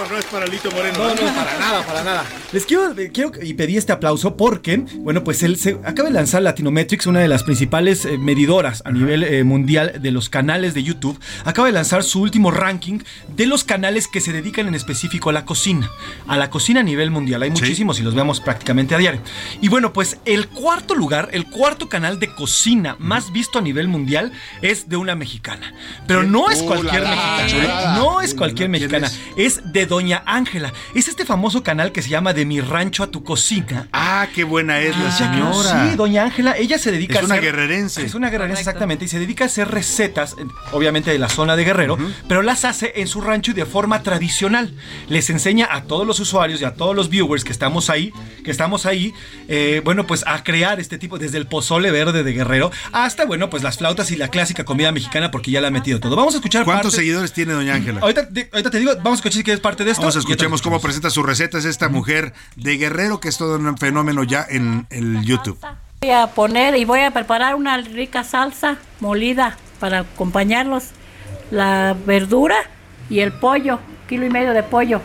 No, 0.00 0.08
no 0.08 0.16
es 0.16 0.24
para 0.26 0.46
Lito 0.46 0.70
Moreno. 0.70 0.98
No, 0.98 1.14
no, 1.14 1.34
para 1.34 1.58
nada, 1.58 1.86
para 1.86 2.02
nada. 2.02 2.24
Les 2.52 2.64
quiero, 2.64 2.94
quiero 3.12 3.32
y 3.42 3.52
pedí 3.52 3.76
este 3.76 3.92
aplauso 3.92 4.34
porque, 4.34 4.78
bueno, 4.96 5.22
pues 5.22 5.42
él 5.42 5.58
se 5.58 5.78
acaba 5.84 6.08
de 6.08 6.14
lanzar 6.14 6.40
Latinometrics, 6.40 7.06
una 7.06 7.20
de 7.20 7.28
las 7.28 7.42
principales 7.42 8.06
eh, 8.06 8.16
medidoras 8.16 8.82
a 8.86 8.92
nivel 8.92 9.24
eh, 9.24 9.44
mundial 9.44 10.00
de 10.00 10.10
los 10.10 10.30
canales 10.30 10.72
de 10.72 10.82
YouTube. 10.82 11.20
Acaba 11.44 11.66
de 11.66 11.72
lanzar 11.72 12.02
su 12.02 12.22
último 12.22 12.50
ranking 12.50 13.00
de 13.36 13.44
los 13.44 13.62
canales 13.62 14.08
que 14.08 14.22
se 14.22 14.32
dedican 14.32 14.68
en 14.68 14.74
específico 14.74 15.28
a 15.28 15.34
la 15.34 15.44
cocina. 15.44 15.90
A 16.26 16.38
la 16.38 16.48
cocina 16.48 16.80
a 16.80 16.84
nivel 16.84 17.10
mundial. 17.10 17.42
Hay 17.42 17.50
muchísimos 17.50 18.00
y 18.00 18.02
los 18.02 18.14
vemos 18.14 18.40
prácticamente 18.40 18.94
a 18.94 18.98
diario. 18.98 19.20
Y 19.60 19.68
bueno, 19.68 19.92
pues 19.92 20.16
el 20.24 20.48
cuarto 20.48 20.94
lugar, 20.94 21.28
el 21.32 21.44
cuarto 21.44 21.90
canal 21.90 22.18
de 22.18 22.34
cocina 22.34 22.96
más 22.98 23.32
visto 23.32 23.58
a 23.58 23.62
nivel 23.62 23.88
mundial 23.88 24.32
es 24.62 24.88
de 24.88 24.96
una 24.96 25.14
mexicana. 25.14 25.74
Pero 26.06 26.22
no 26.22 26.50
es 26.50 26.62
cualquier 26.62 27.02
mexicana. 27.02 27.48
¿eh? 27.48 27.98
No 27.98 28.22
es 28.22 28.34
cualquier 28.34 28.70
¿quién 28.70 28.70
mexicana. 28.70 29.10
Es 29.36 29.60
de 29.72 29.89
Doña 29.90 30.22
Ángela. 30.24 30.72
Es 30.94 31.08
este 31.08 31.26
famoso 31.26 31.64
canal 31.64 31.90
que 31.90 32.00
se 32.00 32.08
llama 32.08 32.32
De 32.32 32.46
mi 32.46 32.60
rancho 32.60 33.02
a 33.02 33.08
tu 33.08 33.24
cocina. 33.24 33.88
Ah, 33.92 34.28
qué 34.34 34.44
buena 34.44 34.78
es 34.80 34.96
la 34.96 35.08
Ah, 35.08 35.10
señora. 35.10 35.90
Sí, 35.90 35.96
Doña 35.96 36.22
Ángela, 36.22 36.56
ella 36.56 36.78
se 36.78 36.92
dedica 36.92 37.14
Es 37.16 37.22
a 37.22 37.24
una 37.26 37.34
hacer- 37.34 37.44
guerrerense. 37.44 38.04
Es 38.06 38.14
una 38.14 38.30
guerrerense, 38.30 38.60
exactamente. 38.60 39.04
Y 39.04 39.08
se 39.08 39.18
dedica 39.18 39.44
a 39.44 39.46
hacer 39.48 39.68
recetas, 39.68 40.36
obviamente 40.72 41.10
de 41.10 41.18
la 41.18 41.28
zona 41.28 41.56
de 41.56 41.64
Guerrero, 41.64 41.98
pero 42.28 42.40
las 42.42 42.64
hace 42.64 42.92
en 43.00 43.08
su 43.08 43.20
rancho 43.20 43.50
y 43.50 43.54
de 43.54 43.66
forma 43.66 44.02
tradicional. 44.04 44.72
Les 45.08 45.28
enseña 45.28 45.66
a 45.70 45.82
todos 45.82 46.06
los 46.06 46.20
usuarios 46.20 46.60
y 46.60 46.64
a 46.64 46.74
todos 46.74 46.94
los 46.94 47.08
viewers 47.10 47.42
que 47.42 47.50
estamos 47.50 47.90
ahí, 47.90 48.12
que 48.44 48.52
estamos 48.52 48.86
ahí, 48.86 49.12
eh, 49.48 49.82
bueno, 49.84 50.06
pues 50.06 50.24
a 50.24 50.44
crear 50.44 50.78
este 50.78 50.98
tipo, 50.98 51.18
desde 51.18 51.36
el 51.38 51.46
pozole 51.48 51.90
verde 51.90 52.22
de 52.22 52.32
Guerrero 52.32 52.70
hasta, 52.92 53.24
bueno, 53.26 53.50
pues 53.50 53.64
las 53.64 53.78
flautas 53.78 54.12
y 54.12 54.16
la 54.16 54.28
clásica 54.28 54.64
comida 54.64 54.92
mexicana, 54.92 55.32
porque 55.32 55.50
ya 55.50 55.60
le 55.60 55.66
ha 55.66 55.70
metido 55.72 55.98
todo. 55.98 56.14
Vamos 56.14 56.34
a 56.34 56.36
escuchar 56.36 56.64
¿Cuántos 56.64 56.92
parte- 56.92 56.98
seguidores 56.98 57.32
tiene 57.32 57.54
Doña 57.54 57.74
Ángela? 57.74 58.00
Ahorita, 58.00 58.28
te- 58.28 58.48
ahorita 58.52 58.70
te 58.70 58.78
digo, 58.78 58.92
vamos 58.96 59.12
a 59.12 59.14
escuchar 59.16 59.38
si 59.38 59.42
quieres 59.44 59.60
parte 59.60 59.79
de 59.84 59.90
esto. 59.90 60.02
Vamos 60.02 60.16
a 60.16 60.18
escuchemos 60.20 60.62
cómo 60.62 60.80
presenta 60.80 61.10
sus 61.10 61.24
recetas 61.24 61.64
esta 61.64 61.88
mujer 61.88 62.32
de 62.56 62.76
Guerrero, 62.76 63.20
que 63.20 63.28
es 63.28 63.38
todo 63.38 63.56
un 63.56 63.78
fenómeno 63.78 64.24
ya 64.24 64.46
en 64.48 64.86
el 64.90 65.22
YouTube. 65.24 65.58
Voy 66.00 66.10
a 66.10 66.28
poner 66.28 66.76
y 66.76 66.84
voy 66.84 67.00
a 67.00 67.10
preparar 67.10 67.54
una 67.54 67.76
rica 67.78 68.24
salsa 68.24 68.78
molida 69.00 69.56
para 69.78 70.00
acompañarlos. 70.00 70.90
La 71.50 71.96
verdura 72.06 72.56
y 73.08 73.20
el 73.20 73.32
pollo, 73.32 73.80
kilo 74.08 74.26
y 74.26 74.30
medio 74.30 74.52
de 74.52 74.62
pollo. 74.62 75.00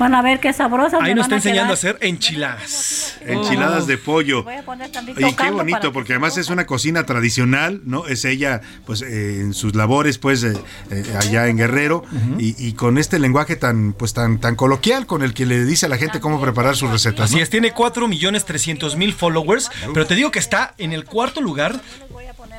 Van 0.00 0.14
a 0.14 0.22
ver 0.22 0.40
qué 0.40 0.50
sabrosas. 0.54 0.98
Ahí 1.02 1.14
nos 1.14 1.26
está 1.26 1.34
a 1.34 1.38
enseñando 1.38 1.72
a 1.72 1.74
hacer 1.74 1.98
enchiladas. 2.00 3.18
Enchiladas 3.20 3.86
de 3.86 3.98
pollo. 3.98 4.44
Voy 4.44 4.54
a 4.54 4.62
poner 4.62 4.90
Y 5.18 5.34
qué 5.34 5.50
bonito, 5.50 5.92
porque 5.92 6.14
además 6.14 6.38
es 6.38 6.48
una 6.48 6.64
cocina 6.64 7.04
tradicional, 7.04 7.82
¿no? 7.84 8.06
Es 8.06 8.24
ella, 8.24 8.62
pues, 8.86 9.02
eh, 9.02 9.40
en 9.40 9.52
sus 9.52 9.74
labores, 9.74 10.16
pues, 10.16 10.42
eh, 10.42 10.54
eh, 10.90 11.04
allá 11.20 11.48
en 11.48 11.58
Guerrero, 11.58 12.02
y, 12.38 12.54
y 12.66 12.72
con 12.72 12.96
este 12.96 13.18
lenguaje 13.18 13.56
tan, 13.56 13.92
pues, 13.92 14.14
tan, 14.14 14.40
tan 14.40 14.56
coloquial 14.56 15.04
con 15.04 15.22
el 15.22 15.34
que 15.34 15.44
le 15.44 15.66
dice 15.66 15.84
a 15.84 15.90
la 15.90 15.98
gente 15.98 16.18
cómo 16.18 16.40
preparar 16.40 16.76
sus 16.76 16.90
recetas. 16.90 17.26
Así 17.26 17.36
¿no? 17.36 17.42
es, 17.42 17.50
tiene 17.50 17.72
4 17.72 18.08
millones 18.08 18.46
300 18.46 18.96
mil 18.96 19.12
followers, 19.12 19.70
pero 19.92 20.06
te 20.06 20.14
digo 20.14 20.30
que 20.30 20.38
está 20.38 20.72
en 20.78 20.94
el 20.94 21.04
cuarto 21.04 21.42
lugar. 21.42 21.78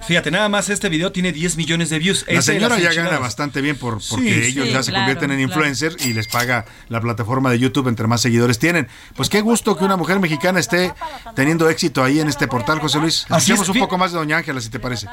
Fíjate, 0.08 0.32
nada 0.32 0.50
más 0.50 0.70
este 0.70 0.90
video 0.90 1.12
tiene 1.12 1.32
10 1.32 1.58
millones 1.58 1.90
de 1.90 2.00
views. 2.00 2.26
La 2.28 2.42
señora 2.42 2.80
ya 2.80 2.92
gana 2.94 3.20
bastante 3.20 3.62
bien 3.62 3.76
por, 3.78 4.00
porque 4.10 4.44
Sí, 4.44 4.50
ellos 4.50 4.66
sí, 4.68 4.74
ya 4.74 4.84
se 4.84 4.92
claro, 4.92 5.04
convierten 5.06 5.32
en 5.32 5.38
claro. 5.38 5.52
influencers 5.54 6.06
y 6.06 6.14
les 6.14 6.28
paga 6.28 6.66
la 6.90 7.00
plataforma 7.00 7.52
de 7.52 7.60
YouTube 7.60 7.88
entre 7.88 8.08
más 8.08 8.22
seguidores 8.22 8.60
tienen. 8.60 8.88
Pues 9.16 9.30
qué 9.30 9.42
gusto 9.42 9.78
que 9.78 9.84
una 9.86 9.98
mujer 9.98 10.20
mexicana 10.20 10.60
esté 10.60 10.94
teniendo 11.36 11.70
éxito 11.70 12.04
ahí 12.04 12.20
en 12.20 12.28
este 12.28 12.48
portal, 12.48 12.80
José 12.80 13.00
Luis. 13.00 13.26
Es, 13.30 13.70
un 13.70 13.80
poco 13.80 13.98
más 13.98 14.12
de 14.12 14.18
Doña 14.18 14.38
Ángela, 14.38 14.60
si 14.60 14.70
te 14.70 14.80
parece. 14.80 15.08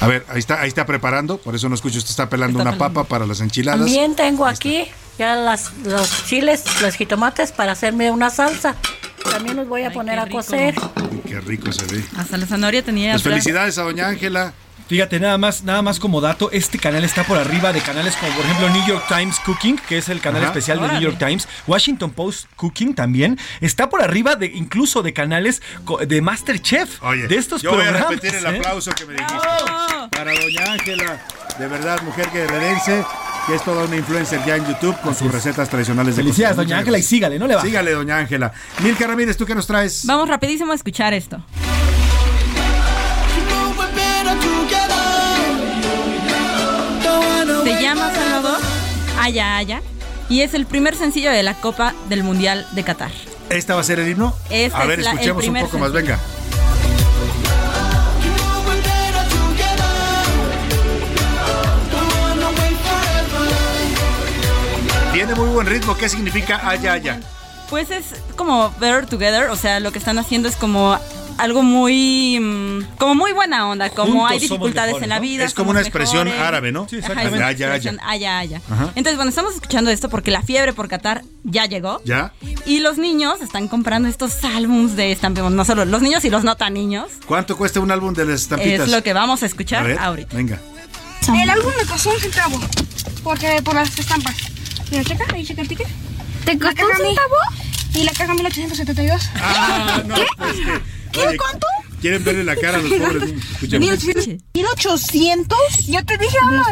A 0.00 0.06
ver, 0.06 0.26
ahí 0.28 0.38
está, 0.38 0.60
ahí 0.60 0.68
está 0.68 0.84
preparando, 0.84 1.38
por 1.38 1.54
eso 1.54 1.68
no 1.68 1.74
escucho, 1.74 1.96
usted 1.98 2.10
está 2.10 2.28
pelando 2.28 2.58
Está 2.58 2.70
una 2.70 2.76
pelando. 2.76 2.94
papa 3.02 3.08
para 3.08 3.26
las 3.26 3.40
enchiladas. 3.40 3.80
También 3.80 4.14
tengo 4.14 4.44
aquí 4.44 4.86
ya 5.18 5.34
las, 5.34 5.72
los 5.84 6.26
chiles, 6.26 6.64
los 6.82 6.94
jitomates 6.94 7.52
para 7.52 7.72
hacerme 7.72 8.10
una 8.10 8.28
salsa. 8.28 8.74
También 9.30 9.56
los 9.56 9.68
voy 9.68 9.82
a 9.82 9.90
poner 9.90 10.18
a 10.18 10.26
cocer. 10.28 10.74
Qué 11.26 11.40
rico 11.40 11.72
se 11.72 11.84
ve. 11.86 12.04
Hasta 12.16 12.36
la 12.36 12.46
zanahoria 12.46 12.82
tenía. 12.82 13.12
Pues 13.12 13.22
felicidades 13.22 13.78
a 13.78 13.82
Doña 13.82 14.08
Ángela. 14.08 14.52
Fíjate, 14.86 15.18
nada 15.18 15.38
más, 15.38 15.64
nada 15.64 15.80
más 15.80 15.98
como 15.98 16.20
dato, 16.20 16.50
este 16.52 16.78
canal 16.78 17.04
está 17.04 17.24
por 17.24 17.38
arriba 17.38 17.72
de 17.72 17.80
canales 17.80 18.14
como 18.16 18.30
por 18.34 18.44
ejemplo 18.44 18.68
New 18.68 18.86
York 18.86 19.02
Times 19.08 19.40
Cooking, 19.40 19.78
que 19.88 19.96
es 19.96 20.10
el 20.10 20.20
canal 20.20 20.42
Ajá. 20.42 20.50
especial 20.50 20.78
de 20.78 20.88
New. 20.88 21.00
York 21.00 21.16
Times, 21.18 21.48
Washington 21.66 22.10
Post 22.10 22.48
Cooking 22.56 22.94
también, 22.94 23.38
está 23.62 23.88
por 23.88 24.02
arriba 24.02 24.36
de 24.36 24.44
incluso 24.46 25.02
de 25.02 25.14
canales 25.14 25.62
de 26.06 26.20
Masterchef, 26.20 27.02
Oye, 27.02 27.26
de 27.28 27.36
estos 27.36 27.62
yo 27.62 27.70
voy 27.70 27.80
a 27.80 27.84
programas. 27.92 28.10
repetir 28.10 28.34
el 28.34 28.44
¿eh? 28.44 28.58
aplauso 28.58 28.90
que 28.92 29.06
me 29.06 29.14
dijiste. 29.14 29.38
Para 30.10 30.34
Doña 30.34 30.72
Ángela, 30.72 31.26
de 31.58 31.66
verdad, 31.66 32.02
mujer 32.02 32.28
guerrerense, 32.30 33.04
que 33.46 33.54
es 33.54 33.62
toda 33.62 33.84
una 33.84 33.96
influencer 33.96 34.40
ya 34.46 34.56
en 34.56 34.66
YouTube 34.66 34.96
con 35.02 35.14
sus 35.14 35.30
recetas 35.30 35.68
tradicionales 35.68 36.16
de 36.16 36.22
Felicidades, 36.22 36.56
doña 36.56 36.78
Ángela, 36.78 36.98
y 36.98 37.02
sígale, 37.02 37.38
no 37.38 37.46
le 37.46 37.56
va. 37.56 37.62
Sígale, 37.62 37.92
doña 37.92 38.18
Ángela. 38.18 38.52
Milka 38.82 39.06
Ramírez, 39.06 39.36
¿tú 39.36 39.44
qué 39.44 39.54
nos 39.54 39.66
traes? 39.66 40.06
Vamos 40.06 40.28
rapidísimo 40.28 40.72
a 40.72 40.74
escuchar 40.74 41.12
esto. 41.14 41.42
Se 47.64 47.82
llama 47.82 48.10
Salvador 48.12 48.58
ah, 49.18 49.24
Aya 49.24 49.56
Aya 49.56 49.82
ah, 49.82 50.26
y 50.28 50.40
es 50.40 50.54
el 50.54 50.66
primer 50.66 50.94
sencillo 50.96 51.30
de 51.30 51.42
la 51.42 51.54
Copa 51.54 51.94
del 52.08 52.22
Mundial 52.22 52.66
de 52.72 52.82
Qatar. 52.82 53.10
¿Esta 53.50 53.74
va 53.74 53.80
a 53.80 53.84
ser 53.84 54.00
el 54.00 54.08
himno? 54.08 54.34
Este 54.50 54.76
a 54.76 54.84
ver, 54.86 55.00
escuchemos 55.00 55.46
un 55.46 55.54
poco 55.60 55.78
más, 55.78 55.92
venga. 55.92 56.18
Tiene 65.14 65.34
muy 65.34 65.48
buen 65.48 65.66
ritmo. 65.66 65.96
¿Qué 65.96 66.08
significa 66.08 66.68
haya, 66.68 66.92
haya? 66.92 67.20
Pues 67.70 67.90
es 67.90 68.06
como 68.36 68.70
Better 68.80 69.06
Together, 69.06 69.48
o 69.50 69.56
sea, 69.56 69.80
lo 69.80 69.90
que 69.92 69.98
están 69.98 70.18
haciendo 70.18 70.48
es 70.48 70.56
como 70.56 70.98
algo 71.38 71.62
muy 71.64 72.38
mm, 72.38 72.96
como 72.96 73.14
muy 73.16 73.32
buena 73.32 73.68
onda, 73.68 73.90
como 73.90 74.12
Juntos 74.20 74.30
hay 74.30 74.38
dificultades 74.38 74.88
mejores, 74.94 75.02
en 75.04 75.08
la 75.08 75.16
¿no? 75.16 75.22
vida. 75.22 75.44
Es 75.44 75.54
como 75.54 75.70
una 75.70 75.80
expresión 75.80 76.24
mejores. 76.26 76.46
árabe, 76.46 76.70
¿no? 76.72 76.86
Sí, 76.88 76.96
Ajá, 76.98 77.06
exactamente. 77.12 77.34
es 77.34 77.38
una 77.38 77.46
Haya, 77.48 77.66
haya. 77.66 77.74
expresión 77.76 78.00
haya, 78.08 78.38
haya. 78.38 78.60
Ajá. 78.70 78.84
Entonces, 78.94 79.16
bueno, 79.16 79.30
estamos 79.30 79.54
escuchando 79.54 79.90
esto 79.90 80.08
porque 80.08 80.30
la 80.30 80.42
fiebre 80.42 80.72
por 80.72 80.88
Qatar 80.88 81.22
ya 81.42 81.66
llegó. 81.66 82.00
¿Ya? 82.04 82.32
Y 82.66 82.80
los 82.80 82.98
niños 82.98 83.40
están 83.40 83.66
comprando 83.68 84.08
estos 84.08 84.44
álbums 84.44 84.94
de 84.94 85.10
estampitas, 85.12 85.50
no 85.50 85.64
solo 85.64 85.84
los 85.84 86.02
niños 86.02 86.24
y 86.24 86.30
los 86.30 86.44
no 86.44 86.56
tan 86.56 86.74
niños. 86.74 87.08
¿Cuánto 87.26 87.56
cuesta 87.56 87.80
un 87.80 87.90
álbum 87.90 88.14
de 88.14 88.26
las 88.26 88.42
estampitas? 88.42 88.86
Es 88.86 88.92
lo 88.92 89.02
que 89.02 89.12
vamos 89.12 89.42
a 89.42 89.46
A 89.46 89.48
escuchar 89.48 89.84
ver, 89.86 89.98
ahorita. 89.98 90.36
Venga. 90.36 90.60
El 91.42 91.48
álbum 91.50 91.72
me 91.80 91.86
costó 91.86 92.10
un 92.10 92.20
centavo. 92.20 92.60
Porque 93.24 93.60
por 93.64 93.74
las 93.74 93.98
estampas. 93.98 94.36
Mira, 94.94 95.04
checa, 95.08 95.24
ahí 95.34 95.44
checa 95.44 95.62
el 95.62 95.66
ticket. 95.66 95.88
¿Te 96.44 96.56
costó 96.56 96.86
un 96.86 96.96
centavo? 96.96 97.34
Y 97.94 98.04
la 98.04 98.12
caja 98.12 98.32
1872. 98.32 99.22
Ah, 99.42 100.02
no, 100.06 100.14
¿Qué? 100.14 100.26
pues 100.38 100.56
¿Qué? 101.10 101.20
oye, 101.26 101.36
¿Cuánto? 101.36 101.66
Quieren 102.00 102.22
verle 102.22 102.44
la 102.44 102.54
cara 102.54 102.78
a 102.78 102.80
los 102.80 102.92
pobres. 102.92 103.34
Escuchemos. 103.54 103.98
1800. 104.54 105.58
Yo 105.88 106.04
te 106.04 106.16
dije, 106.16 106.36
vamos. 106.42 106.68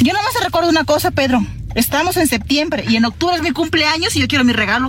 Yo 0.00 0.14
nomás 0.14 0.32
te 0.32 0.42
recuerdo 0.42 0.70
una 0.70 0.84
cosa, 0.84 1.10
Pedro. 1.10 1.44
Estamos 1.74 2.16
en 2.16 2.26
septiembre 2.28 2.82
y 2.88 2.96
en 2.96 3.04
octubre 3.04 3.36
es 3.36 3.42
mi 3.42 3.50
cumpleaños 3.50 4.16
y 4.16 4.20
yo 4.20 4.26
quiero 4.26 4.44
mi 4.44 4.54
regalo. 4.54 4.88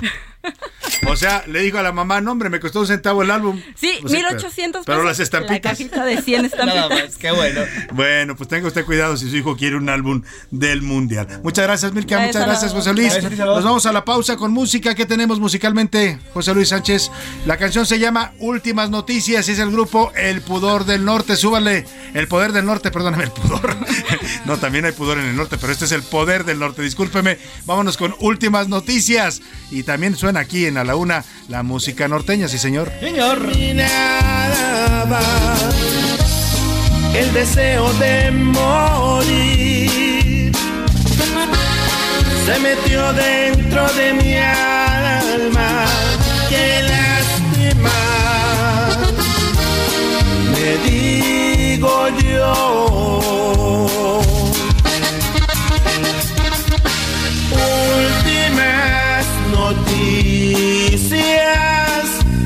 O 1.07 1.15
sea, 1.15 1.44
le 1.48 1.61
dijo 1.61 1.78
a 1.78 1.84
la 1.84 1.91
mamá, 1.91 2.22
no, 2.22 2.32
hombre, 2.32 2.49
me 2.49 2.60
costó 2.60 2.80
un 2.82 2.88
centavo 2.88 3.22
el 3.24 3.32
álbum. 3.32 3.61
Sí, 3.76 3.99
O 4.03 4.07
sea, 4.07 4.19
1800 4.19 4.84
Pero 4.86 4.98
pesos, 4.99 5.06
las 5.06 5.19
estampitas. 5.19 5.56
La 5.64 5.69
cajita 5.72 6.06
de 6.06 6.22
100 6.22 6.45
estampitas. 6.52 7.18
qué 7.18 7.32
bueno. 7.32 7.61
Bueno, 7.94 8.36
pues 8.36 8.49
tenga 8.49 8.68
usted 8.68 8.86
cuidado 8.86 9.15
si 9.18 9.30
su 9.30 9.38
hijo 9.38 9.56
quiere 9.56 9.76
un 9.76 9.90
álbum 9.90 10.24
del 10.52 10.82
Mundial. 10.82 11.41
Muchas 11.44 11.65
gracias, 11.65 11.94
Milka. 11.94 12.15
Gracias, 12.15 12.36
Muchas 12.36 12.48
gracias. 12.48 12.74
José 12.74 12.94
Luis. 12.94 13.14
Gracias. 13.14 13.38
Nos 13.40 13.64
vamos 13.64 13.86
a 13.86 13.91
la 13.91 14.03
pausa 14.06 14.38
con 14.38 14.52
música. 14.52 14.95
¿Qué 14.95 15.06
tenemos 15.06 15.40
musicalmente, 15.40 16.19
José 16.34 16.53
Luis 16.53 16.69
Sánchez? 16.69 17.11
La 17.45 17.57
canción 17.57 17.86
se 17.86 17.99
llama 17.99 18.34
Últimas 18.40 18.90
Noticias 18.90 19.48
y 19.49 19.52
es 19.52 19.60
el 19.60 19.72
grupo 19.72 20.11
El 20.15 20.41
Pudor 20.41 20.86
del 20.86 21.06
Norte. 21.06 21.36
Súbale. 21.36 21.86
El 22.14 22.28
Poder 22.28 22.52
del 22.52 22.65
Norte, 22.65 22.91
perdóname, 22.91 23.26
el 23.26 23.32
Pudor. 23.32 23.76
No, 24.45 24.57
también 24.57 24.86
hay 24.86 24.94
pudor 24.94 25.18
en 25.18 25.26
el 25.26 25.36
norte, 25.36 25.57
pero 25.60 25.74
este 25.74 25.86
es 25.86 25.91
el 25.91 26.03
Poder 26.03 26.45
del 26.45 26.60
Norte. 26.60 26.82
Discúlpeme. 26.82 27.38
Vámonos 27.65 27.98
con 27.98 28.15
Últimas 28.19 28.69
Noticias. 28.69 29.41
Y 29.72 29.84
también 29.84 30.15
suena 30.15 30.36
aquí 30.39 30.65
en 30.65 30.77
A 30.77 30.84
la 30.84 30.95
Una 30.95 31.23
la 31.47 31.64
música 31.64 32.07
norteña, 32.07 32.47
sí, 32.47 32.57
señor. 32.57 32.91
Señor. 32.99 33.41
El 37.14 37.34
deseo 37.34 37.91
de 37.93 38.31
morir 38.31 40.07
se 42.45 42.59
metió 42.59 43.11
dentro 43.14 43.88
de 43.93 44.14
mi 44.14 44.35
alma. 44.38 45.85
Qué 46.49 46.84
lástima, 46.84 47.89
me 50.51 50.77
digo 50.89 52.07
yo. 52.23 52.53
Últimas 57.97 59.26
noticias, 59.51 60.26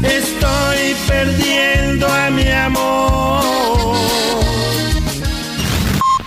estoy 0.03 0.95
perdiendo 1.07 2.07
a 2.07 2.29
mi 2.29 2.49
amor. 2.49 3.95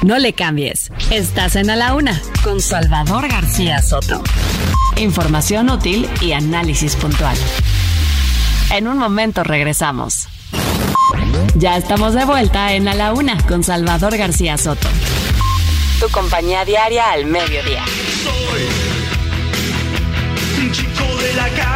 No 0.03 0.19
le 0.19 0.33
cambies. 0.33 0.91
Estás 1.11 1.57
en 1.57 1.71
A 1.71 1.77
la 1.77 1.95
Una 1.95 2.21
con 2.43 2.61
Salvador 2.61 3.29
García 3.29 3.81
Soto. 3.81 4.23
Información 4.97 5.71
útil 5.71 6.09
y 6.21 6.33
análisis 6.33 6.97
puntual. 6.97 7.37
En 8.71 8.87
un 8.87 8.99
momento 8.99 9.45
regresamos. 9.45 10.29
Ya 11.55 11.77
estamos 11.77 12.15
de 12.15 12.25
vuelta 12.25 12.75
en 12.75 12.89
A 12.89 12.95
la 12.95 13.13
Una 13.13 13.39
con 13.47 13.63
Salvador 13.63 14.17
García 14.17 14.59
Soto. 14.59 14.89
Tu 16.01 16.09
compañía 16.11 16.65
diaria 16.65 17.13
al 17.13 17.27
mediodía. 17.27 17.85
un 20.59 20.73
chico 20.73 21.05
de 21.23 21.35
la 21.35 21.49
calle. 21.49 21.74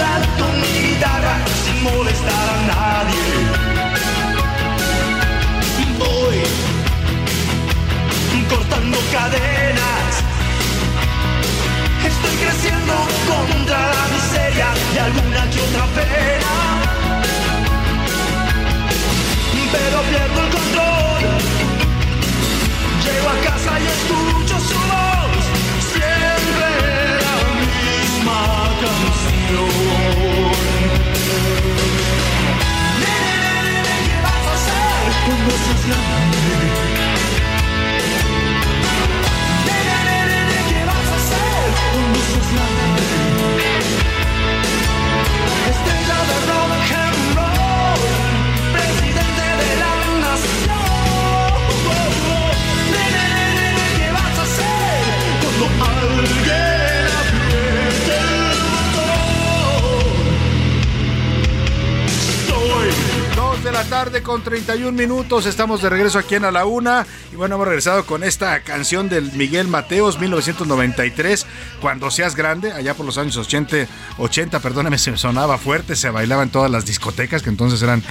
Guitarra 0.00 1.36
sin 1.64 1.82
molestar 1.82 2.46
a 2.54 2.60
nadie. 2.72 3.26
Voy 5.98 6.38
cortando 8.48 8.98
cadenas. 9.12 10.12
Estoy 12.10 12.34
creciendo 12.42 12.94
contra 13.28 13.78
la 13.78 14.04
miseria 14.14 14.68
y 14.94 14.98
alguna 14.98 15.42
que 15.50 15.60
otra 15.60 15.84
pena. 15.98 16.54
Pero 19.72 19.98
pierdo 20.10 20.40
el 20.44 20.50
control. 20.56 21.22
Llego 23.04 23.28
a 23.28 23.36
casa 23.48 23.72
y 23.78 23.86
escucho 23.96 24.56
su 24.68 24.78
voz, 24.90 25.29
cuando 35.26 35.50
seas 35.50 35.86
grande? 35.86 36.38
¿qué 40.68 40.84
vas? 40.86 42.79
La 63.84 63.88
tarde 63.88 64.22
con 64.22 64.42
31 64.42 64.92
minutos. 64.92 65.46
Estamos 65.46 65.80
de 65.80 65.88
regreso 65.88 66.18
aquí 66.18 66.34
en 66.34 66.44
A 66.44 66.50
la 66.50 66.66
Una. 66.66 67.06
Y 67.32 67.36
bueno, 67.36 67.54
hemos 67.54 67.66
regresado 67.66 68.04
con 68.04 68.22
esta 68.22 68.60
canción 68.60 69.08
del 69.08 69.32
Miguel 69.32 69.68
Mateos, 69.68 70.20
1993. 70.20 71.46
Cuando 71.80 72.10
seas 72.10 72.36
grande, 72.36 72.72
allá 72.72 72.92
por 72.92 73.06
los 73.06 73.16
años 73.16 73.38
80, 73.38 73.86
80 74.18 74.60
perdóname, 74.60 74.98
se 74.98 75.16
sonaba 75.16 75.56
fuerte, 75.56 75.96
se 75.96 76.10
bailaba 76.10 76.42
en 76.42 76.50
todas 76.50 76.70
las 76.70 76.84
discotecas, 76.84 77.42
que 77.42 77.48
entonces 77.48 77.80
eran 77.80 78.02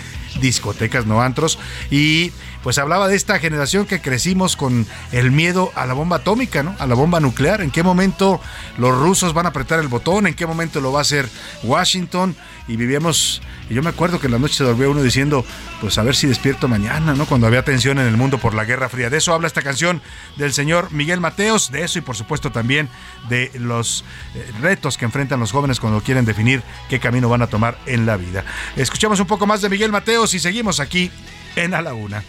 discotecas, 0.42 1.06
no 1.06 1.22
antros. 1.22 1.60
Y 1.90 2.32
pues 2.64 2.78
hablaba 2.78 3.08
de 3.08 3.16
esta 3.16 3.40
generación 3.40 3.86
que 3.86 4.02
crecimos 4.02 4.56
con 4.56 4.86
el 5.12 5.32
miedo 5.32 5.72
a 5.76 5.86
la 5.86 5.94
bomba 5.94 6.18
atómica, 6.18 6.62
¿no? 6.62 6.76
A 6.80 6.88
la 6.88 6.96
bomba 6.96 7.20
nuclear. 7.20 7.62
¿En 7.62 7.72
qué 7.72 7.84
momento 7.84 8.42
los 8.78 8.98
rusos 8.98 9.34
van 9.34 9.46
a 9.46 9.50
apretar 9.50 9.80
el 9.80 9.88
botón? 9.88 10.28
¿En 10.28 10.34
qué 10.34 10.46
momento 10.46 10.82
lo 10.82 10.92
va 10.92 11.00
a 11.00 11.02
hacer 11.04 11.30
Washington? 11.64 12.36
Y 12.68 12.76
vivíamos, 12.76 13.42
y 13.70 13.74
yo 13.74 13.82
me 13.82 13.90
acuerdo 13.90 14.20
que 14.20 14.28
en 14.28 14.34
la 14.34 14.40
noche 14.40 14.56
se 14.56 14.64
dormía 14.64 14.90
uno 14.90 15.02
diciendo, 15.02 15.46
pues 15.82 15.98
a 15.98 16.04
ver 16.04 16.16
si 16.16 16.28
despierto 16.28 16.68
mañana, 16.68 17.16
¿no? 17.16 17.26
Cuando 17.26 17.48
había 17.48 17.64
tensión 17.64 17.98
en 17.98 18.08
el 18.08 18.18
mundo 18.18 18.38
por 18.38 18.54
la 18.54 18.66
Guerra 18.66 18.90
Fría. 18.90 19.10
De 19.10 19.18
eso 19.18 19.34
habla 19.34 19.48
esta 19.48 19.62
canción 19.62 20.02
del 20.36 20.54
señor 20.54 20.92
Miguel 20.92 21.20
Mateos, 21.22 21.72
de 21.72 21.84
eso 21.84 21.98
y 21.98 22.02
por 22.02 22.16
supuesto 22.16 22.52
también 22.52 22.90
de 23.30 23.52
los 23.56 24.04
eh, 24.36 24.52
retos 24.62 24.98
que 24.98 25.06
enfrentan 25.06 25.40
los 25.40 25.52
jóvenes 25.52 25.80
cuando 25.80 26.02
quieren 26.02 26.26
definir 26.26 26.62
qué 26.90 27.00
camino 27.00 27.30
van 27.30 27.42
a 27.42 27.48
tomar 27.48 27.78
en 27.86 28.06
la 28.06 28.18
vida. 28.18 28.44
Escuchamos 28.76 29.20
un 29.20 29.28
poco 29.28 29.48
más 29.48 29.62
de 29.62 29.70
Miguel 29.70 29.92
Mateos 29.92 30.19
y 30.20 30.40
seguimos 30.40 30.82
aquí 30.82 31.10
en 31.56 31.74
A 31.74 31.82
la 31.82 31.94
Una. 31.94 32.22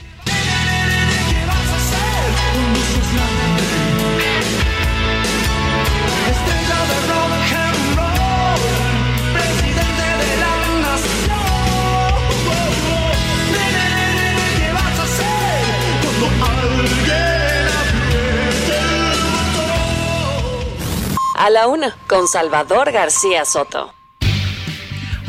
A 21.36 21.50
la 21.50 21.66
Una 21.66 21.96
con 22.06 22.28
Salvador 22.28 22.92
García 22.92 23.44
Soto. 23.44 23.99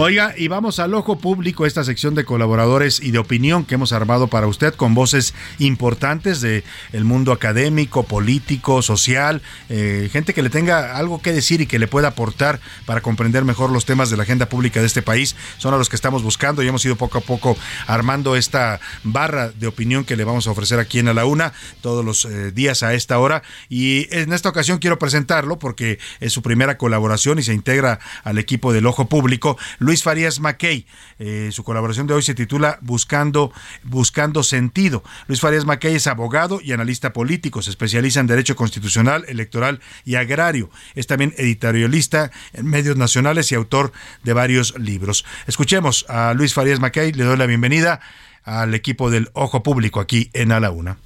Oiga, 0.04 0.34
y 0.36 0.48
vamos 0.48 0.80
al 0.80 0.96
ojo 0.96 1.20
público, 1.20 1.68
esta 1.68 1.84
sección 1.84 2.16
de 2.16 2.26
colaboradores 2.26 3.00
y 3.00 3.12
de 3.12 3.20
opinión 3.20 3.66
que 3.66 3.76
hemos 3.76 3.94
armado 3.94 4.30
para 4.30 4.48
usted 4.48 4.74
con 4.74 4.96
voces 4.96 5.36
importantes 5.60 6.42
de 6.42 6.64
el 6.92 7.04
mundo 7.04 7.32
académico, 7.32 8.02
político, 8.02 8.82
social, 8.82 9.44
eh, 9.70 10.10
gente 10.12 10.34
que 10.34 10.42
le 10.42 10.50
tenga 10.50 10.98
algo 10.98 11.22
que 11.22 11.32
decir 11.32 11.62
y 11.62 11.68
que 11.68 11.78
le 11.78 11.88
pueda 11.88 12.08
aportar 12.08 12.60
para 12.88 13.02
comprender 13.02 13.46
mejor 13.46 13.70
los 13.70 13.86
temas 13.86 14.10
de 14.10 14.18
la 14.18 14.24
agenda 14.24 14.50
pública 14.50 14.80
de 14.80 14.88
este 14.88 15.04
país. 15.04 15.36
Son 15.60 15.72
a 15.76 15.78
los 15.78 15.88
que 15.88 15.98
estamos 15.98 16.24
buscando 16.24 16.64
y 16.64 16.68
hemos 16.68 16.84
ido 16.84 16.96
poco 16.96 17.20
a 17.20 17.22
poco 17.22 17.56
armando 17.86 18.36
esta 18.36 18.80
barra 19.04 19.50
de 19.50 19.68
opinión 19.68 20.04
que 20.04 20.16
le 20.16 20.24
vamos 20.24 20.48
a 20.48 20.52
ofrecer 20.52 20.80
aquí 20.80 20.98
en 20.98 21.10
A 21.10 21.14
la 21.14 21.26
Una 21.26 21.54
todos 21.82 22.04
los 22.04 22.26
eh, 22.26 22.52
días 22.52 22.82
a 22.82 22.96
esta 22.96 23.20
hora. 23.20 23.44
Y 23.70 24.08
en 24.10 24.34
esta 24.34 24.50
ocasión 24.50 24.80
quiero 24.80 24.98
presentarlo 24.98 25.60
porque 25.60 26.00
es 26.20 26.34
su 26.34 26.42
primera 26.42 26.80
colaboración 26.80 27.38
y 27.38 27.44
se 27.44 27.54
integra 27.54 28.00
al 28.24 28.40
equipo 28.40 28.74
del 28.74 28.88
ojo 28.88 29.06
público. 29.06 29.60
Farías 30.02 30.40
Mackey. 30.40 30.86
Eh, 31.20 31.50
su 31.52 31.64
colaboración 31.64 32.08
de 32.08 32.14
hoy 32.14 32.22
se 32.22 32.34
titula 32.34 32.80
Buscando, 32.82 33.52
Buscando 33.84 34.44
Sentido. 34.44 35.04
Luis 35.28 35.42
Farías 35.42 35.66
Mackey 35.66 35.96
es 35.96 36.08
abogado 36.08 36.62
y 36.64 36.72
analista 36.72 37.14
político. 37.14 37.62
Se 37.62 37.70
especializa 37.70 38.22
en 38.22 38.28
Derecho 38.28 38.56
Constitucional, 38.56 39.26
Electoral 39.28 39.82
y 40.06 40.16
Agrario. 40.16 40.70
Es 40.96 41.08
también 41.08 41.34
editorialista 41.38 42.32
en 42.54 42.68
medios 42.68 42.96
nacionales 42.96 43.52
y 43.52 43.56
autor 43.56 43.92
de 44.24 44.34
varios 44.34 44.80
libros. 44.80 45.26
Escuchemos 45.48 46.06
a 46.08 46.34
Luis 46.34 46.54
Farías 46.54 46.80
Mackey. 46.80 47.12
Le 47.12 47.26
doy 47.26 47.38
la 47.38 47.46
bienvenida 47.46 48.00
al 48.44 48.74
equipo 48.74 49.12
del 49.12 49.30
Ojo 49.34 49.64
Público 49.64 50.00
aquí 50.00 50.30
en 50.34 50.52
A 50.52 50.60
la 50.60 50.72
Una. 50.72 50.98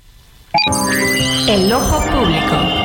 El 1.48 1.72
ojo 1.74 2.02
público. 2.06 2.85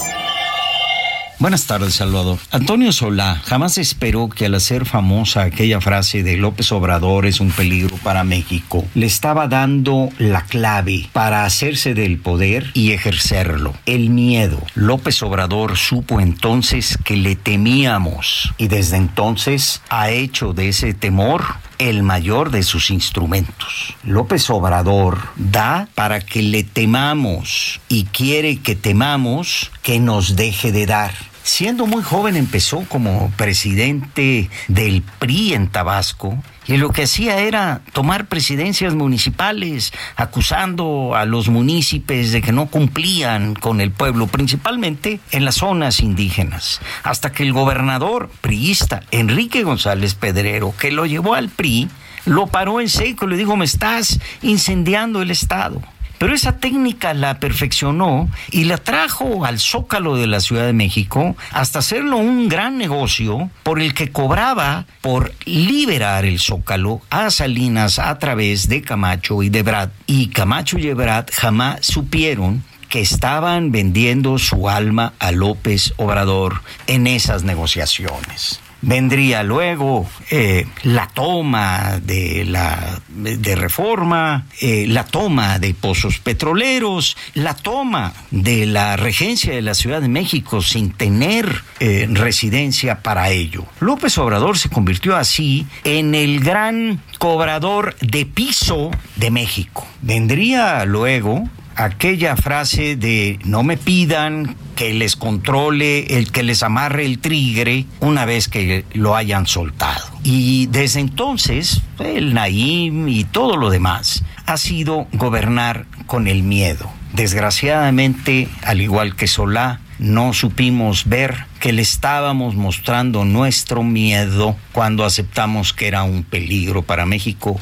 Buenas 1.41 1.65
tardes, 1.65 1.95
Salvador. 1.95 2.37
Antonio 2.51 2.91
Solá 2.91 3.41
jamás 3.43 3.79
esperó 3.79 4.29
que 4.29 4.45
al 4.45 4.53
hacer 4.53 4.85
famosa 4.85 5.41
aquella 5.41 5.81
frase 5.81 6.21
de 6.21 6.37
López 6.37 6.71
Obrador 6.71 7.25
es 7.25 7.39
un 7.39 7.49
peligro 7.49 7.97
para 8.03 8.23
México, 8.23 8.85
le 8.93 9.07
estaba 9.07 9.47
dando 9.47 10.09
la 10.19 10.43
clave 10.43 11.09
para 11.13 11.43
hacerse 11.43 11.95
del 11.95 12.19
poder 12.19 12.69
y 12.75 12.91
ejercerlo, 12.91 13.73
el 13.87 14.11
miedo. 14.11 14.61
López 14.75 15.23
Obrador 15.23 15.77
supo 15.77 16.21
entonces 16.21 16.95
que 17.03 17.17
le 17.17 17.35
temíamos 17.35 18.53
y 18.59 18.67
desde 18.67 18.97
entonces 18.97 19.81
ha 19.89 20.11
hecho 20.11 20.53
de 20.53 20.69
ese 20.69 20.93
temor 20.93 21.43
el 21.79 22.03
mayor 22.03 22.51
de 22.51 22.61
sus 22.61 22.91
instrumentos. 22.91 23.95
López 24.03 24.47
Obrador 24.51 25.17
da 25.35 25.87
para 25.95 26.21
que 26.21 26.43
le 26.43 26.63
temamos 26.63 27.81
y 27.89 28.03
quiere 28.03 28.57
que 28.57 28.75
temamos 28.75 29.71
que 29.81 29.99
nos 29.99 30.35
deje 30.35 30.71
de 30.71 30.85
dar. 30.85 31.30
Siendo 31.43 31.87
muy 31.87 32.03
joven 32.03 32.35
empezó 32.35 32.81
como 32.87 33.31
presidente 33.35 34.49
del 34.67 35.01
PRI 35.01 35.53
en 35.53 35.69
Tabasco 35.69 36.37
y 36.67 36.77
lo 36.77 36.91
que 36.91 37.03
hacía 37.03 37.39
era 37.39 37.81
tomar 37.93 38.27
presidencias 38.27 38.93
municipales 38.93 39.91
acusando 40.15 41.15
a 41.15 41.25
los 41.25 41.49
municipios 41.49 42.31
de 42.31 42.41
que 42.41 42.51
no 42.51 42.67
cumplían 42.67 43.55
con 43.55 43.81
el 43.81 43.91
pueblo, 43.91 44.27
principalmente 44.27 45.19
en 45.31 45.43
las 45.43 45.55
zonas 45.55 45.99
indígenas, 45.99 46.79
hasta 47.03 47.31
que 47.31 47.43
el 47.43 47.53
gobernador 47.53 48.29
priista 48.41 49.01
Enrique 49.09 49.63
González 49.63 50.13
Pedrero, 50.13 50.75
que 50.77 50.91
lo 50.91 51.07
llevó 51.07 51.33
al 51.33 51.49
PRI, 51.49 51.89
lo 52.25 52.47
paró 52.47 52.79
en 52.79 52.89
seco 52.89 53.25
y 53.25 53.29
le 53.31 53.37
dijo, 53.37 53.57
me 53.57 53.65
estás 53.65 54.19
incendiando 54.43 55.23
el 55.23 55.31
Estado. 55.31 55.81
Pero 56.21 56.35
esa 56.35 56.57
técnica 56.57 57.15
la 57.15 57.39
perfeccionó 57.39 58.29
y 58.51 58.65
la 58.65 58.77
trajo 58.77 59.43
al 59.43 59.57
zócalo 59.57 60.17
de 60.17 60.27
la 60.27 60.39
Ciudad 60.39 60.67
de 60.67 60.71
México 60.71 61.35
hasta 61.49 61.79
hacerlo 61.79 62.17
un 62.17 62.47
gran 62.47 62.77
negocio 62.77 63.49
por 63.63 63.81
el 63.81 63.95
que 63.95 64.11
cobraba 64.11 64.85
por 65.01 65.33
liberar 65.45 66.25
el 66.25 66.39
zócalo 66.39 67.01
a 67.09 67.31
Salinas 67.31 67.97
a 67.97 68.19
través 68.19 68.69
de 68.69 68.83
Camacho 68.83 69.41
y 69.41 69.49
de 69.49 69.63
Brad. 69.63 69.89
Y 70.05 70.27
Camacho 70.27 70.77
y 70.77 70.93
Brad 70.93 71.25
jamás 71.33 71.79
supieron 71.87 72.63
que 72.87 73.01
estaban 73.01 73.71
vendiendo 73.71 74.37
su 74.37 74.69
alma 74.69 75.13
a 75.17 75.31
López 75.31 75.95
Obrador 75.97 76.61
en 76.85 77.07
esas 77.07 77.43
negociaciones. 77.43 78.59
Vendría 78.81 79.43
luego 79.43 80.09
eh, 80.31 80.65
la 80.83 81.07
toma 81.07 81.99
de 82.01 82.45
la 82.45 82.99
de 83.09 83.55
reforma, 83.55 84.45
eh, 84.59 84.85
la 84.87 85.05
toma 85.05 85.59
de 85.59 85.73
pozos 85.73 86.19
petroleros, 86.19 87.15
la 87.35 87.53
toma 87.53 88.13
de 88.31 88.65
la 88.65 88.95
regencia 88.97 89.53
de 89.53 89.61
la 89.61 89.75
Ciudad 89.75 90.01
de 90.01 90.07
México 90.07 90.61
sin 90.61 90.91
tener 90.91 91.63
eh, 91.79 92.07
residencia 92.11 93.01
para 93.01 93.29
ello. 93.29 93.65
López 93.79 94.17
Obrador 94.17 94.57
se 94.57 94.69
convirtió 94.69 95.15
así 95.15 95.67
en 95.83 96.15
el 96.15 96.39
gran 96.39 97.01
cobrador 97.19 97.95
de 98.01 98.25
piso 98.25 98.91
de 99.15 99.29
México. 99.29 99.87
Vendría 100.01 100.85
luego 100.85 101.47
aquella 101.83 102.35
frase 102.35 102.95
de 102.95 103.39
no 103.43 103.63
me 103.63 103.77
pidan 103.77 104.55
que 104.75 104.93
les 104.93 105.15
controle, 105.15 106.17
el 106.17 106.31
que 106.31 106.43
les 106.43 106.63
amarre 106.63 107.05
el 107.05 107.19
tigre 107.19 107.85
una 107.99 108.25
vez 108.25 108.47
que 108.47 108.85
lo 108.93 109.15
hayan 109.15 109.47
soltado. 109.47 110.05
Y 110.23 110.67
desde 110.67 110.99
entonces, 110.99 111.81
el 111.99 112.33
Naim 112.33 113.07
y 113.07 113.23
todo 113.23 113.57
lo 113.57 113.69
demás 113.69 114.23
ha 114.45 114.57
sido 114.57 115.07
gobernar 115.13 115.85
con 116.07 116.27
el 116.27 116.43
miedo. 116.43 116.91
Desgraciadamente, 117.13 118.47
al 118.63 118.81
igual 118.81 119.15
que 119.15 119.27
Solá, 119.27 119.81
no 119.99 120.33
supimos 120.33 121.07
ver 121.07 121.45
que 121.59 121.73
le 121.73 121.83
estábamos 121.83 122.55
mostrando 122.55 123.23
nuestro 123.23 123.83
miedo 123.83 124.55
cuando 124.71 125.05
aceptamos 125.05 125.73
que 125.73 125.87
era 125.87 126.03
un 126.03 126.23
peligro 126.23 126.81
para 126.81 127.05
México. 127.05 127.59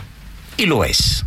Y 0.55 0.65
lo 0.65 0.85
es. 0.85 1.25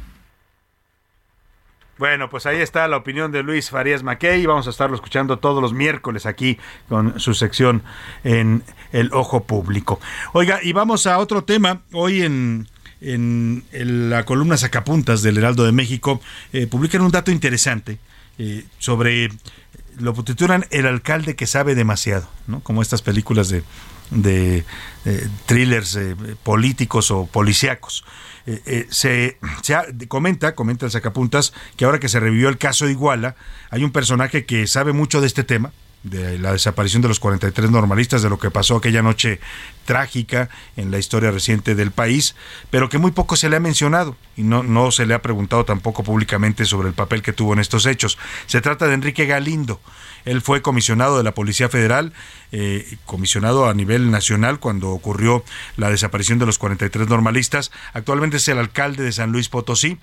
Bueno, 2.03 2.29
pues 2.29 2.47
ahí 2.47 2.57
está 2.61 2.89
la 2.89 2.97
opinión 2.97 3.31
de 3.31 3.45
Luis 3.45 3.71
Farías 3.71 4.03
Mackey. 4.03 4.45
Vamos 4.45 4.67
a 4.67 4.71
estarlo 4.71 4.97
escuchando 4.97 5.39
todos 5.39 5.63
los 5.63 5.73
miércoles 5.73 6.27
aquí 6.27 6.59
con 6.89 7.21
su 7.21 7.33
sección 7.33 7.85
en 8.25 8.65
El 8.91 9.13
Ojo 9.13 9.45
Público. 9.45 10.01
Oiga, 10.33 10.59
y 10.65 10.73
vamos 10.73 11.07
a 11.07 11.19
otro 11.19 11.45
tema. 11.45 11.83
Hoy 11.93 12.23
en, 12.23 12.67
en, 13.01 14.11
la 14.11 14.25
columna 14.25 14.57
Sacapuntas 14.57 15.23
del 15.23 15.39
Heraldo 15.39 15.63
de 15.63 15.71
México 15.71 16.21
eh, 16.53 16.67
publican 16.67 17.03
un 17.03 17.13
dato 17.13 17.31
interesante 17.31 17.99
eh, 18.37 18.65
sobre, 18.79 19.29
lo 19.99 20.13
titulan 20.15 20.67
El 20.71 20.87
alcalde 20.87 21.37
que 21.37 21.47
sabe 21.47 21.75
demasiado, 21.75 22.29
¿no? 22.47 22.61
Como 22.61 22.83
estas 22.83 23.03
películas 23.03 23.49
de, 23.49 23.63
de 24.11 24.65
eh, 25.05 25.29
thrillers 25.47 25.97
eh, 25.97 26.17
políticos 26.43 27.11
o 27.11 27.27
policíacos. 27.27 28.05
Eh, 28.47 28.87
se, 28.91 29.39
se 29.63 30.09
comenta, 30.09 30.55
comenta 30.55 30.87
el 30.87 30.93
sacapuntas, 30.93 31.53
que 31.77 31.85
ahora 31.85 32.01
que 32.01 32.09
se 32.09 32.21
revivió 32.21 32.49
el 32.49 32.59
caso 32.59 32.87
de 32.87 32.93
Iguala, 32.93 33.37
hay 33.71 33.85
un 33.85 33.93
personaje 33.93 34.45
que 34.45 34.67
sabe 34.67 34.93
mucho 34.93 35.21
de 35.21 35.29
este 35.29 35.45
tema, 35.45 35.73
de 36.03 36.39
la 36.39 36.53
desaparición 36.53 37.03
de 37.03 37.09
los 37.09 37.21
43 37.21 37.71
normalistas, 37.71 38.23
de 38.23 38.29
lo 38.29 38.39
que 38.39 38.51
pasó 38.51 38.77
aquella 38.77 39.03
noche 39.03 39.41
trágica 39.85 40.49
en 40.77 40.91
la 40.91 40.99
historia 40.99 41.31
reciente 41.31 41.75
del 41.75 41.91
país, 41.91 42.35
pero 42.71 42.89
que 42.89 42.99
muy 42.99 43.13
poco 43.13 43.37
se 43.37 43.49
le 43.49 43.57
ha 43.57 43.61
mencionado 43.61 44.17
y 44.37 44.43
no, 44.43 44.63
no 44.63 44.91
se 44.91 45.07
le 45.07 45.15
ha 45.15 45.23
preguntado 45.23 45.65
tampoco 45.65 46.03
públicamente 46.03 46.65
sobre 46.65 46.89
el 46.89 46.95
papel 46.95 47.23
que 47.23 47.33
tuvo 47.33 47.53
en 47.53 47.59
estos 47.59 47.87
hechos. 47.87 48.19
Se 48.47 48.61
trata 48.61 48.87
de 48.87 48.95
Enrique 48.95 49.27
Galindo. 49.27 49.81
Él 50.25 50.41
fue 50.41 50.63
comisionado 50.63 51.19
de 51.19 51.25
la 51.25 51.35
Policía 51.35 51.69
Federal, 51.69 52.13
eh, 52.53 52.97
comisionado 53.07 53.69
a 53.69 53.75
nivel 53.75 54.11
nacional 54.11 54.61
cuando 54.61 54.91
ocurrió 54.91 55.45
la 55.77 55.91
desaparición 55.91 56.39
de 56.39 56.47
los 56.47 56.59
43 56.59 57.09
normalistas. 57.09 57.73
Actualmente 57.93 58.37
es 58.37 58.47
el 58.49 58.59
alcalde 58.59 59.03
de 59.03 59.13
San 59.13 59.33
Luis 59.33 59.49
Potosí 59.49 59.99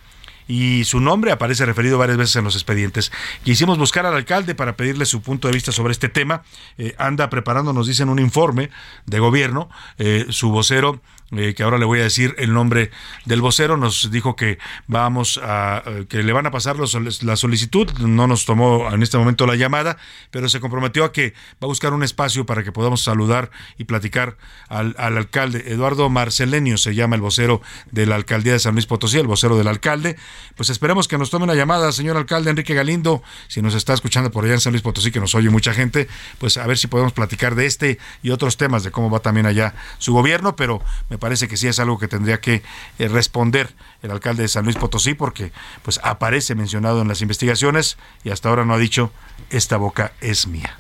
y 0.50 0.84
su 0.84 1.00
nombre 1.00 1.32
aparece 1.32 1.64
referido 1.64 2.00
varias 2.00 2.18
veces 2.18 2.36
en 2.36 2.44
los 2.44 2.56
expedientes. 2.56 3.12
Quisimos 3.44 3.78
buscar 3.78 4.08
al 4.08 4.16
alcalde 4.16 4.56
para 4.56 4.76
pedirle 4.76 5.06
su 5.06 5.22
punto 5.22 5.48
de 5.48 5.54
vista 5.54 5.72
sobre 5.72 5.92
este 5.92 6.10
tema. 6.10 6.42
Eh, 6.80 6.96
anda 6.98 7.30
preparando, 7.30 7.72
nos 7.72 7.86
dicen, 7.86 8.10
un 8.10 8.18
informe 8.18 8.72
de 9.06 9.20
gobierno. 9.20 9.70
Eh, 10.00 10.26
su 10.30 10.50
vocero, 10.50 11.02
eh, 11.32 11.54
que 11.56 11.64
ahora 11.64 11.78
le 11.78 11.86
voy 11.86 12.00
a 12.00 12.04
decir 12.04 12.36
el 12.38 12.54
nombre 12.54 12.92
del 13.26 13.42
vocero, 13.42 13.78
nos 13.78 14.10
dijo 14.12 14.36
que 14.36 14.58
vamos 14.88 15.40
a, 15.44 15.84
eh, 15.86 16.06
que 16.10 16.24
le 16.24 16.34
van 16.34 16.46
a 16.48 16.52
pasar 16.52 16.76
los- 16.78 17.22
la 17.24 17.36
solicitud. 17.36 17.90
No 18.00 18.28
nos 18.28 18.46
tomó 18.46 18.92
en 18.92 19.04
este 19.04 19.18
momento 19.18 19.46
la 19.46 19.56
llamada, 19.56 19.98
pero 20.32 20.50
se 20.50 20.60
comprometió 20.60 21.04
a 21.06 21.12
que 21.12 21.34
va 21.54 21.64
a 21.64 21.68
buscar 21.68 21.94
un 21.94 22.04
espacio 22.04 22.46
para 22.46 22.64
que 22.64 22.72
podamos 22.72 23.02
saludar 23.02 23.52
y 23.78 23.84
platicar 23.84 24.38
al, 24.68 24.96
al 24.98 25.18
alcalde. 25.18 25.66
Eduardo 25.68 26.10
Marcelenio 26.10 26.78
se 26.78 26.96
llama 26.96 27.16
el 27.16 27.22
vocero 27.22 27.62
de 27.92 28.06
la 28.06 28.16
alcaldía 28.16 28.54
de 28.54 28.60
San 28.60 28.74
Luis 28.74 28.86
Potosí, 28.88 29.18
el 29.20 29.28
vocero 29.28 29.58
del 29.58 29.68
alcalde. 29.68 30.16
Pues 30.56 30.70
esperemos 30.70 31.08
que 31.08 31.18
nos 31.18 31.30
tome 31.30 31.44
una 31.46 31.56
llamada, 31.56 31.92
señor 31.92 32.18
alcalde 32.18 32.50
Enrique 32.50 32.74
Galindo, 32.74 33.22
si 33.48 33.62
nos 33.62 33.76
está 33.76 33.94
escuchando 33.94 34.32
por 34.32 34.46
allá 34.46 34.54
en 34.56 34.60
San 34.62 34.74
Luis 34.74 34.82
Potosí, 34.82 35.12
que 35.12 35.20
nos 35.20 35.36
oye 35.36 35.50
mucha 35.50 35.74
gente, 35.74 36.08
pues 36.40 36.58
a 36.58 36.66
ver 36.66 36.78
si 36.78 36.88
podemos 36.88 37.14
platicar 37.14 37.56
de 37.56 37.66
este 37.68 38.00
y 38.24 38.32
otros 38.32 38.58
temas, 38.58 38.84
de 38.84 38.92
cómo 38.92 39.10
va 39.12 39.20
también 39.20 39.46
allá 39.46 39.76
su 40.00 40.14
gobierno, 40.14 40.56
pero 40.56 40.82
me 41.10 41.18
parece 41.20 41.48
que 41.48 41.58
sí 41.58 41.68
es 41.68 41.80
algo 41.80 42.00
que 42.00 42.08
tendría 42.08 42.42
que 42.42 42.64
eh, 42.98 43.08
responder 43.08 43.74
el 44.02 44.12
alcalde 44.12 44.44
de 44.44 44.48
San 44.48 44.66
Luis 44.66 44.78
Potosí 44.78 45.14
porque 45.14 45.52
pues 45.84 46.00
aparece 46.04 46.56
mencionado 46.56 47.02
en 47.02 47.08
las 47.08 47.22
investigaciones 47.22 47.98
y 48.24 48.32
hasta 48.32 48.50
ahora 48.50 48.66
no 48.66 48.74
ha 48.74 48.78
dicho 48.78 49.12
esta 49.50 49.78
boca 49.78 50.14
es 50.22 50.48
mía. 50.48 50.76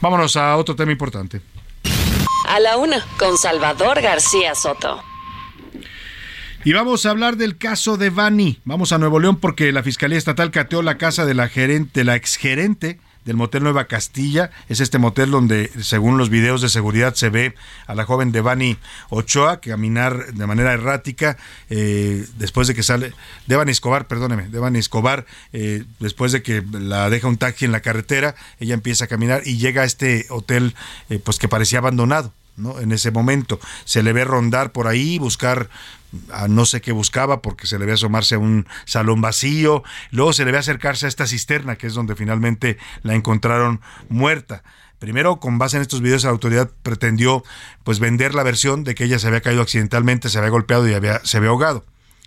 Vámonos 0.00 0.36
a 0.36 0.56
otro 0.56 0.76
tema 0.76 0.92
importante. 0.92 1.40
A 2.48 2.60
la 2.60 2.76
una, 2.76 3.04
con 3.18 3.38
Salvador 3.38 4.00
García 4.00 4.54
Soto. 4.54 5.02
Y 6.64 6.72
vamos 6.72 7.06
a 7.06 7.10
hablar 7.10 7.36
del 7.36 7.58
caso 7.58 7.96
de 7.96 8.10
Bani. 8.10 8.60
Vamos 8.64 8.92
a 8.92 8.98
Nuevo 8.98 9.20
León 9.20 9.36
porque 9.36 9.70
la 9.70 9.84
Fiscalía 9.84 10.18
Estatal 10.18 10.50
cateó 10.50 10.82
la 10.82 10.98
casa 10.98 11.24
de 11.24 11.34
la 11.34 11.48
gerente, 11.48 12.00
de 12.00 12.04
la 12.04 12.16
exgerente 12.16 12.98
del 13.26 13.36
motel 13.36 13.64
Nueva 13.64 13.84
Castilla. 13.84 14.50
Es 14.68 14.80
este 14.80 14.98
motel 14.98 15.30
donde, 15.30 15.70
según 15.82 16.16
los 16.16 16.30
videos 16.30 16.62
de 16.62 16.70
seguridad, 16.70 17.14
se 17.14 17.28
ve 17.28 17.54
a 17.86 17.94
la 17.94 18.04
joven 18.04 18.32
Devani 18.32 18.78
Ochoa 19.10 19.60
caminar 19.60 20.32
de 20.32 20.46
manera 20.46 20.72
errática 20.72 21.36
eh, 21.68 22.24
después 22.38 22.68
de 22.68 22.74
que 22.74 22.82
sale. 22.82 23.12
Devani 23.46 23.72
Escobar, 23.72 24.06
perdóneme, 24.06 24.48
Devani 24.48 24.78
Escobar, 24.78 25.26
eh, 25.52 25.84
después 25.98 26.32
de 26.32 26.42
que 26.42 26.64
la 26.72 27.10
deja 27.10 27.28
un 27.28 27.36
taxi 27.36 27.66
en 27.66 27.72
la 27.72 27.80
carretera, 27.80 28.36
ella 28.60 28.74
empieza 28.74 29.04
a 29.04 29.08
caminar 29.08 29.42
y 29.44 29.58
llega 29.58 29.82
a 29.82 29.84
este 29.84 30.26
hotel, 30.30 30.74
eh, 31.10 31.18
pues 31.18 31.38
que 31.38 31.48
parecía 31.48 31.80
abandonado. 31.80 32.32
¿no? 32.56 32.80
En 32.80 32.90
ese 32.92 33.10
momento 33.10 33.60
se 33.84 34.02
le 34.02 34.14
ve 34.14 34.24
rondar 34.24 34.72
por 34.72 34.86
ahí, 34.86 35.18
buscar 35.18 35.68
a 36.32 36.48
no 36.48 36.64
sé 36.64 36.80
qué 36.80 36.92
buscaba 36.92 37.42
porque 37.42 37.66
se 37.66 37.78
le 37.78 37.86
ve 37.86 37.92
asomarse 37.92 38.36
a 38.36 38.38
un 38.38 38.66
salón 38.84 39.20
vacío, 39.20 39.82
luego 40.10 40.32
se 40.32 40.44
le 40.44 40.52
ve 40.52 40.58
acercarse 40.58 41.06
a 41.06 41.08
esta 41.08 41.26
cisterna 41.26 41.76
que 41.76 41.86
es 41.86 41.94
donde 41.94 42.16
finalmente 42.16 42.78
la 43.02 43.14
encontraron 43.14 43.80
muerta. 44.08 44.62
Primero, 44.98 45.40
con 45.40 45.58
base 45.58 45.76
en 45.76 45.82
estos 45.82 46.00
videos, 46.00 46.24
la 46.24 46.30
autoridad 46.30 46.70
pretendió 46.82 47.44
pues 47.84 47.98
vender 47.98 48.34
la 48.34 48.42
versión 48.42 48.82
de 48.82 48.94
que 48.94 49.04
ella 49.04 49.18
se 49.18 49.26
había 49.26 49.42
caído 49.42 49.62
accidentalmente, 49.62 50.30
se 50.30 50.38
había 50.38 50.50
golpeado 50.50 50.88
y 50.88 50.94
había, 50.94 51.20
se 51.24 51.36
había 51.36 51.50
ahogado 51.50 51.84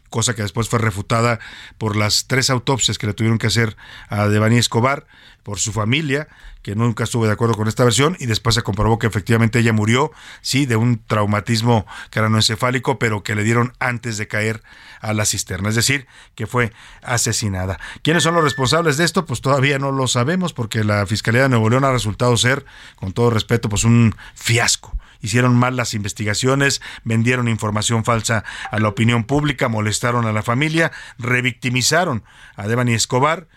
cosa 0.10 0.36
que 0.36 0.41
después 0.41 0.69
fue 0.69 0.80
refutada 0.80 1.40
por 1.77 1.95
las 1.95 2.27
tres 2.27 2.49
autopsias 2.49 2.98
que 2.98 3.07
le 3.07 3.14
tuvieron 3.14 3.38
que 3.38 3.48
hacer 3.48 3.77
a 4.10 4.27
Devani 4.27 4.57
Escobar, 4.57 5.06
por 5.44 5.60
su 5.60 5.72
familia, 5.72 6.27
que 6.61 6.76
nunca 6.76 7.06
estuvo 7.06 7.26
de 7.26 7.31
acuerdo 7.31 7.56
con 7.56 7.68
esta 7.68 7.84
versión, 7.84 8.15
y 8.19 8.26
después 8.26 8.56
se 8.56 8.61
comprobó 8.61 8.99
que 8.99 9.07
efectivamente 9.07 9.60
ella 9.60 9.73
murió, 9.73 10.11
sí, 10.41 10.65
de 10.65 10.76
un 10.76 11.03
traumatismo 11.03 11.88
cranoencefálico, 12.11 12.99
pero 12.99 13.23
que 13.23 13.36
le 13.36 13.44
dieron 13.44 13.73
antes 13.80 14.18
de 14.18 14.27
caer 14.27 14.61
a 15.02 15.14
la 15.14 15.26
cisterna, 15.26 15.69
es 15.69 15.76
decir, 15.76 16.07
que 16.36 16.45
fue 16.45 16.72
asesinada. 17.02 17.80
¿Quiénes 18.03 18.23
son 18.23 18.36
los 18.36 18.44
responsables 18.44 18.98
de 18.98 19.06
esto? 19.06 19.26
Pues 19.26 19.41
todavía 19.41 19.80
no 19.80 19.91
lo 19.91 20.07
sabemos, 20.07 20.53
porque 20.53 20.84
la 20.84 21.06
Fiscalía 21.06 21.44
de 21.44 21.49
Nuevo 21.49 21.69
León 21.69 21.86
ha 21.86 21.91
resultado 21.91 22.36
ser, 22.38 22.65
con 22.95 23.14
todo 23.14 23.30
respeto, 23.30 23.69
pues 23.69 23.86
un 23.86 24.15
fiasco 24.36 24.95
hicieron 25.21 25.55
mal 25.55 25.75
las 25.75 25.93
investigaciones, 25.93 26.81
vendieron 27.03 27.47
información 27.47 28.03
falsa 28.03 28.43
a 28.71 28.79
la 28.79 28.87
opinión 28.87 29.23
pública, 29.23 29.67
molestaron 29.67 30.25
a 30.25 30.31
la 30.31 30.43
familia, 30.43 30.91
revictimizaron 31.17 32.23
a 32.55 32.67
Devani 32.67 32.93
Escobar. 32.93 33.47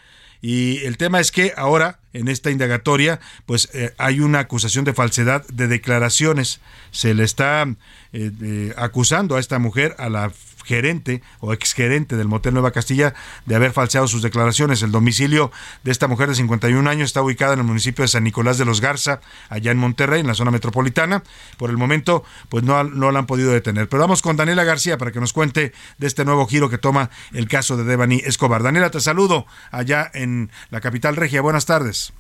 Y 0.45 0.85
el 0.85 0.97
tema 0.97 1.21
es 1.21 1.31
que 1.31 1.53
ahora, 1.57 2.01
en 2.13 2.27
esta 2.27 2.51
indagatoria, 2.51 3.21
pues 3.47 3.69
eh, 3.75 3.95
hay 3.97 4.19
una 4.19 4.41
acusación 4.41 4.85
de 4.85 4.93
falsedad 4.93 5.47
de 5.47 5.69
declaraciones. 5.69 6.61
Se 6.91 7.15
le 7.15 7.23
está 7.23 7.63
eh, 8.13 8.33
eh, 8.43 8.75
acusando 8.77 9.37
a 9.37 9.41
esta 9.41 9.61
mujer, 9.61 9.95
a 9.99 10.09
la 10.09 10.33
gerente 10.65 11.23
o 11.41 11.53
exgerente 11.53 12.17
del 12.17 12.29
Motel 12.29 12.55
Nueva 12.55 12.73
Castilla 12.73 13.15
de 13.47 13.55
haber 13.55 13.73
falseado 13.73 14.09
sus 14.09 14.23
declaraciones. 14.23 14.83
El 14.83 14.93
domicilio 14.93 15.51
de 15.83 15.91
esta 15.91 16.09
mujer 16.09 16.29
de 16.29 16.35
51 16.35 16.89
años 16.89 17.07
está 17.07 17.23
ubicado 17.23 17.53
en 17.55 17.61
el 17.61 17.65
municipio 17.65 18.03
de 18.03 18.09
San 18.09 18.25
Nicolás 18.25 18.59
de 18.59 18.65
los 18.65 18.81
Garza, 18.81 19.21
allá 19.49 19.71
en 19.71 19.79
Monterrey, 19.79 20.21
en 20.21 20.27
la 20.27 20.35
zona 20.35 20.51
metropolitana. 20.51 21.23
Por 21.57 21.71
el 21.71 21.77
momento, 21.77 22.25
pues 22.49 22.65
no, 22.65 22.83
no 22.85 23.11
la 23.11 23.21
han 23.21 23.27
podido 23.27 23.53
detener. 23.53 23.89
Pero 23.89 24.01
vamos 24.01 24.23
con 24.23 24.37
Daniela 24.37 24.65
García 24.65 24.99
para 24.99 25.13
que 25.13 25.21
nos 25.21 25.33
cuente 25.33 25.73
de 25.99 26.07
este 26.07 26.25
nuevo 26.25 26.47
giro 26.47 26.71
que 26.71 26.79
toma 26.79 27.11
el 27.33 27.49
caso 27.49 27.77
de 27.77 27.85
Devani 27.85 28.23
Escobar. 28.25 28.63
Daniela, 28.63 28.91
te 28.91 29.01
saludo 29.01 29.47
allá 29.71 30.11
en 30.15 30.51
la 30.71 30.81
capital 30.81 31.17
regia. 31.17 31.41
Buenas 31.41 31.67
tardes. 31.67 32.13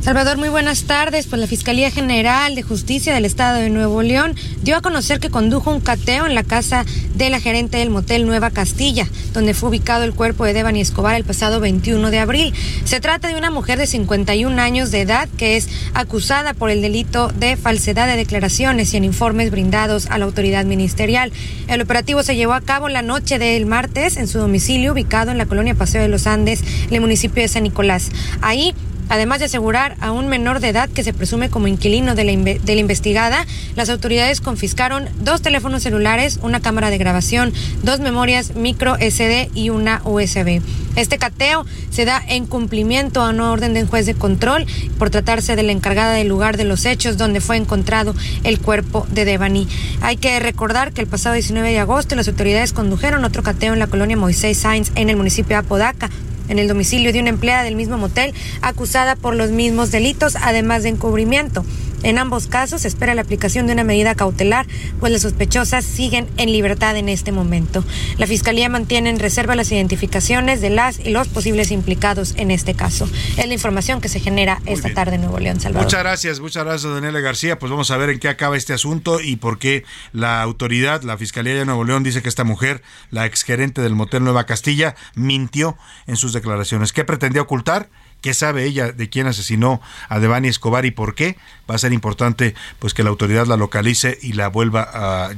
Salvador, 0.00 0.36
muy 0.36 0.48
buenas 0.50 0.84
tardes. 0.84 1.26
Pues 1.26 1.40
la 1.40 1.48
Fiscalía 1.48 1.90
General 1.90 2.54
de 2.54 2.62
Justicia 2.62 3.12
del 3.12 3.24
Estado 3.24 3.56
de 3.56 3.70
Nuevo 3.70 4.02
León 4.02 4.36
dio 4.62 4.76
a 4.76 4.80
conocer 4.80 5.18
que 5.18 5.30
condujo 5.30 5.72
un 5.72 5.80
cateo 5.80 6.26
en 6.26 6.34
la 6.36 6.44
casa 6.44 6.84
de 7.16 7.28
la 7.28 7.40
gerente 7.40 7.78
del 7.78 7.90
motel 7.90 8.24
Nueva 8.24 8.50
Castilla, 8.50 9.08
donde 9.32 9.52
fue 9.52 9.70
ubicado 9.70 10.04
el 10.04 10.14
cuerpo 10.14 10.44
de 10.44 10.52
Devani 10.52 10.80
Escobar 10.80 11.16
el 11.16 11.24
pasado 11.24 11.58
21 11.58 12.10
de 12.12 12.20
abril. 12.20 12.54
Se 12.84 13.00
trata 13.00 13.26
de 13.26 13.34
una 13.34 13.50
mujer 13.50 13.78
de 13.78 13.88
51 13.88 14.60
años 14.62 14.92
de 14.92 15.00
edad 15.00 15.28
que 15.36 15.56
es 15.56 15.68
acusada 15.94 16.54
por 16.54 16.70
el 16.70 16.82
delito 16.82 17.28
de 17.28 17.56
falsedad 17.56 18.06
de 18.06 18.16
declaraciones 18.16 18.94
y 18.94 18.98
en 18.98 19.04
informes 19.04 19.50
brindados 19.50 20.06
a 20.06 20.18
la 20.18 20.26
autoridad 20.26 20.64
ministerial. 20.66 21.32
El 21.66 21.80
operativo 21.80 22.22
se 22.22 22.36
llevó 22.36 22.52
a 22.52 22.60
cabo 22.60 22.88
la 22.88 23.02
noche 23.02 23.40
del 23.40 23.66
martes 23.66 24.18
en 24.18 24.28
su 24.28 24.38
domicilio 24.38 24.92
ubicado 24.92 25.32
en 25.32 25.38
la 25.38 25.46
colonia 25.46 25.74
Paseo 25.74 26.02
de 26.02 26.08
los 26.08 26.28
Andes, 26.28 26.62
el 26.90 27.00
municipio 27.00 27.42
de 27.42 27.48
San 27.48 27.64
Nicolás. 27.64 28.10
Ahí 28.40 28.72
Además 29.08 29.38
de 29.38 29.44
asegurar 29.46 29.96
a 30.00 30.12
un 30.12 30.28
menor 30.28 30.60
de 30.60 30.68
edad 30.68 30.88
que 30.88 31.04
se 31.04 31.12
presume 31.12 31.48
como 31.48 31.68
inquilino 31.68 32.14
de 32.14 32.24
la, 32.24 32.32
investigada, 32.80 33.46
las 33.76 33.88
autoridades 33.88 34.40
confiscaron 34.40 35.08
dos 35.20 35.42
teléfonos 35.42 35.82
celulares, 35.82 36.40
una 36.42 36.60
cámara 36.60 36.90
de 36.90 36.98
grabación, 36.98 37.52
dos 37.82 38.00
memorias 38.00 38.54
micro 38.56 38.96
SD 38.96 39.50
y 39.54 39.70
una 39.70 40.02
USB. 40.04 40.60
Este 40.96 41.18
cateo 41.18 41.66
se 41.90 42.04
da 42.04 42.22
en 42.26 42.46
cumplimiento 42.46 43.22
a 43.22 43.30
una 43.30 43.52
orden 43.52 43.74
de 43.74 43.82
un 43.82 43.88
juez 43.88 44.06
de 44.06 44.14
control 44.14 44.66
por 44.98 45.10
tratarse 45.10 45.54
de 45.54 45.62
la 45.62 45.72
encargada 45.72 46.12
del 46.12 46.28
lugar 46.28 46.56
de 46.56 46.64
los 46.64 46.86
hechos 46.86 47.18
donde 47.18 47.40
fue 47.40 47.56
encontrado 47.56 48.14
el 48.44 48.58
cuerpo 48.58 49.06
de 49.10 49.24
Devani. 49.24 49.68
Hay 50.00 50.16
que 50.16 50.40
recordar 50.40 50.92
que 50.92 51.02
el 51.02 51.06
pasado 51.06 51.34
19 51.34 51.70
de 51.70 51.78
agosto 51.78 52.16
las 52.16 52.28
autoridades 52.28 52.72
condujeron 52.72 53.24
otro 53.24 53.42
cateo 53.42 53.74
en 53.74 53.78
la 53.78 53.86
colonia 53.86 54.16
Moisés 54.16 54.58
Sainz 54.58 54.90
en 54.94 55.10
el 55.10 55.16
municipio 55.16 55.56
de 55.56 55.60
Apodaca 55.60 56.10
en 56.48 56.58
el 56.58 56.68
domicilio 56.68 57.12
de 57.12 57.20
una 57.20 57.30
empleada 57.30 57.62
del 57.64 57.76
mismo 57.76 57.98
motel 57.98 58.34
acusada 58.62 59.16
por 59.16 59.34
los 59.34 59.50
mismos 59.50 59.90
delitos, 59.90 60.36
además 60.36 60.82
de 60.82 60.90
encubrimiento. 60.90 61.64
En 62.02 62.18
ambos 62.18 62.46
casos 62.46 62.82
se 62.82 62.88
espera 62.88 63.14
la 63.14 63.22
aplicación 63.22 63.66
de 63.66 63.72
una 63.72 63.84
medida 63.84 64.14
cautelar, 64.14 64.66
pues 65.00 65.12
las 65.12 65.22
sospechosas 65.22 65.84
siguen 65.84 66.28
en 66.36 66.52
libertad 66.52 66.96
en 66.96 67.08
este 67.08 67.32
momento. 67.32 67.84
La 68.18 68.26
Fiscalía 68.26 68.68
mantiene 68.68 69.10
en 69.10 69.18
reserva 69.18 69.56
las 69.56 69.70
identificaciones 69.72 70.60
de 70.60 70.70
las 70.70 70.98
y 70.98 71.10
los 71.10 71.28
posibles 71.28 71.70
implicados 71.70 72.34
en 72.36 72.50
este 72.50 72.74
caso. 72.74 73.08
Es 73.36 73.46
la 73.46 73.54
información 73.54 74.00
que 74.00 74.08
se 74.08 74.20
genera 74.20 74.60
esta 74.66 74.92
tarde 74.92 75.16
en 75.16 75.22
Nuevo 75.22 75.38
León, 75.38 75.60
Salvador. 75.60 75.86
Muchas 75.86 76.00
gracias, 76.00 76.40
muchas 76.40 76.64
gracias, 76.64 76.92
Daniela 76.92 77.20
García. 77.20 77.58
Pues 77.58 77.70
vamos 77.70 77.90
a 77.90 77.96
ver 77.96 78.10
en 78.10 78.18
qué 78.18 78.28
acaba 78.28 78.56
este 78.56 78.72
asunto 78.72 79.20
y 79.20 79.36
por 79.36 79.58
qué 79.58 79.84
la 80.12 80.42
autoridad, 80.42 81.02
la 81.02 81.18
Fiscalía 81.18 81.54
de 81.54 81.64
Nuevo 81.64 81.84
León, 81.84 82.02
dice 82.02 82.22
que 82.22 82.28
esta 82.28 82.44
mujer, 82.44 82.82
la 83.10 83.26
exgerente 83.26 83.80
del 83.80 83.94
motel 83.94 84.24
Nueva 84.24 84.44
Castilla, 84.44 84.94
mintió 85.14 85.76
en 86.06 86.16
sus 86.16 86.32
declaraciones. 86.32 86.92
¿Qué 86.92 87.04
pretendía 87.04 87.42
ocultar? 87.42 87.88
¿Qué 88.20 88.34
sabe 88.34 88.64
ella 88.64 88.92
de 88.92 89.08
quién 89.08 89.26
asesinó 89.26 89.80
a 90.08 90.18
Devani 90.18 90.48
Escobar 90.48 90.84
y 90.84 90.90
por 90.90 91.14
qué? 91.14 91.36
Va 91.70 91.74
a 91.74 91.78
ser 91.78 91.92
importante 91.92 92.54
pues 92.78 92.94
que 92.94 93.02
la 93.02 93.10
autoridad 93.10 93.46
la 93.46 93.56
localice 93.56 94.18
y 94.20 94.32
la 94.32 94.48
vuelva 94.48 94.82
a, 94.82 95.30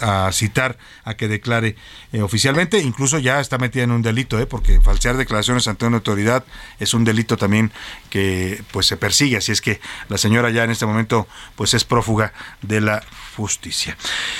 a 0.00 0.32
citar 0.32 0.78
a 1.04 1.14
que 1.14 1.28
declare 1.28 1.76
eh, 2.12 2.22
oficialmente. 2.22 2.78
Incluso 2.80 3.18
ya 3.18 3.40
está 3.40 3.58
metida 3.58 3.84
en 3.84 3.92
un 3.92 4.02
delito, 4.02 4.40
¿eh? 4.40 4.46
porque 4.46 4.80
falsear 4.80 5.16
declaraciones 5.16 5.68
ante 5.68 5.86
una 5.86 5.98
autoridad 5.98 6.44
es 6.80 6.94
un 6.94 7.04
delito 7.04 7.36
también 7.36 7.72
que 8.10 8.62
pues 8.72 8.86
se 8.86 8.96
persigue. 8.96 9.36
Así 9.36 9.52
es 9.52 9.60
que 9.60 9.80
la 10.08 10.18
señora 10.18 10.50
ya 10.50 10.64
en 10.64 10.70
este 10.70 10.86
momento 10.86 11.28
pues 11.54 11.74
es 11.74 11.84
prófuga 11.84 12.32
de 12.62 12.80
la 12.80 13.02
justicia. 13.36 13.96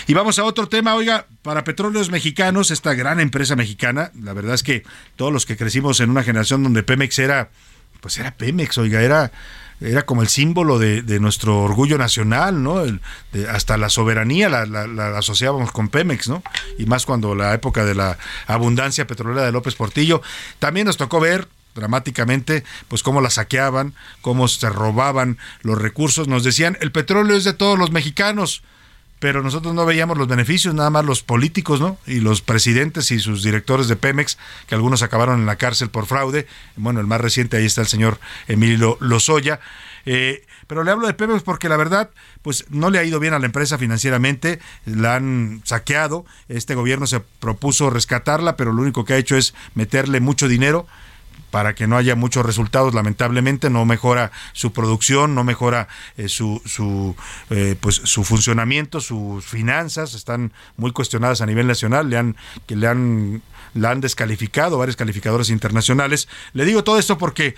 Y 0.06 0.15
vamos 0.15 0.39
a 0.39 0.44
otro 0.44 0.69
tema, 0.69 0.94
oiga, 0.94 1.27
para 1.45 1.62
Petróleos 1.62 2.11
Mexicanos, 2.11 2.71
esta 2.71 2.95
gran 2.95 3.21
empresa 3.21 3.55
mexicana, 3.55 4.11
la 4.19 4.33
verdad 4.33 4.55
es 4.55 4.62
que 4.62 4.83
todos 5.15 5.31
los 5.31 5.45
que 5.45 5.59
crecimos 5.59 6.01
en 6.01 6.09
una 6.09 6.23
generación 6.23 6.62
donde 6.62 6.83
Pemex 6.83 7.19
era 7.19 7.51
pues 8.01 8.19
era 8.19 8.35
Pemex, 8.35 8.79
oiga, 8.79 9.03
era 9.03 9.31
era 9.81 10.07
como 10.07 10.23
el 10.23 10.29
símbolo 10.29 10.79
de, 10.79 11.03
nuestro 11.21 11.61
orgullo 11.62 11.99
nacional, 11.99 12.62
¿no? 12.62 12.81
El, 12.81 13.03
de, 13.33 13.49
hasta 13.49 13.77
la 13.77 13.91
soberanía 13.91 14.49
la, 14.49 14.65
la, 14.65 14.87
la, 14.87 15.19
asociábamos 15.19 15.71
con 15.71 15.91
Pemex, 15.91 16.29
¿no? 16.29 16.43
Y 16.79 16.87
más 16.87 17.05
cuando 17.05 17.35
la 17.35 17.53
época 17.53 17.85
de 17.85 17.95
la 17.95 18.16
abundancia 18.47 19.07
petrolera 19.07 19.45
de 19.45 19.53
López 19.53 19.75
Portillo. 19.75 20.23
También 20.61 20.87
nos 20.87 20.97
tocó 20.97 21.21
ver 21.21 21.47
dramáticamente, 21.75 22.65
pues 22.89 23.03
cómo 23.03 23.21
la 23.21 23.29
saqueaban, 23.29 23.95
cómo 24.23 24.49
se 24.49 24.71
robaban 24.71 25.37
los 25.62 25.77
recursos. 25.77 26.27
Nos 26.27 26.45
decían, 26.45 26.79
el 26.81 26.91
petróleo 26.91 27.37
es 27.37 27.45
de 27.45 27.53
todos 27.53 27.79
los 27.79 27.91
mexicanos 27.91 28.62
pero 29.25 29.43
nosotros 29.43 29.73
no 29.73 29.87
veíamos 29.87 30.19
los 30.19 30.29
beneficios, 30.29 30.75
nada 30.75 30.91
más 30.91 31.03
los 31.03 31.23
políticos, 31.23 31.81
¿no? 31.81 31.97
Y 32.07 32.21
los 32.21 32.43
presidentes 32.43 33.11
y 33.11 33.21
sus 33.21 33.43
directores 33.43 33.89
de 33.89 33.97
Pemex, 33.97 34.37
que 34.67 34.75
algunos 34.75 35.03
acabaron 35.03 35.41
en 35.41 35.47
la 35.47 35.57
cárcel 35.57 35.89
por 35.89 36.05
fraude. 36.05 36.47
Bueno, 36.77 37.01
el 37.01 37.07
más 37.07 37.23
reciente, 37.23 37.57
ahí 37.57 37.65
está 37.65 37.81
el 37.81 37.87
señor 37.87 38.21
Emilio 38.49 38.99
Lozoya. 39.01 39.61
Eh, 40.05 40.45
pero 40.67 40.85
le 40.85 40.91
hablo 40.91 41.07
de 41.07 41.15
Pemex 41.15 41.43
porque 41.43 41.71
la 41.71 41.79
verdad, 41.79 42.11
pues 42.43 42.67
no 42.69 42.91
le 42.91 42.99
ha 42.99 43.05
ido 43.05 43.19
bien 43.19 43.33
a 43.33 43.39
la 43.39 43.47
empresa 43.47 43.79
financieramente, 43.79 44.61
la 44.85 45.15
han 45.15 45.63
saqueado, 45.65 46.27
este 46.51 46.75
gobierno 46.75 47.07
se 47.07 47.21
propuso 47.21 47.89
rescatarla, 47.89 48.57
pero 48.57 48.75
lo 48.75 48.83
único 48.83 49.07
que 49.07 49.15
ha 49.15 49.17
hecho 49.17 49.39
es 49.39 49.55
meterle 49.75 50.21
mucho 50.21 50.49
dinero 50.49 50.87
para 51.55 51.77
que 51.77 51.87
no 51.87 51.97
haya 51.97 52.17
muchos 52.17 52.45
resultados. 52.45 52.95
Lamentablemente 52.95 53.71
no 53.71 53.85
mejora 53.85 54.33
su 54.55 54.73
producción, 54.73 55.37
no 55.37 55.45
mejora 55.45 55.87
eh, 56.17 56.29
su, 56.29 56.61
su, 56.67 57.15
eh, 57.49 57.77
pues, 57.81 57.95
su 57.95 58.25
funcionamiento, 58.25 59.01
sus 59.01 59.45
finanzas 59.45 60.15
están 60.15 60.53
muy 60.77 60.91
cuestionadas 60.91 61.43
a 61.43 61.47
nivel 61.47 61.69
nacional, 61.69 62.11
le 62.11 62.19
han, 62.19 62.37
que 62.67 62.75
le 62.75 62.89
han, 62.89 63.43
la 63.73 63.93
han 63.93 64.01
descalificado 64.01 64.79
varios 64.79 64.97
calificadores 64.97 65.49
internacionales. 65.49 66.27
Le 66.55 66.65
digo 66.65 66.83
todo 66.83 66.99
esto 66.99 67.19
porque 67.19 67.55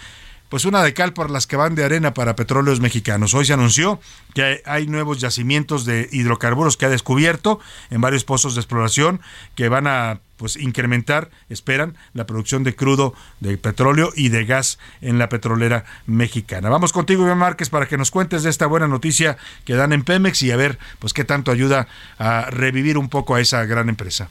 pues 0.49 0.65
una 0.65 0.83
de 0.83 0.95
cal 0.95 1.13
por 1.13 1.31
las 1.31 1.47
que 1.47 1.57
van 1.57 1.75
de 1.75 1.85
arena 1.85 2.15
para 2.15 2.37
petróleos 2.37 2.81
mexicanos. 2.81 3.35
Hoy 3.35 3.45
se 3.45 3.53
anunció 3.53 4.01
que 4.35 4.63
hay 4.65 4.87
nuevos 4.87 5.21
yacimientos 5.21 5.85
de 5.85 6.09
hidrocarburos 6.13 6.77
que 6.77 6.87
ha 6.87 6.91
descubierto 6.91 7.61
en 7.91 8.01
varios 8.01 8.25
pozos 8.25 8.55
de 8.55 8.61
exploración 8.61 9.21
que 9.55 9.69
van 9.69 9.87
a 9.87 10.21
pues 10.37 10.57
incrementar, 10.57 11.31
esperan, 11.49 11.97
la 12.13 12.27
producción 12.27 12.63
de 12.63 12.77
crudo, 12.77 13.15
de 13.41 13.57
petróleo 13.57 14.13
y 14.15 14.29
de 14.29 14.45
gas 14.45 14.79
en 15.01 15.19
la 15.19 15.29
petrolera 15.29 15.85
mexicana. 16.07 16.69
Vamos 16.69 16.93
contigo, 16.93 17.25
Iván 17.25 17.39
Márquez, 17.39 17.71
para 17.71 17.87
que 17.87 17.97
nos 17.97 18.11
cuentes 18.11 18.43
de 18.43 18.51
esta 18.51 18.67
buena 18.67 18.87
noticia 18.87 19.39
que 19.65 19.75
dan 19.75 19.93
en 19.93 20.05
Pemex 20.05 20.43
y 20.43 20.51
a 20.51 20.57
ver 20.57 20.79
pues 20.99 21.15
qué 21.15 21.25
tanto 21.25 21.51
ayuda 21.51 21.89
a 22.19 22.51
revivir 22.51 22.99
un 22.99 23.09
poco 23.09 23.35
a 23.35 23.41
esa 23.41 23.65
gran 23.65 23.89
empresa. 23.89 24.29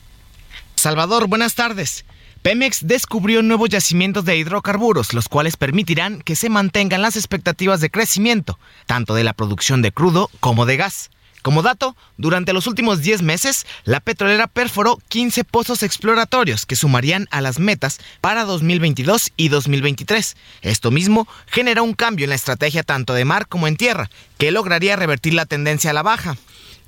Salvador, 0.76 1.28
buenas 1.28 1.56
tardes. 1.56 2.06
Pemex 2.46 2.86
descubrió 2.86 3.42
nuevos 3.42 3.70
yacimientos 3.70 4.24
de 4.24 4.38
hidrocarburos, 4.38 5.16
los 5.16 5.28
cuales 5.28 5.58
permitirán 5.58 6.22
que 6.22 6.36
se 6.36 6.48
mantengan 6.48 7.02
las 7.02 7.16
expectativas 7.16 7.82
de 7.82 7.90
crecimiento, 7.90 8.60
tanto 8.86 9.16
de 9.16 9.24
la 9.24 9.34
producción 9.34 9.82
de 9.82 9.92
crudo 9.92 10.30
como 10.42 10.68
de 10.68 10.78
gas. 10.78 11.10
Como 11.42 11.64
dato, 11.64 11.96
durante 12.18 12.54
los 12.54 12.68
últimos 12.68 13.02
10 13.02 13.24
meses, 13.24 13.66
la 13.84 14.00
petrolera 14.00 14.46
perforó 14.46 15.00
15 15.08 15.44
pozos 15.44 15.82
exploratorios 15.82 16.68
que 16.68 16.76
sumarían 16.76 17.28
a 17.32 17.42
las 17.42 17.58
metas 17.58 17.98
para 18.22 18.46
2022 18.46 19.32
y 19.36 19.48
2023. 19.48 20.38
Esto 20.62 20.92
mismo 20.92 21.28
genera 21.48 21.82
un 21.82 21.96
cambio 21.96 22.26
en 22.26 22.30
la 22.30 22.36
estrategia 22.36 22.84
tanto 22.84 23.16
de 23.16 23.26
mar 23.26 23.48
como 23.48 23.68
en 23.68 23.76
tierra, 23.76 24.12
que 24.38 24.52
lograría 24.52 24.96
revertir 24.96 25.34
la 25.34 25.48
tendencia 25.48 25.90
a 25.90 25.94
la 25.94 26.04
baja. 26.04 26.38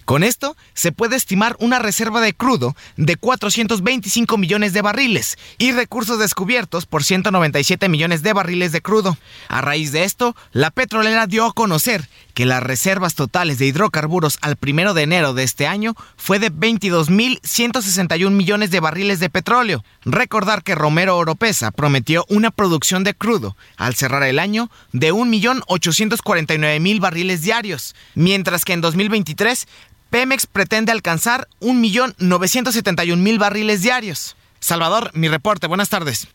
Con 0.08 0.24
esto, 0.24 0.56
se 0.74 0.94
puede 0.94 1.18
estimar 1.18 1.58
una 1.60 1.80
reserva 1.80 2.22
de 2.22 2.34
crudo 2.34 2.78
de 2.96 3.18
425 3.18 4.38
millones 4.38 4.72
de 4.72 4.82
barriles 4.82 5.38
y 5.58 5.74
recursos 5.74 6.18
descubiertos 6.18 6.86
por 6.86 7.04
197 7.04 7.90
millones 7.90 8.24
de 8.24 8.32
barriles 8.32 8.72
de 8.72 8.80
crudo. 8.80 9.18
A 9.50 9.60
raíz 9.60 9.92
de 9.92 10.06
esto, 10.06 10.34
la 10.54 10.72
petrolera 10.72 11.28
dio 11.28 11.44
a 11.44 11.52
conocer 11.52 12.08
que 12.34 12.46
las 12.46 12.64
reservas 12.64 13.16
totales 13.16 13.60
de 13.60 13.66
hidrocarburos 13.66 14.38
al 14.42 14.56
primero 14.56 14.94
de 14.94 15.04
enero 15.04 15.34
de 15.34 15.44
este 15.44 15.68
año 15.68 15.94
fue 16.16 16.40
de 16.40 16.54
22.161 16.54 18.30
millones 18.32 18.72
de 18.72 18.80
barriles 18.80 19.20
de 19.20 19.30
petróleo. 19.30 19.84
Recordar 20.06 20.64
que 20.64 20.76
Romero 20.76 21.18
Oropesa 21.18 21.72
prometió 21.72 22.24
una 22.30 22.52
producción 22.52 23.04
de 23.04 23.14
crudo 23.14 23.58
al 23.76 23.96
cerrar 23.96 24.24
el 24.24 24.40
año 24.40 24.72
de 24.94 25.12
1.849.000 25.12 27.00
barriles 27.02 27.42
diarios, 27.42 27.94
mientras 28.16 28.64
que 28.64 28.72
en 28.72 28.80
2023 28.80 29.68
Pemex 30.10 30.46
pretende 30.46 30.92
alcanzar 30.92 31.48
1.971.000 31.62 33.40
barriles 33.40 33.82
diarios. 33.82 34.36
Salvador, 34.60 35.12
mi 35.14 35.28
reporte, 35.28 35.68
buenas 35.68 35.90
tardes. 35.90 36.28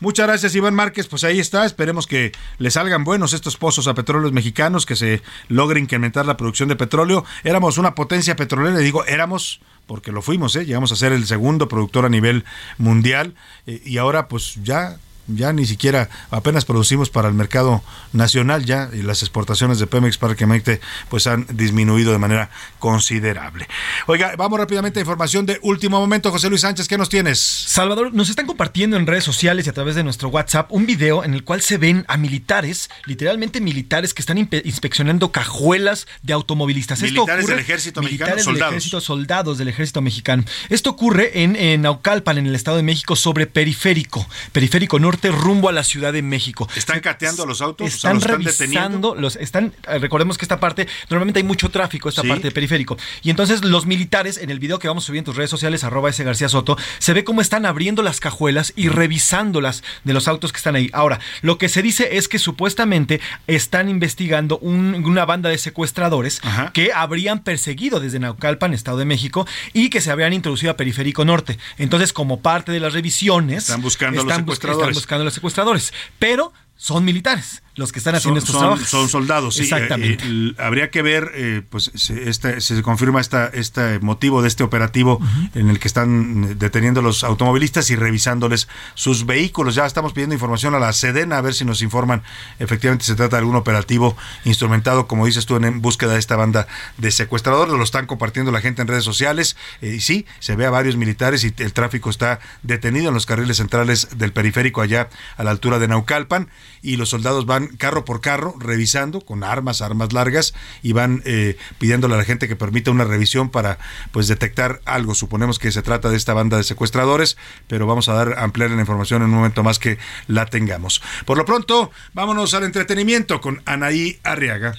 Muchas 0.00 0.28
gracias, 0.28 0.54
Iván 0.54 0.74
Márquez. 0.74 1.08
Pues 1.08 1.24
ahí 1.24 1.40
está. 1.40 1.66
Esperemos 1.66 2.06
que 2.06 2.30
le 2.58 2.70
salgan 2.70 3.02
buenos 3.02 3.32
estos 3.32 3.56
pozos 3.56 3.88
a 3.88 3.94
petróleos 3.94 4.32
mexicanos, 4.32 4.86
que 4.86 4.94
se 4.94 5.22
logre 5.48 5.80
incrementar 5.80 6.24
la 6.24 6.36
producción 6.36 6.68
de 6.68 6.76
petróleo. 6.76 7.24
Éramos 7.42 7.78
una 7.78 7.96
potencia 7.96 8.36
petrolera, 8.36 8.78
digo 8.78 9.04
éramos 9.06 9.60
porque 9.88 10.12
lo 10.12 10.22
fuimos, 10.22 10.54
¿eh? 10.54 10.66
llegamos 10.66 10.92
a 10.92 10.96
ser 10.96 11.12
el 11.12 11.26
segundo 11.26 11.66
productor 11.66 12.04
a 12.04 12.10
nivel 12.10 12.44
mundial 12.76 13.34
eh, 13.66 13.80
y 13.84 13.96
ahora 13.96 14.28
pues 14.28 14.56
ya 14.62 14.98
ya 15.28 15.52
ni 15.52 15.66
siquiera 15.66 16.08
apenas 16.30 16.64
producimos 16.64 17.10
para 17.10 17.28
el 17.28 17.34
mercado 17.34 17.82
nacional 18.12 18.64
ya 18.64 18.88
y 18.92 19.02
las 19.02 19.22
exportaciones 19.22 19.78
de 19.78 19.86
Pemex 19.86 20.16
prácticamente 20.16 20.80
pues 21.08 21.26
han 21.26 21.46
disminuido 21.52 22.12
de 22.12 22.18
manera 22.18 22.50
considerable. 22.78 23.68
Oiga, 24.06 24.34
vamos 24.36 24.58
rápidamente 24.58 24.98
a 24.98 25.02
información 25.02 25.46
de 25.46 25.58
último 25.62 26.00
momento. 26.00 26.30
José 26.30 26.48
Luis 26.48 26.62
Sánchez, 26.62 26.88
¿qué 26.88 26.98
nos 26.98 27.08
tienes? 27.08 27.38
Salvador, 27.38 28.12
nos 28.14 28.30
están 28.30 28.46
compartiendo 28.46 28.96
en 28.96 29.06
redes 29.06 29.24
sociales 29.24 29.66
y 29.66 29.70
a 29.70 29.72
través 29.72 29.94
de 29.94 30.02
nuestro 30.02 30.28
WhatsApp 30.30 30.72
un 30.72 30.86
video 30.86 31.24
en 31.24 31.34
el 31.34 31.44
cual 31.44 31.60
se 31.60 31.76
ven 31.76 32.04
a 32.08 32.16
militares, 32.16 32.88
literalmente 33.04 33.60
militares 33.60 34.14
que 34.14 34.22
están 34.22 34.38
inspeccionando 34.38 35.30
cajuelas 35.30 36.06
de 36.22 36.32
automovilistas. 36.32 37.02
Militares 37.02 37.44
ocurre, 37.44 37.54
del 37.56 37.64
ejército 37.64 38.00
mexicano, 38.00 38.30
militares 38.30 38.44
soldados. 38.44 38.70
Del 38.70 38.78
ejército, 38.78 39.00
soldados 39.00 39.58
del 39.58 39.68
ejército 39.68 40.00
mexicano. 40.00 40.44
Esto 40.68 40.90
ocurre 40.90 41.42
en, 41.42 41.56
en 41.56 41.82
Naucalpan, 41.82 42.38
en 42.38 42.46
el 42.46 42.54
Estado 42.54 42.78
de 42.78 42.82
México, 42.82 43.16
sobre 43.16 43.46
Periférico, 43.46 44.26
Periférico 44.52 44.98
Norte 44.98 45.17
rumbo 45.24 45.68
a 45.68 45.72
la 45.72 45.84
Ciudad 45.84 46.12
de 46.12 46.22
México. 46.22 46.68
¿Están 46.76 47.00
cateando 47.00 47.42
a 47.42 47.46
los 47.46 47.60
autos? 47.60 47.94
Están, 47.94 48.16
o 48.16 48.20
sea, 48.20 48.36
¿los 48.36 48.44
revisando, 48.44 49.14
los 49.14 49.36
están, 49.36 49.74
eh, 49.88 49.98
recordemos 49.98 50.38
que 50.38 50.44
esta 50.44 50.60
parte, 50.60 50.86
normalmente 51.10 51.40
hay 51.40 51.44
mucho 51.44 51.70
tráfico, 51.70 52.08
esta 52.08 52.22
sí. 52.22 52.28
parte 52.28 52.44
de 52.44 52.50
periférico. 52.52 52.96
Y 53.22 53.30
entonces 53.30 53.64
los 53.64 53.86
militares, 53.86 54.38
en 54.38 54.50
el 54.50 54.58
video 54.58 54.78
que 54.78 54.88
vamos 54.88 55.04
a 55.04 55.06
subir 55.06 55.18
en 55.18 55.24
tus 55.24 55.36
redes 55.36 55.50
sociales, 55.50 55.84
arroba 55.84 56.10
ese 56.10 56.24
García 56.24 56.48
Soto, 56.48 56.76
se 56.98 57.12
ve 57.12 57.24
cómo 57.24 57.40
están 57.40 57.66
abriendo 57.66 58.02
las 58.02 58.20
cajuelas 58.20 58.72
y 58.76 58.88
revisándolas 58.88 59.82
de 60.04 60.12
los 60.12 60.28
autos 60.28 60.52
que 60.52 60.58
están 60.58 60.76
ahí. 60.76 60.90
Ahora, 60.92 61.20
lo 61.42 61.58
que 61.58 61.68
se 61.68 61.82
dice 61.82 62.16
es 62.16 62.28
que 62.28 62.38
supuestamente 62.38 63.20
están 63.46 63.88
investigando 63.88 64.58
un, 64.58 64.94
una 65.04 65.24
banda 65.24 65.48
de 65.50 65.58
secuestradores 65.58 66.40
Ajá. 66.42 66.72
que 66.72 66.92
habrían 66.92 67.40
perseguido 67.42 68.00
desde 68.00 68.18
Naucalpan, 68.18 68.74
Estado 68.74 68.98
de 68.98 69.04
México, 69.04 69.46
y 69.72 69.90
que 69.90 70.00
se 70.00 70.10
habrían 70.10 70.32
introducido 70.32 70.72
a 70.72 70.76
Periférico 70.76 71.24
Norte. 71.24 71.58
Entonces, 71.78 72.12
como 72.12 72.40
parte 72.40 72.72
de 72.72 72.80
las 72.80 72.92
revisiones, 72.92 73.64
están 73.64 73.82
buscando 73.82 74.20
están 74.20 74.30
a 74.30 74.34
los 74.34 74.40
secuestradores. 74.42 74.88
Están 74.88 74.96
buscando 75.08 75.22
a 75.22 75.24
los 75.24 75.32
secuestradores, 75.32 75.94
pero 76.18 76.52
son 76.76 77.02
militares 77.02 77.62
los 77.78 77.92
que 77.92 78.00
están 78.00 78.16
haciendo 78.16 78.40
son, 78.40 78.46
estos 78.46 78.54
son, 78.54 78.60
trabajos. 78.60 78.88
Son 78.88 79.08
soldados, 79.08 79.54
sí. 79.54 79.62
Exactamente. 79.62 80.24
Eh, 80.24 80.28
eh, 80.28 80.54
habría 80.58 80.90
que 80.90 81.00
ver, 81.00 81.30
eh, 81.34 81.62
pues, 81.70 81.90
se, 81.94 82.28
este, 82.28 82.60
se 82.60 82.82
confirma 82.82 83.20
esta, 83.20 83.46
este 83.46 84.00
motivo 84.00 84.42
de 84.42 84.48
este 84.48 84.64
operativo 84.64 85.18
uh 85.20 85.24
-huh. 85.24 85.50
en 85.54 85.70
el 85.70 85.78
que 85.78 85.86
están 85.86 86.58
deteniendo 86.58 87.00
a 87.00 87.02
los 87.02 87.22
automovilistas 87.22 87.90
y 87.90 87.96
revisándoles 87.96 88.68
sus 88.94 89.26
vehículos. 89.26 89.76
Ya 89.76 89.86
estamos 89.86 90.12
pidiendo 90.12 90.34
información 90.34 90.74
a 90.74 90.80
la 90.80 90.92
Sedena 90.92 91.38
a 91.38 91.40
ver 91.40 91.54
si 91.54 91.64
nos 91.64 91.80
informan. 91.80 92.22
Efectivamente, 92.58 93.04
se 93.04 93.14
trata 93.14 93.36
de 93.36 93.40
algún 93.40 93.54
operativo 93.56 94.16
instrumentado, 94.44 95.06
como 95.06 95.24
dices 95.26 95.46
tú, 95.46 95.54
en, 95.56 95.64
en 95.64 95.80
búsqueda 95.80 96.14
de 96.14 96.18
esta 96.18 96.34
banda 96.34 96.66
de 96.96 97.10
secuestradores. 97.12 97.72
Lo 97.72 97.84
están 97.84 98.06
compartiendo 98.06 98.50
la 98.50 98.60
gente 98.60 98.82
en 98.82 98.88
redes 98.88 99.04
sociales. 99.04 99.56
Eh, 99.82 99.94
y 99.96 100.00
sí, 100.00 100.26
se 100.40 100.56
ve 100.56 100.66
a 100.66 100.70
varios 100.70 100.96
militares 100.96 101.44
y 101.44 101.54
el 101.58 101.72
tráfico 101.72 102.10
está 102.10 102.40
detenido 102.62 103.08
en 103.08 103.14
los 103.14 103.24
carriles 103.24 103.58
centrales 103.58 104.08
del 104.18 104.32
periférico 104.32 104.80
allá 104.80 105.08
a 105.36 105.44
la 105.44 105.52
altura 105.52 105.78
de 105.78 105.86
Naucalpan. 105.86 106.48
Y 106.82 106.96
los 106.96 107.10
soldados 107.10 107.46
van 107.46 107.67
carro 107.76 108.04
por 108.04 108.20
carro 108.20 108.54
revisando 108.58 109.20
con 109.20 109.44
armas, 109.44 109.82
armas 109.82 110.12
largas 110.12 110.54
y 110.82 110.92
van 110.92 111.22
eh, 111.24 111.56
pidiéndole 111.78 112.14
a 112.14 112.18
la 112.18 112.24
gente 112.24 112.48
que 112.48 112.56
permita 112.56 112.90
una 112.90 113.04
revisión 113.04 113.50
para 113.50 113.78
pues 114.12 114.28
detectar 114.28 114.80
algo. 114.84 115.14
Suponemos 115.14 115.58
que 115.58 115.72
se 115.72 115.82
trata 115.82 116.08
de 116.08 116.16
esta 116.16 116.34
banda 116.34 116.56
de 116.56 116.64
secuestradores, 116.64 117.36
pero 117.66 117.86
vamos 117.86 118.08
a 118.08 118.14
dar 118.14 118.38
ampliar 118.38 118.70
la 118.70 118.80
información 118.80 119.22
en 119.22 119.30
un 119.30 119.36
momento 119.36 119.62
más 119.62 119.78
que 119.78 119.98
la 120.26 120.46
tengamos. 120.46 121.02
Por 121.24 121.38
lo 121.38 121.44
pronto, 121.44 121.90
vámonos 122.14 122.54
al 122.54 122.64
entretenimiento 122.64 123.40
con 123.40 123.62
Anaí 123.66 124.18
Arriaga. 124.22 124.74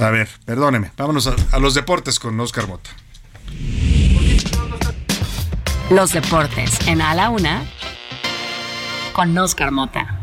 A 0.00 0.10
ver, 0.10 0.28
perdóneme, 0.46 0.90
vámonos 0.96 1.26
a, 1.26 1.36
a 1.52 1.58
los 1.58 1.74
deportes 1.74 2.18
con 2.18 2.38
Oscar 2.40 2.66
Mota. 2.66 2.90
Los 5.90 6.12
deportes 6.12 6.86
en 6.86 7.02
A 7.02 7.14
la 7.14 7.28
Una 7.28 7.66
con 9.12 9.36
Oscar 9.36 9.70
Mota. 9.70 10.18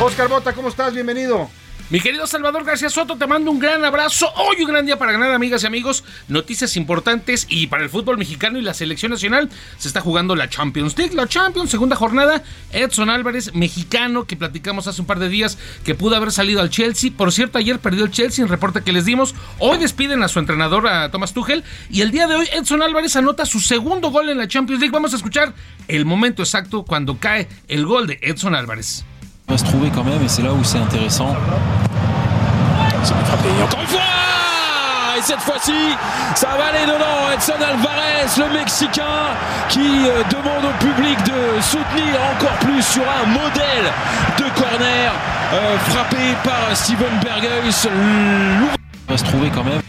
Oscar 0.00 0.28
Mota, 0.28 0.52
¿cómo 0.52 0.68
estás? 0.68 0.94
Bienvenido. 0.94 1.48
Mi 1.90 2.00
querido 2.00 2.26
Salvador 2.26 2.64
García 2.64 2.90
Soto, 2.90 3.16
te 3.16 3.26
mando 3.26 3.50
un 3.50 3.58
gran 3.58 3.82
abrazo. 3.82 4.30
Hoy 4.36 4.62
un 4.62 4.68
gran 4.68 4.84
día 4.84 4.98
para 4.98 5.12
ganar, 5.12 5.32
amigas 5.32 5.62
y 5.62 5.66
amigos. 5.66 6.04
Noticias 6.28 6.76
importantes 6.76 7.46
y 7.48 7.68
para 7.68 7.82
el 7.82 7.88
fútbol 7.88 8.18
mexicano 8.18 8.58
y 8.58 8.62
la 8.62 8.74
selección 8.74 9.10
nacional 9.10 9.48
se 9.78 9.88
está 9.88 10.02
jugando 10.02 10.36
la 10.36 10.50
Champions 10.50 10.98
League. 10.98 11.14
La 11.14 11.26
Champions, 11.26 11.70
segunda 11.70 11.96
jornada. 11.96 12.42
Edson 12.72 13.08
Álvarez, 13.08 13.54
mexicano, 13.54 14.26
que 14.26 14.36
platicamos 14.36 14.86
hace 14.86 15.00
un 15.00 15.06
par 15.06 15.18
de 15.18 15.30
días 15.30 15.56
que 15.82 15.94
pudo 15.94 16.14
haber 16.14 16.30
salido 16.30 16.60
al 16.60 16.68
Chelsea. 16.68 17.10
Por 17.10 17.32
cierto, 17.32 17.56
ayer 17.56 17.78
perdió 17.78 18.04
el 18.04 18.10
Chelsea 18.10 18.44
en 18.44 18.50
reporte 18.50 18.82
que 18.82 18.92
les 18.92 19.06
dimos. 19.06 19.34
Hoy 19.58 19.78
despiden 19.78 20.22
a 20.22 20.28
su 20.28 20.40
entrenador, 20.40 20.86
a 20.88 21.10
Thomas 21.10 21.32
Tuchel. 21.32 21.64
Y 21.88 22.02
el 22.02 22.10
día 22.10 22.26
de 22.26 22.34
hoy, 22.34 22.46
Edson 22.52 22.82
Álvarez 22.82 23.16
anota 23.16 23.46
su 23.46 23.60
segundo 23.60 24.10
gol 24.10 24.28
en 24.28 24.36
la 24.36 24.46
Champions 24.46 24.80
League. 24.80 24.92
Vamos 24.92 25.14
a 25.14 25.16
escuchar 25.16 25.54
el 25.88 26.04
momento 26.04 26.42
exacto 26.42 26.84
cuando 26.84 27.16
cae 27.18 27.48
el 27.66 27.86
gol 27.86 28.06
de 28.06 28.18
Edson 28.20 28.54
Álvarez. 28.54 29.06
Va 29.48 29.56
se 29.56 29.64
trouver 29.64 29.90
quand 29.90 30.04
même 30.04 30.22
et 30.22 30.28
c'est 30.28 30.42
là 30.42 30.52
où 30.52 30.62
c'est 30.62 30.78
intéressant. 30.78 31.34
C'est 33.02 33.14
bien 33.14 33.24
frappé. 33.24 33.48
Encore 33.64 33.80
une 33.80 33.86
fois 33.86 34.00
Et 35.16 35.22
cette 35.22 35.40
fois-ci, 35.40 35.96
ça 36.34 36.48
va 36.58 36.66
aller 36.66 36.86
dedans. 36.86 37.32
Edson 37.34 37.52
Alvarez, 37.54 38.28
le 38.38 38.58
Mexicain, 38.58 39.34
qui 39.68 40.06
euh, 40.06 40.22
demande 40.30 40.64
au 40.64 40.84
public 40.84 41.18
de 41.24 41.60
soutenir 41.62 42.20
encore 42.36 42.56
plus 42.60 42.82
sur 42.82 43.02
un 43.02 43.26
modèle 43.26 43.92
de 44.38 44.60
corner 44.60 45.12
euh, 45.54 45.78
frappé 45.90 46.36
par 46.44 46.76
Steven 46.76 47.18
Bergeus. 47.22 47.88
va 49.08 49.16
se 49.16 49.24
trouver 49.24 49.50
quand 49.50 49.64
même. 49.64 49.80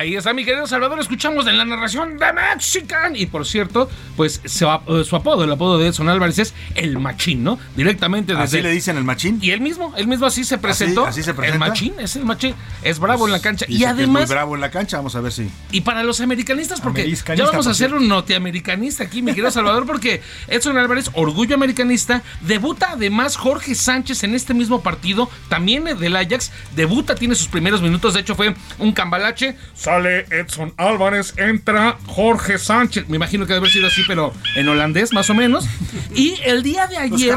Ahí 0.00 0.16
está 0.16 0.32
mi 0.32 0.46
querido 0.46 0.66
Salvador, 0.66 0.98
escuchamos 0.98 1.46
en 1.46 1.58
la 1.58 1.66
narración 1.66 2.16
de 2.16 2.32
Mexican. 2.32 3.14
Y 3.16 3.26
por 3.26 3.44
cierto, 3.44 3.90
pues 4.16 4.40
su, 4.46 4.64
eh, 4.66 5.04
su 5.04 5.14
apodo, 5.14 5.44
el 5.44 5.52
apodo 5.52 5.76
de 5.76 5.88
Edson 5.88 6.08
Álvarez 6.08 6.38
es 6.38 6.54
el 6.74 6.98
machín, 6.98 7.44
¿no? 7.44 7.58
Directamente 7.76 8.32
desde... 8.32 8.44
¿Así 8.44 8.62
le 8.62 8.70
dicen 8.70 8.96
el 8.96 9.04
machín? 9.04 9.38
Y 9.42 9.50
él 9.50 9.60
mismo, 9.60 9.92
él 9.98 10.06
mismo 10.06 10.24
así 10.24 10.42
se 10.44 10.56
presentó. 10.56 11.04
así 11.04 11.22
se 11.22 11.32
El 11.32 11.36
presenta? 11.36 11.58
machín, 11.58 11.92
es 11.98 12.16
el 12.16 12.24
machín. 12.24 12.54
Es 12.82 12.98
bravo 12.98 13.26
en 13.26 13.32
la 13.32 13.42
cancha. 13.42 13.66
Y 13.68 13.76
que 13.76 13.84
es 13.84 13.90
muy 13.94 14.04
además, 14.04 14.30
bravo 14.30 14.54
en 14.54 14.62
la 14.62 14.70
cancha, 14.70 14.96
vamos 14.96 15.14
a 15.16 15.20
ver 15.20 15.32
si. 15.32 15.50
y 15.70 15.82
para 15.82 16.02
los 16.02 16.18
americanistas, 16.22 16.80
porque 16.80 17.02
Americanista, 17.02 17.34
ya 17.34 17.44
vamos 17.44 17.66
a 17.66 17.72
hacer 17.72 17.92
un 17.92 18.08
norteamericanista 18.08 19.04
aquí, 19.04 19.20
mi 19.20 19.32
querido 19.32 19.50
Salvador, 19.50 19.84
porque 19.84 20.22
Edson 20.48 20.78
Álvarez, 20.78 21.10
orgullo 21.12 21.54
americanista, 21.56 22.22
debuta 22.40 22.92
además 22.92 23.36
Jorge 23.36 23.74
Sánchez 23.74 24.24
en 24.24 24.34
este 24.34 24.54
mismo 24.54 24.80
partido, 24.80 25.28
también 25.50 25.84
del 25.84 26.16
Ajax, 26.16 26.52
debuta, 26.74 27.16
tiene 27.16 27.34
sus 27.34 27.48
primeros 27.48 27.82
minutos, 27.82 28.14
de 28.14 28.20
hecho 28.20 28.34
fue 28.34 28.54
un 28.78 28.92
cambalache, 28.92 29.58
sale 29.90 30.24
Edson 30.30 30.72
Álvarez, 30.76 31.34
entra 31.36 31.98
Jorge 32.06 32.58
Sánchez, 32.58 33.08
me 33.08 33.16
imagino 33.16 33.44
que 33.44 33.54
debe 33.54 33.64
haber 33.64 33.72
sido 33.72 33.88
así, 33.88 34.02
pero 34.06 34.32
en 34.54 34.68
holandés 34.68 35.12
más 35.12 35.28
o 35.30 35.34
menos, 35.34 35.66
y 36.14 36.36
el 36.44 36.62
día 36.62 36.86
de 36.86 36.96
ayer... 36.96 37.34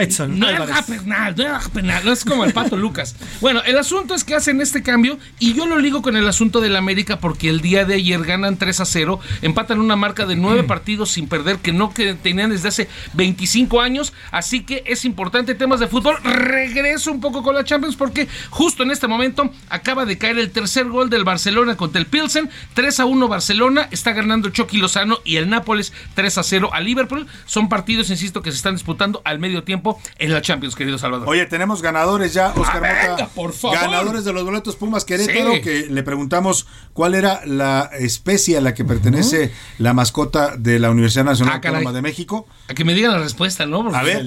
Edson. 0.00 0.36
No 0.36 0.48
Álvarez. 0.48 0.74
era 0.74 0.82
penal, 0.82 1.34
no 1.36 1.42
era 1.44 1.60
penal, 1.72 2.04
no 2.04 2.10
es 2.10 2.24
como 2.24 2.44
el 2.44 2.52
pato 2.52 2.76
Lucas. 2.76 3.14
Bueno, 3.40 3.62
el 3.64 3.78
asunto 3.78 4.12
es 4.12 4.24
que 4.24 4.34
hacen 4.34 4.60
este 4.60 4.82
cambio 4.82 5.20
y 5.38 5.54
yo 5.54 5.66
lo 5.66 5.78
ligo 5.78 6.02
con 6.02 6.16
el 6.16 6.26
asunto 6.26 6.60
del 6.60 6.74
América 6.74 7.20
porque 7.20 7.48
el 7.48 7.60
día 7.60 7.84
de 7.84 7.94
ayer 7.94 8.24
ganan 8.24 8.56
3 8.56 8.80
a 8.80 8.84
0, 8.84 9.20
empatan 9.42 9.78
una 9.78 9.94
marca 9.94 10.26
de 10.26 10.34
9 10.34 10.64
partidos 10.64 11.12
sin 11.12 11.28
perder 11.28 11.58
que 11.58 11.72
no 11.72 11.94
que 11.94 12.14
tenían 12.14 12.50
desde 12.50 12.66
hace 12.66 12.88
25 13.12 13.80
años, 13.80 14.12
así 14.32 14.64
que 14.64 14.82
es 14.84 15.04
importante 15.04 15.54
temas 15.54 15.78
de 15.78 15.86
fútbol. 15.86 16.16
Regreso 16.24 17.12
un 17.12 17.20
poco 17.20 17.44
con 17.44 17.54
la 17.54 17.62
Champions 17.62 17.94
porque 17.94 18.26
justo 18.50 18.69
en 18.78 18.90
este 18.90 19.06
momento 19.08 19.50
acaba 19.68 20.04
de 20.06 20.16
caer 20.18 20.38
el 20.38 20.50
tercer 20.50 20.86
gol 20.88 21.10
del 21.10 21.24
Barcelona 21.24 21.76
contra 21.76 22.00
el 22.00 22.06
Pilsen, 22.06 22.48
3 22.74 23.00
a 23.00 23.04
1 23.04 23.28
Barcelona, 23.28 23.88
está 23.90 24.12
ganando 24.12 24.50
Chucky 24.50 24.78
Lozano 24.78 25.18
y 25.24 25.36
el 25.36 25.50
Nápoles 25.50 25.92
3 26.14 26.38
a 26.38 26.42
0 26.42 26.70
a 26.72 26.80
Liverpool. 26.80 27.26
Son 27.46 27.68
partidos, 27.68 28.10
insisto, 28.10 28.42
que 28.42 28.50
se 28.50 28.56
están 28.56 28.74
disputando 28.74 29.20
al 29.24 29.38
medio 29.38 29.62
tiempo 29.64 30.00
en 30.18 30.32
la 30.32 30.40
Champions, 30.42 30.74
querido 30.76 30.98
Salvador. 30.98 31.28
Oye, 31.28 31.46
tenemos 31.46 31.82
ganadores 31.82 32.32
ya, 32.34 32.48
Oscar 32.56 32.84
Ah, 32.84 32.88
Mota. 33.02 33.10
venga, 33.16 33.28
por 33.34 33.52
favor. 33.52 33.78
Ganadores 33.78 34.24
de 34.24 34.32
los 34.32 34.44
boletos 34.44 34.76
Pumas 34.76 35.04
Querétaro, 35.04 35.54
Sí. 35.54 35.60
que 35.60 35.86
le 35.90 36.02
preguntamos 36.02 36.66
cuál 36.92 37.14
era 37.14 37.40
la 37.46 37.90
especie 37.98 38.56
a 38.56 38.60
la 38.60 38.74
que 38.74 38.84
pertenece 38.84 39.52
la 39.78 39.92
mascota 39.94 40.56
de 40.56 40.78
la 40.78 40.90
Universidad 40.90 41.24
Nacional 41.24 41.54
Ah. 41.54 41.56
Autónoma 41.68 41.92
de 41.92 42.02
México. 42.02 42.46
A 42.68 42.74
que 42.74 42.84
me 42.84 42.94
digan 42.94 43.12
la 43.12 43.18
respuesta, 43.18 43.66
¿no? 43.66 43.82
Porque- 43.82 43.98
A 43.98 44.02
ver. 44.02 44.22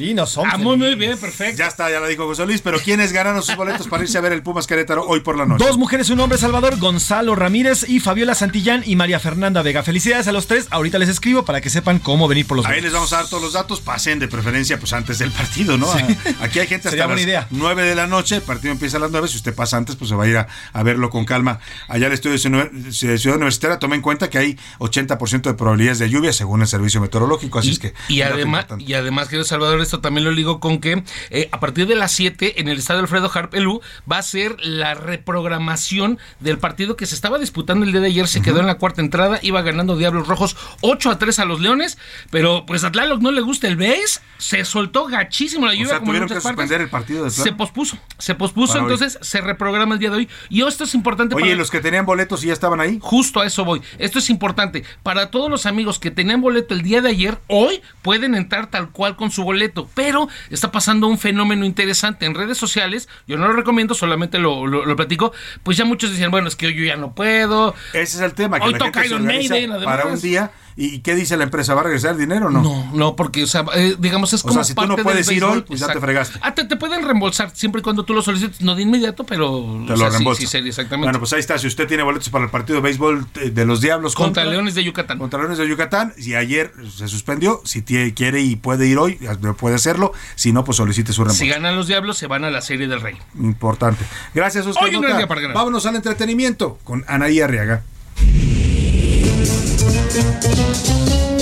Ah, 0.46 0.58
muy, 0.58 0.78
muy 0.78 0.96
bien, 0.96 1.18
perfecto. 1.18 1.58
Ya 1.58 1.68
está, 1.68 1.90
ya 1.90 2.00
la 2.00 2.08
dijo 2.08 2.26
José 2.26 2.46
Luis, 2.46 2.62
pero 2.62 2.80
¿quiénes 2.80 3.12
ganaron 3.14 3.42
sus 3.42 3.56
boletos 3.56 3.88
para 3.88 4.04
irse 4.04 4.18
a 4.18 4.22
ver 4.22 4.33
el 4.34 4.44
Pumas 4.44 4.68
Querétaro 4.68 5.06
hoy 5.08 5.22
por 5.22 5.38
la 5.38 5.46
noche? 5.46 5.64
Dos 5.66 5.78
mujeres, 5.78 6.10
un 6.10 6.20
hombre, 6.20 6.38
Salvador, 6.38 6.78
Gonzalo 6.78 7.36
Ramírez 7.36 7.88
y 7.88 8.00
Fabiola 8.00 8.36
Santillán 8.36 8.84
y 8.86 8.96
María 8.96 9.20
Fernanda 9.20 9.62
Vega. 9.62 9.84
Felicidades 9.84 10.28
a 10.28 10.32
los 10.32 10.48
tres. 10.48 10.68
Ahorita 10.72 11.00
les 11.00 11.10
escribo 11.10 11.46
para 11.46 11.62
que 11.62 11.70
sepan 11.70 12.00
cómo 12.00 12.28
venir 12.28 12.46
por 12.46 12.58
los 12.58 12.66
Ahí 12.66 12.82
les 12.82 12.94
vamos 12.94 13.14
a 13.14 13.18
dar 13.18 13.28
todos 13.28 13.44
los 13.44 13.54
datos, 13.54 13.82
pasen 13.82 14.20
de 14.20 14.28
preferencia 14.28 14.80
pues 14.80 14.94
antes 14.94 15.20
del 15.20 15.32
partido, 15.32 15.78
¿no? 15.78 15.88
Sí. 15.94 16.04
Aquí 16.42 16.60
hay 16.60 16.68
gente 16.68 16.88
hasta 16.90 17.08
las 17.08 17.22
idea. 17.22 17.48
9 17.52 17.84
de 17.84 17.96
la 17.96 18.08
noche, 18.08 18.38
el 18.38 18.42
partido 18.42 18.72
empieza 18.72 18.98
a 18.98 19.00
las 19.00 19.12
9, 19.12 19.28
si 19.28 19.38
usted 19.38 19.54
pasa 19.54 19.78
antes 19.78 19.96
pues 19.96 20.10
se 20.10 20.16
va 20.16 20.24
a 20.24 20.28
ir 20.28 20.38
a, 20.38 20.48
a 20.74 20.84
verlo 20.84 21.10
con 21.10 21.26
calma. 21.26 21.60
Allá 21.88 22.08
el 22.08 22.14
estudio 22.14 22.34
de 22.34 22.92
Ciudad 22.92 23.38
Universitaria, 23.38 23.80
tome 23.80 23.96
en 23.96 24.02
cuenta 24.02 24.30
que 24.30 24.38
hay 24.38 24.58
80% 24.80 25.42
de 25.42 25.54
probabilidades 25.54 26.00
de 26.00 26.10
lluvia 26.10 26.34
según 26.34 26.62
el 26.62 26.68
servicio 26.68 27.00
meteorológico, 27.02 27.60
así 27.60 27.72
es 27.72 27.80
que... 27.80 27.94
Y 28.08 28.22
además, 28.22 28.66
y 28.80 28.94
además, 28.94 29.28
querido 29.28 29.46
Salvador, 29.46 29.82
esto 29.82 30.02
también 30.02 30.26
lo 30.26 30.32
ligo 30.32 30.60
con 30.60 30.80
que 30.80 31.04
eh, 31.30 31.50
a 31.52 31.60
partir 31.60 31.88
de 31.88 31.96
las 31.96 32.12
7 32.12 32.60
en 32.62 32.68
el 32.68 32.80
estadio 32.80 33.02
Alfredo 33.02 33.30
Harpelú 33.34 33.82
va 34.12 34.18
a 34.18 34.23
ser 34.24 34.56
la 34.60 34.96
reprogramación 34.96 36.18
del 36.40 36.58
partido 36.58 36.96
que 36.96 37.06
se 37.06 37.16
estaba 37.16 37.38
disputando 37.38 37.86
el 37.86 37.92
día 37.92 38.02
de 38.02 38.08
ayer. 38.08 38.28
Se 38.28 38.42
quedó 38.42 38.60
en 38.60 38.68
la 38.68 38.76
cuarta 38.76 39.02
entrada, 39.02 39.40
iba 39.42 39.62
ganando 39.62 39.96
Diablos 39.96 40.28
Rojos 40.28 40.56
8 40.82 41.12
a 41.12 41.20
3 41.20 41.40
a 41.40 41.46
los 41.46 41.60
Leones, 41.62 41.98
pero 42.32 42.66
pues 42.66 42.84
a 42.84 42.92
Tlaloc 42.92 43.22
no 43.22 43.32
le 43.32 43.42
gusta 43.42 43.68
el 43.68 43.76
base, 43.76 44.22
se 44.38 44.66
soltó 44.66 45.06
gachísimo 45.06 45.66
la 45.66 45.74
O 45.74 45.76
lluvia 45.76 45.88
sea, 45.90 46.00
como 46.00 46.14
en 46.14 46.20
tuvieron 46.20 46.28
que 46.30 46.34
muchas 46.36 46.44
partes. 46.44 46.62
suspender 46.64 46.82
el 46.82 46.90
partido 46.90 47.24
de 47.26 47.30
Se 47.32 47.52
pospuso, 47.52 47.98
se 48.18 48.36
pospuso, 48.36 48.74
Para 48.74 48.86
hoy. 48.86 48.94
entonces 48.94 49.20
se 49.22 49.42
reprograma 49.42 49.94
el 49.96 50.00
día 50.00 50.10
de 50.10 50.16
hoy. 50.18 50.30
Y 50.50 50.64
esto 50.64 50.86
es 50.86 50.96
importante 50.96 51.36
Oye, 51.36 51.44
para 51.44 51.54
¿y 51.54 51.58
los 51.58 51.70
que 51.70 51.82
tenían 51.82 52.06
boletos 52.06 52.44
y 52.44 52.48
ya 52.48 52.54
estaban 52.54 52.80
ahí? 52.80 53.00
Justo 53.02 53.42
a 53.42 53.46
eso 53.46 53.66
voy. 53.66 53.82
Esto 54.00 54.20
es 54.20 54.30
importante. 54.30 54.84
Para 55.04 55.30
todos 55.30 55.50
los 55.50 55.66
amigos 55.66 56.00
que 56.00 56.12
tenían 56.12 56.42
boleto 56.42 56.74
el 56.74 56.82
día 56.82 57.02
de 57.02 57.10
ayer, 57.10 57.40
hoy 57.48 57.82
pueden 58.02 58.36
entrar 58.36 58.68
tal 58.70 58.90
cual 58.90 59.16
con 59.16 59.32
su 59.32 59.44
boleto. 59.44 59.90
Pero 59.94 60.28
está 60.50 60.72
pasando 60.72 61.08
un 61.08 61.18
fenómeno 61.18 61.66
interesante 61.66 62.26
en 62.26 62.36
redes 62.36 62.58
sociales. 62.58 63.10
Yo 63.28 63.38
no 63.38 63.48
lo 63.48 63.54
recomiendo, 63.54 63.94
solamente 63.94 64.13
lo, 64.40 64.68
lo, 64.68 64.86
lo 64.86 64.96
platico. 64.96 65.34
Pues 65.64 65.78
ya 65.78 65.86
muchos 65.86 66.12
decían, 66.12 66.32
bueno, 66.32 66.48
es 66.48 66.56
que 66.56 66.68
hoy 66.68 66.76
yo 66.76 66.84
ya 66.84 66.96
no 66.96 67.14
puedo. 67.14 67.76
Ese 67.94 68.18
es 68.18 68.22
el 68.22 68.34
tema, 68.34 68.60
que 68.60 68.68
Hoy 68.68 68.74
toca 68.76 69.06
Iron 69.06 69.26
Maiden, 69.26 69.72
para 69.84 70.06
un 70.06 70.20
día. 70.20 70.52
¿Y 70.76 71.00
qué 71.00 71.16
dice 71.16 71.38
la 71.38 71.44
empresa? 71.44 71.74
¿Va 71.74 71.82
a 71.82 71.84
regresar 71.86 72.12
el 72.12 72.18
dinero 72.18 72.48
o 72.48 72.50
no? 72.50 72.62
No, 72.62 72.92
no, 72.94 73.16
porque, 73.16 73.44
o 73.44 73.48
sea, 73.48 73.66
eh, 73.76 73.96
digamos, 74.00 74.34
es 74.34 74.42
O 74.42 74.48
como 74.48 74.56
sea, 74.56 74.64
si 74.64 74.74
tú 74.74 74.82
no 74.82 74.90
parte 74.90 75.04
puedes 75.04 75.32
ir 75.32 75.44
hoy, 75.44 75.62
pues 75.62 75.80
ya 75.80 75.88
te 75.88 76.00
fregaste. 76.00 76.40
Ah, 76.42 76.54
te, 76.56 76.66
te 76.66 76.76
pueden 76.76 77.04
reembolsar 77.04 77.52
siempre 77.54 77.80
y 77.80 77.84
cuando 77.84 78.04
tú 78.04 78.14
lo 78.14 78.22
solicites, 78.22 78.62
no 78.62 78.76
de 78.76 78.82
inmediato, 78.82 79.24
pero. 79.24 79.62
Te 79.86 79.94
o 79.94 79.96
lo 79.96 80.12
sea, 80.12 80.20
sí, 80.36 80.48
sí, 80.48 80.58
exactamente. 80.58 81.08
Bueno, 81.08 81.20
pues 81.20 81.34
ahí 81.34 81.40
está. 81.40 81.58
Si 81.58 81.68
usted 81.68 81.88
tiene 81.88 82.04
boletos 82.04 82.30
para 82.30 82.46
el 82.46 82.52
partido 82.52 82.78
de 82.78 82.82
béisbol 82.82 83.28
de 83.34 83.66
los 83.66 83.82
Diablos 83.82 84.16
Contra 84.16 84.46
Leones 84.46 84.76
de 84.76 84.84
Yucatán. 84.84 85.20
Contra 85.20 85.40
Leones 85.40 85.58
de 85.58 85.68
Yucatán. 85.68 86.14
Y 86.18 86.36
ayer 86.36 86.74
se 86.96 87.08
suspendió. 87.08 87.62
Si 87.66 87.84
quiere 87.84 88.42
y 88.42 88.56
puede 88.56 88.88
ir 88.88 88.98
hoy, 88.98 89.20
puede 89.58 89.76
hacerlo. 89.76 90.14
Si 90.36 90.52
no, 90.54 90.64
pues 90.64 90.78
solicite 90.78 91.14
su 91.14 91.24
reembolso. 91.24 91.44
Si 91.44 91.50
ganan 91.50 91.76
los 91.76 91.88
Diablos, 91.88 92.18
se 92.18 92.28
van 92.28 92.44
a 92.44 92.50
la 92.50 92.62
Serie 92.62 92.88
del 92.88 93.02
Rey. 93.02 93.16
Importante. 93.40 94.04
Gracias, 94.34 94.66
Oscar. 94.66 94.86
Hoy 94.86 94.96
un 94.96 95.02
gran 95.02 95.18
día 95.18 95.28
para 95.28 95.42
ganar. 95.42 95.56
Vámonos 95.56 95.86
al 95.86 95.96
entretenimiento 95.96 96.80
con 96.84 97.04
Anaí 97.08 97.42
Arriaga. 97.42 97.84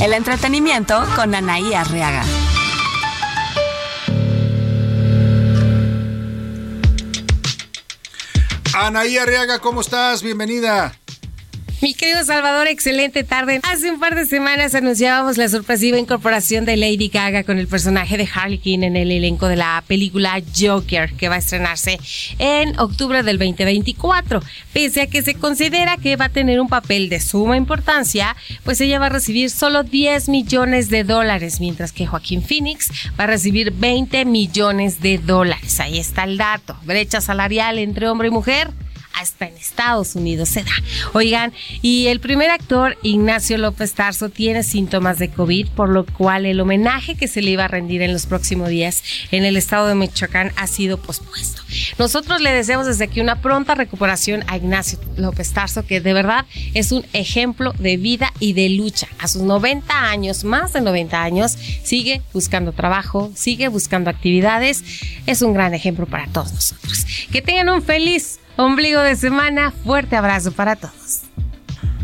El 0.02 0.14
entretenimiento 0.14 1.06
con 1.16 1.34
Anaí 1.36 1.74
Arriaga. 1.74 2.24
Anaí 8.74 9.18
Arriaga, 9.18 9.60
¿cómo 9.60 9.82
estás? 9.82 10.24
Bienvenida. 10.24 11.01
Mi 11.82 11.96
querido 11.96 12.24
Salvador, 12.24 12.68
excelente 12.68 13.24
tarde. 13.24 13.60
Hace 13.64 13.92
un 13.92 14.00
par 14.00 14.14
de 14.14 14.28
semanas 14.28 14.76
anunciábamos 14.76 15.40
la 15.40 15.50
sorpresiva 15.50 15.98
incorporación 15.98 16.64
de 16.64 16.78
Lady 16.78 17.08
Gaga 17.08 17.44
con 17.44 17.58
el 17.58 17.68
personaje 17.68 18.18
de 18.18 18.30
Harley 18.32 18.60
Quinn 18.60 18.84
en 18.84 18.96
el 18.96 19.12
elenco 19.12 19.48
de 19.48 19.56
la 19.56 19.84
película 19.88 20.40
Joker, 20.56 21.12
que 21.14 21.28
va 21.28 21.36
a 21.36 21.40
estrenarse 21.40 22.00
en 22.38 22.80
octubre 22.80 23.24
del 23.24 23.40
2024. 23.40 24.42
Pese 24.74 25.02
a 25.02 25.08
que 25.08 25.24
se 25.24 25.34
considera 25.34 25.98
que 25.98 26.18
va 26.18 26.26
a 26.26 26.30
tener 26.30 26.62
un 26.62 26.70
papel 26.70 27.10
de 27.10 27.20
suma 27.20 27.58
importancia, 27.58 28.36
pues 28.64 28.80
ella 28.80 29.00
va 29.00 29.08
a 29.08 29.10
recibir 29.10 29.50
solo 29.50 29.82
10 29.82 30.30
millones 30.30 30.90
de 30.90 31.04
dólares, 31.04 31.60
mientras 31.60 31.92
que 31.92 32.06
Joaquín 32.06 32.44
Phoenix 32.44 32.92
va 33.20 33.24
a 33.24 33.28
recibir 33.28 33.72
20 33.72 34.26
millones 34.26 35.02
de 35.02 35.18
dólares. 35.18 35.80
Ahí 35.80 35.98
está 35.98 36.26
el 36.26 36.38
dato. 36.38 36.78
Brecha 36.84 37.22
salarial 37.22 37.80
entre 37.80 38.08
hombre 38.08 38.28
y 38.28 38.32
mujer 38.32 38.70
hasta 39.14 39.48
en 39.48 39.56
Estados 39.56 40.16
Unidos 40.16 40.50
se 40.50 40.64
da. 40.64 40.72
Oigan, 41.14 41.54
y 41.82 42.08
el 42.08 42.20
primer 42.20 42.50
actor, 42.50 42.98
Ignacio 43.04 43.58
López 43.58 43.94
Tarso, 43.94 44.30
tiene 44.30 44.64
síntomas 44.64 45.20
de 45.20 45.30
COVID, 45.30 45.70
por 45.70 45.90
lo 45.90 46.06
cual 46.06 46.46
el 46.46 46.60
homenaje 46.60 47.16
que 47.16 47.28
se 47.28 47.42
le 47.42 47.52
iba 47.52 47.66
a 47.66 47.68
rendir 47.68 48.02
en 48.02 48.14
los 48.14 48.26
próximos 48.26 48.70
días 48.70 49.04
en 49.32 49.46
el 49.46 49.58
estado 49.58 49.88
de 49.88 49.96
Michoacán 49.96 50.52
ha 50.56 50.68
sido 50.68 50.98
pospuesto. 50.98 51.62
Nosotros 51.98 52.42
le 52.42 52.52
deseamos 52.52 52.88
desde 52.88 53.06
aquí 53.06 53.22
una 53.22 53.42
pronta 53.42 53.76
recuperación 53.76 54.44
a 54.48 54.58
Ignacio 54.58 55.00
López 55.18 55.52
Tarso, 55.54 55.86
que 55.86 56.02
de 56.02 56.14
verdad 56.14 56.46
es 56.74 56.92
un 56.92 57.06
ejemplo 57.14 57.74
de 57.78 57.98
vida 57.98 58.34
y 58.40 58.54
de 58.54 58.70
lucha. 58.70 59.08
A 59.20 59.28
sus 59.28 59.42
90 59.42 60.10
años, 60.10 60.44
más 60.44 60.74
de 60.74 60.82
90 60.82 61.22
años, 61.22 61.58
sigue 61.84 62.22
buscando 62.34 62.72
trabajo, 62.74 63.32
sigue 63.36 63.68
buscando 63.68 64.10
actividades. 64.10 64.84
Es 65.26 65.42
un 65.42 65.54
gran 65.54 65.74
ejemplo 65.74 66.06
para 66.06 66.28
todos 66.28 66.54
nosotros. 66.54 67.06
Que 67.32 67.42
tengan 67.42 67.70
un 67.70 67.82
feliz 67.82 68.40
ombligo 68.58 69.02
de 69.02 69.16
semana. 69.16 69.72
Fuerte 69.72 70.16
abrazo 70.16 70.52
para 70.52 70.76
todos. 70.76 71.31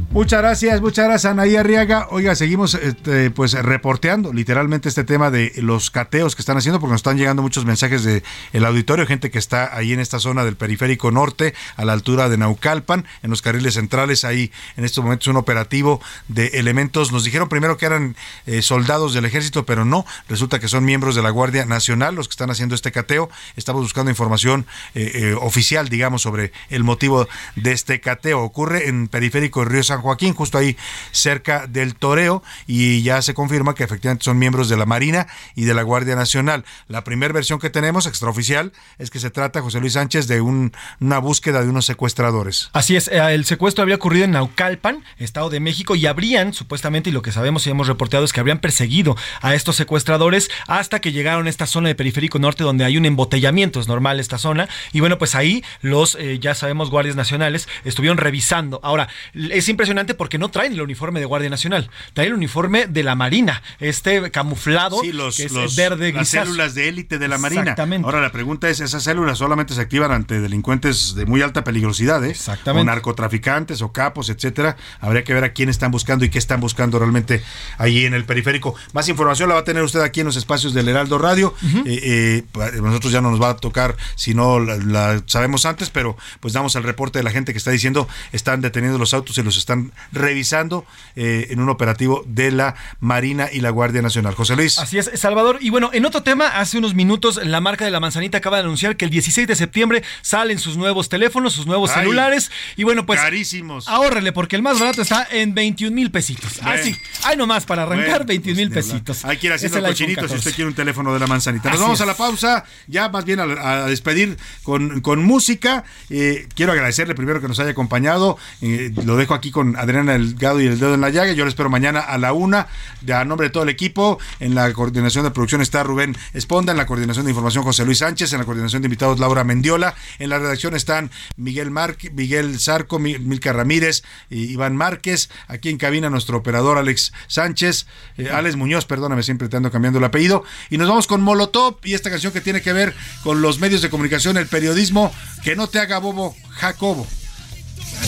Muchas 0.10 0.42
gracias, 0.42 0.80
muchas 0.82 1.06
gracias 1.06 1.30
Anaí 1.30 1.58
Arriaga. 1.58 2.08
Oiga, 2.12 2.34
seguimos 2.34 2.74
este, 2.76 3.30
pues 3.30 3.52
reporteando 3.54 4.32
literalmente 4.32 4.88
este 4.88 5.04
tema 5.04 5.30
de 5.30 5.52
los 5.58 5.92
cateos 5.92 6.34
que 6.34 6.42
están 6.42 6.56
haciendo 6.58 6.80
porque 6.80 6.94
nos 6.94 7.00
están 7.00 7.18
llegando 7.18 7.42
muchos 7.42 7.66
mensajes 7.66 8.04
de 8.04 8.24
el 8.54 8.66
auditorio, 8.66 9.06
gente 9.06 9.30
que 9.30 9.38
está 9.38 9.76
ahí 9.76 9.92
en 9.92 10.00
esta 10.00 10.20
zona 10.20 10.46
del 10.46 10.56
periférico 10.56 11.12
norte, 11.12 11.54
a 11.76 11.84
la 11.84 11.92
altura 11.92 12.30
de 12.30 12.38
Naucalpan, 12.38 13.06
en 13.22 13.30
los 13.30 13.42
carriles 13.42 13.74
centrales, 13.74 14.24
ahí 14.24 14.52
en 14.78 14.86
estos 14.86 15.04
momentos 15.04 15.28
un 15.28 15.36
operativo 15.36 16.02
de 16.30 16.48
elementos. 16.54 17.12
Nos 17.12 17.26
dijeron 17.26 17.50
primero 17.50 17.78
que 17.78 17.86
eran 17.86 18.16
eh, 18.46 18.62
soldados 18.62 19.14
del 19.14 19.26
ejército, 19.26 19.66
pero 19.66 19.84
no, 19.84 20.06
resulta 20.30 20.60
que 20.60 20.70
son 20.70 20.86
miembros 20.86 21.16
de 21.16 21.22
la 21.22 21.32
Guardia 21.32 21.66
Nacional 21.66 22.16
los 22.16 22.30
que 22.30 22.34
están 22.34 22.50
haciendo 22.50 22.76
este 22.76 22.94
cateo. 22.94 23.30
Estamos 23.58 23.82
buscando 23.82 24.10
información 24.10 24.68
eh, 24.96 25.12
eh, 25.14 25.34
oficial, 25.34 25.90
digamos, 25.90 26.22
sobre 26.22 26.54
el 26.70 26.86
motivo 26.86 27.28
de 27.58 27.74
este 27.74 28.00
cateo. 28.00 28.42
Ocurre 28.42 28.88
en 28.88 29.10
periférico 29.10 29.60
de 29.60 29.70
Río 29.70 29.84
San 29.84 29.97
Juan 30.02 30.18
Joaquín, 30.18 30.34
justo 30.34 30.58
ahí 30.58 30.76
cerca 31.12 31.68
del 31.68 31.96
Toreo, 31.96 32.44
y 32.66 33.02
ya 33.04 33.22
se 33.22 33.34
confirma 33.34 33.76
que 33.76 33.84
efectivamente 33.84 34.24
son 34.24 34.40
miembros 34.40 34.70
de 34.70 34.78
la 34.78 34.86
Marina 34.86 35.28
y 35.56 35.66
de 35.66 35.74
la 35.74 35.82
Guardia 35.84 36.16
Nacional. 36.16 36.66
La 36.88 37.04
primera 37.04 37.34
versión 37.34 37.60
que 37.60 37.70
tenemos, 37.70 38.06
extraoficial, 38.08 38.72
es 38.98 39.10
que 39.10 39.20
se 39.20 39.30
trata, 39.30 39.62
José 39.62 39.80
Luis 39.80 39.94
Sánchez, 39.94 40.28
de 40.28 40.42
un- 40.42 40.72
una 41.00 41.20
búsqueda 41.20 41.62
de 41.62 41.70
unos 41.70 41.86
secuestradores. 41.86 42.70
Así 42.74 42.96
es, 42.96 43.08
eh, 43.10 43.20
el 43.34 43.46
secuestro 43.46 43.82
habría 43.82 43.96
ocurrido 43.96 44.26
en 44.26 44.32
Naucalpan, 44.32 45.04
Estado 45.18 45.50
de 45.50 45.60
México, 45.60 45.96
y 45.96 46.06
habrían, 46.06 46.54
supuestamente, 46.54 47.10
y 47.10 47.14
lo 47.14 47.22
que 47.22 47.32
sabemos 47.32 47.66
y 47.68 47.70
hemos 47.70 47.88
reporteado 47.88 48.26
es 48.26 48.34
que 48.34 48.40
habrían 48.40 48.60
perseguido 48.60 49.16
a 49.42 49.54
estos 49.56 49.76
secuestradores 49.76 50.50
hasta 50.68 51.00
que 51.00 51.12
llegaron 51.12 51.48
a 51.48 51.50
esta 51.50 51.66
zona 51.68 51.90
de 51.90 51.96
Periférico 51.96 52.40
Norte 52.40 52.64
donde 52.64 52.86
hay 52.86 52.98
un 52.98 53.06
embotellamiento, 53.06 53.80
es 53.80 53.88
normal 53.88 54.20
esta 54.20 54.38
zona, 54.38 54.68
y 54.94 55.00
bueno, 55.00 55.18
pues 55.18 55.36
ahí 55.36 55.64
los, 55.82 56.16
eh, 56.16 56.40
ya 56.40 56.56
sabemos, 56.56 56.90
guardias 56.90 57.16
nacionales 57.16 57.68
estuvieron 57.86 58.18
revisando. 58.18 58.80
Ahora, 58.84 59.08
es 59.34 59.68
impresionante 59.70 59.87
porque 60.18 60.38
no 60.38 60.50
traen 60.50 60.74
el 60.74 60.82
uniforme 60.82 61.20
de 61.20 61.26
Guardia 61.26 61.50
Nacional, 61.50 61.90
traen 62.14 62.30
el 62.30 62.34
uniforme 62.36 62.88
de 62.88 63.04
la 63.04 63.16
Marina, 63.16 63.62
este 63.80 64.30
camuflado, 64.32 65.02
Sí, 65.02 65.12
los, 65.12 65.38
que 65.38 65.46
es 65.46 65.52
los- 65.52 65.76
verde 65.76 66.12
las 66.14 66.30
células 66.30 66.76
de 66.76 66.90
élite 66.90 67.18
de 67.20 67.28
la 67.28 67.38
Marina. 67.38 67.62
Exactamente. 67.62 68.06
Ahora 68.06 68.22
la 68.22 68.32
pregunta 68.32 68.70
es, 68.70 68.80
¿esas 68.80 69.04
células 69.04 69.38
solamente 69.38 69.74
se 69.74 69.82
activan 69.82 70.12
ante 70.12 70.40
delincuentes 70.40 71.16
de 71.16 71.26
muy 71.26 71.42
alta 71.42 71.64
peligrosidad, 71.64 72.24
eh? 72.26 72.32
Exactamente. 72.32 72.82
O 72.82 72.86
narcotraficantes 72.86 73.82
o 73.82 73.92
capos, 73.92 74.30
etcétera. 74.30 74.76
Habría 75.00 75.24
que 75.24 75.34
ver 75.34 75.44
a 75.44 75.54
quién 75.54 75.70
están 75.70 75.92
buscando 75.92 76.26
y 76.26 76.30
qué 76.30 76.38
están 76.40 76.60
buscando 76.60 77.00
realmente 77.00 77.42
ahí 77.78 78.06
en 78.06 78.14
el 78.14 78.26
periférico. 78.26 78.76
Más 78.94 79.08
información 79.10 79.50
la 79.50 79.56
va 79.56 79.62
a 79.62 79.66
tener 79.66 79.84
usted 79.84 80.02
aquí 80.02 80.20
en 80.22 80.26
los 80.28 80.36
espacios 80.36 80.74
del 80.74 80.88
Heraldo 80.90 81.18
Radio. 81.18 81.54
Eh, 81.86 82.44
eh, 82.56 82.72
nosotros 82.82 83.12
ya 83.12 83.22
no 83.22 83.32
nos 83.32 83.42
va 83.42 83.50
a 83.52 83.56
tocar 83.58 83.96
si 84.16 84.34
no 84.34 84.60
la, 84.60 84.78
la 84.78 85.24
sabemos 85.28 85.66
antes, 85.66 85.90
pero 85.90 86.18
pues 86.40 86.54
damos 86.54 86.76
el 86.76 86.84
reporte 86.84 87.20
de 87.20 87.24
la 87.24 87.32
gente 87.32 87.52
que 87.52 87.58
está 87.58 87.72
diciendo 87.72 88.08
están 88.32 88.62
deteniendo 88.62 88.98
los 88.98 89.14
autos 89.14 89.38
y 89.38 89.44
los 89.44 89.58
están 89.58 89.77
revisando 90.12 90.86
eh, 91.16 91.48
en 91.50 91.60
un 91.60 91.70
operativo 91.70 92.24
de 92.28 92.52
la 92.52 92.76
Marina 93.00 93.48
y 93.52 93.62
la 93.62 93.70
Guardia 93.70 94.02
Nacional. 94.02 94.36
José 94.36 94.56
Luis. 94.56 94.78
Así 94.78 94.98
es, 94.98 95.10
Salvador. 95.16 95.58
Y 95.62 95.70
bueno, 95.70 95.90
en 95.94 96.06
otro 96.06 96.24
tema, 96.24 96.48
hace 96.60 96.78
unos 96.78 96.94
minutos 96.96 97.40
la 97.44 97.62
marca 97.62 97.86
de 97.86 97.92
la 97.92 98.00
manzanita 98.00 98.38
acaba 98.40 98.58
de 98.58 98.64
anunciar 98.64 98.98
que 98.98 99.06
el 99.06 99.12
16 99.12 99.48
de 99.48 99.56
septiembre 99.56 100.04
salen 100.22 100.60
sus 100.60 100.78
nuevos 100.78 101.10
teléfonos, 101.10 101.54
sus 101.54 101.66
nuevos 101.66 101.92
Ay, 101.92 102.02
celulares. 102.04 102.52
Y 102.76 102.84
bueno, 102.84 103.06
pues. 103.06 103.20
carísimos. 103.20 103.88
Ahórrele, 103.88 104.32
porque 104.32 104.56
el 104.56 104.62
más 104.62 104.80
barato 104.80 105.02
está 105.02 105.28
en 105.32 105.54
21 105.54 105.96
mil 105.96 106.12
pesitos. 106.12 106.60
Bueno. 106.62 106.82
Así, 106.82 106.96
hay 107.24 107.38
nomás 107.38 107.66
para 107.66 107.84
arrancar 107.84 108.10
Bueno, 108.10 108.26
21 108.26 108.56
mil 108.58 108.70
pues, 108.72 108.86
hablar. 108.86 109.02
pesitos. 109.04 109.26
Hay 109.26 109.38
que 109.38 109.48
ir 109.48 109.54
haciendo 109.54 109.78
Es 109.78 109.84
el 109.84 109.86
iPhone 109.86 109.94
cochinito 109.96 110.22
si 110.22 110.28
14. 110.28 110.38
usted 110.40 110.56
quiere 110.56 110.70
un 110.70 110.76
teléfono 110.76 111.14
de 111.14 111.20
la 111.20 111.28
manzanita. 111.28 111.70
Nos 111.70 111.76
Así 111.76 111.84
vamos 111.84 112.02
a 112.02 112.06
la 112.06 112.16
pausa, 112.16 112.66
ya 112.88 113.10
más 113.10 113.26
bien 113.26 113.40
a, 113.40 113.44
a 113.84 113.86
despedir 113.88 114.38
con, 114.64 115.02
con 115.02 115.24
música. 115.24 115.84
Eh, 116.10 116.48
quiero 116.56 116.72
agradecerle 116.72 117.16
primero 117.16 117.42
que 117.42 117.48
nos 117.48 117.60
haya 117.60 117.72
acompañado. 117.72 118.38
Eh, 118.62 118.92
lo 119.06 119.18
dejo 119.18 119.34
aquí 119.34 119.52
con 119.52 119.67
Adriana 119.76 120.14
Delgado 120.14 120.62
y 120.62 120.68
el 120.68 120.80
dedo 120.80 120.94
en 120.94 121.02
la 121.02 121.10
llaga. 121.10 121.34
Yo 121.34 121.44
le 121.44 121.50
espero 121.50 121.70
mañana 121.70 122.00
a 122.00 122.18
la 122.18 122.34
una. 122.34 122.68
A 123.12 123.26
nombre 123.26 123.48
de 123.48 123.52
todo 123.52 123.64
el 123.64 123.70
equipo, 123.70 124.20
en 124.40 124.56
la 124.56 124.72
coordinación 124.74 125.24
de 125.24 125.32
producción 125.32 125.62
está 125.62 125.84
Rubén 125.84 126.16
Esponda, 126.34 126.72
en 126.72 126.78
la 126.78 126.86
coordinación 126.86 127.26
de 127.26 127.32
información 127.32 127.64
José 127.64 127.86
Luis 127.86 128.00
Sánchez, 128.00 128.34
en 128.34 128.40
la 128.40 128.46
coordinación 128.46 128.82
de 128.82 128.88
invitados 128.88 129.20
Laura 129.20 129.44
Mendiola, 129.44 129.96
en 130.20 130.30
la 130.30 130.40
redacción 130.40 130.76
están 130.76 131.12
Miguel 131.36 131.72
Marque, 131.72 132.10
Miguel 132.10 132.60
Zarco, 132.60 133.00
Mi- 133.00 133.18
Milka 133.18 133.54
Ramírez, 133.54 134.04
y 134.30 134.52
Iván 134.52 134.76
Márquez, 134.76 135.30
aquí 135.48 135.70
en 135.70 135.78
cabina 135.78 136.10
nuestro 136.10 136.38
operador 136.38 136.78
Alex 136.78 137.14
Sánchez, 137.28 137.88
eh, 138.18 138.30
Alex 138.32 138.56
Muñoz, 138.56 138.86
perdóname, 138.86 139.24
siempre 139.24 139.50
te 139.50 139.58
ando 139.58 139.72
cambiando 139.72 140.00
el 140.00 140.06
apellido, 140.06 140.44
y 140.70 140.78
nos 140.78 140.88
vamos 140.90 141.08
con 141.08 141.22
Molotov 141.22 141.78
y 141.84 141.94
esta 141.94 142.10
canción 142.10 142.34
que 142.34 142.42
tiene 142.42 142.62
que 142.62 142.74
ver 142.74 142.94
con 143.24 143.42
los 143.42 143.60
medios 143.60 143.82
de 143.82 143.90
comunicación, 143.90 144.38
el 144.38 144.48
periodismo, 144.48 145.12
que 145.44 145.56
no 145.56 145.68
te 145.68 145.80
haga 145.80 145.98
bobo, 146.00 146.36
Jacobo. 146.52 147.08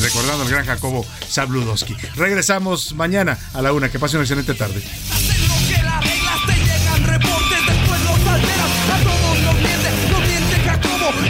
Recordando 0.02 0.44
al 0.44 0.50
gran 0.50 0.66
Jacobo 0.66 1.06
Zabludowski. 1.30 1.96
Regresamos 2.16 2.94
mañana 2.94 3.38
a 3.54 3.62
la 3.62 3.74
una. 3.74 3.90
Que 3.90 4.00
pase 4.00 4.18
una 4.18 4.24
excelente 4.24 4.54
tarde. 4.54 4.82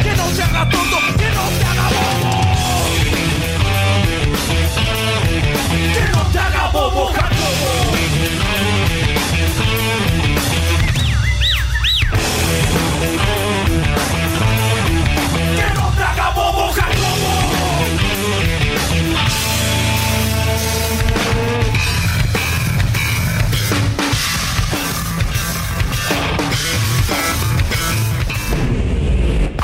que 0.02 0.16
las 0.16 1.50